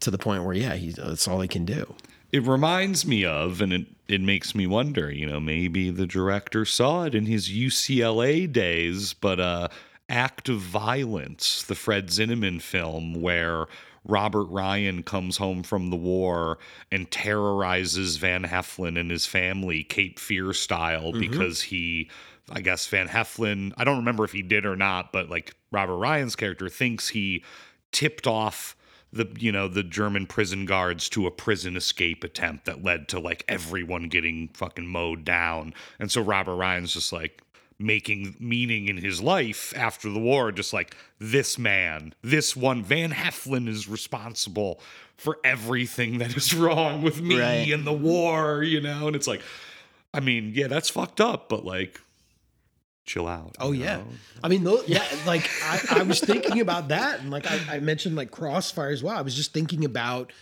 to 0.00 0.10
the 0.10 0.18
point 0.18 0.44
where, 0.44 0.54
yeah, 0.54 0.74
he's, 0.74 0.94
that's 0.94 1.28
all 1.28 1.40
he 1.40 1.48
can 1.48 1.64
do. 1.64 1.94
It 2.32 2.46
reminds 2.46 3.06
me 3.06 3.24
of, 3.24 3.60
and 3.60 3.72
it, 3.72 3.86
it 4.08 4.20
makes 4.20 4.54
me 4.54 4.66
wonder, 4.66 5.10
you 5.10 5.26
know, 5.26 5.38
maybe 5.38 5.90
the 5.90 6.06
director 6.06 6.64
saw 6.64 7.04
it 7.04 7.14
in 7.14 7.26
his 7.26 7.48
UCLA 7.48 8.50
days, 8.50 9.14
but 9.14 9.38
uh, 9.38 9.68
Act 10.08 10.48
of 10.48 10.58
Violence, 10.58 11.62
the 11.62 11.74
Fred 11.74 12.08
Zinnemann 12.08 12.60
film, 12.60 13.20
where 13.20 13.66
Robert 14.04 14.44
Ryan 14.44 15.02
comes 15.02 15.36
home 15.38 15.62
from 15.62 15.90
the 15.90 15.96
war 15.96 16.58
and 16.92 17.10
terrorizes 17.10 18.16
Van 18.16 18.44
Heflin 18.44 18.98
and 18.98 19.10
his 19.10 19.26
family, 19.26 19.82
Cape 19.82 20.18
Fear 20.18 20.52
style, 20.52 21.12
Mhm. 21.12 21.20
because 21.20 21.62
he. 21.62 22.10
I 22.52 22.60
guess 22.60 22.86
Van 22.88 23.08
Heflin, 23.08 23.72
I 23.78 23.84
don't 23.84 23.96
remember 23.96 24.22
if 24.22 24.32
he 24.32 24.42
did 24.42 24.66
or 24.66 24.76
not, 24.76 25.12
but 25.12 25.30
like 25.30 25.54
Robert 25.72 25.96
Ryan's 25.96 26.36
character 26.36 26.68
thinks 26.68 27.08
he 27.08 27.42
tipped 27.90 28.26
off 28.26 28.76
the 29.10 29.26
you 29.38 29.50
know 29.50 29.66
the 29.66 29.82
German 29.82 30.26
prison 30.26 30.66
guards 30.66 31.08
to 31.10 31.26
a 31.26 31.30
prison 31.30 31.74
escape 31.74 32.22
attempt 32.22 32.66
that 32.66 32.82
led 32.84 33.08
to 33.08 33.18
like 33.18 33.44
everyone 33.48 34.08
getting 34.08 34.48
fucking 34.52 34.86
mowed 34.86 35.24
down. 35.24 35.72
And 35.98 36.10
so 36.10 36.20
Robert 36.20 36.56
Ryan's 36.56 36.92
just 36.92 37.14
like 37.14 37.40
making 37.78 38.36
meaning 38.38 38.88
in 38.88 38.96
his 38.98 39.20
life 39.20 39.72
after 39.76 40.08
the 40.10 40.18
war 40.20 40.52
just 40.52 40.72
like 40.72 40.96
this 41.18 41.58
man, 41.58 42.14
this 42.22 42.54
one 42.54 42.82
Van 42.82 43.10
Heflin 43.12 43.68
is 43.68 43.88
responsible 43.88 44.80
for 45.16 45.38
everything 45.44 46.18
that 46.18 46.36
is 46.36 46.54
wrong 46.54 47.02
with 47.02 47.20
me 47.20 47.38
Right. 47.40 47.72
and 47.72 47.86
the 47.86 47.92
war, 47.92 48.62
you 48.62 48.80
know? 48.80 49.06
And 49.06 49.16
it's 49.16 49.26
like 49.26 49.42
I 50.12 50.20
mean, 50.20 50.52
yeah, 50.54 50.68
that's 50.68 50.88
fucked 50.88 51.20
up, 51.20 51.48
but 51.48 51.64
like 51.64 52.00
chill 53.04 53.26
out. 53.28 53.56
Oh 53.60 53.72
yeah, 53.72 53.96
know? 53.96 54.06
I 54.42 54.48
mean, 54.48 54.64
tho- 54.64 54.82
yeah, 54.86 55.04
like 55.26 55.48
I, 55.62 55.80
I 55.90 56.02
was 56.04 56.20
thinking 56.20 56.60
about 56.60 56.88
that, 56.88 57.20
and 57.20 57.30
like 57.30 57.46
I, 57.50 57.58
I 57.76 57.80
mentioned, 57.80 58.16
like 58.16 58.30
Crossfire 58.30 58.90
as 58.90 59.02
well. 59.02 59.16
I 59.16 59.22
was 59.22 59.34
just 59.34 59.52
thinking 59.52 59.84
about 59.84 60.32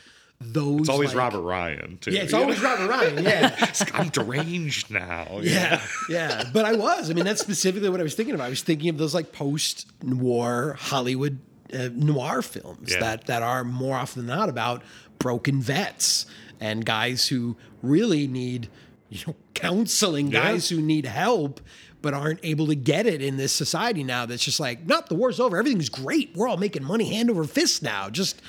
those. 0.44 0.80
It's 0.80 0.88
always 0.88 1.10
like- 1.14 1.18
Robert 1.32 1.42
Ryan, 1.42 1.98
too. 2.00 2.10
Yeah, 2.12 2.22
it's 2.22 2.32
always 2.34 2.60
know? 2.62 2.68
Robert 2.70 2.88
Ryan. 2.88 3.24
Yeah. 3.24 3.72
I'm 3.94 4.08
deranged 4.08 4.90
now. 4.90 5.40
Yeah, 5.42 5.80
yeah. 6.08 6.44
But 6.52 6.64
I 6.64 6.74
was. 6.74 7.10
I 7.10 7.14
mean, 7.14 7.24
that's 7.24 7.40
specifically 7.40 7.88
what 7.88 8.00
I 8.00 8.02
was 8.02 8.14
thinking 8.14 8.34
of. 8.34 8.40
I 8.40 8.48
was 8.48 8.62
thinking 8.62 8.88
of 8.90 8.98
those 8.98 9.14
like 9.14 9.32
post-war 9.32 10.76
Hollywood 10.78 11.38
uh, 11.72 11.88
noir 11.94 12.42
films 12.42 12.92
Yeah. 12.92 13.00
that 13.00 13.26
that 13.26 13.42
are 13.42 13.64
more 13.64 13.96
often 13.96 14.26
than 14.26 14.36
not 14.36 14.48
about 14.48 14.82
broken 15.18 15.60
vets 15.60 16.26
and 16.60 16.84
guys 16.84 17.28
who 17.28 17.56
really 17.82 18.26
need, 18.26 18.68
you 19.08 19.20
know, 19.26 19.34
counseling. 19.54 20.30
Yeah. 20.30 20.42
Guys 20.42 20.68
who 20.68 20.80
need 20.80 21.06
help. 21.06 21.60
But 22.02 22.14
aren't 22.14 22.40
able 22.42 22.66
to 22.66 22.74
get 22.74 23.06
it 23.06 23.22
in 23.22 23.36
this 23.36 23.52
society 23.52 24.02
now. 24.02 24.26
That's 24.26 24.44
just 24.44 24.58
like, 24.58 24.84
not 24.86 25.08
the 25.08 25.14
war's 25.14 25.38
over. 25.38 25.56
Everything's 25.56 25.88
great. 25.88 26.32
We're 26.34 26.48
all 26.48 26.56
making 26.56 26.82
money 26.82 27.14
hand 27.14 27.30
over 27.30 27.44
fist 27.44 27.80
now. 27.80 28.10
Just 28.10 28.42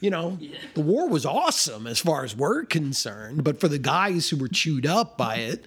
you 0.00 0.10
know, 0.10 0.38
the 0.74 0.80
war 0.80 1.08
was 1.08 1.24
awesome 1.26 1.86
as 1.86 1.98
far 2.00 2.24
as 2.24 2.36
we're 2.36 2.64
concerned, 2.64 3.44
but 3.44 3.60
for 3.60 3.68
the 3.68 3.78
guys 3.78 4.28
who 4.28 4.36
were 4.36 4.48
chewed 4.48 4.86
up 4.86 5.16
by 5.16 5.36
it, 5.36 5.64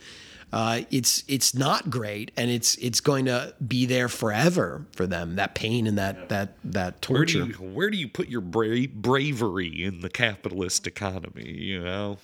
uh, 0.51 0.81
it's 0.89 1.23
it's 1.27 1.53
not 1.53 1.89
great, 1.91 2.31
and 2.35 2.49
it's 2.49 2.75
it's 2.77 3.01
going 3.01 3.25
to 3.25 3.53
be 3.67 3.85
there 3.85 4.07
forever 4.09 4.83
for 4.93 5.05
them. 5.05 5.35
That 5.35 5.53
pain 5.53 5.85
and 5.85 5.97
that 5.99 6.29
that 6.29 6.55
that 6.63 7.07
Where 7.07 7.23
do 7.25 7.39
torture. 7.45 7.51
you 7.63 7.69
where 7.69 7.89
do 7.91 7.97
you 7.97 8.07
put 8.07 8.29
your 8.29 8.41
bra- 8.41 8.87
bravery 8.93 9.83
in 9.83 10.01
the 10.01 10.09
capitalist 10.09 10.87
economy? 10.87 11.51
You 11.51 11.83
know, 11.83 12.17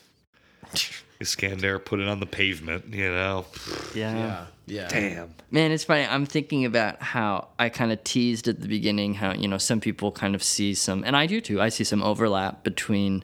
Iskandar 1.22 1.84
put 1.84 2.00
it 2.00 2.08
on 2.08 2.20
the 2.20 2.26
pavement. 2.26 2.94
You 2.94 3.10
know, 3.12 3.46
Yeah. 3.94 4.46
yeah. 4.66 4.88
Damn. 4.88 5.34
Man, 5.52 5.72
it's 5.72 5.84
funny. 5.86 6.06
I'm 6.06 6.26
thinking 6.26 6.66
about 6.66 7.02
how 7.02 7.48
I 7.58 7.70
kind 7.70 7.92
of 7.92 8.04
teased 8.04 8.48
at 8.48 8.62
the 8.62 8.68
beginning 8.68 9.14
how, 9.14 9.34
you 9.34 9.48
know, 9.48 9.58
some 9.58 9.80
people 9.80 10.12
kind 10.12 10.36
of 10.36 10.44
see 10.44 10.74
some, 10.74 11.04
and 11.06 11.16
I 11.16 11.26
do 11.26 11.40
too, 11.40 11.62
I 11.62 11.70
see 11.70 11.84
some 11.84 12.04
overlap 12.04 12.64
between 12.64 13.24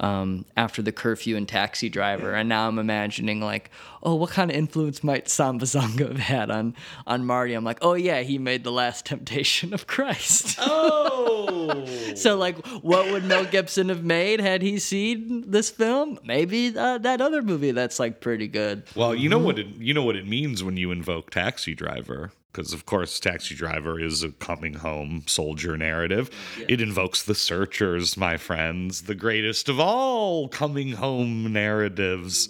um, 0.00 0.44
After 0.56 0.82
the 0.82 0.92
Curfew 0.92 1.36
and 1.36 1.46
Taxi 1.46 1.88
Driver. 1.88 2.32
And 2.34 2.48
now 2.48 2.66
I'm 2.66 2.78
imagining, 2.78 3.40
like, 3.40 3.70
oh, 4.02 4.14
what 4.16 4.30
kind 4.30 4.50
of 4.50 4.56
influence 4.56 5.04
might 5.04 5.28
Samba 5.28 5.66
Sambizanga 5.66 6.08
have 6.08 6.18
had 6.18 6.50
on, 6.50 6.74
on 7.06 7.24
Marty? 7.24 7.54
I'm 7.54 7.64
like, 7.64 7.78
oh, 7.82 7.94
yeah, 7.94 8.22
he 8.22 8.38
made 8.38 8.64
The 8.64 8.72
Last 8.72 9.06
Temptation 9.10 9.72
of 9.72 9.86
Christ. 9.86 10.58
Oh. 10.60 11.84
so, 12.14 12.36
like, 12.36 12.66
what 12.82 13.10
would 13.12 13.24
Mel 13.24 13.44
Gibson 13.44 13.90
have 13.90 14.02
made 14.02 14.40
had 14.40 14.62
he 14.62 14.78
seen 14.78 15.50
this 15.50 15.70
film? 15.70 16.18
Maybe 16.24 16.76
uh, 16.76 16.98
that 16.98 17.20
other 17.20 17.42
movie 17.42 17.72
that's, 17.72 18.00
like, 18.00 18.20
pretty 18.20 18.48
good. 18.48 18.84
Well, 18.96 19.14
you 19.14 19.28
know 19.28 19.38
what 19.38 19.58
it 19.58 19.66
you 19.78 19.94
know 19.94 20.02
what 20.02 20.16
it 20.16 20.26
means 20.26 20.64
when 20.64 20.76
you 20.76 20.90
invoke 20.90 21.30
Taxi 21.30 21.74
Driver, 21.74 22.32
because 22.52 22.72
of 22.72 22.86
course 22.86 23.18
Taxi 23.20 23.54
Driver 23.54 24.00
is 24.00 24.22
a 24.22 24.30
coming 24.32 24.74
home 24.74 25.24
soldier 25.26 25.76
narrative. 25.76 26.30
It 26.68 26.80
invokes 26.80 27.22
the 27.22 27.34
Searchers, 27.34 28.16
my 28.16 28.36
friends, 28.36 29.02
the 29.02 29.14
greatest 29.14 29.68
of 29.68 29.78
all 29.80 30.48
coming 30.48 30.92
home 30.92 31.52
narratives. 31.52 32.48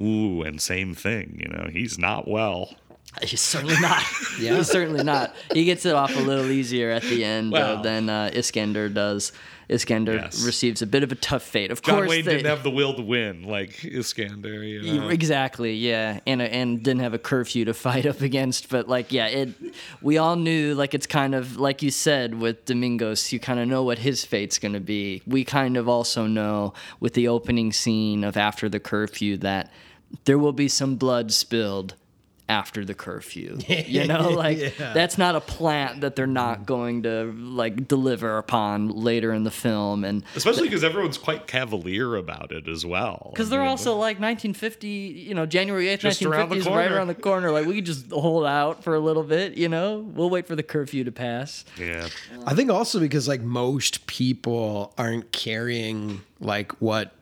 Ooh, 0.00 0.42
and 0.42 0.60
same 0.60 0.94
thing, 0.94 1.38
you 1.38 1.48
know, 1.48 1.68
he's 1.70 1.98
not 1.98 2.26
well. 2.28 2.74
He's 3.22 3.42
certainly 3.42 3.78
not. 3.78 4.02
Yeah. 4.40 4.56
He's 4.56 4.70
certainly 4.70 5.04
not. 5.04 5.34
He 5.52 5.66
gets 5.66 5.84
it 5.84 5.94
off 5.94 6.16
a 6.16 6.20
little 6.20 6.50
easier 6.50 6.90
at 6.90 7.02
the 7.02 7.22
end 7.22 7.52
Well. 7.52 7.76
uh, 7.80 7.82
than 7.82 8.08
uh, 8.08 8.30
Iskandar 8.32 8.92
does. 8.94 9.32
Iskandar 9.72 10.14
Yes. 10.14 10.44
receives 10.44 10.82
a 10.82 10.86
bit 10.86 11.02
of 11.02 11.10
a 11.12 11.14
tough 11.14 11.42
fate. 11.42 11.70
Of 11.70 11.82
John 11.82 11.96
course, 11.96 12.08
Wayne 12.10 12.24
they- 12.24 12.36
didn't 12.36 12.46
have 12.46 12.62
the 12.62 12.70
will 12.70 12.94
to 12.94 13.02
win 13.02 13.42
like 13.44 13.70
Iskandar, 13.82 14.68
you 14.84 15.00
know. 15.00 15.08
Exactly, 15.08 15.74
yeah, 15.74 16.20
and 16.26 16.40
and 16.42 16.82
didn't 16.82 17.00
have 17.02 17.14
a 17.14 17.18
curfew 17.18 17.64
to 17.64 17.74
fight 17.74 18.06
up 18.06 18.20
against, 18.20 18.68
but 18.68 18.88
like, 18.88 19.12
yeah, 19.12 19.26
it. 19.26 19.48
We 20.00 20.18
all 20.18 20.36
knew, 20.36 20.74
like, 20.74 20.94
it's 20.94 21.06
kind 21.06 21.34
of 21.34 21.56
like 21.56 21.82
you 21.82 21.90
said 21.90 22.34
with 22.34 22.64
Domingos. 22.64 23.32
You 23.32 23.40
kind 23.40 23.58
of 23.60 23.68
know 23.68 23.82
what 23.82 23.98
his 23.98 24.24
fate's 24.24 24.58
going 24.58 24.74
to 24.74 24.80
be. 24.80 25.22
We 25.26 25.44
kind 25.44 25.76
of 25.76 25.88
also 25.88 26.26
know 26.26 26.74
with 27.00 27.14
the 27.14 27.28
opening 27.28 27.72
scene 27.72 28.24
of 28.24 28.36
after 28.36 28.68
the 28.68 28.80
curfew 28.80 29.36
that 29.38 29.72
there 30.24 30.38
will 30.38 30.52
be 30.52 30.68
some 30.68 30.96
blood 30.96 31.32
spilled 31.32 31.94
after 32.52 32.84
the 32.84 32.94
curfew. 32.94 33.58
You 33.92 34.06
know, 34.06 34.28
like 34.30 34.58
Yeah. 34.58 34.92
that's 34.92 35.16
not 35.18 35.34
a 35.34 35.40
plant 35.40 36.02
that 36.02 36.14
they're 36.16 36.26
not 36.44 36.60
mm. 36.60 36.66
going 36.66 37.02
to 37.04 37.32
like 37.32 37.88
deliver 37.88 38.38
upon 38.38 38.88
later 38.88 39.32
in 39.32 39.42
the 39.44 39.50
film, 39.50 40.04
and 40.04 40.22
Especially 40.36 40.68
because 40.68 40.84
everyone's 40.84 41.18
quite 41.18 41.46
cavalier 41.46 42.14
about 42.16 42.52
it 42.52 42.68
as 42.68 42.84
well. 42.86 43.30
because 43.32 43.48
they're 43.50 43.62
also 43.74 43.92
like 43.92 44.18
1950, 44.20 44.88
you 44.88 45.34
know, 45.34 45.46
January 45.46 45.86
8th, 45.86 46.04
1950 46.04 46.58
is 46.58 46.66
right 46.66 46.90
around 46.92 47.08
the 47.08 47.14
corner. 47.14 47.50
Like, 47.50 47.66
we 47.66 47.74
could 47.76 47.86
just 47.86 48.10
hold 48.10 48.44
out 48.46 48.84
for 48.84 48.94
a 48.94 49.00
little 49.00 49.22
bit, 49.24 49.56
you 49.56 49.68
know? 49.68 49.98
We'll 50.14 50.30
wait 50.30 50.46
for 50.46 50.54
the 50.56 50.62
curfew 50.62 51.04
to 51.04 51.12
pass. 51.12 51.64
Yeah. 51.78 52.08
I 52.46 52.54
think 52.54 52.70
also 52.70 53.00
because 53.00 53.26
like 53.28 53.40
most 53.42 54.06
people 54.06 54.94
aren't 54.98 55.32
carrying 55.32 56.20
like 56.40 56.72
what 56.80 57.12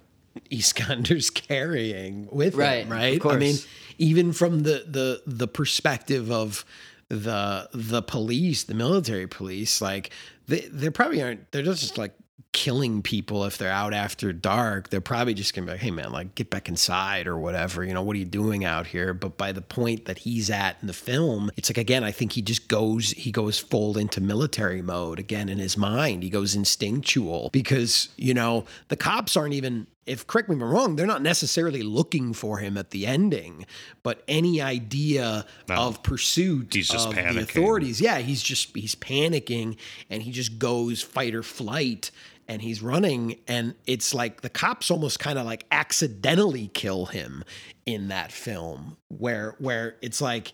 Iskandar's 0.51 1.31
carrying 1.49 2.29
with 2.31 2.55
Right, 2.55 2.85
him, 2.85 2.93
of 2.93 2.99
right? 2.99 3.15
I 3.15 3.19
course. 3.19 3.37
mean, 3.39 3.57
even 4.01 4.33
from 4.33 4.63
the 4.63 4.85
the 4.89 5.23
the 5.27 5.47
perspective 5.47 6.33
of 6.33 6.65
the 7.09 7.69
the 7.73 8.03
police, 8.03 8.65
the 8.65 8.75
military 8.75 9.27
police, 9.27 9.81
like 9.81 10.11
they 10.49 10.61
they 10.61 10.91
probably 10.91 11.23
aren't. 11.23 11.53
They're 11.53 11.63
just 11.63 11.99
like 11.99 12.15
killing 12.53 13.01
people 13.01 13.45
if 13.45 13.59
they're 13.59 13.71
out 13.71 13.93
after 13.93 14.33
dark. 14.33 14.89
They're 14.89 15.01
probably 15.01 15.35
just 15.35 15.55
gonna 15.55 15.67
be 15.67 15.73
like, 15.73 15.81
hey 15.81 15.91
man, 15.91 16.13
like 16.13 16.35
get 16.35 16.49
back 16.49 16.69
inside 16.69 17.27
or 17.27 17.37
whatever. 17.39 17.85
You 17.85 17.93
know, 17.93 18.03
what 18.03 18.17
are 18.17 18.19
you 18.19 18.25
doing 18.25 18.65
out 18.65 18.87
here? 18.87 19.13
But 19.13 19.37
by 19.37 19.53
the 19.53 19.61
point 19.61 20.07
that 20.07 20.19
he's 20.19 20.49
at 20.51 20.77
in 20.81 20.87
the 20.87 20.93
film, 20.95 21.51
it's 21.57 21.69
like 21.69 21.79
again, 21.79 22.03
I 22.03 22.11
think 22.11 22.33
he 22.33 22.43
just 22.43 22.69
goes 22.69 23.11
he 23.11 23.31
goes 23.31 23.59
full 23.59 23.99
into 23.99 24.21
military 24.21 24.83
mode 24.83 25.19
again 25.19 25.49
in 25.49 25.59
his 25.59 25.77
mind. 25.77 26.23
He 26.23 26.31
goes 26.31 26.55
instinctual 26.55 27.51
because, 27.53 28.09
you 28.17 28.33
know, 28.33 28.65
the 28.89 28.97
cops 28.97 29.37
aren't 29.37 29.55
even 29.55 29.87
if 30.11 30.27
correct 30.27 30.49
me 30.49 30.57
if 30.57 30.63
I'm 30.63 30.71
wrong, 30.71 30.97
they're 30.97 31.07
not 31.07 31.23
necessarily 31.23 31.83
looking 31.83 32.33
for 32.33 32.59
him 32.59 32.77
at 32.77 32.91
the 32.91 33.07
ending, 33.07 33.65
but 34.03 34.23
any 34.27 34.61
idea 34.61 35.47
of 35.69 36.03
pursuit 36.03 36.75
He's 36.75 36.89
just 36.89 37.09
of 37.09 37.15
panicking. 37.15 37.35
the 37.35 37.41
authorities, 37.43 38.01
yeah, 38.01 38.19
he's 38.19 38.43
just 38.43 38.77
he's 38.77 38.97
panicking 38.97 39.77
and 40.11 40.23
he 40.23 40.33
just 40.33 40.59
goes 40.59 41.01
fight 41.01 41.35
or 41.35 41.45
flight 41.45 42.11
and 42.49 42.61
he's 42.61 42.83
running 42.83 43.37
and 43.47 43.77
it's 43.87 44.13
like 44.13 44.41
the 44.41 44.51
cops 44.51 44.91
almost 44.91 45.21
kind 45.21 45.39
of 45.39 45.47
like 45.47 45.65
accidentally 45.71 46.69
kill 46.75 47.07
him 47.07 47.45
in 47.87 48.09
that 48.09 48.33
film 48.33 48.97
where 49.09 49.55
where 49.59 49.95
it's 50.03 50.21
like 50.21 50.53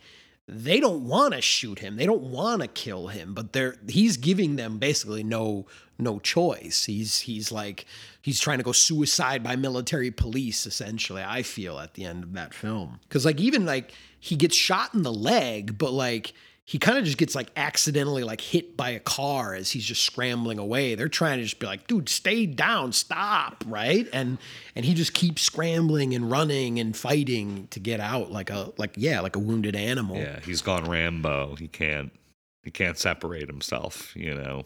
they 0.49 0.79
don't 0.79 1.05
want 1.09 1.35
to 1.35 1.41
shoot 1.41 1.81
him. 1.81 1.97
They 1.97 2.07
don't 2.07 2.23
want 2.23 2.63
to 2.63 2.69
kill 2.69 3.09
him, 3.09 3.35
but 3.35 3.53
they're 3.53 3.77
he's 3.89 4.17
giving 4.17 4.57
them 4.57 4.79
basically 4.79 5.25
no 5.25 5.67
no 5.99 6.19
choice. 6.19 6.85
He's 6.85 7.21
he's 7.21 7.51
like 7.51 7.87
he's 8.23 8.41
trying 8.41 8.59
to 8.59 8.65
go 8.65 8.73
suicide 8.73 9.43
by 9.43 9.57
military 9.57 10.11
police 10.11 10.67
essentially. 10.67 11.23
I 11.23 11.43
feel 11.43 11.79
at 11.79 11.95
the 11.95 12.05
end 12.05 12.25
of 12.25 12.33
that 12.35 12.55
film. 12.55 13.01
Cuz 13.09 13.25
like 13.25 13.41
even 13.41 13.67
like 13.67 13.93
he 14.19 14.37
gets 14.37 14.57
shot 14.57 14.95
in 14.95 15.03
the 15.03 15.13
leg, 15.13 15.79
but 15.79 15.93
like 15.93 16.33
he 16.67 16.79
kind 16.79 16.99
of 16.99 17.05
just 17.05 17.17
gets 17.17 17.37
like 17.37 17.49
accidentally 17.57 18.25
like 18.25 18.41
hit 18.41 18.77
by 18.77 18.91
a 18.91 18.99
car 18.99 19.55
as 19.55 19.71
he's 19.71 19.85
just 19.85 20.03
scrambling 20.03 20.59
away. 20.59 20.97
They're 20.97 21.09
trying 21.09 21.39
to 21.39 21.45
just 21.45 21.61
be 21.61 21.67
like, 21.67 21.87
dude, 21.87 22.09
stay 22.09 22.45
down, 22.45 22.93
stop, 22.93 23.63
right? 23.69 24.09
And 24.13 24.39
and 24.75 24.85
he 24.85 24.93
just 24.93 25.15
keeps 25.15 25.43
scrambling 25.43 26.13
and 26.13 26.29
running 26.29 26.81
and 26.81 26.97
fighting 26.97 27.69
to 27.71 27.79
get 27.79 28.01
out 28.01 28.33
like 28.33 28.51
a 28.51 28.73
like 28.79 28.95
yeah, 28.97 29.21
like 29.21 29.37
a 29.37 29.39
wounded 29.39 29.77
animal. 29.77 30.17
Yeah, 30.17 30.41
he's 30.41 30.61
gone 30.61 30.91
Rambo. 30.91 31.55
He 31.55 31.69
can't 31.69 32.11
he 32.65 32.73
can't 32.73 32.99
separate 32.99 33.47
himself, 33.47 34.15
you 34.17 34.35
know. 34.35 34.65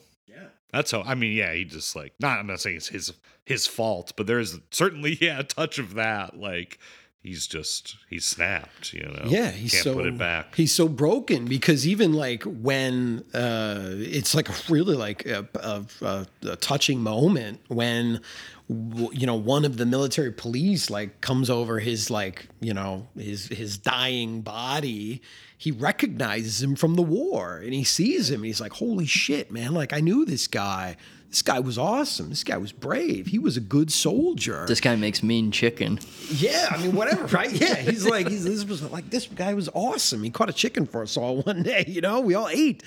That's 0.72 0.90
how 0.90 1.02
I 1.02 1.14
mean, 1.14 1.32
yeah, 1.32 1.52
he 1.52 1.64
just 1.64 1.97
like 1.97 2.14
not 2.20 2.38
I'm 2.38 2.47
not 2.47 2.60
saying 2.60 2.76
it's 2.76 2.88
his 2.88 3.12
his 3.44 3.66
fault, 3.66 4.12
but 4.16 4.26
there's 4.26 4.59
certainly 4.70 5.18
yeah, 5.20 5.40
a 5.40 5.44
touch 5.44 5.78
of 5.78 5.94
that. 5.94 6.38
Like 6.38 6.78
he's 7.22 7.47
just 7.47 7.97
he's 8.09 8.24
snapped, 8.24 8.92
you 8.92 9.02
know. 9.02 9.24
Yeah, 9.26 9.51
he's 9.51 9.72
can't 9.72 9.84
so 9.84 9.94
put 9.94 10.06
it 10.06 10.18
back. 10.18 10.55
He's 10.55 10.74
so 10.74 10.88
broken 10.88 11.47
because 11.47 11.86
even 11.86 12.12
like 12.12 12.42
when 12.44 13.24
uh, 13.34 13.90
it's 13.92 14.34
like 14.34 14.48
really 14.68 14.97
like 14.97 15.26
a, 15.26 15.48
a, 15.55 15.84
a, 16.02 16.26
a 16.42 16.56
touching 16.56 17.01
moment 17.01 17.60
when 17.68 18.20
you 18.68 19.26
know 19.26 19.34
one 19.34 19.64
of 19.64 19.76
the 19.76 19.86
military 19.86 20.32
police 20.32 20.90
like 20.90 21.20
comes 21.20 21.51
over 21.51 21.80
his 21.80 22.09
like 22.09 22.47
you 22.60 22.72
know 22.72 23.09
his 23.16 23.48
his 23.48 23.78
dying 23.78 24.42
body. 24.42 25.22
He 25.61 25.73
recognizes 25.73 26.62
him 26.62 26.74
from 26.74 26.95
the 26.95 27.03
war 27.03 27.59
and 27.59 27.74
he 27.74 27.85
sees 27.85 28.31
him 28.31 28.37
and 28.37 28.47
he's 28.47 28.62
like, 28.62 28.73
"Holy 28.73 29.05
shit, 29.05 29.53
man! 29.53 29.74
Like 29.74 29.93
I 29.93 30.01
knew 30.01 30.24
this 30.24 30.47
guy." 30.47 30.97
This 31.28 31.43
guy 31.43 31.61
was 31.61 31.78
awesome. 31.78 32.31
This 32.31 32.43
guy 32.43 32.57
was 32.57 32.73
brave. 32.73 33.27
He 33.27 33.39
was 33.39 33.57
a 33.57 33.61
good 33.61 33.93
soldier. 33.93 34.65
This 34.66 34.81
guy 34.81 34.97
makes 34.97 35.23
mean 35.23 35.53
chicken. 35.53 36.01
Yeah, 36.28 36.66
I 36.73 36.78
mean, 36.78 36.97
whatever, 36.97 37.27
right? 37.37 37.53
Yeah, 37.53 37.77
he's 37.77 38.05
like, 38.05 38.27
he's, 38.28 38.45
this 38.45 38.65
was 38.65 38.82
like, 38.91 39.11
this 39.11 39.27
guy 39.28 39.55
was 39.55 39.69
awesome. 39.73 40.24
He 40.24 40.31
caught 40.31 40.51
a 40.51 40.53
chicken 40.53 40.87
for 40.87 41.03
us 41.03 41.16
all 41.16 41.43
one 41.43 41.62
day, 41.62 41.85
you 41.87 42.01
know, 42.01 42.19
we 42.20 42.35
all 42.35 42.49
ate. 42.49 42.82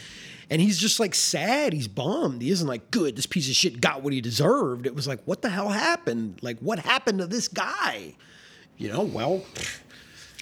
And 0.50 0.62
he's 0.62 0.78
just 0.78 1.00
like 1.00 1.16
sad. 1.16 1.72
He's 1.72 1.88
bummed. 1.88 2.42
He 2.42 2.50
isn't 2.50 2.68
like, 2.68 2.92
good, 2.92 3.16
this 3.16 3.26
piece 3.26 3.48
of 3.48 3.56
shit 3.56 3.80
got 3.80 4.04
what 4.04 4.12
he 4.12 4.20
deserved. 4.20 4.86
It 4.86 4.94
was 4.94 5.08
like, 5.08 5.22
what 5.24 5.42
the 5.42 5.50
hell 5.50 5.70
happened? 5.70 6.40
Like, 6.42 6.60
what 6.60 6.80
happened 6.80 7.20
to 7.20 7.28
this 7.28 7.48
guy? 7.48 8.14
You 8.78 8.92
know, 8.92 9.04
well, 9.04 9.46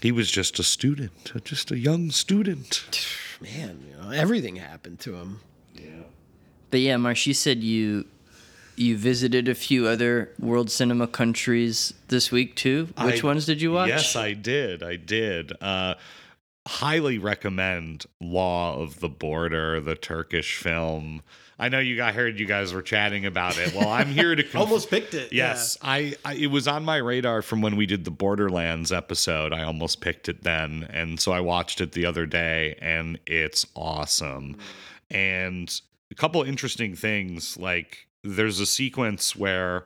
He 0.02 0.11
was 0.11 0.32
just 0.32 0.57
a 0.60 0.64
student, 0.64 1.32
just 1.44 1.72
a 1.72 1.78
young 1.78 2.11
student. 2.11 2.84
man, 3.41 3.84
you 3.88 3.95
know, 4.02 4.10
everything 4.11 4.56
happened 4.56 4.99
to 5.02 5.15
him. 5.15 5.40
Yeah. 5.76 6.03
But 6.69 6.80
yeah, 6.80 6.98
Marsh, 6.98 7.28
you 7.28 7.34
said 7.34 7.64
you 7.64 8.06
you 8.76 8.98
visited 8.98 9.48
a 9.48 9.53
few 9.53 9.86
other 9.86 10.32
world 10.40 10.72
cinema 10.72 11.06
countries 11.06 11.94
this 12.07 12.32
week 12.32 12.56
too. 12.56 12.90
Which 13.02 13.23
I- 13.23 13.28
ones 13.28 13.45
did 13.45 13.61
you 13.61 13.72
watch? 13.73 13.90
Yes, 13.90 14.15
I 14.15 14.34
did. 14.34 14.82
I 14.82 14.95
did. 14.95 15.53
Uh, 15.61 15.95
highly 16.68 17.18
recommend 17.18 18.06
Law 18.19 18.80
of 18.80 18.99
the 18.99 19.10
Border, 19.10 19.80
the 19.80 19.95
Turkish 19.95 20.57
film. 20.57 21.22
I 21.62 21.70
know 21.70 21.78
you 21.78 22.02
I 22.02 22.12
heard 22.12 22.40
you 22.40 22.48
guys 22.48 22.74
were 22.74 22.82
chatting 22.82 23.28
about 23.28 23.60
it. 23.60 23.76
Well, 23.76 23.88
I'm 23.88 24.08
here 24.08 24.34
to 24.36 24.42
conf- 24.52 24.56
Almost 24.56 24.90
picked 24.90 25.14
it. 25.14 25.32
Yes, 25.32 25.78
I, 25.84 26.16
I 26.26 26.34
it 26.34 26.48
was 26.48 26.68
on 26.68 26.84
my 26.84 26.98
radar 26.98 27.44
from 27.44 27.62
when 27.62 27.76
we 27.76 27.86
did 27.86 28.04
the 28.04 28.10
Borderlands 28.12 28.92
episode. 28.92 29.54
I 29.54 29.62
almost 29.64 30.02
picked 30.02 30.28
it 30.28 30.42
then, 30.42 30.88
and 30.90 31.20
so 31.20 31.32
I 31.32 31.40
watched 31.40 31.80
it 31.80 31.92
the 31.92 32.08
other 32.08 32.26
day, 32.26 32.80
and 32.82 33.20
it's 33.28 33.68
awesome. 33.76 34.58
And 35.12 35.72
a 36.10 36.16
couple 36.16 36.42
interesting 36.42 36.96
things, 36.96 37.58
like 37.58 38.08
there's 38.24 38.60
a 38.60 38.66
sequence 38.66 39.36
where, 39.36 39.86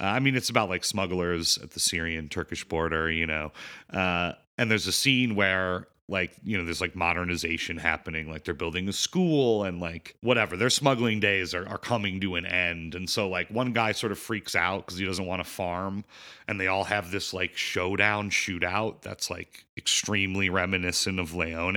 uh, 0.00 0.04
I 0.04 0.20
mean, 0.20 0.36
it's 0.36 0.48
about 0.48 0.68
like 0.68 0.84
smugglers 0.84 1.58
at 1.58 1.72
the 1.72 1.80
Syrian 1.80 2.28
Turkish 2.28 2.62
border, 2.64 3.10
you 3.10 3.26
know, 3.26 3.50
uh, 3.92 4.32
and 4.58 4.70
there's 4.70 4.86
a 4.86 4.92
scene 4.92 5.34
where 5.34 5.88
like 6.08 6.36
you 6.44 6.56
know 6.56 6.64
there's 6.64 6.80
like 6.80 6.94
modernization 6.94 7.76
happening 7.76 8.30
like 8.30 8.44
they're 8.44 8.54
building 8.54 8.88
a 8.88 8.92
school 8.92 9.64
and 9.64 9.80
like 9.80 10.16
whatever 10.20 10.56
their 10.56 10.70
smuggling 10.70 11.18
days 11.18 11.52
are, 11.52 11.66
are 11.68 11.78
coming 11.78 12.20
to 12.20 12.36
an 12.36 12.46
end. 12.46 12.94
And 12.94 13.10
so 13.10 13.28
like 13.28 13.48
one 13.50 13.72
guy 13.72 13.92
sort 13.92 14.12
of 14.12 14.18
freaks 14.18 14.54
out 14.54 14.86
because 14.86 14.98
he 14.98 15.04
doesn't 15.04 15.26
want 15.26 15.42
to 15.42 15.50
farm 15.50 16.04
and 16.46 16.60
they 16.60 16.68
all 16.68 16.84
have 16.84 17.10
this 17.10 17.34
like 17.34 17.56
showdown 17.56 18.30
shootout 18.30 19.02
that's 19.02 19.30
like 19.30 19.66
extremely 19.76 20.48
reminiscent 20.48 21.18
of 21.18 21.34
leone 21.34 21.76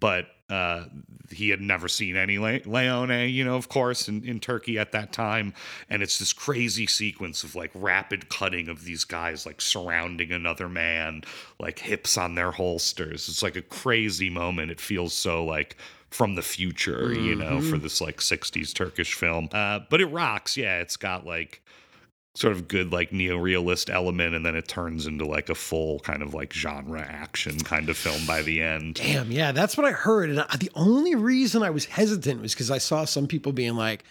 but 0.00 0.26
uh, 0.48 0.86
he 1.30 1.50
had 1.50 1.60
never 1.60 1.86
seen 1.86 2.16
any 2.16 2.36
Le- 2.38 2.58
Leone, 2.66 3.28
you 3.30 3.44
know, 3.44 3.54
of 3.54 3.68
course, 3.68 4.08
in, 4.08 4.24
in 4.24 4.40
Turkey 4.40 4.78
at 4.80 4.90
that 4.90 5.12
time. 5.12 5.54
And 5.88 6.02
it's 6.02 6.18
this 6.18 6.32
crazy 6.32 6.88
sequence 6.88 7.44
of 7.44 7.54
like 7.54 7.70
rapid 7.74 8.28
cutting 8.28 8.68
of 8.68 8.84
these 8.84 9.04
guys 9.04 9.46
like 9.46 9.60
surrounding 9.60 10.32
another 10.32 10.68
man, 10.68 11.22
like 11.60 11.78
hips 11.78 12.18
on 12.18 12.34
their 12.34 12.50
holsters. 12.50 13.28
It's 13.28 13.44
like 13.44 13.54
a 13.54 13.62
crazy 13.62 14.28
moment. 14.28 14.72
It 14.72 14.80
feels 14.80 15.12
so 15.14 15.44
like 15.44 15.76
from 16.10 16.34
the 16.34 16.42
future, 16.42 17.12
you 17.12 17.36
know, 17.36 17.60
for 17.60 17.76
Mhm. 17.76 17.82
this 17.82 18.00
like 18.00 18.16
60s 18.20 18.74
Turkish 18.74 19.14
film. 19.14 19.48
Uh, 19.52 19.78
but 19.88 20.00
it 20.00 20.06
rocks. 20.06 20.56
Yeah, 20.56 20.80
it's 20.80 20.96
got 20.96 21.24
like 21.24 21.62
sort 22.40 22.54
of 22.54 22.68
good 22.68 22.90
like 22.90 23.12
neo-realist 23.12 23.90
element 23.90 24.34
and 24.34 24.46
then 24.46 24.56
it 24.56 24.66
turns 24.66 25.06
into 25.06 25.26
like 25.26 25.50
a 25.50 25.54
full 25.54 26.00
kind 26.00 26.22
of 26.22 26.32
like 26.32 26.54
genre 26.54 27.00
action 27.00 27.58
kind 27.60 27.90
of 27.90 27.96
film 27.98 28.24
by 28.26 28.40
the 28.40 28.62
end 28.62 28.94
Damn, 28.94 29.30
yeah, 29.30 29.52
that's 29.52 29.76
what 29.76 29.84
I 29.86 29.90
heard. 29.92 30.30
And 30.30 30.40
I, 30.40 30.56
the 30.56 30.70
only 30.74 31.14
reason 31.14 31.62
I 31.62 31.68
was 31.68 31.84
hesitant 31.84 32.40
was 32.40 32.54
because 32.54 32.70
I 32.70 32.78
saw 32.78 33.04
some 33.04 33.26
people 33.26 33.52
being 33.52 33.74
like, 33.76 34.04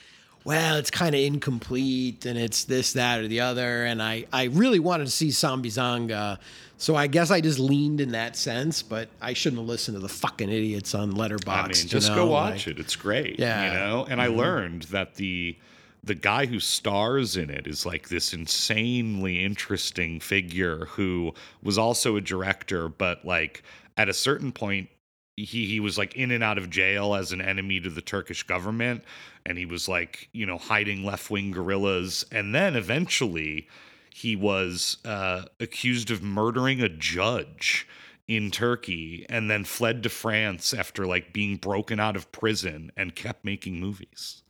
well, 0.43 0.75
it's 0.77 0.91
kind 0.91 1.15
of 1.15 1.21
incomplete 1.21 2.25
and 2.27 2.37
it's 2.37 2.65
this, 2.65 2.93
that, 2.93 3.19
or 3.19 3.27
the 3.27 3.39
other. 3.39 3.83
And 3.85 3.99
I, 4.01 4.25
I 4.31 4.43
really 4.43 4.79
wanted 4.79 5.05
to 5.05 5.11
see 5.11 5.29
Sambizanga. 5.29 6.37
So 6.77 6.95
I 6.95 7.07
guess 7.07 7.31
I 7.31 7.41
just 7.41 7.57
leaned 7.59 7.99
in 7.99 8.11
that 8.11 8.35
sense, 8.35 8.83
but 8.83 9.09
I 9.21 9.33
shouldn't 9.33 9.59
have 9.59 9.67
listened 9.67 9.95
to 9.97 10.01
the 10.01 10.07
fucking 10.07 10.49
idiots 10.49 10.93
on 10.95 11.13
Letterboxd. 11.13 11.47
I 11.49 11.61
mean, 11.63 11.69
you 11.77 11.89
just 11.89 12.09
know, 12.09 12.15
go 12.15 12.25
watch 12.27 12.67
like- 12.67 12.77
it. 12.77 12.79
It's 12.79 12.95
great. 12.95 13.39
Yeah. 13.39 13.65
You 13.65 13.73
know? 13.79 14.05
And 14.09 14.21
I 14.21 14.27
Mhm. 14.27 14.37
learned 14.37 14.81
that 14.83 15.15
the 15.15 15.57
the 16.03 16.15
guy 16.15 16.45
who 16.45 16.59
stars 16.59 17.35
in 17.35 17.49
it 17.49 17.67
is 17.67 17.85
like 17.85 18.09
this 18.09 18.33
insanely 18.33 19.43
interesting 19.43 20.19
figure 20.19 20.85
who 20.85 21.33
was 21.61 21.77
also 21.77 22.15
a 22.15 22.21
director, 22.21 22.87
but 22.87 23.25
like 23.25 23.63
at 23.97 24.09
a 24.09 24.13
certain 24.13 24.51
point 24.51 24.89
he 25.35 25.65
he 25.65 25.79
was 25.79 25.97
like 25.97 26.15
in 26.15 26.31
and 26.31 26.43
out 26.43 26.57
of 26.57 26.69
jail 26.69 27.15
as 27.15 27.31
an 27.31 27.41
enemy 27.41 27.79
to 27.79 27.89
the 27.89 28.01
Turkish 28.01 28.43
government 28.43 29.03
and 29.45 29.57
he 29.57 29.65
was 29.65 29.87
like, 29.87 30.29
you 30.31 30.45
know, 30.45 30.57
hiding 30.57 31.05
left-wing 31.05 31.51
guerrillas 31.51 32.25
and 32.31 32.53
then 32.53 32.75
eventually 32.75 33.67
he 34.13 34.35
was 34.35 34.97
uh, 35.05 35.43
accused 35.59 36.11
of 36.11 36.21
murdering 36.21 36.81
a 36.81 36.89
judge 36.89 37.87
in 38.27 38.51
Turkey 38.51 39.25
and 39.29 39.49
then 39.49 39.63
fled 39.63 40.03
to 40.03 40.09
France 40.09 40.73
after 40.73 41.05
like 41.05 41.33
being 41.33 41.55
broken 41.57 41.99
out 41.99 42.15
of 42.15 42.31
prison 42.31 42.91
and 42.95 43.15
kept 43.15 43.43
making 43.43 43.79
movies. 43.79 44.43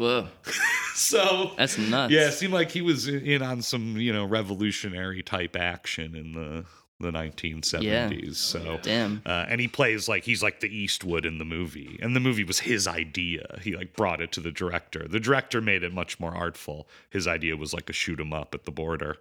Whoa. 0.00 0.28
so 0.94 1.50
that's 1.58 1.76
nuts. 1.76 2.10
Yeah, 2.10 2.28
it 2.28 2.32
seemed 2.32 2.54
like 2.54 2.70
he 2.70 2.80
was 2.80 3.06
in 3.06 3.42
on 3.42 3.60
some, 3.60 3.98
you 3.98 4.14
know, 4.14 4.24
revolutionary 4.24 5.22
type 5.22 5.56
action 5.56 6.16
in 6.16 6.32
the 6.32 6.64
the 7.00 7.10
1970s. 7.10 8.36
So 8.36 8.78
Damn. 8.82 9.22
uh, 9.26 9.46
and 9.48 9.60
he 9.60 9.68
plays 9.68 10.08
like 10.08 10.24
he's 10.24 10.42
like 10.42 10.60
the 10.60 10.74
Eastwood 10.74 11.26
in 11.26 11.36
the 11.36 11.44
movie, 11.44 11.98
and 12.00 12.16
the 12.16 12.20
movie 12.20 12.44
was 12.44 12.60
his 12.60 12.86
idea. 12.86 13.58
He 13.62 13.76
like 13.76 13.94
brought 13.94 14.22
it 14.22 14.32
to 14.32 14.40
the 14.40 14.50
director. 14.52 15.06
The 15.06 15.20
director 15.20 15.60
made 15.60 15.82
it 15.82 15.92
much 15.92 16.18
more 16.18 16.34
artful. 16.34 16.88
His 17.10 17.26
idea 17.26 17.56
was 17.56 17.74
like 17.74 17.90
a 17.90 17.94
shoot 17.94 18.20
'em 18.20 18.32
up 18.32 18.54
at 18.54 18.64
the 18.64 18.70
border. 18.70 19.18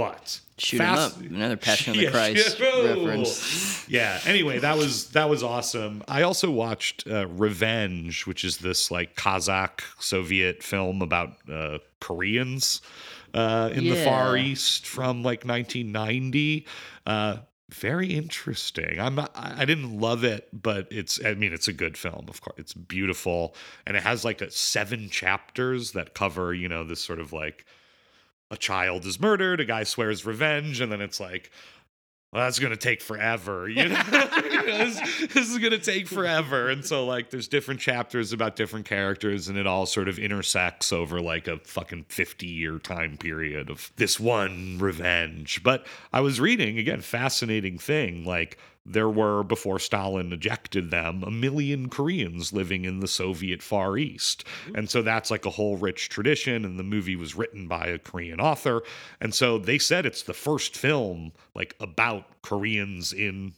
But 0.00 0.40
Shoot 0.60 0.80
'em 0.80 0.94
up. 0.94 1.20
Another 1.20 1.56
Passion 1.56 1.94
of 1.94 2.00
the 2.00 2.06
Christ 2.10 2.58
yeah. 2.58 2.66
Oh. 2.72 2.86
reference. 2.86 3.88
Yeah. 3.88 4.20
Anyway, 4.24 4.58
that 4.58 4.76
was 4.76 5.10
that 5.10 5.28
was 5.28 5.42
awesome. 5.42 6.02
I 6.06 6.22
also 6.22 6.50
watched 6.50 7.06
uh, 7.06 7.26
Revenge, 7.28 8.26
which 8.26 8.44
is 8.44 8.58
this 8.58 8.90
like 8.90 9.16
Kazakh 9.16 9.80
Soviet 9.98 10.62
film 10.62 11.02
about 11.02 11.36
uh, 11.50 11.78
Koreans 12.00 12.82
uh, 13.34 13.70
in 13.72 13.84
the 13.84 13.96
Far 14.04 14.36
East 14.36 14.86
from 14.86 15.22
like 15.22 15.44
1990. 15.44 16.66
Uh, 17.06 17.36
very 17.70 18.14
interesting. 18.14 19.00
I'm 19.00 19.14
not. 19.14 19.30
I 19.34 19.62
I 19.62 19.64
didn't 19.64 19.98
love 19.98 20.24
it, 20.24 20.48
but 20.52 20.88
it's. 20.90 21.24
I 21.24 21.34
mean, 21.34 21.52
it's 21.52 21.68
a 21.68 21.72
good 21.72 21.96
film. 21.96 22.26
Of 22.28 22.40
course, 22.40 22.56
it's 22.58 22.74
beautiful, 22.74 23.54
and 23.86 23.96
it 23.96 24.02
has 24.02 24.24
like 24.24 24.40
a 24.42 24.50
seven 24.50 25.08
chapters 25.08 25.92
that 25.92 26.14
cover 26.14 26.52
you 26.52 26.68
know 26.68 26.84
this 26.84 27.00
sort 27.00 27.20
of 27.20 27.32
like 27.32 27.64
a 28.50 28.56
child 28.56 29.06
is 29.06 29.20
murdered, 29.20 29.60
a 29.60 29.64
guy 29.64 29.84
swears 29.84 30.26
revenge, 30.26 30.80
and 30.80 30.90
then 30.90 31.00
it's 31.00 31.20
like, 31.20 31.50
well, 32.32 32.44
that's 32.44 32.60
gonna 32.60 32.76
take 32.76 33.02
forever. 33.02 33.68
You 33.68 33.88
know, 33.88 34.02
this, 34.64 35.00
this 35.34 35.50
is 35.50 35.58
gonna 35.58 35.78
take 35.78 36.06
forever. 36.06 36.68
And 36.70 36.84
so 36.84 37.04
like 37.04 37.30
there's 37.30 37.48
different 37.48 37.80
chapters 37.80 38.32
about 38.32 38.54
different 38.54 38.86
characters, 38.86 39.48
and 39.48 39.58
it 39.58 39.66
all 39.66 39.84
sort 39.84 40.08
of 40.08 40.18
intersects 40.18 40.92
over 40.92 41.20
like 41.20 41.48
a 41.48 41.58
fucking 41.58 42.06
50 42.08 42.46
year 42.46 42.78
time 42.78 43.16
period 43.16 43.68
of 43.68 43.90
this 43.96 44.20
one 44.20 44.78
revenge. 44.78 45.62
But 45.64 45.86
I 46.12 46.20
was 46.20 46.40
reading 46.40 46.78
again, 46.78 47.00
fascinating 47.00 47.78
thing, 47.78 48.24
like 48.24 48.58
there 48.92 49.08
were 49.08 49.42
before 49.42 49.78
Stalin 49.78 50.32
ejected 50.32 50.90
them 50.90 51.22
a 51.22 51.30
million 51.30 51.88
Koreans 51.88 52.52
living 52.52 52.84
in 52.84 53.00
the 53.00 53.08
Soviet 53.08 53.62
Far 53.62 53.96
East. 53.96 54.44
And 54.74 54.90
so 54.90 55.02
that's 55.02 55.30
like 55.30 55.46
a 55.46 55.50
whole 55.50 55.76
rich 55.76 56.08
tradition 56.08 56.64
and 56.64 56.78
the 56.78 56.84
movie 56.84 57.16
was 57.16 57.34
written 57.34 57.68
by 57.68 57.86
a 57.86 57.98
Korean 57.98 58.40
author. 58.40 58.82
And 59.20 59.34
so 59.34 59.58
they 59.58 59.78
said 59.78 60.06
it's 60.06 60.22
the 60.22 60.34
first 60.34 60.76
film 60.76 61.32
like 61.54 61.76
about 61.80 62.24
Koreans 62.42 63.12
in 63.12 63.52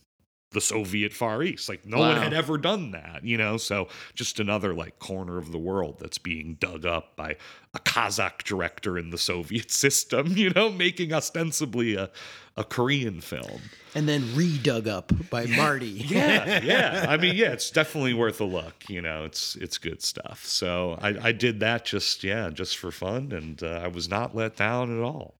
the 0.53 0.61
Soviet 0.61 1.13
Far 1.13 1.43
East. 1.43 1.69
Like 1.69 1.85
no 1.87 1.99
one 1.99 2.17
had 2.17 2.33
ever 2.33 2.59
done 2.59 2.91
that, 2.93 3.25
you 3.25 3.37
know? 3.37 3.57
So 3.57 3.89
just 4.15 4.39
another 4.41 4.73
like 4.75 4.99
corner 4.99 5.39
of 5.39 5.53
the 5.53 5.59
world 5.59 5.99
that's 6.01 6.19
being 6.19 6.57
dug 6.61 6.87
up 6.87 7.17
by 7.17 7.37
a 7.75 7.79
Kazakh 7.79 8.43
director 8.45 8.99
in 8.99 9.11
the 9.11 9.19
Soviet 9.19 9.71
system, 9.85 10.29
you 10.37 10.51
know, 10.51 10.71
making 10.71 11.13
ostensibly 11.13 11.95
a, 11.97 12.11
a 12.57 12.65
Korean 12.65 13.21
film. 13.21 13.61
and 13.95 14.09
then 14.09 14.23
redug 14.35 14.87
up 14.87 15.13
by 15.31 15.47
Marty. 15.47 15.89
Yeah, 16.13 16.61
yeah. 16.63 17.07
I 17.09 17.17
mean, 17.17 17.35
yeah, 17.37 17.53
it's 17.53 17.71
definitely 17.71 18.13
worth 18.15 18.41
a 18.41 18.45
look. 18.45 18.75
You 18.89 19.01
know, 19.01 19.25
it's 19.25 19.57
it's 19.57 19.79
good 19.79 20.03
stuff. 20.03 20.45
So 20.45 20.99
I, 21.01 21.29
I 21.29 21.33
did 21.33 21.61
that 21.61 21.85
just 21.87 22.23
yeah, 22.23 22.51
just 22.51 22.77
for 22.77 22.91
fun, 22.91 23.33
and 23.33 23.63
uh, 23.63 23.81
I 23.83 23.89
was 23.89 24.09
not 24.09 24.35
let 24.37 24.57
down 24.57 24.97
at 24.97 25.03
all. 25.03 25.35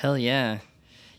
Hell 0.00 0.16
yeah. 0.16 0.58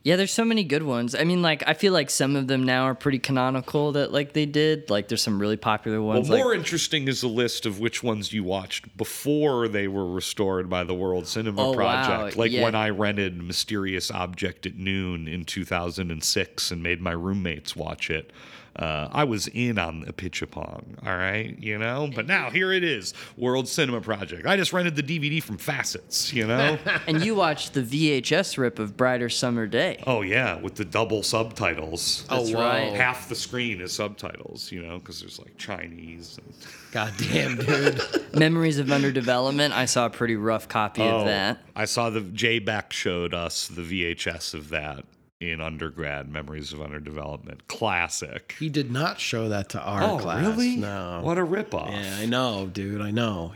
Yeah, 0.07 0.15
there's 0.15 0.31
so 0.31 0.45
many 0.45 0.63
good 0.63 0.83
ones. 0.83 1.15
I 1.15 1.25
mean, 1.25 1.41
like 1.41 1.65
I 1.67 1.73
feel 1.73 1.91
like 1.91 2.09
some 2.09 2.37
of 2.37 2.47
them 2.47 2.63
now 2.63 2.83
are 2.83 2.95
pretty 2.95 3.19
canonical 3.19 3.91
that 3.91 4.13
like 4.13 4.31
they 4.31 4.45
did. 4.45 4.89
Like 4.89 5.09
there's 5.09 5.21
some 5.21 5.37
really 5.37 5.57
popular 5.57 6.01
ones. 6.01 6.29
Well, 6.29 6.37
more 6.37 6.51
like, 6.51 6.59
interesting 6.59 7.09
is 7.09 7.19
the 7.19 7.27
list 7.27 7.65
of 7.65 7.81
which 7.81 8.03
ones 8.03 8.31
you 8.31 8.45
watched 8.45 8.95
before 8.95 9.67
they 9.67 9.89
were 9.89 10.09
restored 10.09 10.69
by 10.69 10.85
the 10.85 10.93
World 10.93 11.27
Cinema 11.27 11.61
Oh, 11.61 11.71
wow, 11.71 12.05
Project. 12.05 12.37
Like 12.37 12.53
yeah. 12.53 12.63
when 12.63 12.73
I 12.73 12.87
rented 12.87 13.43
Mysterious 13.43 14.09
Object 14.09 14.65
at 14.65 14.77
Noon 14.77 15.27
in 15.27 15.43
2006 15.43 16.71
and 16.71 16.81
made 16.81 17.01
my 17.01 17.11
roommates 17.11 17.75
watch 17.75 18.09
it. 18.09 18.31
Uh, 18.77 19.09
I 19.11 19.23
was 19.23 19.47
in 19.47 19.79
on 19.79 20.03
Apichatpong, 20.05 21.05
all 21.05 21.15
right, 21.17 21.57
you 21.59 21.77
know. 21.77 22.09
But 22.13 22.27
now 22.27 22.49
here 22.51 22.71
it 22.71 22.83
is, 22.83 23.13
World 23.35 23.67
Cinema 23.67 24.01
Project. 24.01 24.45
I 24.45 24.55
just 24.55 24.71
rented 24.73 24.95
the 24.95 25.03
DVD 25.03 25.41
from 25.41 25.57
Facets, 25.57 26.31
you 26.31 26.45
know. 26.45 26.77
and 27.07 27.23
you 27.25 27.33
watched 27.35 27.73
the 27.73 27.81
VHS 27.81 28.57
rip 28.57 28.77
of 28.79 28.95
Brighter 28.95 29.29
Summer 29.29 29.65
Day. 29.67 30.03
Oh 30.05 30.21
yeah, 30.21 30.55
with 30.61 30.75
the 30.75 30.85
double 30.85 31.23
subtitles. 31.23 32.25
That's 32.29 32.51
Oh, 32.51 32.57
wow. 32.57 32.69
right. 32.69 32.93
Half 32.93 33.29
the 33.29 33.35
screen 33.35 33.81
is 33.81 33.93
subtitles, 33.93 34.71
you 34.71 34.81
know, 34.85 34.99
because 34.99 35.19
there's 35.21 35.39
like 35.39 35.57
Chinese. 35.57 36.37
And... 36.43 36.53
God 36.91 37.13
damn, 37.17 37.57
dude. 37.57 38.01
Memories 38.35 38.77
of 38.79 38.87
Underdevelopment. 38.87 39.71
I 39.71 39.85
saw 39.85 40.05
a 40.05 40.09
pretty 40.09 40.35
rough 40.35 40.67
copy 40.67 41.01
Oh, 41.01 41.19
of 41.19 41.25
that. 41.25 41.59
I 41.75 41.85
saw 41.85 42.09
the 42.09 42.21
Jay 42.21 42.59
Beck 42.59 42.93
showed 42.93 43.33
us 43.33 43.67
the 43.67 43.81
VHS 43.81 44.53
of 44.53 44.69
that 44.69 45.03
in 45.39 45.61
undergrad. 45.61 46.29
Memories 46.29 46.73
of 46.73 46.79
Underdevelopment, 46.79 47.59
classic. 47.67 48.55
He 48.59 48.69
did 48.69 48.91
not 48.91 49.19
show 49.19 49.49
that 49.49 49.69
to 49.69 49.79
our 49.81 50.03
Oh, 50.03 50.17
class. 50.17 50.45
really? 50.45 50.75
No. 50.77 51.21
What 51.23 51.37
a 51.37 51.41
ripoff. 51.45 51.91
Yeah, 51.91 52.17
I 52.19 52.25
know, 52.25 52.67
dude. 52.71 53.01
I 53.01 53.11
know. 53.11 53.53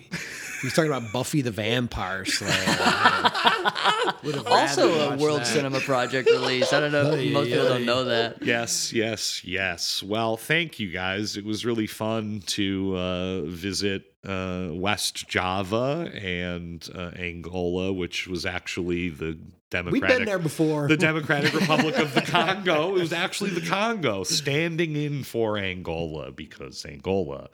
He 0.61 0.67
was 0.67 0.73
talking 0.75 0.91
about 0.91 1.11
Buffy 1.11 1.41
the 1.41 1.49
Vampire 1.49 2.23
Slayer. 2.23 2.51
Would 4.23 4.35
have 4.35 4.45
rather 4.45 4.49
Also 4.49 5.09
a 5.11 5.17
World 5.17 5.39
that. 5.41 5.47
Cinema 5.47 5.79
Project 5.79 6.29
release. 6.29 6.71
I 6.71 6.79
don't 6.79 6.91
know 6.91 7.13
if 7.13 7.31
most 7.33 7.47
people 7.49 7.65
don't 7.67 7.85
know 7.85 8.03
that. 8.05 8.43
Yes, 8.43 8.93
yes, 8.93 9.43
yes. 9.43 10.03
Well, 10.03 10.37
thank 10.37 10.79
you 10.79 10.91
guys. 10.91 11.35
It 11.37 11.45
was 11.45 11.65
really 11.65 11.87
fun 11.87 12.43
to 12.47 12.95
uh, 12.95 13.41
visit 13.45 14.03
uh, 14.23 14.67
West 14.71 15.27
Java 15.27 16.11
and 16.13 16.87
uh, 16.93 17.09
Angola, 17.17 17.91
which 17.91 18.27
was 18.27 18.45
actually 18.45 19.09
the 19.09 19.39
Democratic. 19.71 20.09
We've 20.09 20.17
been 20.17 20.25
there 20.25 20.37
before. 20.37 20.87
The 20.87 20.97
Democratic 20.97 21.53
Republic 21.53 21.97
of 21.97 22.13
the 22.13 22.21
Congo. 22.21 22.89
It 22.89 22.99
was 22.99 23.13
actually 23.13 23.51
the 23.51 23.65
Congo 23.65 24.23
standing 24.23 24.97
in 24.97 25.23
for 25.23 25.57
Angola 25.57 26.31
because 26.31 26.85
Angola 26.85 27.49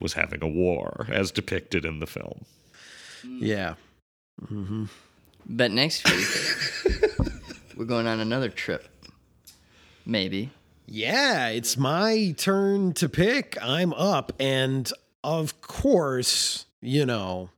was 0.00 0.14
having 0.14 0.42
a 0.42 0.48
war, 0.48 1.06
as 1.10 1.30
depicted 1.30 1.84
in 1.84 2.00
the 2.00 2.06
film. 2.06 2.46
Yeah. 3.22 3.74
Mm-hmm. 4.42 4.86
But 5.48 5.72
next 5.72 6.10
week, 6.10 6.98
we're 7.76 7.84
going 7.84 8.06
on 8.06 8.18
another 8.18 8.48
trip. 8.48 8.88
Maybe. 10.06 10.50
Yeah, 10.86 11.48
it's 11.48 11.76
my 11.76 12.34
turn 12.38 12.94
to 12.94 13.08
pick. 13.10 13.58
I'm 13.60 13.92
up. 13.92 14.32
And 14.40 14.90
of 15.22 15.60
course, 15.60 16.64
you 16.80 17.04
know, 17.04 17.50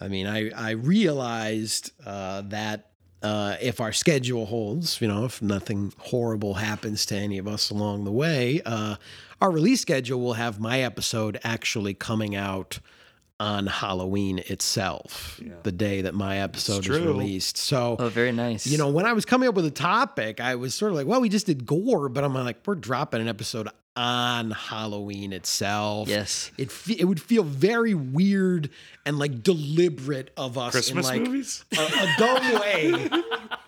I 0.00 0.08
mean, 0.08 0.26
I, 0.26 0.50
I 0.50 0.70
realized 0.72 1.92
uh, 2.04 2.42
that 2.46 2.90
uh, 3.22 3.56
if 3.60 3.80
our 3.80 3.92
schedule 3.92 4.46
holds, 4.46 5.00
you 5.00 5.08
know, 5.08 5.24
if 5.24 5.40
nothing 5.40 5.92
horrible 5.98 6.54
happens 6.54 7.06
to 7.06 7.16
any 7.16 7.38
of 7.38 7.48
us 7.48 7.70
along 7.70 8.04
the 8.04 8.12
way, 8.12 8.60
uh, 8.66 8.96
our 9.40 9.50
release 9.50 9.80
schedule 9.80 10.20
will 10.20 10.34
have 10.34 10.60
my 10.60 10.80
episode 10.80 11.40
actually 11.42 11.94
coming 11.94 12.36
out 12.36 12.78
on 13.38 13.66
Halloween 13.66 14.38
itself, 14.46 15.40
the 15.62 15.72
day 15.72 16.02
that 16.02 16.14
my 16.14 16.38
episode 16.38 16.88
was 16.88 17.00
released. 17.00 17.56
So, 17.58 17.96
Oh, 17.98 18.08
very 18.08 18.32
nice. 18.32 18.66
you 18.66 18.78
know, 18.78 18.88
when 18.88 19.04
I 19.06 19.12
was 19.12 19.24
coming 19.24 19.48
up 19.48 19.54
with 19.54 19.66
a 19.66 19.70
topic, 19.70 20.40
I 20.40 20.54
was 20.54 20.74
sort 20.74 20.92
of 20.92 20.96
like, 20.96 21.06
well, 21.06 21.20
we 21.20 21.28
just 21.28 21.46
did 21.46 21.66
gore, 21.66 22.08
but 22.08 22.24
I'm 22.24 22.32
like, 22.34 22.58
we're 22.66 22.74
dropping 22.76 23.20
an 23.20 23.28
episode 23.28 23.68
on 23.94 24.50
Halloween 24.50 25.32
itself. 25.32 26.08
Yes. 26.08 26.50
It 26.58 26.70
fe- 26.70 26.96
it 26.98 27.04
would 27.04 27.20
feel 27.20 27.42
very 27.42 27.94
weird 27.94 28.70
and 29.06 29.18
like 29.18 29.42
deliberate 29.42 30.30
of 30.36 30.58
us 30.58 30.72
Christmas 30.72 31.08
in 31.10 31.12
like 31.20 31.22
movies? 31.30 31.64
a, 31.76 31.80
a 31.82 32.14
dumb 32.18 32.60
way 32.60 33.08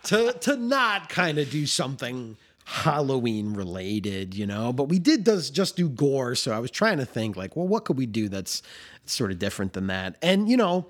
to 0.05 0.33
to 0.33 0.57
not 0.57 1.09
kind 1.09 1.39
of 1.39 1.51
do 1.51 1.67
something 1.67 2.37
Halloween 2.69 3.55
related, 3.55 4.35
you 4.35 4.47
know. 4.47 4.75
But 4.75 4.91
we 4.91 4.99
did 4.99 5.25
does 5.25 5.49
just 5.49 5.75
do 5.75 5.89
gore, 5.89 6.35
so 6.35 6.53
I 6.53 6.59
was 6.59 6.71
trying 6.71 6.99
to 6.99 7.07
think 7.07 7.35
like, 7.35 7.57
well, 7.57 7.67
what 7.67 7.87
could 7.87 7.97
we 7.97 8.05
do 8.05 8.29
that's 8.29 8.63
sort 9.07 9.33
of 9.33 9.39
different 9.39 9.73
than 9.73 9.87
that? 9.87 10.17
And 10.21 10.51
you 10.51 10.59
know, 10.59 10.87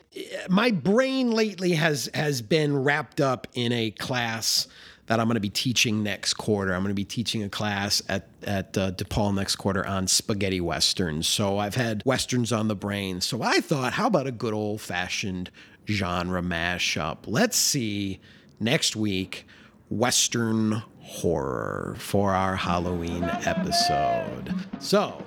my 0.49 0.73
brain 0.73 1.31
lately 1.31 1.75
has 1.75 2.11
has 2.15 2.43
been 2.43 2.83
wrapped 2.83 3.21
up 3.21 3.47
in 3.55 3.71
a 3.71 3.93
class 3.93 4.67
that 5.07 5.21
I'm 5.21 5.27
going 5.27 5.37
to 5.37 5.41
be 5.41 5.51
teaching 5.51 6.03
next 6.03 6.35
quarter. 6.35 6.75
I'm 6.75 6.83
going 6.83 6.91
to 6.91 6.95
be 6.95 7.05
teaching 7.05 7.45
a 7.45 7.49
class 7.49 8.03
at 8.09 8.27
at 8.43 8.77
uh, 8.77 8.91
DePaul 8.91 9.33
next 9.37 9.55
quarter 9.55 9.87
on 9.87 10.09
spaghetti 10.09 10.61
westerns. 10.61 11.29
So 11.29 11.59
I've 11.59 11.77
had 11.77 12.03
westerns 12.05 12.51
on 12.51 12.67
the 12.67 12.75
brain. 12.75 13.21
So 13.21 13.41
I 13.41 13.61
thought, 13.61 13.93
how 13.93 14.09
about 14.09 14.27
a 14.27 14.33
good 14.33 14.53
old 14.53 14.81
fashioned 14.81 15.53
genre 15.87 16.43
mashup? 16.43 17.19
Let's 17.27 17.57
see 17.57 18.19
next 18.59 18.97
week 18.97 19.47
western 19.91 20.83
horror 21.09 21.95
for 21.99 22.33
our 22.33 22.55
Halloween 22.55 23.25
episode. 23.25 24.55
So 24.79 25.25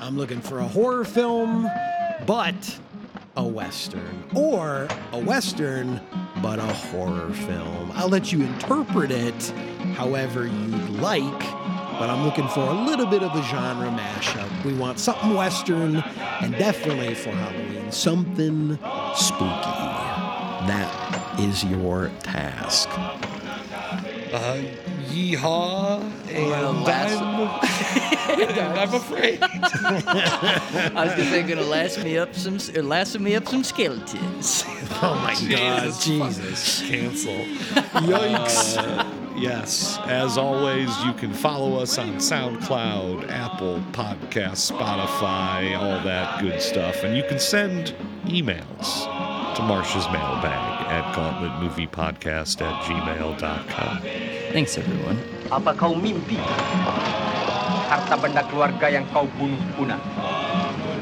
I'm 0.00 0.18
looking 0.18 0.40
for 0.40 0.58
a 0.58 0.66
horror 0.66 1.04
film, 1.04 1.70
but 2.26 2.78
a 3.36 3.44
western, 3.44 4.24
or 4.34 4.88
a 5.12 5.18
western 5.18 6.00
but 6.42 6.58
a 6.58 6.62
horror 6.62 7.32
film. 7.32 7.92
I'll 7.94 8.08
let 8.08 8.32
you 8.32 8.42
interpret 8.42 9.12
it 9.12 9.50
however 9.94 10.46
you'd 10.46 10.90
like, 11.00 11.38
but 11.98 12.10
I'm 12.10 12.24
looking 12.24 12.48
for 12.48 12.68
a 12.68 12.72
little 12.72 13.06
bit 13.06 13.22
of 13.22 13.34
a 13.34 13.42
genre 13.44 13.88
mashup. 13.88 14.64
We 14.64 14.74
want 14.74 14.98
something 14.98 15.34
western, 15.34 15.96
and 16.40 16.52
definitely 16.52 17.14
for 17.14 17.30
Halloween, 17.30 17.92
something 17.92 18.78
spooky. 19.14 19.80
That 20.66 21.38
is 21.38 21.62
your 21.64 22.10
task. 22.22 22.88
Uh, 24.32 24.62
yeehaw, 25.10 26.00
and 26.30 26.54
I'm, 26.54 26.86
and 28.40 28.78
I'm 28.78 28.94
afraid. 28.94 29.38
I 29.42 31.04
was 31.04 31.10
gonna 31.12 31.24
say, 31.24 31.42
gonna 31.42 31.62
last 31.62 32.02
me 32.02 32.16
up 32.18 32.34
some, 32.34 32.58
or 32.76 32.82
last 32.82 33.18
me 33.18 33.34
up 33.36 33.46
some 33.48 33.64
skeletons. 33.64 34.64
Oh 35.02 35.14
my 35.14 35.34
God, 35.48 35.94
Jesus. 35.98 36.82
Cancel. 36.82 37.32
Yikes. 38.02 38.76
Uh, 38.76 39.10
yes. 39.34 39.98
As 40.04 40.36
always, 40.36 40.94
you 41.04 41.14
can 41.14 41.32
follow 41.32 41.76
us 41.80 41.96
on 41.96 42.16
SoundCloud, 42.16 43.30
Apple 43.30 43.80
Podcasts, 43.92 44.70
Spotify, 44.70 45.74
all 45.78 46.04
that 46.04 46.38
good 46.42 46.60
stuff. 46.60 47.02
And 47.02 47.16
you 47.16 47.22
can 47.22 47.38
send 47.38 47.94
emails 48.26 49.04
to 49.54 49.62
Marsha's 49.62 50.06
mailbag 50.12 50.86
at 50.90 51.14
gauntletmoviepodcast 51.14 52.60
at 52.60 52.82
gmail.com. 52.84 54.39
Thanks, 54.50 54.74
everyone. 54.82 55.14
Apa 55.46 55.70
kau 55.78 55.94
mimpi? 55.94 56.34
Harta 57.86 58.18
benda 58.18 58.42
keluarga 58.50 58.90
yang 58.90 59.06
kau 59.14 59.22
bunuh 59.38 59.62
punah. 59.78 60.02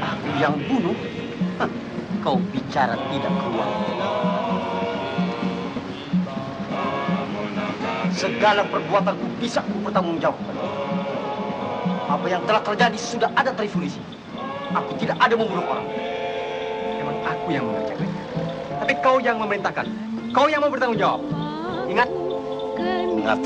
Aku 0.04 0.28
yang 0.36 0.52
bunuh? 0.68 0.92
Hah, 1.56 1.72
Kau 2.20 2.36
bicara 2.52 2.92
tidak 3.08 3.32
keluar. 3.40 3.68
Segala 8.12 8.68
perbuatanku 8.68 9.26
bisa 9.40 9.64
ku 9.64 9.80
pertanggungjawabkan. 9.80 10.56
Apa 12.04 12.26
yang 12.28 12.44
telah 12.44 12.60
terjadi 12.60 12.98
sudah 13.00 13.32
ada 13.32 13.48
tertulis. 13.56 13.96
Aku 14.76 14.92
tidak 15.00 15.16
ada 15.24 15.32
membunuh 15.32 15.64
orang. 15.64 15.88
Memang 17.00 17.16
aku 17.24 17.48
yang 17.48 17.64
mengerjakannya. 17.64 18.22
Tapi 18.84 18.92
kau 19.00 19.16
yang 19.24 19.40
memerintahkan. 19.40 19.86
Kau 20.36 20.52
yang 20.52 20.60
mau 20.60 20.68
bertanggung 20.68 21.00
jawab. 21.00 21.24
Ingat. 21.88 22.27
Ingat. 23.28 23.44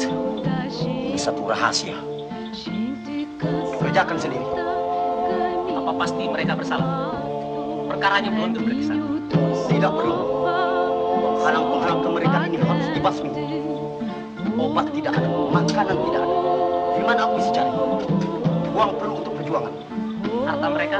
Ini 0.87 1.19
satu 1.19 1.43
rahasia. 1.43 1.99
Kerjakan 3.83 4.15
sendiri. 4.15 4.47
Apa 5.75 5.91
pasti 5.99 6.23
mereka 6.31 6.55
bersalah? 6.55 7.19
Perkaranya 7.91 8.31
belum 8.31 8.55
terperiksa. 8.55 8.95
Tidak 9.67 9.91
perlu. 9.91 10.47
Penghalang-penghalang 11.19 12.01
kemerdekaan 12.07 12.47
ini 12.55 12.63
harus 12.63 12.87
dibasmi. 12.95 13.31
Obat 14.55 14.87
tidak 14.95 15.19
ada, 15.19 15.27
makanan 15.51 15.97
tidak 15.99 16.21
ada. 16.31 16.37
Di 16.95 17.03
mana 17.03 17.21
aku 17.27 17.35
bisa 17.43 17.51
cari? 17.51 17.73
Uang 18.71 18.91
perlu 19.03 19.15
untuk 19.19 19.35
perjuangan. 19.35 19.75
Harta 20.47 20.67
mereka 20.71 20.99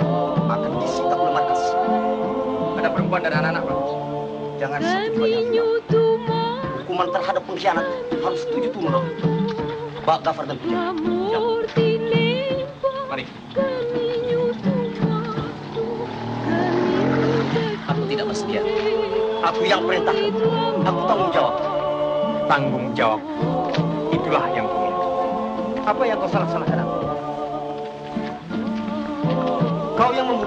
akan 0.51 0.71
disita 0.83 1.15
oleh 1.15 1.31
markas. 1.31 1.63
Ada 2.83 2.89
perempuan 2.91 3.23
dan 3.23 3.31
anak-anak, 3.31 3.63
Bang. 3.63 3.81
Jangan 4.59 4.81
satu 4.83 5.23
banyak 5.23 5.67
Hukuman 6.93 7.09
terhadap 7.09 7.41
pengkhianat 7.49 7.89
harus 8.21 8.45
tujuh 8.53 8.69
tumbuh. 8.69 9.01
Pak 10.05 10.29
Gafar 10.29 10.45
dan 10.45 10.61
Puja. 10.61 10.93
Mari. 13.09 13.25
Aku 17.89 18.03
tidak 18.13 18.29
bersedia. 18.29 18.61
Aku 19.41 19.65
yang 19.65 19.89
perintahkan. 19.89 20.37
Aku 20.85 21.01
tanggung 21.09 21.31
jawab. 21.33 21.55
Tanggung 22.45 22.87
jawab. 22.93 23.25
Itulah 24.13 24.45
yang 24.53 24.69
kumiliki. 24.69 25.09
Apa 25.89 26.03
yang 26.05 26.21
kau 26.21 26.29
salah-salahkan 26.29 26.77
aku? 26.77 26.97
Kau 29.97 30.11
yang 30.13 30.29
membunuh. 30.29 30.42